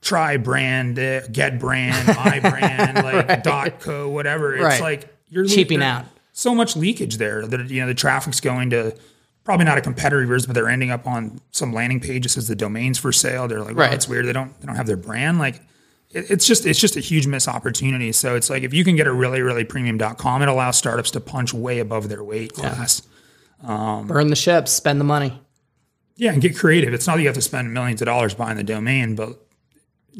try 0.00 0.36
brand, 0.36 0.98
uh, 0.98 1.26
get 1.28 1.58
brand, 1.58 2.06
my 2.16 2.40
brand, 2.40 2.96
like 3.04 3.42
dot 3.42 3.80
co, 3.80 4.08
whatever. 4.08 4.54
It's 4.54 4.64
Right. 4.64 4.80
like 4.80 5.14
you're 5.28 5.44
Cheaping 5.46 5.82
out. 5.82 6.06
So 6.32 6.54
much 6.54 6.76
leakage 6.76 7.18
there 7.18 7.46
that 7.46 7.68
you 7.70 7.80
know 7.80 7.86
the 7.88 7.94
traffic's 7.94 8.40
going 8.40 8.70
to 8.70 8.96
probably 9.50 9.64
not 9.66 9.78
a 9.78 9.80
competitor 9.80 10.22
of 10.22 10.28
yours, 10.28 10.46
but 10.46 10.54
they're 10.54 10.68
ending 10.68 10.92
up 10.92 11.08
on 11.08 11.40
some 11.50 11.72
landing 11.72 11.98
page 11.98 12.22
that 12.22 12.28
says 12.28 12.46
the 12.46 12.54
domains 12.54 12.98
for 12.98 13.10
sale. 13.10 13.48
They're 13.48 13.58
like, 13.58 13.68
Right. 13.76 13.86
right. 13.88 13.92
it's 13.94 14.06
weird. 14.06 14.26
They 14.26 14.32
don't 14.32 14.58
they 14.60 14.66
don't 14.66 14.76
have 14.76 14.86
their 14.86 14.96
brand. 14.96 15.40
Like 15.40 15.56
it, 16.10 16.30
it's 16.30 16.46
just 16.46 16.66
it's 16.66 16.78
just 16.78 16.94
a 16.94 17.00
huge 17.00 17.26
miss 17.26 17.48
opportunity. 17.48 18.12
So 18.12 18.36
it's 18.36 18.48
like 18.48 18.62
if 18.62 18.72
you 18.72 18.84
can 18.84 18.94
get 18.94 19.08
a 19.08 19.12
really 19.12 19.40
really 19.42 19.64
premium.com, 19.64 20.42
it 20.42 20.48
allows 20.48 20.76
startups 20.76 21.10
to 21.12 21.20
punch 21.20 21.52
way 21.52 21.80
above 21.80 22.08
their 22.08 22.22
weight 22.22 22.52
class. 22.54 23.02
Um, 23.64 24.06
Burn 24.06 24.28
the 24.28 24.36
ships, 24.36 24.70
spend 24.70 25.00
the 25.00 25.04
money. 25.04 25.42
Yeah, 26.14 26.32
and 26.32 26.40
get 26.40 26.56
creative. 26.56 26.94
It's 26.94 27.06
not 27.08 27.16
that 27.16 27.22
you 27.22 27.28
have 27.28 27.34
to 27.34 27.42
spend 27.42 27.74
millions 27.74 28.00
of 28.02 28.06
dollars 28.06 28.34
buying 28.34 28.56
the 28.56 28.62
domain, 28.62 29.16
but 29.16 29.36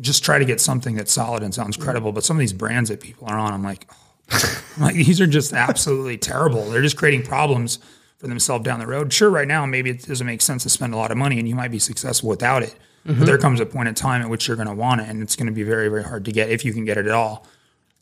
just 0.01 0.25
try 0.25 0.39
to 0.41 0.45
get 0.45 0.61
something 0.61 0.95
that's 0.97 1.13
solid 1.13 1.43
and 1.45 1.55
sounds 1.55 1.77
credible. 1.77 2.11
But 2.11 2.25
some 2.25 2.37
of 2.37 2.41
these 2.41 2.53
brands 2.53 2.91
that 2.91 3.01
people 3.01 3.29
are 3.29 3.39
on, 3.39 3.53
I'm 3.53 3.63
like, 3.63 3.89
I'm 4.31 4.83
like 4.83 4.95
these 4.97 5.21
are 5.21 5.27
just 5.27 5.53
absolutely 5.53 6.19
terrible. 6.19 6.69
They're 6.69 6.83
just 6.83 6.97
creating 6.97 7.23
problems 7.23 7.79
for 8.21 8.29
themselves 8.29 8.65
down 8.65 8.79
the 8.79 8.87
road. 8.87 9.13
Sure, 9.13 9.31
right 9.31 9.49
now 9.49 9.65
maybe 9.65 9.91
it 9.91 10.07
doesn't 10.07 10.27
make 10.27 10.43
sense 10.43 10.63
to 10.65 10.69
spend 10.69 10.93
a 10.93 10.97
lot 10.97 11.11
of 11.11 11.17
money, 11.17 11.39
and 11.39 11.49
you 11.49 11.55
might 11.55 11.71
be 11.71 11.79
successful 11.79 12.29
without 12.29 12.63
it. 12.63 12.75
But 13.07 13.25
there 13.25 13.39
comes 13.39 13.61
a 13.61 13.67
point 13.67 13.89
in 13.89 13.95
time 13.95 14.21
at 14.21 14.29
which 14.29 14.47
you're 14.47 14.57
going 14.57 14.69
to 14.69 14.75
want 14.75 15.01
it, 15.01 15.09
and 15.09 15.23
it's 15.23 15.35
going 15.35 15.47
to 15.47 15.53
be 15.53 15.63
very, 15.63 15.89
very 15.89 16.05
hard 16.05 16.27
to 16.27 16.33
get 16.33 16.51
if 16.51 16.67
you 16.67 16.75
can 16.75 16.85
get 16.85 16.99
it 16.99 17.07
at 17.07 17.13
all. 17.13 17.47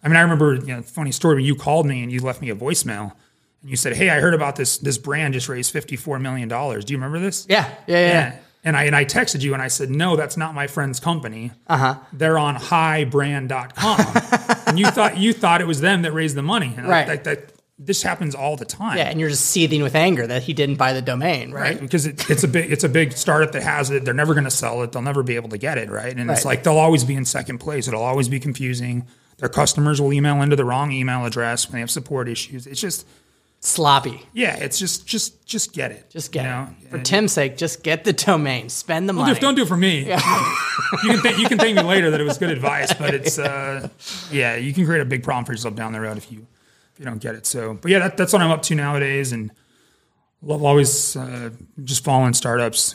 I 0.03 0.09
mean, 0.09 0.17
I 0.17 0.23
remember, 0.23 0.57
you 0.57 0.75
know, 0.75 0.83
funny 0.83 1.13
story. 1.13 1.37
When 1.37 1.45
you 1.45 1.55
called 1.55 1.87
me 1.87 2.03
and 2.03 2.11
you 2.11 2.21
left 2.21 2.41
me 2.41 2.51
a 2.51 2.57
voicemail, 2.57 3.13
and 3.63 3.71
you 3.71 3.77
said, 3.77 3.97
"Hey, 3.97 4.11
I 4.11 4.21
heard 4.21 4.35
about 4.35 4.57
this. 4.57 4.79
This 4.79 4.99
brand 4.99 5.35
just 5.35 5.49
raised 5.49 5.73
fifty 5.73 5.95
four 5.95 6.19
million 6.19 6.49
dollars. 6.49 6.85
Do 6.85 6.93
you 6.93 6.99
remember 6.99 7.21
this?" 7.21 7.47
Yeah, 7.49 7.69
yeah, 7.87 7.99
yeah. 7.99 8.09
yeah. 8.09 8.39
And 8.65 8.77
I 8.77 8.85
and 8.85 8.97
I 8.97 9.05
texted 9.05 9.43
you 9.43 9.55
and 9.55 9.63
I 9.63 9.69
said, 9.69 9.89
"No, 9.89 10.17
that's 10.17 10.37
not 10.37 10.55
my 10.55 10.67
friend's 10.67 11.01
company. 11.01 11.53
Uh-huh. 11.69 11.97
They're 12.13 12.39
on 12.39 12.57
highbrand.com." 12.57 14.61
and 14.67 14.79
you 14.79 14.87
thought 14.87 15.17
you 15.17 15.33
thought 15.33 15.61
it 15.61 15.67
was 15.67 15.81
them 15.81 16.03
that 16.03 16.13
raised 16.13 16.37
the 16.37 16.43
money. 16.43 16.75
And 16.77 16.89
right. 16.89 17.07
That, 17.07 17.25
that, 17.25 17.53
this 17.79 18.03
happens 18.03 18.35
all 18.35 18.57
the 18.57 18.65
time. 18.65 18.97
Yeah, 18.99 19.05
and 19.09 19.21
you're 19.21 19.29
just 19.29 19.47
seething 19.47 19.83
with 19.83 19.95
anger 19.95 20.27
that 20.27 20.43
he 20.43 20.53
didn't 20.53 20.77
buy 20.77 20.93
the 20.93 21.03
domain, 21.03 21.53
right? 21.53 21.75
right? 21.75 21.81
Because 21.81 22.07
it, 22.07 22.29
it's 22.29 22.43
a 22.43 22.49
big 22.49 22.71
it's 22.73 22.85
a 22.85 22.89
big 22.89 23.13
startup 23.13 23.53
that 23.53 23.63
has 23.63 23.91
it. 23.91 24.05
They're 24.05 24.15
never 24.15 24.35
going 24.35 24.45
to 24.45 24.51
sell 24.51 24.83
it. 24.83 24.93
They'll 24.93 25.03
never 25.03 25.23
be 25.23 25.37
able 25.37 25.49
to 25.51 25.59
get 25.59 25.79
it, 25.79 25.89
right? 25.89 26.17
And 26.17 26.29
Right. 26.29 26.37
it's 26.37 26.45
like 26.45 26.65
they'll 26.65 26.77
always 26.79 27.05
be 27.05 27.15
in 27.15 27.25
second 27.25 27.59
place. 27.59 27.87
It'll 27.87 28.03
always 28.03 28.29
be 28.29 28.41
confusing. 28.41 29.07
Their 29.39 29.49
customers 29.49 30.01
will 30.01 30.13
email 30.13 30.43
into 30.43 30.57
the 30.57 30.65
wrong 30.65 30.91
email 30.91 31.25
address 31.25 31.67
when 31.69 31.75
they 31.75 31.81
have 31.81 31.91
support 31.91 32.29
issues. 32.29 32.67
It's 32.67 32.81
just 32.81 33.07
Sloppy. 33.61 34.23
yeah, 34.33 34.57
it's 34.57 34.79
just 34.79 35.07
just 35.07 35.45
just 35.47 35.73
get 35.73 35.91
it. 35.91 36.11
Just 36.11 36.31
get 36.31 36.45
you 36.45 36.49
know? 36.51 36.69
it. 36.85 36.91
For 36.91 36.99
Tim's 36.99 37.33
sake, 37.33 37.57
just 37.57 37.83
get 37.83 38.05
the 38.05 38.13
domain. 38.13 38.69
Spend 38.69 39.09
the 39.09 39.13
money. 39.13 39.35
do, 39.35 39.41
don't 39.41 39.57
do 39.57 39.63
it 39.63 39.69
for 39.69 39.77
me. 39.77 40.01
you 40.09 40.17
can 40.17 41.23
th- 41.23 41.39
you 41.39 41.49
can 41.49 41.59
thank 41.59 41.77
me 41.77 41.83
later 41.83 42.11
that 42.11 42.21
it 42.21 42.25
was 42.25 42.39
good 42.39 42.51
advice, 42.51 42.93
but 42.95 43.15
it's 43.15 43.37
uh, 43.39 43.89
yeah, 44.31 44.55
you 44.57 44.73
can 44.73 44.85
create 44.87 45.01
a 45.01 45.05
big 45.05 45.23
problem 45.25 45.45
for 45.45 45.53
yourself 45.53 45.75
down 45.75 45.93
the 45.93 46.01
road 46.01 46.17
if 46.17 46.31
you 46.31 46.47
you 46.99 47.05
don't 47.05 47.19
get 47.19 47.35
it. 47.35 47.47
So, 47.47 47.75
but 47.75 47.91
yeah, 47.91 48.01
that, 48.01 48.17
that's 48.17 48.33
what 48.33 48.43
I'm 48.43 48.51
up 48.51 48.63
to 48.63 48.75
nowadays, 48.75 49.33
and 49.33 49.51
love 50.43 50.63
always 50.63 51.17
uh, 51.17 51.51
just 51.85 52.05
following 52.05 52.35
startups. 52.35 52.95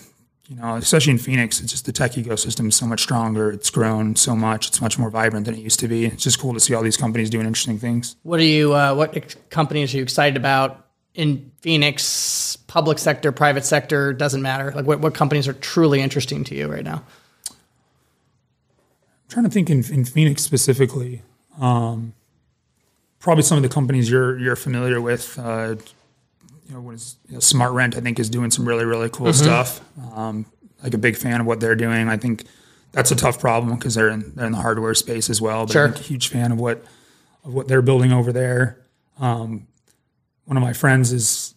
You 0.50 0.58
know, 0.58 0.76
especially 0.76 1.14
in 1.14 1.20
Phoenix, 1.20 1.62
it's 1.62 1.72
just 1.72 1.86
the 1.86 1.94
tech 1.94 2.12
ecosystem 2.12 2.68
is 2.68 2.76
so 2.76 2.86
much 2.86 3.02
stronger. 3.02 3.50
It's 3.50 3.70
grown 3.70 4.18
so 4.18 4.36
much. 4.36 4.68
It's 4.68 4.82
much 4.82 5.00
more 5.00 5.10
vibrant 5.10 5.46
than 5.46 5.56
it 5.56 5.62
used 5.62 5.80
to 5.80 5.88
be. 5.88 6.06
It's 6.06 6.22
just 6.22 6.38
cool 6.38 6.54
to 6.54 6.60
see 6.60 6.74
all 6.74 6.84
these 6.84 6.98
companies 6.98 7.30
doing 7.30 7.48
interesting 7.48 7.80
things. 7.80 8.18
What 8.24 8.42
are 8.42 8.44
you? 8.44 8.74
Uh, 8.74 8.94
what 8.94 9.16
ex- 9.16 9.38
companies 9.50 9.94
are 9.94 9.98
you 9.98 10.04
excited 10.04 10.36
about 10.36 10.86
in 11.14 11.50
Phoenix? 11.62 12.58
Public 12.68 13.00
sector, 13.00 13.32
private 13.32 13.64
sector, 13.64 14.12
doesn't 14.12 14.42
matter. 14.42 14.74
Like, 14.76 14.86
what, 14.86 15.00
what 15.00 15.14
companies 15.14 15.48
are 15.48 15.54
truly 15.54 16.02
interesting 16.02 16.44
to 16.46 16.56
you 16.56 16.68
right 16.68 16.84
now? 16.84 17.04
I'm 17.50 17.56
trying 19.30 19.46
to 19.46 19.52
think 19.52 19.70
in, 19.70 19.86
in 19.94 20.04
Phoenix 20.04 20.44
specifically. 20.44 21.22
Um, 21.60 22.14
probably 23.24 23.42
some 23.44 23.58
of 23.58 23.64
the 23.64 23.70
companies 23.70 24.08
you're 24.12 24.38
you're 24.38 24.56
familiar 24.56 25.02
with. 25.02 25.40
Uh, 25.40 25.76
you 26.68 26.74
know, 26.76 26.82
what 26.82 26.94
is 26.96 27.16
you 27.28 27.34
know, 27.34 27.40
Smart 27.40 27.72
Rent? 27.74 27.96
I 27.98 28.02
think 28.02 28.20
is 28.20 28.30
doing 28.30 28.52
some 28.52 28.68
really 28.68 28.86
really 28.86 29.10
cool 29.10 29.34
stuff. 29.34 29.82
Um, 30.16 30.46
like 30.84 30.94
a 30.94 30.98
big 31.00 31.18
fan 31.18 31.42
of 31.42 31.48
what 31.48 31.60
they're 31.60 31.76
doing. 31.76 32.08
I 32.10 32.18
think 32.18 32.44
that's 32.92 33.10
a 33.12 33.16
tough 33.16 33.40
problem 33.40 33.76
because 33.76 33.96
they're 33.96 34.10
in 34.10 34.34
they're 34.36 34.46
in 34.46 34.52
the 34.52 34.60
hardware 34.60 34.94
space 34.94 35.30
as 35.32 35.42
well. 35.42 35.66
But 35.66 35.74
Sure. 35.74 35.88
I'm 35.88 35.94
a 35.94 35.98
huge 35.98 36.28
fan 36.28 36.52
of 36.52 36.60
what 36.60 36.84
of 37.44 37.54
what 37.54 37.68
they're 37.68 37.82
building 37.82 38.12
over 38.12 38.32
there. 38.32 38.80
Um, 39.20 39.68
one 40.46 40.58
of 40.58 40.64
my 40.64 40.74
friends 40.74 41.12
is 41.12 41.56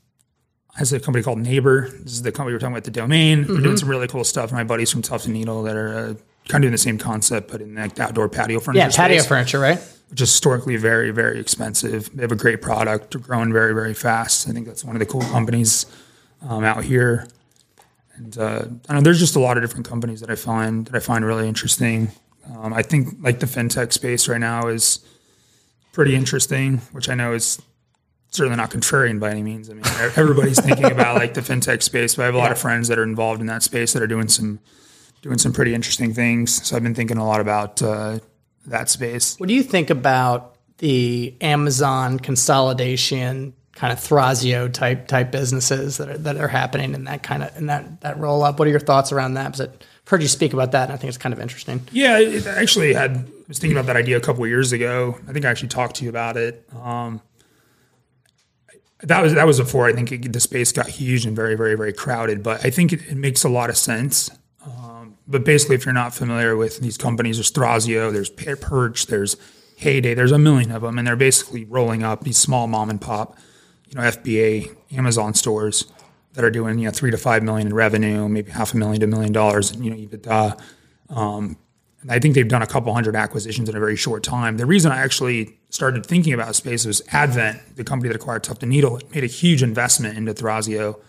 has 0.76 0.92
a 0.92 1.00
company 1.00 1.22
called 1.22 1.38
Neighbor. 1.38 1.88
This 2.02 2.12
is 2.12 2.22
the 2.22 2.30
company 2.30 2.48
we 2.48 2.52
were 2.54 2.58
talking 2.60 2.74
about, 2.74 2.84
the 2.84 2.90
domain. 2.90 3.44
They're 3.44 3.60
doing 3.62 3.76
some 3.78 3.88
really 3.88 4.06
cool 4.08 4.24
stuff. 4.24 4.52
My 4.52 4.62
buddies 4.62 4.90
from 4.90 5.00
Tuft 5.02 5.24
and 5.24 5.32
Needle 5.34 5.62
that 5.62 5.74
are 5.74 5.88
uh, 5.88 6.14
kind 6.48 6.56
of 6.56 6.60
doing 6.62 6.72
the 6.72 6.78
same 6.78 6.98
concept, 6.98 7.50
but 7.50 7.62
in 7.62 7.74
like 7.74 7.94
the 7.94 8.02
outdoor 8.02 8.28
patio 8.28 8.60
furniture. 8.60 8.86
Yeah, 8.86 8.94
patio 8.94 9.18
space, 9.18 9.26
furniture, 9.28 9.58
right? 9.58 9.80
Which 10.08 10.20
is 10.20 10.30
historically 10.30 10.76
very, 10.76 11.10
very 11.10 11.40
expensive. 11.40 12.14
They 12.14 12.22
have 12.22 12.32
a 12.32 12.36
great 12.36 12.62
product, 12.62 13.12
they're 13.12 13.20
growing 13.20 13.52
very, 13.52 13.74
very 13.74 13.94
fast. 13.94 14.48
I 14.48 14.52
think 14.52 14.66
that's 14.66 14.84
one 14.84 14.96
of 14.96 15.00
the 15.00 15.06
cool 15.06 15.22
companies 15.22 15.86
um, 16.42 16.64
out 16.64 16.84
here. 16.84 17.28
And 18.14 18.36
uh, 18.38 18.64
I 18.88 18.94
know 18.94 19.00
there's 19.00 19.18
just 19.18 19.36
a 19.36 19.40
lot 19.40 19.56
of 19.56 19.62
different 19.62 19.86
companies 19.86 20.20
that 20.20 20.30
I 20.30 20.36
find 20.36 20.86
that 20.86 20.94
I 20.94 21.00
find 21.00 21.24
really 21.24 21.48
interesting. 21.48 22.10
Um, 22.54 22.72
I 22.72 22.82
think 22.82 23.16
like 23.20 23.40
the 23.40 23.46
fintech 23.46 23.92
space 23.92 24.28
right 24.28 24.40
now 24.40 24.68
is 24.68 25.00
pretty 25.92 26.14
interesting, 26.14 26.78
which 26.92 27.08
I 27.08 27.14
know 27.14 27.32
is 27.32 27.60
certainly 28.30 28.56
not 28.56 28.70
contrarian 28.70 29.18
by 29.18 29.30
any 29.30 29.42
means. 29.42 29.68
I 29.70 29.74
mean, 29.74 29.84
everybody's 30.16 30.60
thinking 30.60 30.90
about 30.90 31.16
like 31.16 31.34
the 31.34 31.40
fintech 31.40 31.82
space, 31.82 32.14
but 32.14 32.22
I 32.22 32.26
have 32.26 32.34
a 32.34 32.38
lot 32.38 32.52
of 32.52 32.58
friends 32.58 32.88
that 32.88 32.98
are 32.98 33.02
involved 33.02 33.40
in 33.40 33.46
that 33.48 33.62
space 33.62 33.92
that 33.92 34.02
are 34.02 34.06
doing 34.06 34.28
some 34.28 34.60
doing 35.22 35.38
some 35.38 35.52
pretty 35.52 35.74
interesting 35.74 36.14
things. 36.14 36.66
So 36.66 36.76
I've 36.76 36.82
been 36.82 36.94
thinking 36.94 37.18
a 37.18 37.26
lot 37.26 37.40
about 37.40 37.82
uh, 37.82 38.20
that 38.66 38.88
space. 38.88 39.38
What 39.38 39.48
do 39.48 39.54
you 39.54 39.62
think 39.62 39.90
about 39.90 40.56
the 40.78 41.34
Amazon 41.40 42.18
consolidation, 42.18 43.54
kind 43.72 43.92
of 43.92 43.98
Thrasio 43.98 44.72
type 44.72 45.08
type 45.08 45.30
businesses 45.30 45.98
that 45.98 46.08
are 46.08 46.18
that 46.18 46.36
are 46.36 46.48
happening 46.48 46.94
in 46.94 47.04
that 47.04 47.22
kind 47.22 47.42
of 47.42 47.56
in 47.56 47.66
that 47.66 48.00
that 48.02 48.18
roll 48.18 48.42
up? 48.42 48.58
What 48.58 48.68
are 48.68 48.70
your 48.70 48.80
thoughts 48.80 49.12
around 49.12 49.34
that? 49.34 49.52
Because 49.52 49.60
I've 49.62 49.78
heard 50.06 50.22
you 50.22 50.28
speak 50.28 50.52
about 50.52 50.72
that, 50.72 50.84
and 50.84 50.92
I 50.92 50.96
think 50.96 51.08
it's 51.08 51.18
kind 51.18 51.32
of 51.32 51.40
interesting. 51.40 51.80
Yeah, 51.92 52.18
it 52.18 52.46
actually 52.46 52.92
had 52.92 53.16
I 53.16 53.48
was 53.48 53.58
thinking 53.58 53.76
about 53.76 53.86
that 53.86 53.96
idea 53.96 54.16
a 54.16 54.20
couple 54.20 54.42
of 54.42 54.50
years 54.50 54.72
ago. 54.72 55.18
I 55.28 55.32
think 55.32 55.44
I 55.44 55.50
actually 55.50 55.68
talked 55.68 55.96
to 55.96 56.04
you 56.04 56.10
about 56.10 56.36
it. 56.36 56.68
Um, 56.82 57.20
that 59.00 59.22
was 59.22 59.34
that 59.34 59.46
was 59.46 59.58
before 59.58 59.86
I 59.86 59.92
think 59.92 60.10
it, 60.10 60.32
the 60.32 60.40
space 60.40 60.72
got 60.72 60.88
huge 60.88 61.26
and 61.26 61.36
very 61.36 61.54
very 61.54 61.76
very 61.76 61.92
crowded. 61.92 62.42
But 62.42 62.64
I 62.64 62.70
think 62.70 62.92
it, 62.92 63.06
it 63.08 63.16
makes 63.16 63.44
a 63.44 63.48
lot 63.48 63.70
of 63.70 63.76
sense. 63.76 64.30
But 65.28 65.44
basically, 65.44 65.74
if 65.76 65.84
you're 65.84 65.92
not 65.94 66.14
familiar 66.14 66.56
with 66.56 66.78
these 66.80 66.96
companies, 66.96 67.36
there's 67.36 67.50
Thrasio, 67.50 68.12
there's 68.12 68.30
Per- 68.30 68.56
Perch, 68.56 69.06
there's 69.06 69.36
Heyday, 69.76 70.14
there's 70.14 70.32
a 70.32 70.38
million 70.38 70.70
of 70.70 70.82
them, 70.82 70.98
and 70.98 71.06
they're 71.06 71.16
basically 71.16 71.64
rolling 71.64 72.02
up 72.02 72.22
these 72.24 72.38
small 72.38 72.66
mom 72.66 72.88
and 72.90 73.00
pop, 73.00 73.36
you 73.88 73.94
know, 73.96 74.02
FBA 74.02 74.74
Amazon 74.96 75.34
stores 75.34 75.86
that 76.34 76.44
are 76.44 76.50
doing 76.50 76.78
you 76.78 76.84
know 76.86 76.90
three 76.92 77.10
to 77.10 77.18
five 77.18 77.42
million 77.42 77.66
in 77.66 77.74
revenue, 77.74 78.28
maybe 78.28 78.50
half 78.52 78.72
a 78.72 78.76
million 78.76 79.00
to 79.00 79.04
a 79.06 79.08
million 79.08 79.32
dollars, 79.32 79.72
in, 79.72 79.82
you 79.82 79.90
know, 79.90 79.96
EBITDA. 79.96 80.60
Um, 81.10 81.56
and 82.02 82.12
I 82.12 82.18
think 82.20 82.34
they've 82.34 82.46
done 82.46 82.62
a 82.62 82.66
couple 82.66 82.94
hundred 82.94 83.16
acquisitions 83.16 83.68
in 83.68 83.74
a 83.76 83.80
very 83.80 83.96
short 83.96 84.22
time. 84.22 84.58
The 84.58 84.66
reason 84.66 84.92
I 84.92 84.98
actually 84.98 85.58
started 85.70 86.06
thinking 86.06 86.32
about 86.34 86.54
space 86.54 86.84
was 86.86 87.02
Advent, 87.10 87.76
the 87.76 87.84
company 87.84 88.08
that 88.10 88.16
acquired 88.16 88.44
Tuft 88.44 88.62
and 88.62 88.70
Needle, 88.70 89.00
made 89.14 89.24
a 89.24 89.28
huge 89.28 89.62
investment 89.62 90.16
into 90.16 90.32
Thrasio, 90.34 91.00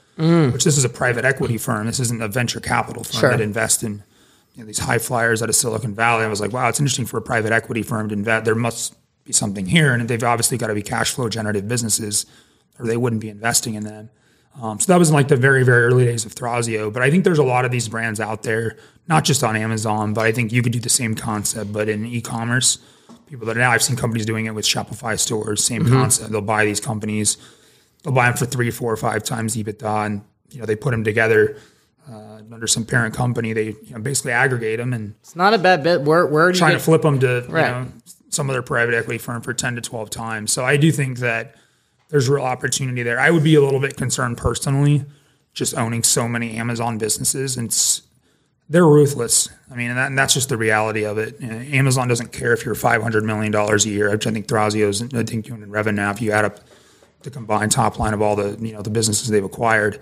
which 0.52 0.64
this 0.64 0.78
is 0.78 0.84
a 0.84 0.90
private 0.90 1.24
equity 1.26 1.58
firm. 1.58 1.86
This 1.86 2.00
isn't 2.00 2.22
a 2.22 2.28
venture 2.28 2.60
capital 2.60 3.04
firm 3.04 3.20
Sure. 3.20 3.30
that 3.30 3.42
invests 3.42 3.84
in 3.84 4.04
you 4.58 4.64
know, 4.64 4.68
these 4.68 4.80
high 4.80 4.98
flyers 4.98 5.44
out 5.44 5.50
of 5.50 5.56
Silicon 5.56 5.94
Valley. 5.94 6.26
I 6.26 6.28
was 6.28 6.42
like, 6.42 6.52
wow, 6.52 6.68
it's 6.68 6.80
interesting 6.80 7.06
for 7.06 7.18
a 7.18 7.22
private 7.22 7.52
equity 7.52 7.84
firm 7.84 8.10
to 8.10 8.14
invest. 8.14 8.44
There 8.44 8.56
must 8.56 8.96
be 9.24 9.32
something 9.32 9.68
here, 9.68 9.94
and 9.94 10.10
they've 10.10 10.24
obviously 10.24 10.58
got 10.58 10.68
to 10.68 10.74
be 10.74 10.82
cash 10.82 11.14
flow 11.14 11.30
generative 11.30 11.68
businesses, 11.68 12.26
or 12.80 12.88
they 12.88 12.98
wouldn't 12.98 13.22
be 13.22 13.30
investing 13.30 13.76
in 13.76 13.84
them. 13.84 14.10
Um, 14.60 14.80
so 14.80 14.92
that 14.92 14.98
was 14.98 15.10
in 15.10 15.16
like 15.16 15.28
the 15.28 15.36
very, 15.36 15.64
very 15.64 15.84
early 15.84 16.06
days 16.06 16.26
of 16.26 16.34
Thrasio. 16.34 16.92
But 16.92 17.04
I 17.04 17.12
think 17.12 17.24
there's 17.24 17.38
a 17.38 17.44
lot 17.44 17.66
of 17.66 17.72
these 17.72 17.88
brands 17.88 18.20
out 18.20 18.42
there, 18.42 18.78
not 19.08 19.24
just 19.24 19.44
on 19.44 19.56
Amazon, 19.56 20.16
but 20.16 20.26
I 20.26 20.32
think 20.32 20.52
you 20.52 20.64
could 20.64 20.74
do 20.74 20.80
the 20.80 20.90
same 20.90 21.14
concept, 21.14 21.72
but 21.72 21.88
in 21.88 22.04
e-commerce. 22.08 22.80
People 23.28 23.46
that 23.48 23.58
now 23.58 23.72
I've 23.72 23.84
seen 23.84 23.96
companies 23.96 24.26
doing 24.26 24.48
it 24.48 24.56
with 24.56 24.66
Shopify 24.66 25.20
stores, 25.20 25.64
same 25.64 25.86
concept. 25.88 26.32
They'll 26.32 26.42
buy 26.42 26.66
these 26.66 26.80
companies, 26.80 27.38
they'll 28.02 28.14
buy 28.14 28.26
them 28.26 28.38
for 28.38 28.46
three, 28.46 28.72
four, 28.72 28.92
or 28.92 28.98
five 28.98 29.24
times 29.24 29.56
EBITDA, 29.56 30.06
and 30.06 30.22
you 30.50 30.62
know 30.62 30.66
they 30.66 30.78
put 30.78 30.92
them 30.92 31.04
together 31.04 31.58
uh, 32.10 32.42
under 32.52 32.68
some 32.68 32.86
parent 32.86 33.14
company. 33.14 33.54
They 33.54 33.66
you 33.66 33.92
know, 33.92 34.00
basically 34.00 34.32
aggregate 34.32 34.78
them 34.80 34.94
and 34.94 35.16
It's 35.22 35.36
not 35.36 35.54
a 35.54 35.58
bad 35.58 35.84
bit. 35.84 36.02
Where 36.02 36.26
where 36.26 36.50
you 36.50 36.56
trying 36.56 36.72
get, 36.72 36.80
to 36.80 36.84
flip 36.84 37.02
them 37.02 37.20
to 37.20 37.46
Right. 37.50 37.68
you 37.68 37.72
know 37.74 37.88
some 38.30 38.50
other 38.50 38.62
private 38.62 38.94
equity 38.94 39.18
firm 39.18 39.42
for 39.42 39.54
10 39.54 39.76
to 39.76 39.82
12 39.82 40.10
times. 40.10 40.52
So 40.52 40.64
I 40.66 40.78
do 40.78 40.92
think 40.92 41.20
that 41.20 41.56
there's 42.10 42.30
real 42.30 42.44
opportunity 42.44 43.02
there. 43.02 43.20
I 43.20 43.32
would 43.32 43.44
be 43.44 43.56
a 43.56 43.62
little 43.62 43.80
bit 43.80 43.96
concerned 43.98 44.38
personally 44.38 45.06
just 45.54 45.76
owning 45.76 46.04
so 46.04 46.28
many 46.28 46.56
Amazon 46.58 46.98
businesses 46.98 47.58
and 47.58 47.68
it's, 47.68 48.04
they're 48.70 48.86
ruthless. 48.86 49.50
I 49.72 49.76
mean, 49.76 49.90
and, 49.90 49.98
that, 49.98 50.08
and 50.08 50.18
that's 50.18 50.34
just 50.34 50.50
the 50.50 50.58
reality 50.58 51.04
of 51.06 51.18
it. 51.18 51.40
You 51.40 51.48
know, 51.48 51.56
Amazon 51.56 52.08
doesn't 52.10 52.32
care 52.34 52.52
if 52.54 52.66
you're 52.66 52.76
$500 52.76 53.24
million 53.24 53.56
a 53.56 53.78
year, 53.78 54.12
which 54.12 54.28
I 54.28 54.32
think 54.32 54.48
Thrasio 54.48 54.90
is, 54.90 55.02
I 55.02 55.24
think 55.24 55.46
doing 55.46 55.64
in 55.64 55.72
revenue 55.72 56.02
now, 56.02 56.12
if 56.12 56.22
you 56.22 56.32
add 56.32 56.46
up 56.46 56.60
the 57.24 57.32
combined 57.32 57.72
top 57.72 57.98
line 57.98 58.14
of 58.14 58.22
all 58.22 58.36
the, 58.36 58.58
you 58.60 58.74
know, 58.74 58.82
the 58.82 58.90
businesses 58.90 59.30
they've 59.30 59.44
acquired. 59.44 60.00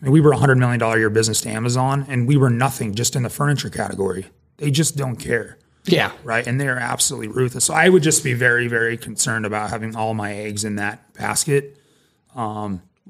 I 0.00 0.04
mean, 0.04 0.12
we 0.12 0.20
were 0.20 0.32
a 0.32 0.36
$100 0.36 0.58
million 0.58 0.80
a 0.80 0.96
year 0.96 1.10
business 1.10 1.40
to 1.42 1.50
Amazon 1.50 2.06
and 2.08 2.28
we 2.28 2.36
were 2.36 2.50
nothing 2.50 2.94
just 2.94 3.16
in 3.16 3.22
the 3.22 3.30
furniture 3.30 3.70
category. 3.70 4.26
They 4.58 4.70
just 4.70 4.96
don't 4.96 5.16
care 5.16 5.58
yeah. 5.92 6.12
right? 6.24 6.46
And 6.46 6.60
they're 6.60 6.78
absolutely 6.78 7.28
ruthless. 7.28 7.64
So 7.64 7.74
I 7.74 7.88
would 7.88 8.02
just 8.02 8.24
be 8.24 8.34
very, 8.34 8.68
very 8.68 8.96
concerned 8.96 9.46
about 9.46 9.70
having 9.70 9.96
all 9.96 10.14
my 10.14 10.34
eggs 10.34 10.64
in 10.64 10.76
that 10.76 11.12
basket. 11.14 11.76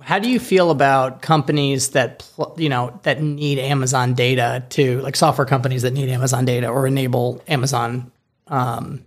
How 0.01 0.19
do 0.21 0.31
you 0.31 0.39
feel 0.39 0.71
about 0.71 1.23
companies 1.23 1.91
that 1.91 2.21
pl- 2.21 2.55
you 2.57 2.69
know 2.69 2.99
that 3.03 3.21
need 3.21 3.59
Amazon 3.59 4.15
data 4.15 4.65
to 4.71 5.01
like 5.01 5.17
software 5.17 5.47
companies 5.47 5.83
that 5.83 5.93
need 5.93 6.09
Amazon 6.09 6.45
data 6.45 6.69
or 6.69 6.87
enable 6.87 7.43
Amazon 7.49 8.13
um, 8.47 9.05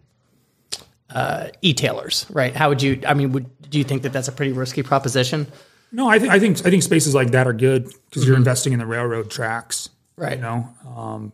uh, 1.09 1.47
e-tailers, 1.61 2.25
right? 2.29 2.55
How 2.55 2.69
would 2.69 2.81
you? 2.81 3.01
I 3.07 3.13
mean, 3.13 3.31
would 3.31 3.69
do 3.69 3.77
you 3.77 3.85
think 3.85 4.01
that 4.03 4.11
that's 4.11 4.27
a 4.27 4.33
pretty 4.33 4.51
risky 4.51 4.83
proposition? 4.83 5.47
No, 5.91 6.07
I 6.09 6.19
think 6.19 6.31
I 6.31 6.39
think 6.39 6.59
I 6.65 6.69
think 6.69 6.83
spaces 6.83 7.13
like 7.13 7.31
that 7.31 7.47
are 7.47 7.53
good 7.53 7.91
because 8.09 8.25
you're 8.25 8.37
investing 8.37 8.73
in 8.73 8.79
the 8.79 8.85
railroad 8.85 9.29
tracks, 9.29 9.89
Right. 10.15 10.37
You 10.37 10.41
know, 10.41 10.69
um, 10.95 11.33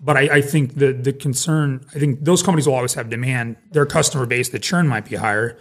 but 0.00 0.16
I, 0.16 0.36
I 0.36 0.40
think 0.40 0.76
the 0.76 0.92
the 0.92 1.12
concern, 1.12 1.84
I 1.94 1.98
think 1.98 2.24
those 2.24 2.42
companies 2.42 2.66
will 2.66 2.74
always 2.74 2.94
have 2.94 3.08
demand. 3.10 3.56
Their 3.70 3.86
customer 3.86 4.26
base, 4.26 4.48
the 4.48 4.58
churn 4.58 4.88
might 4.88 5.04
be 5.04 5.16
higher, 5.16 5.58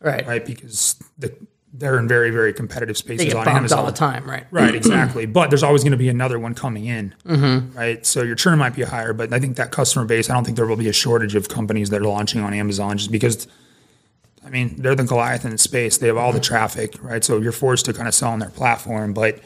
Right. 0.00 0.26
right? 0.26 0.44
Because 0.44 0.96
the 1.18 1.34
they're 1.74 1.98
in 1.98 2.06
very 2.06 2.30
very 2.30 2.52
competitive 2.52 2.96
They 2.96 3.16
spaces 3.16 3.26
get 3.32 3.36
on 3.36 3.48
Amazon 3.48 3.78
all 3.80 3.86
the 3.86 3.92
time, 3.92 4.28
right? 4.28 4.44
Right, 4.50 4.74
exactly. 4.82 5.26
but 5.26 5.50
there's 5.50 5.62
always 5.62 5.82
going 5.82 5.92
to 5.92 5.98
be 5.98 6.08
another 6.08 6.38
one 6.38 6.54
coming 6.54 6.84
in, 6.84 7.14
mm-hmm. 7.24 7.76
right? 7.76 8.04
So 8.04 8.22
your 8.22 8.36
churn 8.36 8.58
might 8.58 8.74
be 8.74 8.82
higher, 8.82 9.12
but 9.12 9.32
I 9.32 9.38
think 9.38 9.56
that 9.56 9.70
customer 9.70 10.04
base, 10.04 10.28
I 10.28 10.34
don't 10.34 10.44
think 10.44 10.56
there 10.56 10.66
will 10.66 10.76
be 10.76 10.88
a 10.88 10.92
shortage 10.92 11.34
of 11.34 11.48
companies 11.48 11.90
that 11.90 12.02
are 12.02 12.04
launching 12.04 12.42
on 12.42 12.52
Amazon 12.52 12.98
just 12.98 13.10
because, 13.10 13.46
I 14.44 14.50
mean, 14.50 14.76
they're 14.76 14.94
the 14.94 15.04
Goliath 15.04 15.44
in 15.44 15.56
space. 15.58 15.98
They 15.98 16.08
have 16.08 16.16
all 16.16 16.32
the 16.32 16.38
mm-hmm. 16.38 16.44
traffic, 16.44 17.02
right? 17.02 17.22
So 17.22 17.38
you're 17.38 17.52
forced 17.52 17.84
to 17.86 17.92
kind 17.92 18.08
of 18.08 18.14
sell 18.14 18.30
on 18.30 18.38
their 18.38 18.50
platform. 18.50 19.12
But 19.14 19.40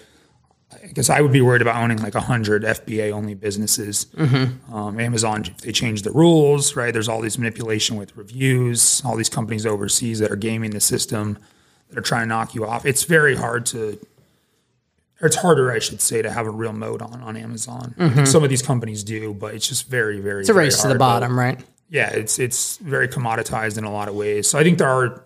I 0.72 0.88
guess 0.88 1.10
I 1.10 1.20
would 1.20 1.32
be 1.32 1.40
worried 1.40 1.62
about 1.62 1.76
owning 1.76 1.98
like 1.98 2.14
100 2.14 2.62
FBA 2.62 3.12
only 3.12 3.34
businesses. 3.34 4.06
Mm-hmm. 4.16 4.74
Um, 4.74 4.98
Amazon, 4.98 5.42
if 5.44 5.58
they 5.58 5.72
change 5.72 6.02
the 6.02 6.10
rules, 6.10 6.76
right? 6.76 6.92
There's 6.92 7.08
all 7.08 7.20
these 7.20 7.38
manipulation 7.38 7.96
with 7.96 8.16
reviews, 8.16 9.02
all 9.04 9.16
these 9.16 9.28
companies 9.28 9.66
overseas 9.66 10.18
that 10.20 10.30
are 10.30 10.36
gaming 10.36 10.70
the 10.70 10.80
system 10.80 11.38
that 11.88 11.98
are 11.98 12.02
trying 12.02 12.22
to 12.22 12.28
knock 12.28 12.54
you 12.54 12.66
off. 12.66 12.86
It's 12.86 13.04
very 13.04 13.36
hard 13.36 13.66
to 13.66 13.98
or 15.20 15.26
it's 15.28 15.36
harder, 15.36 15.72
I 15.72 15.78
should 15.78 16.00
say, 16.00 16.20
to 16.20 16.30
have 16.30 16.46
a 16.46 16.50
real 16.50 16.72
moat 16.72 17.00
on 17.00 17.22
on 17.22 17.36
Amazon. 17.36 17.94
Think 17.96 18.26
Some 18.26 18.44
of 18.44 18.50
these 18.50 18.62
companies 18.62 19.02
do, 19.02 19.32
but 19.32 19.54
it's 19.54 19.66
just 19.66 19.88
very, 19.88 20.20
very. 20.20 20.40
It's 20.40 20.50
a 20.50 20.54
race 20.54 20.82
to 20.82 20.88
the 20.88 20.96
bottom, 20.96 21.38
right? 21.38 21.58
Yeah, 21.88 22.10
it's 22.10 22.38
it's 22.38 22.78
very 22.78 23.08
commoditized 23.08 23.78
in 23.78 23.84
a 23.84 23.92
lot 23.92 24.08
of 24.08 24.14
ways. 24.14 24.48
So 24.48 24.58
I 24.58 24.64
think 24.64 24.78
there 24.78 24.88
are 24.88 25.24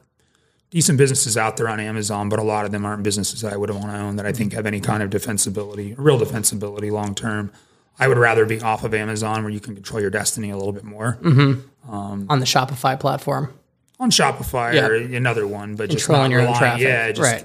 decent 0.70 0.98
businesses 0.98 1.36
out 1.36 1.56
there 1.56 1.68
on 1.68 1.80
Amazon, 1.80 2.28
but 2.28 2.38
a 2.38 2.42
lot 2.42 2.64
of 2.64 2.70
them 2.70 2.84
aren't 2.84 3.02
businesses 3.02 3.44
I 3.44 3.56
would 3.56 3.70
want 3.70 3.86
to 3.86 3.96
own 3.96 4.16
that 4.16 4.26
I 4.26 4.32
think 4.32 4.50
mm-hmm. 4.50 4.56
have 4.56 4.66
any 4.66 4.80
kind 4.80 5.02
of 5.02 5.10
defensibility, 5.10 5.94
real 5.98 6.18
defensibility 6.18 6.90
long 6.90 7.14
term. 7.14 7.52
I 7.98 8.08
would 8.08 8.18
rather 8.18 8.46
be 8.46 8.60
off 8.60 8.82
of 8.84 8.94
Amazon 8.94 9.42
where 9.42 9.52
you 9.52 9.60
can 9.60 9.74
control 9.74 10.00
your 10.00 10.10
destiny 10.10 10.50
a 10.50 10.56
little 10.56 10.72
bit 10.72 10.84
more 10.84 11.18
mm-hmm. 11.20 11.92
um, 11.92 12.26
On 12.30 12.40
the 12.40 12.46
Shopify 12.46 12.98
platform. 12.98 13.52
on 13.98 14.10
Shopify 14.10 14.80
or 14.82 14.94
another 14.94 15.46
one, 15.46 15.76
but 15.76 15.90
just 15.90 16.06
Controlling 16.06 16.30
your 16.30 16.40
own 16.40 16.54
traffic. 16.54 16.82
Yeah, 16.82 17.12
just, 17.12 17.20
Right. 17.20 17.44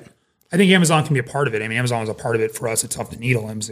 I 0.53 0.57
think 0.57 0.71
Amazon 0.71 1.03
can 1.03 1.13
be 1.13 1.19
a 1.19 1.23
part 1.23 1.47
of 1.47 1.55
it. 1.55 1.61
I 1.61 1.67
mean, 1.67 1.77
Amazon 1.77 1.99
was 1.99 2.09
a 2.09 2.13
part 2.13 2.35
of 2.35 2.41
it 2.41 2.55
for 2.55 2.69
us 2.69 2.83
It's 2.83 2.95
Tuft 2.95 3.11
and 3.11 3.21
Needle. 3.21 3.49
It 3.49 3.55
was 3.55 3.71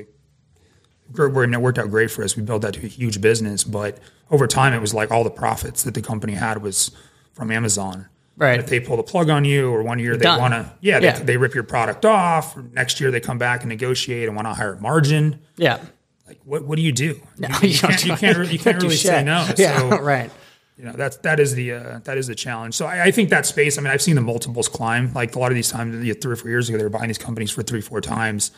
where 1.15 1.43
it 1.43 1.57
worked 1.61 1.77
out 1.79 1.89
great 1.89 2.11
for 2.11 2.23
us. 2.23 2.35
We 2.35 2.43
built 2.43 2.61
that 2.63 2.73
to 2.75 2.85
a 2.85 2.89
huge 2.89 3.21
business, 3.21 3.63
but 3.63 3.99
over 4.31 4.47
time, 4.47 4.73
it 4.73 4.79
was 4.81 4.93
like 4.93 5.11
all 5.11 5.23
the 5.23 5.29
profits 5.29 5.83
that 5.83 5.93
the 5.93 6.01
company 6.01 6.33
had 6.33 6.61
was 6.61 6.91
from 7.33 7.51
Amazon. 7.51 8.07
Right. 8.35 8.59
If 8.59 8.67
they 8.67 8.79
pull 8.79 8.97
the 8.97 9.03
plug 9.03 9.29
on 9.29 9.45
you, 9.45 9.69
or 9.69 9.83
one 9.83 9.99
year 9.99 10.17
they 10.17 10.25
want 10.25 10.53
to, 10.55 10.73
yeah, 10.81 10.99
they, 10.99 11.05
Yeah. 11.07 11.19
they 11.19 11.37
rip 11.37 11.53
your 11.53 11.63
product 11.63 12.03
off. 12.03 12.57
Next 12.57 12.99
year 12.99 13.11
they 13.11 13.19
come 13.19 13.37
back 13.37 13.61
and 13.61 13.69
negotiate 13.69 14.27
and 14.27 14.35
want 14.35 14.47
a 14.47 14.53
higher 14.53 14.75
margin. 14.77 15.39
Yeah. 15.55 15.79
Like, 16.27 16.39
what 16.43 16.63
what 16.65 16.77
do 16.77 16.81
you 16.81 16.91
do? 16.91 17.21
No, 17.37 17.49
you, 17.61 17.69
you 17.69 17.77
can't, 17.79 18.05
you 18.05 18.15
can't, 18.15 18.51
you 18.51 18.59
can't 18.65 18.81
really 18.81 18.95
say 18.95 19.23
no. 19.23 19.47
Yeah, 19.57 19.77
So, 19.77 19.99
right. 20.01 20.31
you 20.77 20.85
know 20.85 20.93
that's 20.93 21.17
that 21.17 21.39
is 21.39 21.53
the 21.53 21.73
uh, 21.73 21.99
that 22.05 22.17
is 22.17 22.25
the 22.25 22.33
challenge. 22.33 22.73
So 22.73 22.87
I, 22.87 23.05
I 23.05 23.11
think 23.11 23.29
that 23.29 23.45
space. 23.45 23.77
I 23.77 23.81
mean, 23.81 23.91
I've 23.91 24.01
seen 24.01 24.15
the 24.15 24.21
multiples 24.21 24.67
climb. 24.67 25.13
Like 25.13 25.35
a 25.35 25.39
lot 25.39 25.51
of 25.51 25.55
these 25.55 25.69
times, 25.69 25.93
three 26.19 26.31
or 26.33 26.35
four 26.35 26.49
years 26.49 26.69
ago, 26.69 26.77
they 26.79 26.83
were 26.83 26.89
buying 26.89 27.09
these 27.09 27.19
companies 27.19 27.51
for 27.51 27.61
three, 27.61 27.81
four 27.81 28.01
times. 28.01 28.51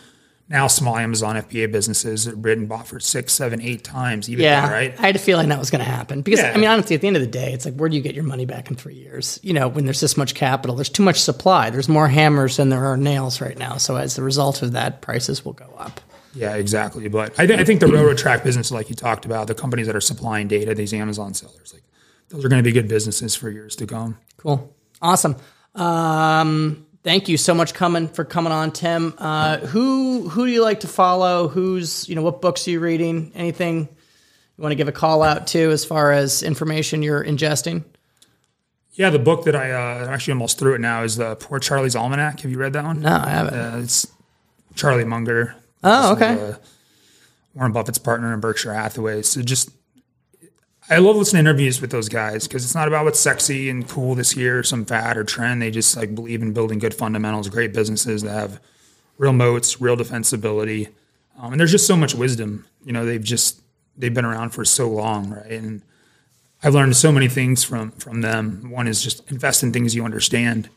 Now, 0.47 0.67
small 0.67 0.95
Amazon 0.97 1.37
FBA 1.37 1.71
businesses 1.71 2.27
are 2.27 2.35
bid 2.35 2.59
and 2.59 2.69
bought 2.69 2.85
for 2.87 2.99
six, 2.99 3.33
seven, 3.33 3.59
eight 3.61 3.83
times. 3.83 4.29
Even 4.29 4.43
Yeah, 4.43 4.69
right? 4.69 4.93
I 4.99 5.07
had 5.07 5.15
a 5.15 5.19
feeling 5.19 5.49
that 5.49 5.57
was 5.57 5.71
going 5.71 5.83
to 5.83 5.89
happen 5.89 6.21
because 6.21 6.39
Yeah. 6.39 6.51
I 6.53 6.57
mean, 6.57 6.69
honestly, 6.69 6.95
at 6.95 7.01
the 7.01 7.07
end 7.07 7.15
of 7.15 7.21
the 7.21 7.27
day, 7.27 7.51
it's 7.51 7.65
like 7.65 7.73
where 7.75 7.89
do 7.89 7.95
you 7.95 8.01
get 8.03 8.13
your 8.13 8.23
money 8.25 8.45
back 8.45 8.69
in 8.69 8.75
three 8.75 8.93
years? 8.93 9.39
You 9.41 9.53
know, 9.53 9.67
when 9.67 9.85
there's 9.85 10.01
this 10.01 10.15
much 10.17 10.35
capital, 10.35 10.75
there's 10.75 10.89
too 10.89 11.01
much 11.01 11.19
supply. 11.19 11.71
There's 11.71 11.89
more 11.89 12.07
hammers 12.07 12.57
than 12.57 12.69
there 12.69 12.85
are 12.85 12.95
nails 12.95 13.41
right 13.41 13.57
now. 13.57 13.77
So 13.77 13.95
as 13.95 14.19
a 14.19 14.23
result 14.23 14.61
of 14.61 14.73
that, 14.73 15.01
prices 15.01 15.43
will 15.43 15.53
go 15.53 15.73
up. 15.79 15.99
Yeah, 16.35 16.55
exactly. 16.55 17.07
But 17.07 17.39
I, 17.39 17.47
th- 17.47 17.59
I 17.59 17.63
think 17.63 17.79
the 17.79 17.87
railroad 17.87 18.17
track 18.19 18.43
business, 18.43 18.69
like 18.69 18.89
you 18.89 18.95
talked 18.95 19.25
about, 19.25 19.47
the 19.47 19.55
companies 19.55 19.87
that 19.87 19.95
are 19.95 20.01
supplying 20.01 20.47
data, 20.47 20.75
these 20.75 20.93
Amazon 20.93 21.33
sellers, 21.33 21.73
like 21.73 21.81
those 22.29 22.45
are 22.45 22.49
going 22.49 22.59
to 22.59 22.63
be 22.63 22.73
good 22.73 22.87
businesses 22.87 23.35
for 23.35 23.49
years 23.49 23.75
to 23.77 23.87
come. 23.87 24.17
Cool, 24.37 24.75
awesome. 25.01 25.37
Um, 25.73 26.84
thank 27.05 27.29
you 27.29 27.37
so 27.37 27.53
much 27.53 27.73
coming 27.73 28.09
for 28.09 28.25
coming 28.25 28.51
on, 28.51 28.71
Tim. 28.71 29.13
Uh, 29.17 29.59
who 29.59 30.27
who 30.27 30.45
do 30.45 30.51
you 30.51 30.61
like 30.61 30.81
to 30.81 30.87
follow? 30.89 31.47
Who's 31.47 32.09
you 32.09 32.15
know 32.15 32.21
what 32.21 32.41
books 32.41 32.67
are 32.67 32.71
you 32.71 32.81
reading? 32.81 33.31
Anything 33.35 33.87
you 34.57 34.61
want 34.61 34.71
to 34.71 34.75
give 34.75 34.89
a 34.89 34.91
call 34.91 35.23
out 35.23 35.47
to 35.47 35.71
as 35.71 35.85
far 35.85 36.11
as 36.11 36.43
information 36.43 37.01
you're 37.01 37.23
ingesting? 37.23 37.85
Yeah, 38.93 39.09
the 39.09 39.19
book 39.19 39.43
that 39.45 39.55
I 39.55 39.71
uh, 39.71 40.07
actually 40.09 40.33
almost 40.33 40.57
threw 40.57 40.73
it 40.73 40.79
now 40.81 41.03
is 41.03 41.17
the 41.17 41.35
Poor 41.35 41.59
Charlie's 41.59 41.95
Almanac. 41.95 42.41
Have 42.41 42.51
you 42.51 42.57
read 42.57 42.73
that 42.73 42.83
one? 42.83 43.01
No, 43.01 43.13
I 43.13 43.29
haven't. 43.29 43.53
Uh, 43.53 43.79
it's 43.83 44.07
Charlie 44.75 45.03
Munger. 45.03 45.55
oh, 45.83 46.13
okay. 46.13 46.51
uh, 46.51 46.55
Warren 47.53 47.73
Buffett's 47.73 47.97
partner 47.97 48.33
in 48.33 48.39
Berkshire 48.39 48.73
Hathaway. 48.73 49.21
So 49.21 49.41
just, 49.41 49.69
I 50.87 50.99
love 50.99 51.15
listening 51.15 51.43
to 51.45 51.49
interviews 51.49 51.81
with 51.81 51.89
those 51.89 52.09
guys 52.09 52.47
because 52.47 52.63
it's 52.63 52.75
not 52.75 52.87
about 52.87 53.05
what's 53.05 53.19
sexy 53.19 53.69
and 53.71 53.87
cool 53.87 54.13
this 54.13 54.35
year, 54.37 54.61
some 54.61 54.85
fad 54.85 55.17
or 55.17 55.23
trend. 55.23 55.61
They 55.61 55.71
just 55.71 55.97
like 55.97 56.13
believe 56.13 56.43
in 56.43 56.53
building 56.53 56.77
good 56.77 56.93
fundamentals, 56.93 57.49
great 57.49 57.73
businesses 57.73 58.21
that 58.21 58.31
have 58.31 58.61
real 59.17 59.33
moats, 59.33 59.81
real 59.81 59.97
defensibility, 59.97 60.89
um, 61.39 61.51
and 61.51 61.59
there's 61.59 61.71
just 61.71 61.87
so 61.87 61.97
much 61.97 62.13
wisdom. 62.13 62.65
You 62.85 62.93
know, 62.93 63.05
they've 63.05 63.23
just 63.23 63.61
they've 63.97 64.13
been 64.13 64.25
around 64.25 64.51
for 64.51 64.63
so 64.63 64.87
long, 64.87 65.31
right? 65.31 65.51
And 65.51 65.81
I've 66.63 66.75
learned 66.75 66.95
so 66.95 67.11
many 67.11 67.27
things 67.27 67.63
from 67.63 67.91
from 67.91 68.21
them. 68.21 68.69
One 68.69 68.87
is 68.87 69.01
just 69.01 69.29
invest 69.31 69.63
in 69.63 69.73
things 69.73 69.95
you 69.95 70.05
understand 70.05 70.69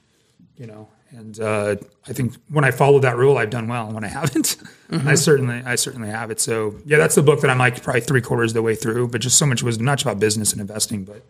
you 0.59 0.67
know. 0.67 0.89
And 1.11 1.41
uh, 1.41 1.77
I 2.07 2.13
think 2.13 2.35
when 2.51 2.65
I 2.65 2.71
followed 2.71 3.01
that 3.01 3.17
rule, 3.17 3.39
I've 3.39 3.49
done 3.49 3.67
well. 3.67 3.87
And 3.87 3.95
when 3.95 4.05
I 4.05 4.09
haven't, 4.09 4.57
I 4.91 5.15
certainly, 5.15 5.63
I 5.65 5.77
certainly 5.77 6.11
have 6.11 6.31
it. 6.31 6.39
So 6.39 6.75
yeah, 6.85 6.99
that's 6.99 7.15
the 7.15 7.23
book 7.23 7.41
that 7.41 7.49
I'm 7.51 7.57
like 7.59 7.83
probably 7.83 8.03
three 8.03 8.21
quarters 8.21 8.51
of 8.51 8.55
the 8.55 8.63
way 8.63 8.75
through. 8.75 9.09
But 9.09 9.23
just 9.23 9.39
so 9.39 9.47
much 9.47 9.63
wisdom, 9.63 9.87
not 9.87 9.97
just 9.97 10.05
about 10.05 10.21
business 10.21 10.53
and 10.53 10.61
investing, 10.61 11.05
but 11.05 11.25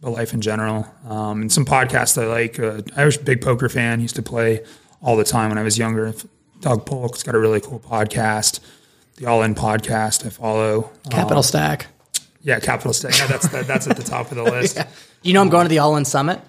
but 0.00 0.10
life 0.10 0.32
in 0.32 0.40
general. 0.40 0.86
Um, 1.06 1.42
and 1.42 1.52
some 1.52 1.66
podcasts 1.66 2.20
I 2.20 2.26
like. 2.26 2.58
Uh, 2.58 2.82
I 2.96 3.04
was 3.04 3.16
a 3.16 3.22
big 3.22 3.42
poker 3.42 3.68
fan. 3.68 4.00
Used 4.00 4.16
to 4.16 4.22
play 4.22 4.64
all 5.02 5.16
the 5.16 5.24
time 5.24 5.50
when 5.50 5.58
I 5.58 5.62
was 5.62 5.76
younger. 5.76 6.14
Doug 6.60 6.86
Polk's 6.86 7.22
got 7.22 7.34
a 7.34 7.38
really 7.38 7.60
cool 7.60 7.80
podcast. 7.80 8.60
The 9.16 9.26
All 9.26 9.42
In 9.42 9.54
podcast 9.54 10.24
I 10.24 10.30
follow. 10.30 10.90
Capital 11.10 11.42
Stack. 11.42 11.88
Yeah, 12.40 12.60
Capital 12.60 12.92
stack 12.92 13.18
Yeah, 13.18 13.26
that's 13.26 13.48
that, 13.48 13.66
that's 13.66 13.88
at 13.88 13.96
the 13.96 14.02
top 14.02 14.30
of 14.30 14.36
the 14.36 14.44
list. 14.44 14.76
Do 14.76 14.84
you 15.22 15.34
know 15.34 15.42
I'm 15.42 15.48
going 15.48 15.64
to 15.64 15.68
the 15.68 15.80
All 15.80 15.96
In 15.96 16.04
Summit? 16.04 16.40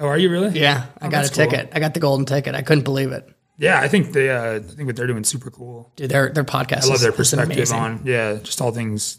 Oh, 0.00 0.06
are 0.08 0.18
you 0.18 0.30
really? 0.30 0.58
Yeah, 0.58 0.86
I 1.00 1.08
got 1.08 1.26
a 1.26 1.28
cool. 1.28 1.46
ticket. 1.46 1.70
I 1.74 1.78
got 1.80 1.94
the 1.94 2.00
golden 2.00 2.24
ticket. 2.26 2.54
I 2.54 2.62
couldn't 2.62 2.84
believe 2.84 3.12
it. 3.12 3.28
Yeah, 3.58 3.78
I 3.78 3.88
think 3.88 4.12
they. 4.12 4.30
Uh, 4.30 4.54
I 4.54 4.58
think 4.60 4.86
what 4.86 4.96
they're 4.96 5.06
doing 5.06 5.20
is 5.22 5.28
super 5.28 5.50
cool. 5.50 5.92
Dude, 5.96 6.10
their 6.10 6.30
their 6.30 6.44
podcast. 6.44 6.84
I 6.84 6.86
love 6.86 6.94
is, 6.96 7.00
their 7.02 7.12
perspective 7.12 7.70
on 7.72 8.00
yeah, 8.04 8.38
just 8.42 8.60
all 8.62 8.72
things 8.72 9.18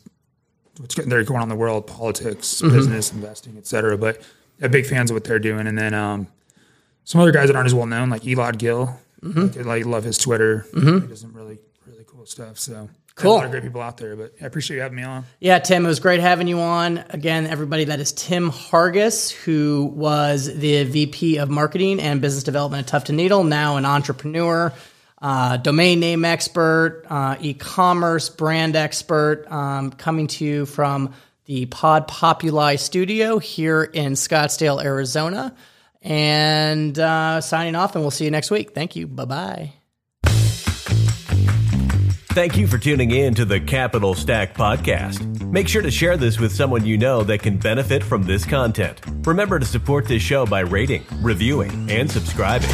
what's 0.79 0.95
going 0.95 1.07
they're 1.09 1.23
going 1.23 1.38
on 1.38 1.43
in 1.43 1.49
the 1.49 1.55
world, 1.55 1.86
politics, 1.86 2.61
Mm-hmm. 2.61 2.75
business, 2.75 3.11
investing, 3.13 3.57
etc. 3.57 3.91
cetera. 3.91 3.97
But 3.97 4.21
yeah, 4.59 4.67
big 4.67 4.88
fans 4.88 5.11
of 5.11 5.15
what 5.15 5.23
they're 5.23 5.38
doing. 5.38 5.67
And 5.67 5.77
then 5.77 5.93
um, 5.93 6.27
some 7.03 7.21
other 7.21 7.32
guys 7.32 7.47
that 7.49 7.55
aren't 7.55 7.67
as 7.67 7.73
well 7.75 7.86
known, 7.86 8.09
like 8.09 8.23
Elad 8.23 8.57
Gil. 8.57 8.99
Mm-hmm. 9.21 9.59
I 9.59 9.61
like 9.63 9.86
love 9.86 10.03
his 10.03 10.17
Twitter. 10.17 10.65
He 10.73 10.82
does 10.82 11.21
some 11.21 11.34
really 11.34 11.59
really 11.86 12.03
cool 12.07 12.25
stuff. 12.25 12.57
So 12.57 12.89
Cool. 13.22 13.34
a 13.34 13.36
lot 13.36 13.45
of 13.45 13.51
great 13.51 13.63
people 13.63 13.82
out 13.82 13.97
there. 13.97 14.15
But 14.15 14.34
I 14.41 14.45
appreciate 14.45 14.78
you 14.78 14.82
having 14.82 14.97
me 14.97 15.03
on. 15.03 15.26
Yeah, 15.39 15.59
Tim, 15.59 15.86
it 15.86 15.88
was 15.88 15.99
great 15.99 16.19
having 16.19 16.47
you 16.47 16.59
on. 16.59 17.03
Again, 17.09 17.47
everybody, 17.47 17.86
that 17.86 17.99
is 17.99 18.11
Tim 18.11 18.51
Hargis, 18.51 19.32
who 19.32 19.91
was 19.95 20.45
the 20.53 20.84
VP 20.84 21.38
of 21.38 21.49
Marketing 21.49 21.99
and 21.99 22.22
Business 22.22 22.43
Development 22.43 22.86
at 22.86 22.88
Tuft 22.88 23.09
and 23.09 23.17
Needle, 23.17 23.43
now 23.43 23.78
an 23.78 23.86
entrepreneur, 23.86 24.74
uh, 25.22 25.57
domain 25.57 25.99
name 25.99 26.26
expert, 26.26 27.03
uh, 27.09 27.36
e 27.39 27.53
commerce 27.53 28.30
brand 28.30 28.76
expert, 28.76 29.45
um, 29.51 29.91
coming 29.91 30.28
to 30.28 30.45
you 30.45 30.65
from 30.65 31.13
the 31.45 31.65
Pod 31.67 32.07
Populi 32.07 32.76
studio 32.76 33.38
here 33.38 33.84
in 33.84 34.13
Scottsdale, 34.13 34.84
Arizona. 34.84 35.55
And 36.03 36.97
uh, 36.97 37.41
signing 37.41 37.76
off, 37.76 37.93
and 37.93 38.03
we'll 38.03 38.09
see 38.09 38.26
you 38.26 38.32
next 38.32 38.49
week. 38.49 38.74
Thank 38.74 38.95
you. 38.95 39.05
Bye 39.05 39.26
bye. 39.26 39.80
Thank 42.34 42.55
you 42.55 42.65
for 42.65 42.77
tuning 42.77 43.11
in 43.11 43.34
to 43.34 43.43
the 43.43 43.59
Capital 43.59 44.13
Stack 44.13 44.53
Podcast. 44.53 45.43
Make 45.51 45.67
sure 45.67 45.82
to 45.82 45.91
share 45.91 46.15
this 46.15 46.39
with 46.39 46.55
someone 46.55 46.86
you 46.86 46.97
know 46.97 47.23
that 47.23 47.39
can 47.39 47.57
benefit 47.57 48.01
from 48.01 48.23
this 48.23 48.45
content. 48.45 49.01
Remember 49.25 49.59
to 49.59 49.65
support 49.65 50.07
this 50.07 50.21
show 50.21 50.45
by 50.45 50.61
rating, 50.61 51.05
reviewing, 51.21 51.91
and 51.91 52.09
subscribing. 52.09 52.69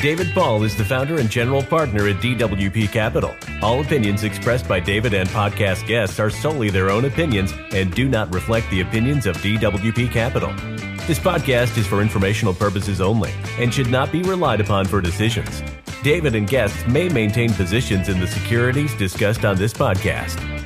David 0.00 0.32
Ball 0.32 0.62
is 0.62 0.76
the 0.76 0.84
founder 0.84 1.18
and 1.18 1.28
general 1.28 1.64
partner 1.64 2.06
at 2.06 2.22
DWP 2.22 2.92
Capital. 2.92 3.34
All 3.62 3.80
opinions 3.80 4.22
expressed 4.22 4.68
by 4.68 4.78
David 4.78 5.12
and 5.12 5.28
podcast 5.30 5.84
guests 5.88 6.20
are 6.20 6.30
solely 6.30 6.70
their 6.70 6.90
own 6.90 7.06
opinions 7.06 7.52
and 7.72 7.92
do 7.92 8.08
not 8.08 8.32
reflect 8.32 8.70
the 8.70 8.80
opinions 8.82 9.26
of 9.26 9.36
DWP 9.38 10.12
Capital. 10.12 10.52
This 11.08 11.18
podcast 11.18 11.76
is 11.76 11.86
for 11.88 12.00
informational 12.00 12.54
purposes 12.54 13.00
only 13.00 13.32
and 13.58 13.74
should 13.74 13.90
not 13.90 14.12
be 14.12 14.22
relied 14.22 14.60
upon 14.60 14.84
for 14.84 15.00
decisions. 15.00 15.64
David 16.04 16.34
and 16.34 16.46
guests 16.46 16.86
may 16.86 17.08
maintain 17.08 17.50
positions 17.54 18.10
in 18.10 18.20
the 18.20 18.26
securities 18.26 18.94
discussed 18.94 19.46
on 19.46 19.56
this 19.56 19.72
podcast. 19.72 20.63